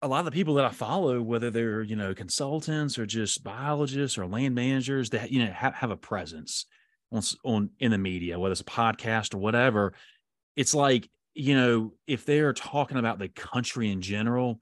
a 0.02 0.08
lot 0.08 0.20
of 0.20 0.24
the 0.24 0.30
people 0.30 0.54
that 0.54 0.64
I 0.64 0.70
follow, 0.70 1.20
whether 1.20 1.50
they're 1.50 1.82
you 1.82 1.96
know 1.96 2.14
consultants 2.14 2.98
or 2.98 3.06
just 3.06 3.44
biologists 3.44 4.18
or 4.18 4.26
land 4.26 4.54
managers, 4.54 5.10
that 5.10 5.30
you 5.30 5.44
know 5.44 5.52
have, 5.52 5.74
have 5.74 5.90
a 5.90 5.96
presence. 5.96 6.66
on 7.12 7.22
on 7.44 7.70
in 7.78 7.90
the 7.90 7.98
media, 7.98 8.38
whether 8.38 8.52
it's 8.52 8.60
a 8.60 8.64
podcast 8.64 9.34
or 9.34 9.38
whatever, 9.38 9.94
it's 10.56 10.74
like 10.74 11.08
you 11.34 11.54
know 11.54 11.92
if 12.06 12.24
they're 12.24 12.52
talking 12.52 12.98
about 12.98 13.18
the 13.18 13.28
country 13.28 13.90
in 13.90 14.02
general, 14.02 14.60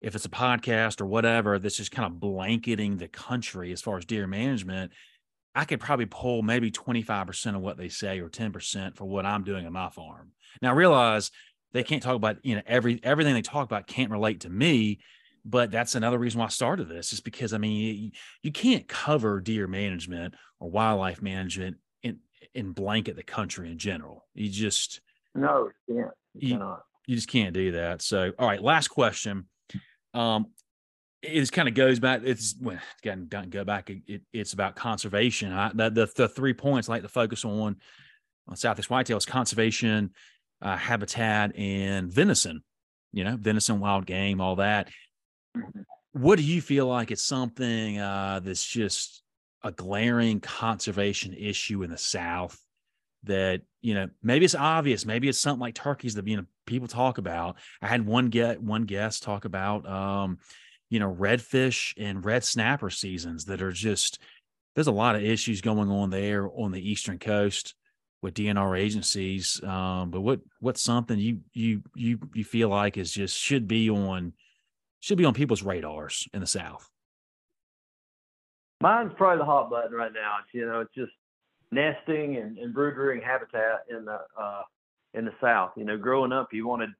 if 0.00 0.14
it's 0.14 0.24
a 0.24 0.30
podcast 0.30 1.00
or 1.00 1.06
whatever 1.06 1.58
that's 1.58 1.76
just 1.76 1.92
kind 1.92 2.06
of 2.06 2.20
blanketing 2.20 2.96
the 2.96 3.08
country 3.08 3.72
as 3.72 3.82
far 3.82 3.98
as 3.98 4.04
deer 4.04 4.26
management, 4.26 4.92
I 5.54 5.64
could 5.64 5.80
probably 5.80 6.06
pull 6.06 6.42
maybe 6.42 6.70
25% 6.70 7.56
of 7.56 7.60
what 7.60 7.76
they 7.76 7.88
say 7.88 8.20
or 8.20 8.28
10% 8.28 8.96
for 8.96 9.04
what 9.04 9.26
I'm 9.26 9.42
doing 9.42 9.66
on 9.66 9.72
my 9.72 9.90
farm. 9.90 10.30
Now 10.62 10.72
realize 10.74 11.30
they 11.72 11.82
can't 11.82 12.02
talk 12.02 12.16
about, 12.16 12.38
you 12.44 12.56
know, 12.56 12.62
every 12.66 13.00
everything 13.02 13.34
they 13.34 13.42
talk 13.42 13.64
about 13.64 13.86
can't 13.86 14.10
relate 14.10 14.40
to 14.40 14.50
me, 14.50 14.98
but 15.44 15.70
that's 15.70 15.94
another 15.94 16.18
reason 16.18 16.40
why 16.40 16.46
I 16.46 16.50
started 16.50 16.88
this 16.88 17.12
is 17.12 17.20
because 17.20 17.52
I 17.52 17.58
mean 17.58 17.94
you, 17.96 18.10
you 18.42 18.52
can't 18.52 18.88
cover 18.88 19.40
deer 19.40 19.66
management 19.66 20.34
or 20.60 20.70
wildlife 20.70 21.22
management 21.22 21.76
in 22.02 22.18
in 22.54 22.72
blanket 22.72 23.16
the 23.16 23.22
country 23.22 23.70
in 23.70 23.78
general. 23.78 24.26
You 24.34 24.48
just 24.48 25.00
no, 25.34 25.70
yeah, 25.86 26.10
you, 26.34 26.56
you, 26.56 26.76
you 27.06 27.16
just 27.16 27.28
can't 27.28 27.54
do 27.54 27.72
that. 27.72 28.02
So, 28.02 28.32
all 28.38 28.46
right, 28.46 28.62
last 28.62 28.88
question. 28.88 29.46
Um, 30.14 30.46
it 31.22 31.50
kind 31.50 31.68
of 31.68 31.74
goes 31.74 31.98
back. 31.98 32.22
It's 32.24 32.54
well, 32.60 32.78
again, 33.02 33.26
don't 33.28 33.50
go 33.50 33.64
back. 33.64 33.90
It, 33.90 34.22
it's 34.32 34.52
about 34.52 34.76
conservation. 34.76 35.52
I, 35.52 35.70
the, 35.74 35.90
the, 35.90 36.08
the 36.14 36.28
three 36.28 36.54
points 36.54 36.88
I 36.88 36.92
like 36.92 37.02
to 37.02 37.08
focus 37.08 37.44
on 37.44 37.76
on 38.46 38.56
Southeast 38.56 38.88
whitetail 38.88 39.16
is 39.16 39.26
conservation, 39.26 40.10
uh, 40.62 40.76
habitat, 40.76 41.56
and 41.56 42.12
venison. 42.12 42.62
You 43.12 43.24
know, 43.24 43.36
venison, 43.36 43.80
wild 43.80 44.06
game, 44.06 44.40
all 44.40 44.56
that. 44.56 44.88
Mm-hmm. 45.56 45.80
What 46.12 46.36
do 46.36 46.44
you 46.44 46.60
feel 46.60 46.86
like 46.86 47.10
it's 47.10 47.22
something 47.22 47.98
uh, 47.98 48.40
that's 48.42 48.66
just 48.66 49.22
a 49.62 49.72
glaring 49.72 50.40
conservation 50.40 51.34
issue 51.34 51.82
in 51.82 51.90
the 51.90 51.98
South 51.98 52.58
that 53.24 53.62
you 53.80 53.94
know 53.94 54.08
maybe 54.22 54.44
it's 54.44 54.54
obvious 54.54 55.04
maybe 55.04 55.28
it's 55.28 55.38
something 55.38 55.60
like 55.60 55.74
turkeys 55.74 56.14
that 56.14 56.26
you 56.26 56.36
know 56.36 56.44
people 56.66 56.86
talk 56.86 57.18
about 57.18 57.56
i 57.82 57.86
had 57.86 58.06
one 58.06 58.28
get 58.28 58.62
one 58.62 58.84
guest 58.84 59.22
talk 59.22 59.44
about 59.44 59.88
um 59.88 60.38
you 60.88 61.00
know 61.00 61.12
redfish 61.12 61.94
and 61.98 62.24
red 62.24 62.44
snapper 62.44 62.90
seasons 62.90 63.46
that 63.46 63.60
are 63.60 63.72
just 63.72 64.20
there's 64.74 64.86
a 64.86 64.92
lot 64.92 65.16
of 65.16 65.22
issues 65.22 65.60
going 65.60 65.90
on 65.90 66.10
there 66.10 66.48
on 66.48 66.70
the 66.70 66.90
eastern 66.90 67.18
coast 67.18 67.74
with 68.22 68.34
dnr 68.34 68.78
agencies 68.78 69.60
um 69.64 70.10
but 70.10 70.20
what 70.20 70.40
what's 70.60 70.82
something 70.82 71.18
you 71.18 71.40
you 71.52 71.82
you 71.94 72.18
you 72.34 72.44
feel 72.44 72.68
like 72.68 72.96
is 72.96 73.12
just 73.12 73.38
should 73.38 73.68
be 73.68 73.88
on 73.90 74.32
should 75.00 75.18
be 75.18 75.24
on 75.24 75.34
people's 75.34 75.62
radars 75.62 76.26
in 76.32 76.40
the 76.40 76.46
south 76.46 76.90
mine's 78.80 79.12
probably 79.16 79.38
the 79.38 79.44
hot 79.44 79.70
button 79.70 79.92
right 79.92 80.12
now 80.12 80.36
it's 80.40 80.52
you 80.52 80.66
know 80.66 80.80
it's 80.80 80.94
just 80.94 81.12
nesting 81.70 82.36
and, 82.36 82.58
and 82.58 82.72
brood 82.72 82.96
rearing 82.96 83.20
habitat 83.20 83.84
in 83.90 84.04
the 84.04 84.18
uh, 84.40 84.62
in 85.14 85.24
the 85.24 85.32
South. 85.40 85.72
You 85.76 85.84
know, 85.84 85.98
growing 85.98 86.32
up, 86.32 86.48
you 86.52 86.66
wanted 86.66 86.90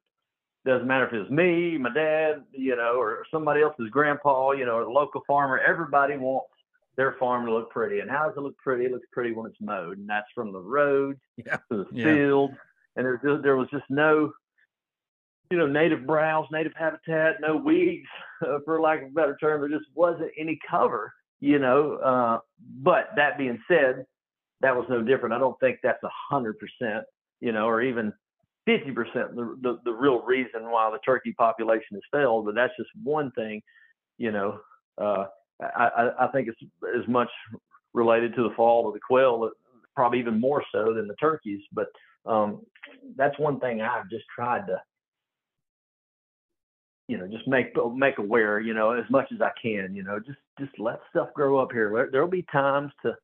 doesn't 0.66 0.86
matter 0.86 1.06
if 1.06 1.14
it 1.14 1.20
was 1.20 1.30
me, 1.30 1.78
my 1.78 1.92
dad, 1.94 2.42
you 2.52 2.76
know, 2.76 2.96
or 2.98 3.24
somebody 3.30 3.62
else's 3.62 3.88
grandpa, 3.90 4.50
you 4.50 4.66
know, 4.66 4.72
or 4.72 4.84
the 4.84 4.90
local 4.90 5.22
farmer. 5.26 5.58
Everybody 5.58 6.16
wants 6.18 6.48
their 6.98 7.14
farm 7.18 7.46
to 7.46 7.54
look 7.54 7.70
pretty. 7.70 8.00
And 8.00 8.10
how 8.10 8.26
does 8.26 8.36
it 8.36 8.40
look 8.40 8.58
pretty? 8.58 8.84
It 8.84 8.92
looks 8.92 9.06
pretty 9.12 9.32
when 9.32 9.46
it's 9.46 9.60
mowed, 9.60 9.98
and 9.98 10.10
that's 10.10 10.26
from 10.34 10.52
the 10.52 10.60
roads 10.60 11.20
yeah. 11.36 11.58
to 11.70 11.84
the 11.84 11.86
yeah. 11.92 12.04
field. 12.04 12.50
And 12.96 13.06
there 13.06 13.40
there 13.40 13.56
was 13.56 13.68
just 13.70 13.84
no, 13.88 14.32
you 15.50 15.56
know, 15.56 15.68
native 15.68 16.06
browse, 16.06 16.46
native 16.50 16.72
habitat, 16.76 17.36
no 17.40 17.56
weeds, 17.56 18.08
uh, 18.44 18.58
for 18.64 18.80
lack 18.80 19.02
of 19.02 19.08
a 19.08 19.12
better 19.12 19.38
term. 19.40 19.60
There 19.60 19.78
just 19.78 19.88
wasn't 19.94 20.32
any 20.36 20.58
cover, 20.68 21.12
you 21.40 21.60
know. 21.60 21.94
Uh, 21.94 22.38
but 22.82 23.10
that 23.14 23.38
being 23.38 23.62
said, 23.68 24.04
that 24.60 24.74
was 24.76 24.86
no 24.90 25.00
different. 25.00 25.34
I 25.34 25.38
don't 25.38 25.58
think 25.60 25.78
that's 25.82 26.02
a 26.02 26.10
hundred 26.28 26.56
percent, 26.58 27.04
you 27.40 27.52
know, 27.52 27.68
or 27.68 27.80
even 27.80 28.12
fifty 28.66 28.90
percent 28.90 29.36
the, 29.36 29.56
the 29.62 29.78
the 29.84 29.92
real 29.92 30.22
reason 30.22 30.68
why 30.68 30.90
the 30.90 30.98
turkey 31.06 31.32
population 31.38 31.94
has 31.94 32.02
failed. 32.12 32.46
But 32.46 32.56
that's 32.56 32.76
just 32.76 32.90
one 33.04 33.30
thing, 33.36 33.62
you 34.16 34.32
know. 34.32 34.58
Uh, 35.00 35.26
I, 35.60 36.10
I 36.20 36.26
think 36.28 36.48
it's 36.48 36.58
as 36.96 37.06
much 37.08 37.28
related 37.94 38.34
to 38.36 38.42
the 38.42 38.54
fall 38.54 38.86
of 38.86 38.94
the 38.94 39.00
quail, 39.00 39.50
probably 39.96 40.20
even 40.20 40.40
more 40.40 40.62
so 40.72 40.94
than 40.94 41.08
the 41.08 41.16
turkeys. 41.16 41.60
But 41.72 41.88
um, 42.26 42.62
that's 43.16 43.38
one 43.38 43.58
thing 43.58 43.80
I've 43.80 44.08
just 44.10 44.24
tried 44.34 44.66
to, 44.66 44.80
you 47.08 47.18
know, 47.18 47.26
just 47.26 47.48
make 47.48 47.74
make 47.94 48.18
aware, 48.18 48.60
you 48.60 48.74
know, 48.74 48.92
as 48.92 49.08
much 49.10 49.32
as 49.32 49.40
I 49.40 49.50
can, 49.60 49.94
you 49.94 50.02
know, 50.04 50.18
just 50.20 50.38
just 50.60 50.78
let 50.78 51.00
stuff 51.10 51.32
grow 51.34 51.58
up 51.58 51.72
here. 51.72 52.08
There'll 52.12 52.28
be 52.28 52.46
times 52.52 52.92
to 53.02 53.16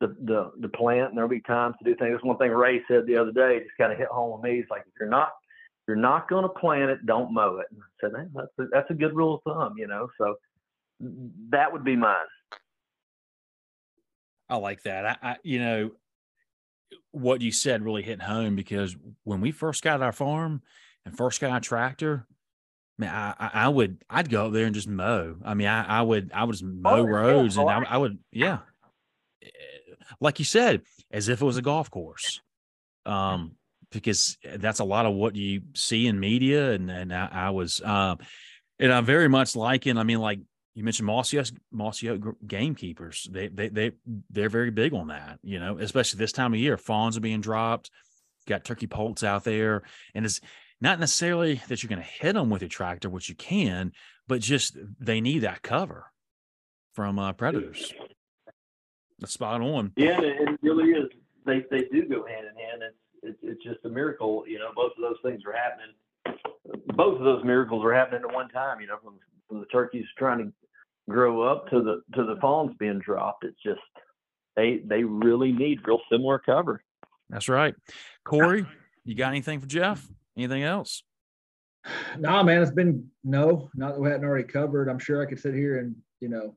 the, 0.00 0.08
the 0.24 0.52
the 0.60 0.68
plant, 0.68 1.08
and 1.08 1.16
there'll 1.16 1.30
be 1.30 1.40
times 1.40 1.74
to 1.78 1.84
do 1.84 1.96
things. 1.96 2.12
That's 2.12 2.24
one 2.24 2.38
thing 2.38 2.50
Ray 2.50 2.82
said 2.86 3.06
the 3.06 3.16
other 3.16 3.32
day, 3.32 3.60
just 3.60 3.76
kind 3.78 3.92
of 3.92 3.98
hit 3.98 4.08
home 4.08 4.32
with 4.32 4.42
me. 4.48 4.56
He's 4.58 4.70
like, 4.70 4.82
if 4.82 4.92
you're 5.00 5.08
not 5.08 5.28
if 5.28 5.88
you're 5.88 5.96
not 5.96 6.28
going 6.28 6.44
to 6.44 6.48
plant 6.48 6.90
it, 6.90 7.06
don't 7.06 7.32
mow 7.32 7.56
it. 7.56 7.66
And 7.72 7.80
I 7.80 7.86
said, 8.00 8.12
hey, 8.16 8.28
that's 8.34 8.52
a, 8.58 8.64
that's 8.70 8.90
a 8.90 8.94
good 8.94 9.16
rule 9.16 9.36
of 9.36 9.42
thumb, 9.42 9.74
you 9.76 9.88
know. 9.88 10.08
So 10.18 10.36
that 11.50 11.72
would 11.72 11.84
be 11.84 11.96
mine. 11.96 12.16
I 14.48 14.56
like 14.56 14.82
that. 14.82 15.06
I, 15.06 15.16
I 15.22 15.36
you 15.42 15.58
know 15.58 15.90
what 17.10 17.40
you 17.40 17.52
said 17.52 17.82
really 17.82 18.02
hit 18.02 18.22
home 18.22 18.56
because 18.56 18.96
when 19.24 19.40
we 19.40 19.50
first 19.50 19.82
got 19.82 20.02
our 20.02 20.12
farm 20.12 20.62
and 21.04 21.16
first 21.16 21.40
got 21.40 21.50
our 21.50 21.60
tractor, 21.60 22.26
man, 22.98 23.14
I, 23.14 23.50
I 23.52 23.68
would 23.68 24.02
I'd 24.08 24.30
go 24.30 24.46
up 24.46 24.52
there 24.52 24.66
and 24.66 24.74
just 24.74 24.88
mow. 24.88 25.36
I 25.44 25.54
mean, 25.54 25.68
I, 25.68 26.00
I 26.00 26.02
would 26.02 26.30
I 26.34 26.44
would 26.44 26.52
just 26.52 26.64
mow 26.64 26.98
oh, 26.98 27.02
roads 27.02 27.56
yeah. 27.56 27.62
and 27.62 27.86
I, 27.86 27.94
I 27.94 27.96
would 27.98 28.18
yeah 28.30 28.58
like 30.20 30.38
you 30.38 30.44
said, 30.44 30.82
as 31.10 31.28
if 31.28 31.42
it 31.42 31.44
was 31.44 31.56
a 31.56 31.62
golf 31.62 31.90
course. 31.90 32.40
Um, 33.06 33.56
because 33.90 34.38
that's 34.56 34.78
a 34.78 34.84
lot 34.84 35.04
of 35.04 35.12
what 35.12 35.36
you 35.36 35.62
see 35.74 36.06
in 36.06 36.18
media. 36.18 36.72
And, 36.72 36.90
and 36.90 37.12
I, 37.12 37.28
I 37.30 37.50
was, 37.50 37.82
um, 37.82 38.18
and 38.78 38.92
I'm 38.92 39.04
very 39.04 39.28
much 39.28 39.54
liking, 39.54 39.98
I 39.98 40.02
mean, 40.02 40.18
like 40.18 40.40
you 40.74 40.84
mentioned 40.84 41.06
Mossy 41.06 41.38
Oak, 41.38 41.46
Mossy 41.70 42.08
Oak 42.08 42.20
gamekeepers. 42.46 43.28
They, 43.30 43.48
they, 43.48 43.68
they, 43.68 43.92
they're 44.30 44.48
very 44.48 44.70
big 44.70 44.94
on 44.94 45.08
that, 45.08 45.38
you 45.42 45.60
know, 45.60 45.78
especially 45.78 46.18
this 46.18 46.32
time 46.32 46.54
of 46.54 46.60
year. 46.60 46.76
Fawns 46.76 47.16
are 47.16 47.20
being 47.20 47.40
dropped, 47.40 47.90
got 48.46 48.64
turkey 48.64 48.86
poults 48.86 49.22
out 49.22 49.44
there. 49.44 49.82
And 50.14 50.24
it's 50.24 50.40
not 50.80 50.98
necessarily 50.98 51.60
that 51.68 51.82
you're 51.82 51.88
going 51.88 52.02
to 52.02 52.08
hit 52.08 52.34
them 52.34 52.50
with 52.50 52.62
your 52.62 52.68
tractor, 52.68 53.10
which 53.10 53.28
you 53.28 53.34
can, 53.34 53.92
but 54.26 54.40
just 54.40 54.78
they 54.98 55.20
need 55.20 55.40
that 55.40 55.62
cover 55.62 56.06
from 56.94 57.18
uh, 57.18 57.32
predators. 57.32 57.92
That's 59.18 59.34
spot 59.34 59.60
on. 59.60 59.92
Yeah, 59.96 60.20
it 60.20 60.58
really 60.62 60.90
is. 60.90 61.08
They 61.46 61.64
they 61.70 61.84
do 61.92 62.08
go 62.08 62.26
hand 62.26 62.46
in 62.46 62.56
hand. 62.56 62.82
It's 62.82 62.96
it's 63.22 63.38
it's 63.42 63.62
just 63.62 63.84
a 63.84 63.88
miracle. 63.88 64.44
You 64.46 64.58
know, 64.58 64.70
both 64.74 64.92
of 64.96 65.02
those 65.02 65.18
things 65.22 65.42
are 65.46 65.52
happening. 65.52 65.94
Both 66.96 67.18
of 67.18 67.24
those 67.24 67.44
miracles 67.44 67.84
are 67.84 67.92
happening 67.92 68.22
at 68.28 68.34
one 68.34 68.48
time. 68.48 68.80
You 68.80 68.88
know, 68.88 68.98
from 69.02 69.14
from 69.52 69.60
the 69.60 69.66
turkeys 69.66 70.06
trying 70.16 70.38
to 70.38 70.52
grow 71.10 71.42
up 71.42 71.68
to 71.68 71.82
the 71.82 72.02
to 72.14 72.24
the 72.24 72.40
fawns 72.40 72.74
being 72.78 72.98
dropped. 72.98 73.44
It's 73.44 73.62
just 73.64 73.80
they 74.56 74.80
they 74.84 75.04
really 75.04 75.52
need 75.52 75.86
real 75.86 76.00
similar 76.10 76.38
cover. 76.38 76.82
That's 77.28 77.48
right. 77.48 77.74
Corey, 78.24 78.66
you 79.04 79.14
got 79.14 79.28
anything 79.28 79.60
for 79.60 79.66
Jeff? 79.66 80.06
Anything 80.36 80.62
else? 80.62 81.02
Nah, 82.18 82.42
man, 82.42 82.62
it's 82.62 82.70
been 82.70 83.08
no, 83.24 83.68
not 83.74 83.94
that 83.94 84.00
we 84.00 84.08
hadn't 84.08 84.24
already 84.24 84.48
covered. 84.48 84.88
I'm 84.88 84.98
sure 84.98 85.20
I 85.20 85.26
could 85.26 85.40
sit 85.40 85.54
here 85.54 85.78
and 85.78 85.94
you 86.20 86.28
know 86.28 86.56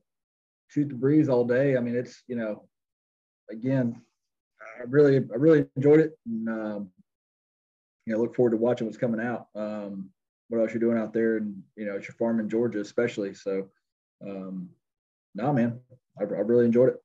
shoot 0.68 0.88
the 0.88 0.94
breeze 0.94 1.28
all 1.28 1.44
day. 1.44 1.76
I 1.76 1.80
mean, 1.80 1.96
it's 1.96 2.22
you 2.28 2.36
know, 2.36 2.66
again, 3.50 4.00
I 4.80 4.84
really 4.88 5.16
I 5.16 5.36
really 5.36 5.66
enjoyed 5.76 6.00
it, 6.00 6.18
and 6.26 6.48
um, 6.48 6.90
you 8.06 8.14
know, 8.14 8.20
look 8.20 8.34
forward 8.34 8.52
to 8.52 8.56
watching 8.56 8.86
what's 8.86 8.98
coming 8.98 9.20
out. 9.20 9.48
Um, 9.54 10.10
what 10.48 10.60
else 10.60 10.72
you're 10.72 10.80
doing 10.80 10.98
out 10.98 11.12
there, 11.12 11.38
and 11.38 11.62
you 11.76 11.86
know, 11.86 11.96
it's 11.96 12.06
your 12.06 12.14
farm 12.14 12.40
in 12.40 12.48
Georgia, 12.48 12.80
especially. 12.80 13.34
So, 13.34 13.68
um, 14.24 14.68
no, 15.34 15.52
man, 15.52 15.80
I, 16.18 16.22
I 16.22 16.40
really 16.40 16.66
enjoyed 16.66 16.90
it. 16.90 17.02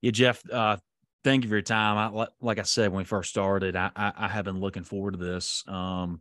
Yeah, 0.00 0.10
Jeff. 0.10 0.42
Uh, 0.50 0.76
thank 1.24 1.44
you 1.44 1.48
for 1.48 1.54
your 1.54 1.62
time. 1.62 1.96
I, 2.16 2.26
like 2.40 2.58
I 2.58 2.62
said 2.62 2.90
when 2.90 2.98
we 2.98 3.04
first 3.04 3.30
started, 3.30 3.76
I, 3.76 3.90
I, 3.94 4.12
I 4.16 4.28
have 4.28 4.44
been 4.44 4.60
looking 4.60 4.82
forward 4.82 5.12
to 5.12 5.18
this 5.18 5.64
um, 5.68 6.20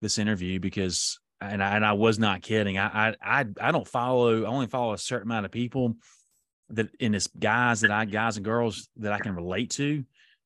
this 0.00 0.18
interview 0.18 0.58
because 0.58 1.20
and 1.40 1.62
I, 1.62 1.76
and 1.76 1.84
I 1.84 1.92
was 1.92 2.18
not 2.18 2.42
kidding. 2.42 2.78
I, 2.78 3.14
I 3.22 3.46
I 3.60 3.72
don't 3.72 3.88
follow. 3.88 4.44
I 4.44 4.46
only 4.46 4.66
follow 4.66 4.92
a 4.92 4.98
certain 4.98 5.28
amount 5.28 5.46
of 5.46 5.52
people 5.52 5.96
that 6.70 6.88
in 7.00 7.12
this 7.12 7.26
guys 7.26 7.80
that 7.80 7.90
I 7.90 8.04
guys 8.04 8.36
and 8.36 8.44
girls 8.44 8.88
that 8.96 9.12
I 9.12 9.18
can 9.18 9.34
relate 9.34 9.70
to, 9.70 10.04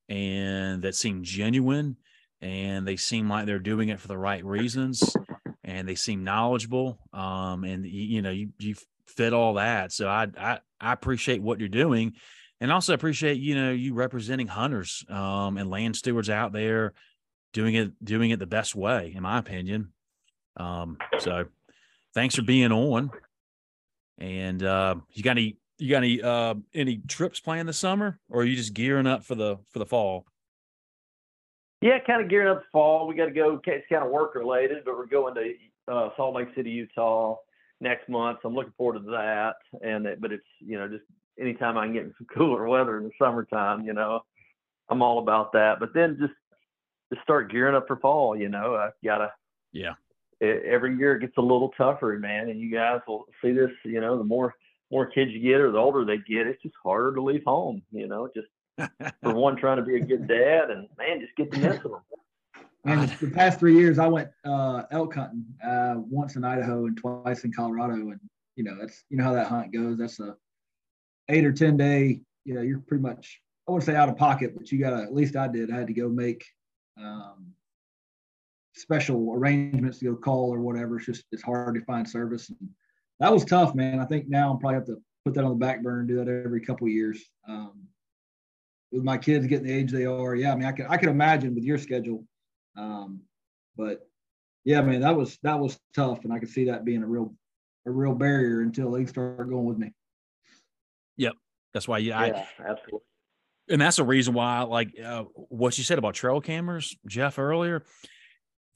and 0.09 0.81
that 0.83 0.95
seem 0.95 1.23
genuine, 1.23 1.97
and 2.45 2.87
they 2.87 2.95
seem 2.95 3.29
like 3.29 3.45
they're 3.45 3.59
doing 3.59 3.89
it 3.89 3.99
for 3.99 4.07
the 4.07 4.17
right 4.17 4.43
reasons, 4.45 5.15
and 5.63 5.87
they 5.87 5.95
seem 5.95 6.23
knowledgeable. 6.23 6.99
Um, 7.13 7.63
and 7.63 7.85
you, 7.85 8.03
you 8.03 8.21
know 8.21 8.31
you 8.31 8.49
you 8.59 8.75
fit 9.07 9.33
all 9.33 9.55
that. 9.55 9.91
So 9.91 10.07
I 10.07 10.27
I 10.37 10.59
I 10.79 10.93
appreciate 10.93 11.41
what 11.41 11.59
you're 11.59 11.69
doing, 11.69 12.13
and 12.61 12.71
also 12.71 12.93
appreciate 12.93 13.37
you 13.37 13.55
know 13.55 13.71
you 13.71 13.93
representing 13.93 14.47
hunters 14.47 15.03
um 15.09 15.57
and 15.57 15.69
land 15.69 15.95
stewards 15.95 16.29
out 16.29 16.53
there 16.53 16.93
doing 17.53 17.75
it 17.75 17.91
doing 18.03 18.31
it 18.31 18.39
the 18.39 18.45
best 18.45 18.75
way 18.75 19.13
in 19.15 19.23
my 19.23 19.37
opinion 19.37 19.93
um, 20.57 20.97
so 21.19 21.45
thanks 22.13 22.35
for 22.35 22.41
being 22.41 22.71
on. 22.71 23.11
And 24.17 24.63
uh, 24.63 24.95
you 25.11 25.23
got 25.23 25.31
any 25.31 25.57
you 25.77 25.89
got 25.89 25.97
any 25.97 26.21
uh 26.21 26.55
any 26.73 27.01
trips 27.07 27.39
planned 27.41 27.67
this 27.67 27.77
summer, 27.77 28.19
or 28.29 28.41
are 28.41 28.45
you 28.45 28.55
just 28.55 28.73
gearing 28.73 29.07
up 29.07 29.25
for 29.25 29.35
the 29.35 29.57
for 29.71 29.79
the 29.79 29.85
fall? 29.85 30.25
Yeah, 31.85 31.99
kind 31.99 32.19
of 32.19 32.31
gearing 32.31 32.47
up 32.47 32.63
for 32.63 32.69
fall. 32.71 33.07
We 33.07 33.13
got 33.13 33.25
to 33.25 33.31
go. 33.31 33.61
It's 33.63 33.85
kind 33.91 34.03
of 34.03 34.09
work 34.09 34.33
related, 34.33 34.83
but 34.85 34.97
we're 34.97 35.05
going 35.05 35.35
to 35.35 35.53
uh, 35.87 36.09
Salt 36.17 36.33
Lake 36.33 36.47
City, 36.55 36.71
Utah 36.71 37.35
next 37.79 38.09
month. 38.09 38.39
So 38.41 38.49
I'm 38.49 38.55
looking 38.55 38.73
forward 38.75 38.97
to 39.03 39.11
that. 39.11 39.53
And 39.87 40.07
it, 40.07 40.19
but 40.19 40.31
it's 40.31 40.47
you 40.59 40.79
know 40.79 40.87
just 40.87 41.03
anytime 41.39 41.77
I 41.77 41.85
can 41.85 41.93
get 41.93 42.05
in 42.05 42.13
some 42.17 42.25
cooler 42.35 42.67
weather 42.67 42.97
in 42.97 43.03
the 43.03 43.11
summertime, 43.21 43.85
you 43.85 43.93
know, 43.93 44.21
I'm 44.89 45.03
all 45.03 45.19
about 45.19 45.53
that. 45.53 45.75
But 45.79 45.93
then 45.93 46.17
just 46.19 46.33
just 47.13 47.21
start 47.21 47.51
gearing 47.51 47.75
up 47.75 47.85
for 47.85 47.97
fall. 47.97 48.35
You 48.35 48.49
know, 48.49 48.73
I 48.73 48.89
gotta. 49.05 49.31
Yeah. 49.71 49.93
It, 50.41 50.65
every 50.65 50.97
year 50.97 51.17
it 51.17 51.19
gets 51.19 51.37
a 51.37 51.41
little 51.41 51.69
tougher, 51.77 52.17
man, 52.19 52.49
and 52.49 52.59
you 52.59 52.71
guys 52.71 53.01
will 53.07 53.25
see 53.43 53.51
this. 53.51 53.69
You 53.83 54.01
know, 54.01 54.17
the 54.17 54.23
more 54.23 54.55
more 54.89 55.05
kids 55.05 55.29
you 55.29 55.39
get 55.39 55.61
or 55.61 55.71
the 55.71 55.77
older 55.77 56.03
they 56.03 56.17
get, 56.17 56.47
it's 56.47 56.63
just 56.63 56.73
harder 56.81 57.13
to 57.13 57.21
leave 57.21 57.43
home. 57.45 57.83
You 57.91 58.07
know, 58.07 58.27
just 58.33 58.47
for 58.77 59.33
one 59.33 59.55
trying 59.55 59.77
to 59.77 59.83
be 59.83 59.95
a 59.95 59.99
good 59.99 60.27
dad, 60.27 60.69
and 60.69 60.87
man, 60.97 61.21
just 61.21 61.35
get 61.35 61.51
to 61.51 61.59
mess 61.59 61.83
with 61.83 61.93
them. 61.93 62.01
And 62.85 63.09
the 63.09 63.31
past 63.31 63.59
three 63.59 63.75
years, 63.75 63.97
I 63.97 64.07
went 64.07 64.29
uh, 64.45 64.83
elk 64.91 65.15
hunting 65.15 65.43
uh, 65.65 65.95
once 65.97 66.35
in 66.35 66.43
Idaho 66.43 66.85
and 66.85 66.95
twice 66.95 67.43
in 67.43 67.51
Colorado, 67.51 67.93
and 67.93 68.19
you 68.55 68.63
know 68.63 68.77
that's 68.79 69.03
you 69.09 69.17
know 69.17 69.23
how 69.23 69.33
that 69.33 69.47
hunt 69.47 69.73
goes. 69.73 69.97
That's 69.97 70.19
a 70.19 70.35
eight 71.29 71.45
or 71.45 71.51
ten 71.51 71.77
day. 71.77 72.21
You 72.43 72.53
know, 72.53 72.61
you're 72.61 72.79
pretty 72.79 73.01
much 73.01 73.41
I 73.67 73.71
wouldn't 73.71 73.85
say 73.85 73.95
out 73.95 74.09
of 74.09 74.17
pocket, 74.17 74.53
but 74.55 74.71
you 74.71 74.79
got 74.79 74.91
to 74.91 75.03
at 75.03 75.13
least 75.13 75.35
I 75.35 75.47
did. 75.47 75.71
I 75.71 75.77
had 75.77 75.87
to 75.87 75.93
go 75.93 76.09
make 76.09 76.45
um, 77.01 77.47
special 78.75 79.33
arrangements 79.33 79.99
to 79.99 80.05
go 80.05 80.15
call 80.15 80.53
or 80.53 80.59
whatever. 80.59 80.97
It's 80.97 81.05
just 81.05 81.23
it's 81.31 81.41
hard 81.41 81.75
to 81.75 81.81
find 81.85 82.07
service. 82.07 82.49
And 82.49 82.69
that 83.19 83.31
was 83.31 83.45
tough, 83.45 83.73
man. 83.73 83.99
I 83.99 84.05
think 84.05 84.27
now 84.27 84.51
I'm 84.51 84.59
probably 84.59 84.75
have 84.75 84.85
to 84.85 85.01
put 85.23 85.33
that 85.33 85.43
on 85.43 85.51
the 85.51 85.65
back 85.65 85.81
burner 85.81 85.99
and 85.99 86.07
do 86.07 86.17
that 86.17 86.27
every 86.27 86.61
couple 86.61 86.87
years. 86.87 87.23
Um, 87.47 87.87
with 88.95 89.03
my 89.03 89.17
kids 89.17 89.45
getting 89.45 89.67
the 89.67 89.73
age 89.73 89.91
they 89.91 90.05
are, 90.05 90.35
yeah. 90.35 90.53
I 90.53 90.55
mean, 90.55 90.65
I 90.65 90.71
can 90.71 90.87
I 90.87 90.97
can 90.97 91.09
imagine 91.09 91.53
with 91.53 91.63
your 91.63 91.77
schedule 91.77 92.25
um, 92.77 93.21
but 93.77 94.07
yeah, 94.63 94.81
man, 94.81 95.01
that 95.01 95.15
was 95.15 95.37
that 95.43 95.59
was 95.59 95.79
tough, 95.95 96.23
and 96.23 96.33
I 96.33 96.39
could 96.39 96.49
see 96.49 96.65
that 96.65 96.85
being 96.85 97.03
a 97.03 97.07
real 97.07 97.33
a 97.85 97.91
real 97.91 98.15
barrier 98.15 98.61
until 98.61 98.91
they 98.91 99.05
start 99.05 99.49
going 99.49 99.65
with 99.65 99.77
me. 99.77 99.93
Yep, 101.17 101.33
that's 101.73 101.87
why. 101.87 101.99
Yeah, 101.99 102.25
yeah 102.25 102.45
I, 102.59 102.69
absolutely. 102.69 102.99
And 103.69 103.81
that's 103.81 103.97
the 103.97 104.03
reason 104.03 104.33
why, 104.33 104.61
like 104.61 104.99
uh, 104.99 105.23
what 105.35 105.77
you 105.77 105.83
said 105.83 105.97
about 105.97 106.13
trail 106.13 106.41
cameras, 106.41 106.95
Jeff 107.07 107.39
earlier. 107.39 107.83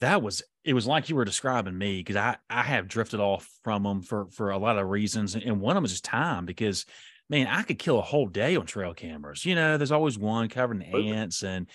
That 0.00 0.22
was 0.22 0.42
it 0.64 0.72
was 0.72 0.86
like 0.86 1.10
you 1.10 1.16
were 1.16 1.26
describing 1.26 1.76
me 1.76 1.98
because 1.98 2.16
I 2.16 2.38
I 2.48 2.62
have 2.62 2.88
drifted 2.88 3.20
off 3.20 3.50
from 3.64 3.82
them 3.82 4.00
for 4.00 4.28
for 4.30 4.50
a 4.50 4.58
lot 4.58 4.78
of 4.78 4.88
reasons, 4.88 5.34
and 5.34 5.60
one 5.60 5.76
of 5.76 5.82
them 5.82 5.84
is 5.84 5.92
just 5.92 6.04
time 6.04 6.46
because 6.46 6.86
man, 7.30 7.46
I 7.46 7.62
could 7.62 7.78
kill 7.78 7.98
a 7.98 8.02
whole 8.02 8.26
day 8.26 8.56
on 8.56 8.66
trail 8.66 8.92
cameras. 8.92 9.46
You 9.46 9.54
know, 9.54 9.78
there's 9.78 9.92
always 9.92 10.18
one 10.18 10.48
covering 10.48 10.80
the 10.80 11.12
ants, 11.12 11.42
and 11.42 11.68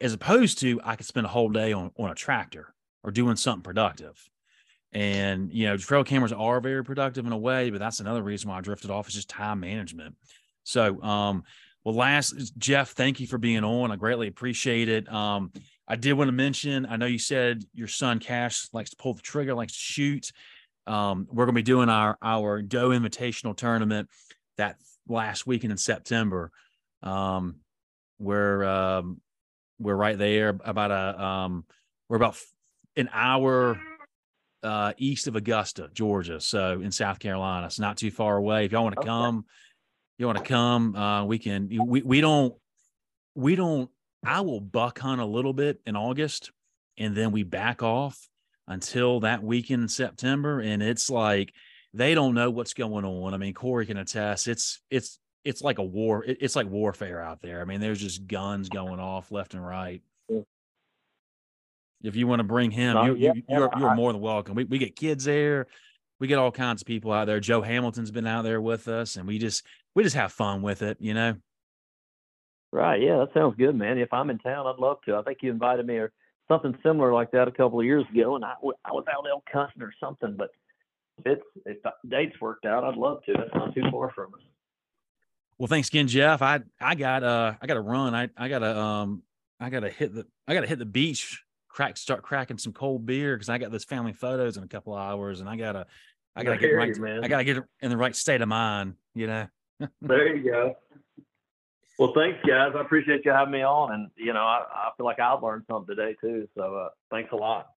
as 0.00 0.14
opposed 0.14 0.60
to 0.60 0.80
I 0.84 0.94
could 0.96 1.04
spend 1.04 1.26
a 1.26 1.28
whole 1.28 1.50
day 1.50 1.72
on 1.72 1.90
on 1.98 2.10
a 2.10 2.14
tractor 2.14 2.72
or 3.02 3.10
doing 3.10 3.36
something 3.36 3.62
productive. 3.62 4.16
And 4.92 5.52
you 5.52 5.66
know, 5.66 5.76
trail 5.76 6.04
cameras 6.04 6.32
are 6.32 6.60
very 6.60 6.84
productive 6.84 7.26
in 7.26 7.32
a 7.32 7.36
way, 7.36 7.70
but 7.70 7.80
that's 7.80 7.98
another 8.00 8.22
reason 8.22 8.48
why 8.48 8.58
I 8.58 8.60
drifted 8.60 8.90
off 8.90 9.08
is 9.08 9.14
just 9.14 9.28
time 9.28 9.60
management. 9.60 10.14
So, 10.62 11.02
um, 11.02 11.42
well, 11.84 11.96
last 11.96 12.56
Jeff, 12.56 12.92
thank 12.92 13.18
you 13.18 13.26
for 13.26 13.36
being 13.36 13.64
on. 13.64 13.90
I 13.90 13.96
greatly 13.96 14.28
appreciate 14.28 14.88
it. 14.88 15.12
Um, 15.12 15.52
I 15.86 15.96
did 15.96 16.14
want 16.14 16.28
to 16.28 16.32
mention, 16.32 16.86
I 16.86 16.96
know 16.96 17.04
you 17.04 17.18
said 17.18 17.64
your 17.74 17.88
son 17.88 18.20
Cash 18.20 18.68
likes 18.72 18.90
to 18.90 18.96
pull 18.96 19.12
the 19.12 19.20
trigger, 19.20 19.52
likes 19.54 19.72
to 19.72 19.78
shoot. 19.78 20.30
Um, 20.86 21.26
we're 21.30 21.44
going 21.44 21.54
to 21.54 21.58
be 21.58 21.62
doing 21.62 21.88
our 21.88 22.16
our 22.22 22.62
Doe 22.62 22.90
Invitational 22.90 23.56
tournament 23.56 24.08
that 24.56 24.76
last 25.08 25.46
weekend 25.46 25.72
in 25.72 25.78
September. 25.78 26.50
Um, 27.02 27.56
we're 28.18 28.64
um, 28.64 29.20
we're 29.78 29.96
right 29.96 30.16
there 30.16 30.50
about 30.64 30.90
a 30.90 31.22
um, 31.22 31.64
we're 32.08 32.16
about 32.16 32.36
an 32.96 33.10
hour 33.12 33.80
uh, 34.62 34.92
east 34.96 35.26
of 35.26 35.36
Augusta, 35.36 35.90
Georgia, 35.92 36.40
so 36.40 36.80
in 36.80 36.90
South 36.90 37.18
Carolina. 37.18 37.66
It's 37.66 37.78
not 37.78 37.96
too 37.96 38.10
far 38.10 38.36
away. 38.36 38.64
If 38.64 38.72
y'all 38.72 38.82
want 38.82 38.94
to 38.94 39.00
okay. 39.00 39.08
come, 39.08 39.44
you 40.18 40.26
want 40.26 40.38
to 40.38 40.44
come, 40.44 40.96
uh, 40.96 41.24
we 41.24 41.38
can. 41.38 41.68
We 41.68 42.02
we 42.02 42.20
don't 42.20 42.54
we 43.34 43.56
don't. 43.56 43.90
I 44.24 44.40
will 44.40 44.60
buck 44.60 44.98
hunt 44.98 45.20
a 45.20 45.26
little 45.26 45.52
bit 45.52 45.80
in 45.86 45.96
August, 45.96 46.50
and 46.96 47.14
then 47.14 47.30
we 47.30 47.42
back 47.42 47.82
off 47.82 48.28
until 48.66 49.20
that 49.20 49.42
weekend 49.42 49.82
in 49.82 49.88
September, 49.88 50.60
and 50.60 50.82
it's 50.82 51.10
like 51.10 51.52
they 51.94 52.14
don't 52.14 52.34
know 52.34 52.50
what's 52.50 52.74
going 52.74 53.04
on. 53.04 53.32
I 53.32 53.36
mean, 53.36 53.54
Corey 53.54 53.86
can 53.86 53.96
attest. 53.96 54.48
It's 54.48 54.80
it's 54.90 55.18
it's 55.44 55.62
like 55.62 55.78
a 55.78 55.82
war. 55.82 56.24
It's 56.26 56.56
like 56.56 56.68
warfare 56.68 57.22
out 57.22 57.40
there. 57.40 57.60
I 57.60 57.64
mean, 57.64 57.80
there's 57.80 58.00
just 58.00 58.26
guns 58.26 58.68
going 58.68 58.98
off 58.98 59.30
left 59.30 59.54
and 59.54 59.64
right. 59.64 60.02
If 62.02 62.16
you 62.16 62.26
want 62.26 62.40
to 62.40 62.44
bring 62.44 62.70
him, 62.70 62.96
you, 63.06 63.14
you, 63.14 63.42
you're, 63.48 63.70
you're 63.78 63.94
more 63.94 64.12
than 64.12 64.20
welcome. 64.20 64.54
We 64.56 64.64
we 64.64 64.78
get 64.78 64.96
kids 64.96 65.24
there. 65.24 65.68
We 66.20 66.26
get 66.26 66.38
all 66.38 66.50
kinds 66.50 66.82
of 66.82 66.86
people 66.86 67.12
out 67.12 67.26
there. 67.26 67.40
Joe 67.40 67.62
Hamilton's 67.62 68.10
been 68.10 68.26
out 68.26 68.42
there 68.42 68.60
with 68.60 68.88
us, 68.88 69.16
and 69.16 69.26
we 69.26 69.38
just 69.38 69.64
we 69.94 70.02
just 70.02 70.16
have 70.16 70.32
fun 70.32 70.60
with 70.62 70.82
it, 70.82 70.98
you 71.00 71.14
know. 71.14 71.36
Right. 72.72 73.00
Yeah, 73.00 73.18
that 73.18 73.32
sounds 73.32 73.54
good, 73.56 73.76
man. 73.76 73.98
If 73.98 74.12
I'm 74.12 74.30
in 74.30 74.38
town, 74.38 74.66
I'd 74.66 74.80
love 74.80 74.98
to. 75.06 75.14
I 75.14 75.22
think 75.22 75.38
you 75.42 75.50
invited 75.50 75.86
me 75.86 75.94
or 75.94 76.12
something 76.48 76.76
similar 76.82 77.12
like 77.12 77.30
that 77.30 77.46
a 77.46 77.52
couple 77.52 77.78
of 77.78 77.86
years 77.86 78.04
ago, 78.12 78.34
and 78.34 78.44
I, 78.44 78.54
I 78.84 78.92
was 78.92 79.04
out 79.08 79.26
elk 79.30 79.44
hunting 79.52 79.82
or 79.82 79.94
something. 80.00 80.34
But 80.36 80.50
if 81.18 81.26
it's 81.26 81.42
if 81.66 81.82
the 81.82 81.92
dates 82.08 82.40
worked 82.40 82.66
out, 82.66 82.84
I'd 82.84 82.96
love 82.96 83.22
to. 83.26 83.32
That's 83.32 83.54
not 83.54 83.74
too 83.74 83.82
far 83.90 84.10
from 84.14 84.34
us. 84.34 84.40
Well, 85.58 85.68
thanks 85.68 85.88
again, 85.88 86.08
Jeff. 86.08 86.42
I 86.42 86.60
I 86.80 86.94
got 86.94 87.22
uh 87.22 87.54
I 87.60 87.66
got 87.66 87.74
to 87.74 87.80
run. 87.80 88.14
I 88.14 88.28
I 88.36 88.48
got 88.48 88.60
to 88.60 88.76
um 88.76 89.22
I 89.60 89.70
got 89.70 89.80
to 89.80 89.90
hit 89.90 90.14
the 90.14 90.26
I 90.46 90.54
got 90.54 90.62
to 90.62 90.66
hit 90.66 90.78
the 90.78 90.86
beach. 90.86 91.42
Crack 91.68 91.96
start 91.96 92.22
cracking 92.22 92.58
some 92.58 92.72
cold 92.72 93.04
beer 93.04 93.36
because 93.36 93.48
I 93.48 93.58
got 93.58 93.72
this 93.72 93.84
family 93.84 94.12
photos 94.12 94.56
in 94.56 94.62
a 94.62 94.68
couple 94.68 94.94
hours, 94.94 95.40
and 95.40 95.48
I 95.48 95.56
gotta 95.56 95.86
I 96.36 96.44
gotta 96.44 96.58
get 96.58 96.68
right. 96.68 96.96
You, 96.96 97.20
I 97.22 97.28
gotta 97.28 97.44
get 97.44 97.58
in 97.80 97.90
the 97.90 97.96
right 97.96 98.14
state 98.14 98.40
of 98.40 98.48
mind. 98.48 98.94
You 99.14 99.26
know. 99.26 99.46
there 100.00 100.36
you 100.36 100.50
go. 100.50 100.76
Well, 101.98 102.12
thanks, 102.14 102.38
guys. 102.46 102.72
I 102.76 102.80
appreciate 102.80 103.24
you 103.24 103.30
having 103.30 103.52
me 103.52 103.62
on, 103.62 103.92
and 103.92 104.10
you 104.16 104.32
know, 104.32 104.40
I, 104.40 104.64
I 104.72 104.90
feel 104.96 105.06
like 105.06 105.20
I've 105.20 105.42
learned 105.42 105.64
something 105.68 105.94
today 105.94 106.16
too. 106.20 106.48
So, 106.56 106.76
uh, 106.76 106.88
thanks 107.10 107.30
a 107.32 107.36
lot. 107.36 107.68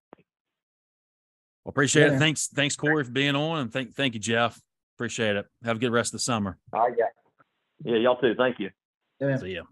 Well, 1.68 1.72
appreciate 1.72 2.06
yeah. 2.06 2.16
it. 2.16 2.18
Thanks, 2.18 2.46
thanks, 2.46 2.76
Corey, 2.76 3.04
for 3.04 3.10
being 3.10 3.36
on, 3.36 3.58
and 3.58 3.70
thank, 3.70 3.94
thank 3.94 4.14
you, 4.14 4.20
Jeff. 4.20 4.58
Appreciate 4.96 5.36
it. 5.36 5.44
Have 5.64 5.76
a 5.76 5.78
good 5.78 5.92
rest 5.92 6.14
of 6.14 6.20
the 6.20 6.22
summer. 6.22 6.56
All 6.72 6.88
right, 6.88 6.94
yeah, 6.96 7.04
yeah, 7.84 7.98
y'all 7.98 8.16
too. 8.16 8.34
Thank 8.38 8.58
you. 8.58 8.70
Yeah. 9.20 9.36
See 9.36 9.54
ya. 9.54 9.64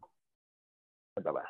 Bye 1.17 1.33
bye. 1.33 1.41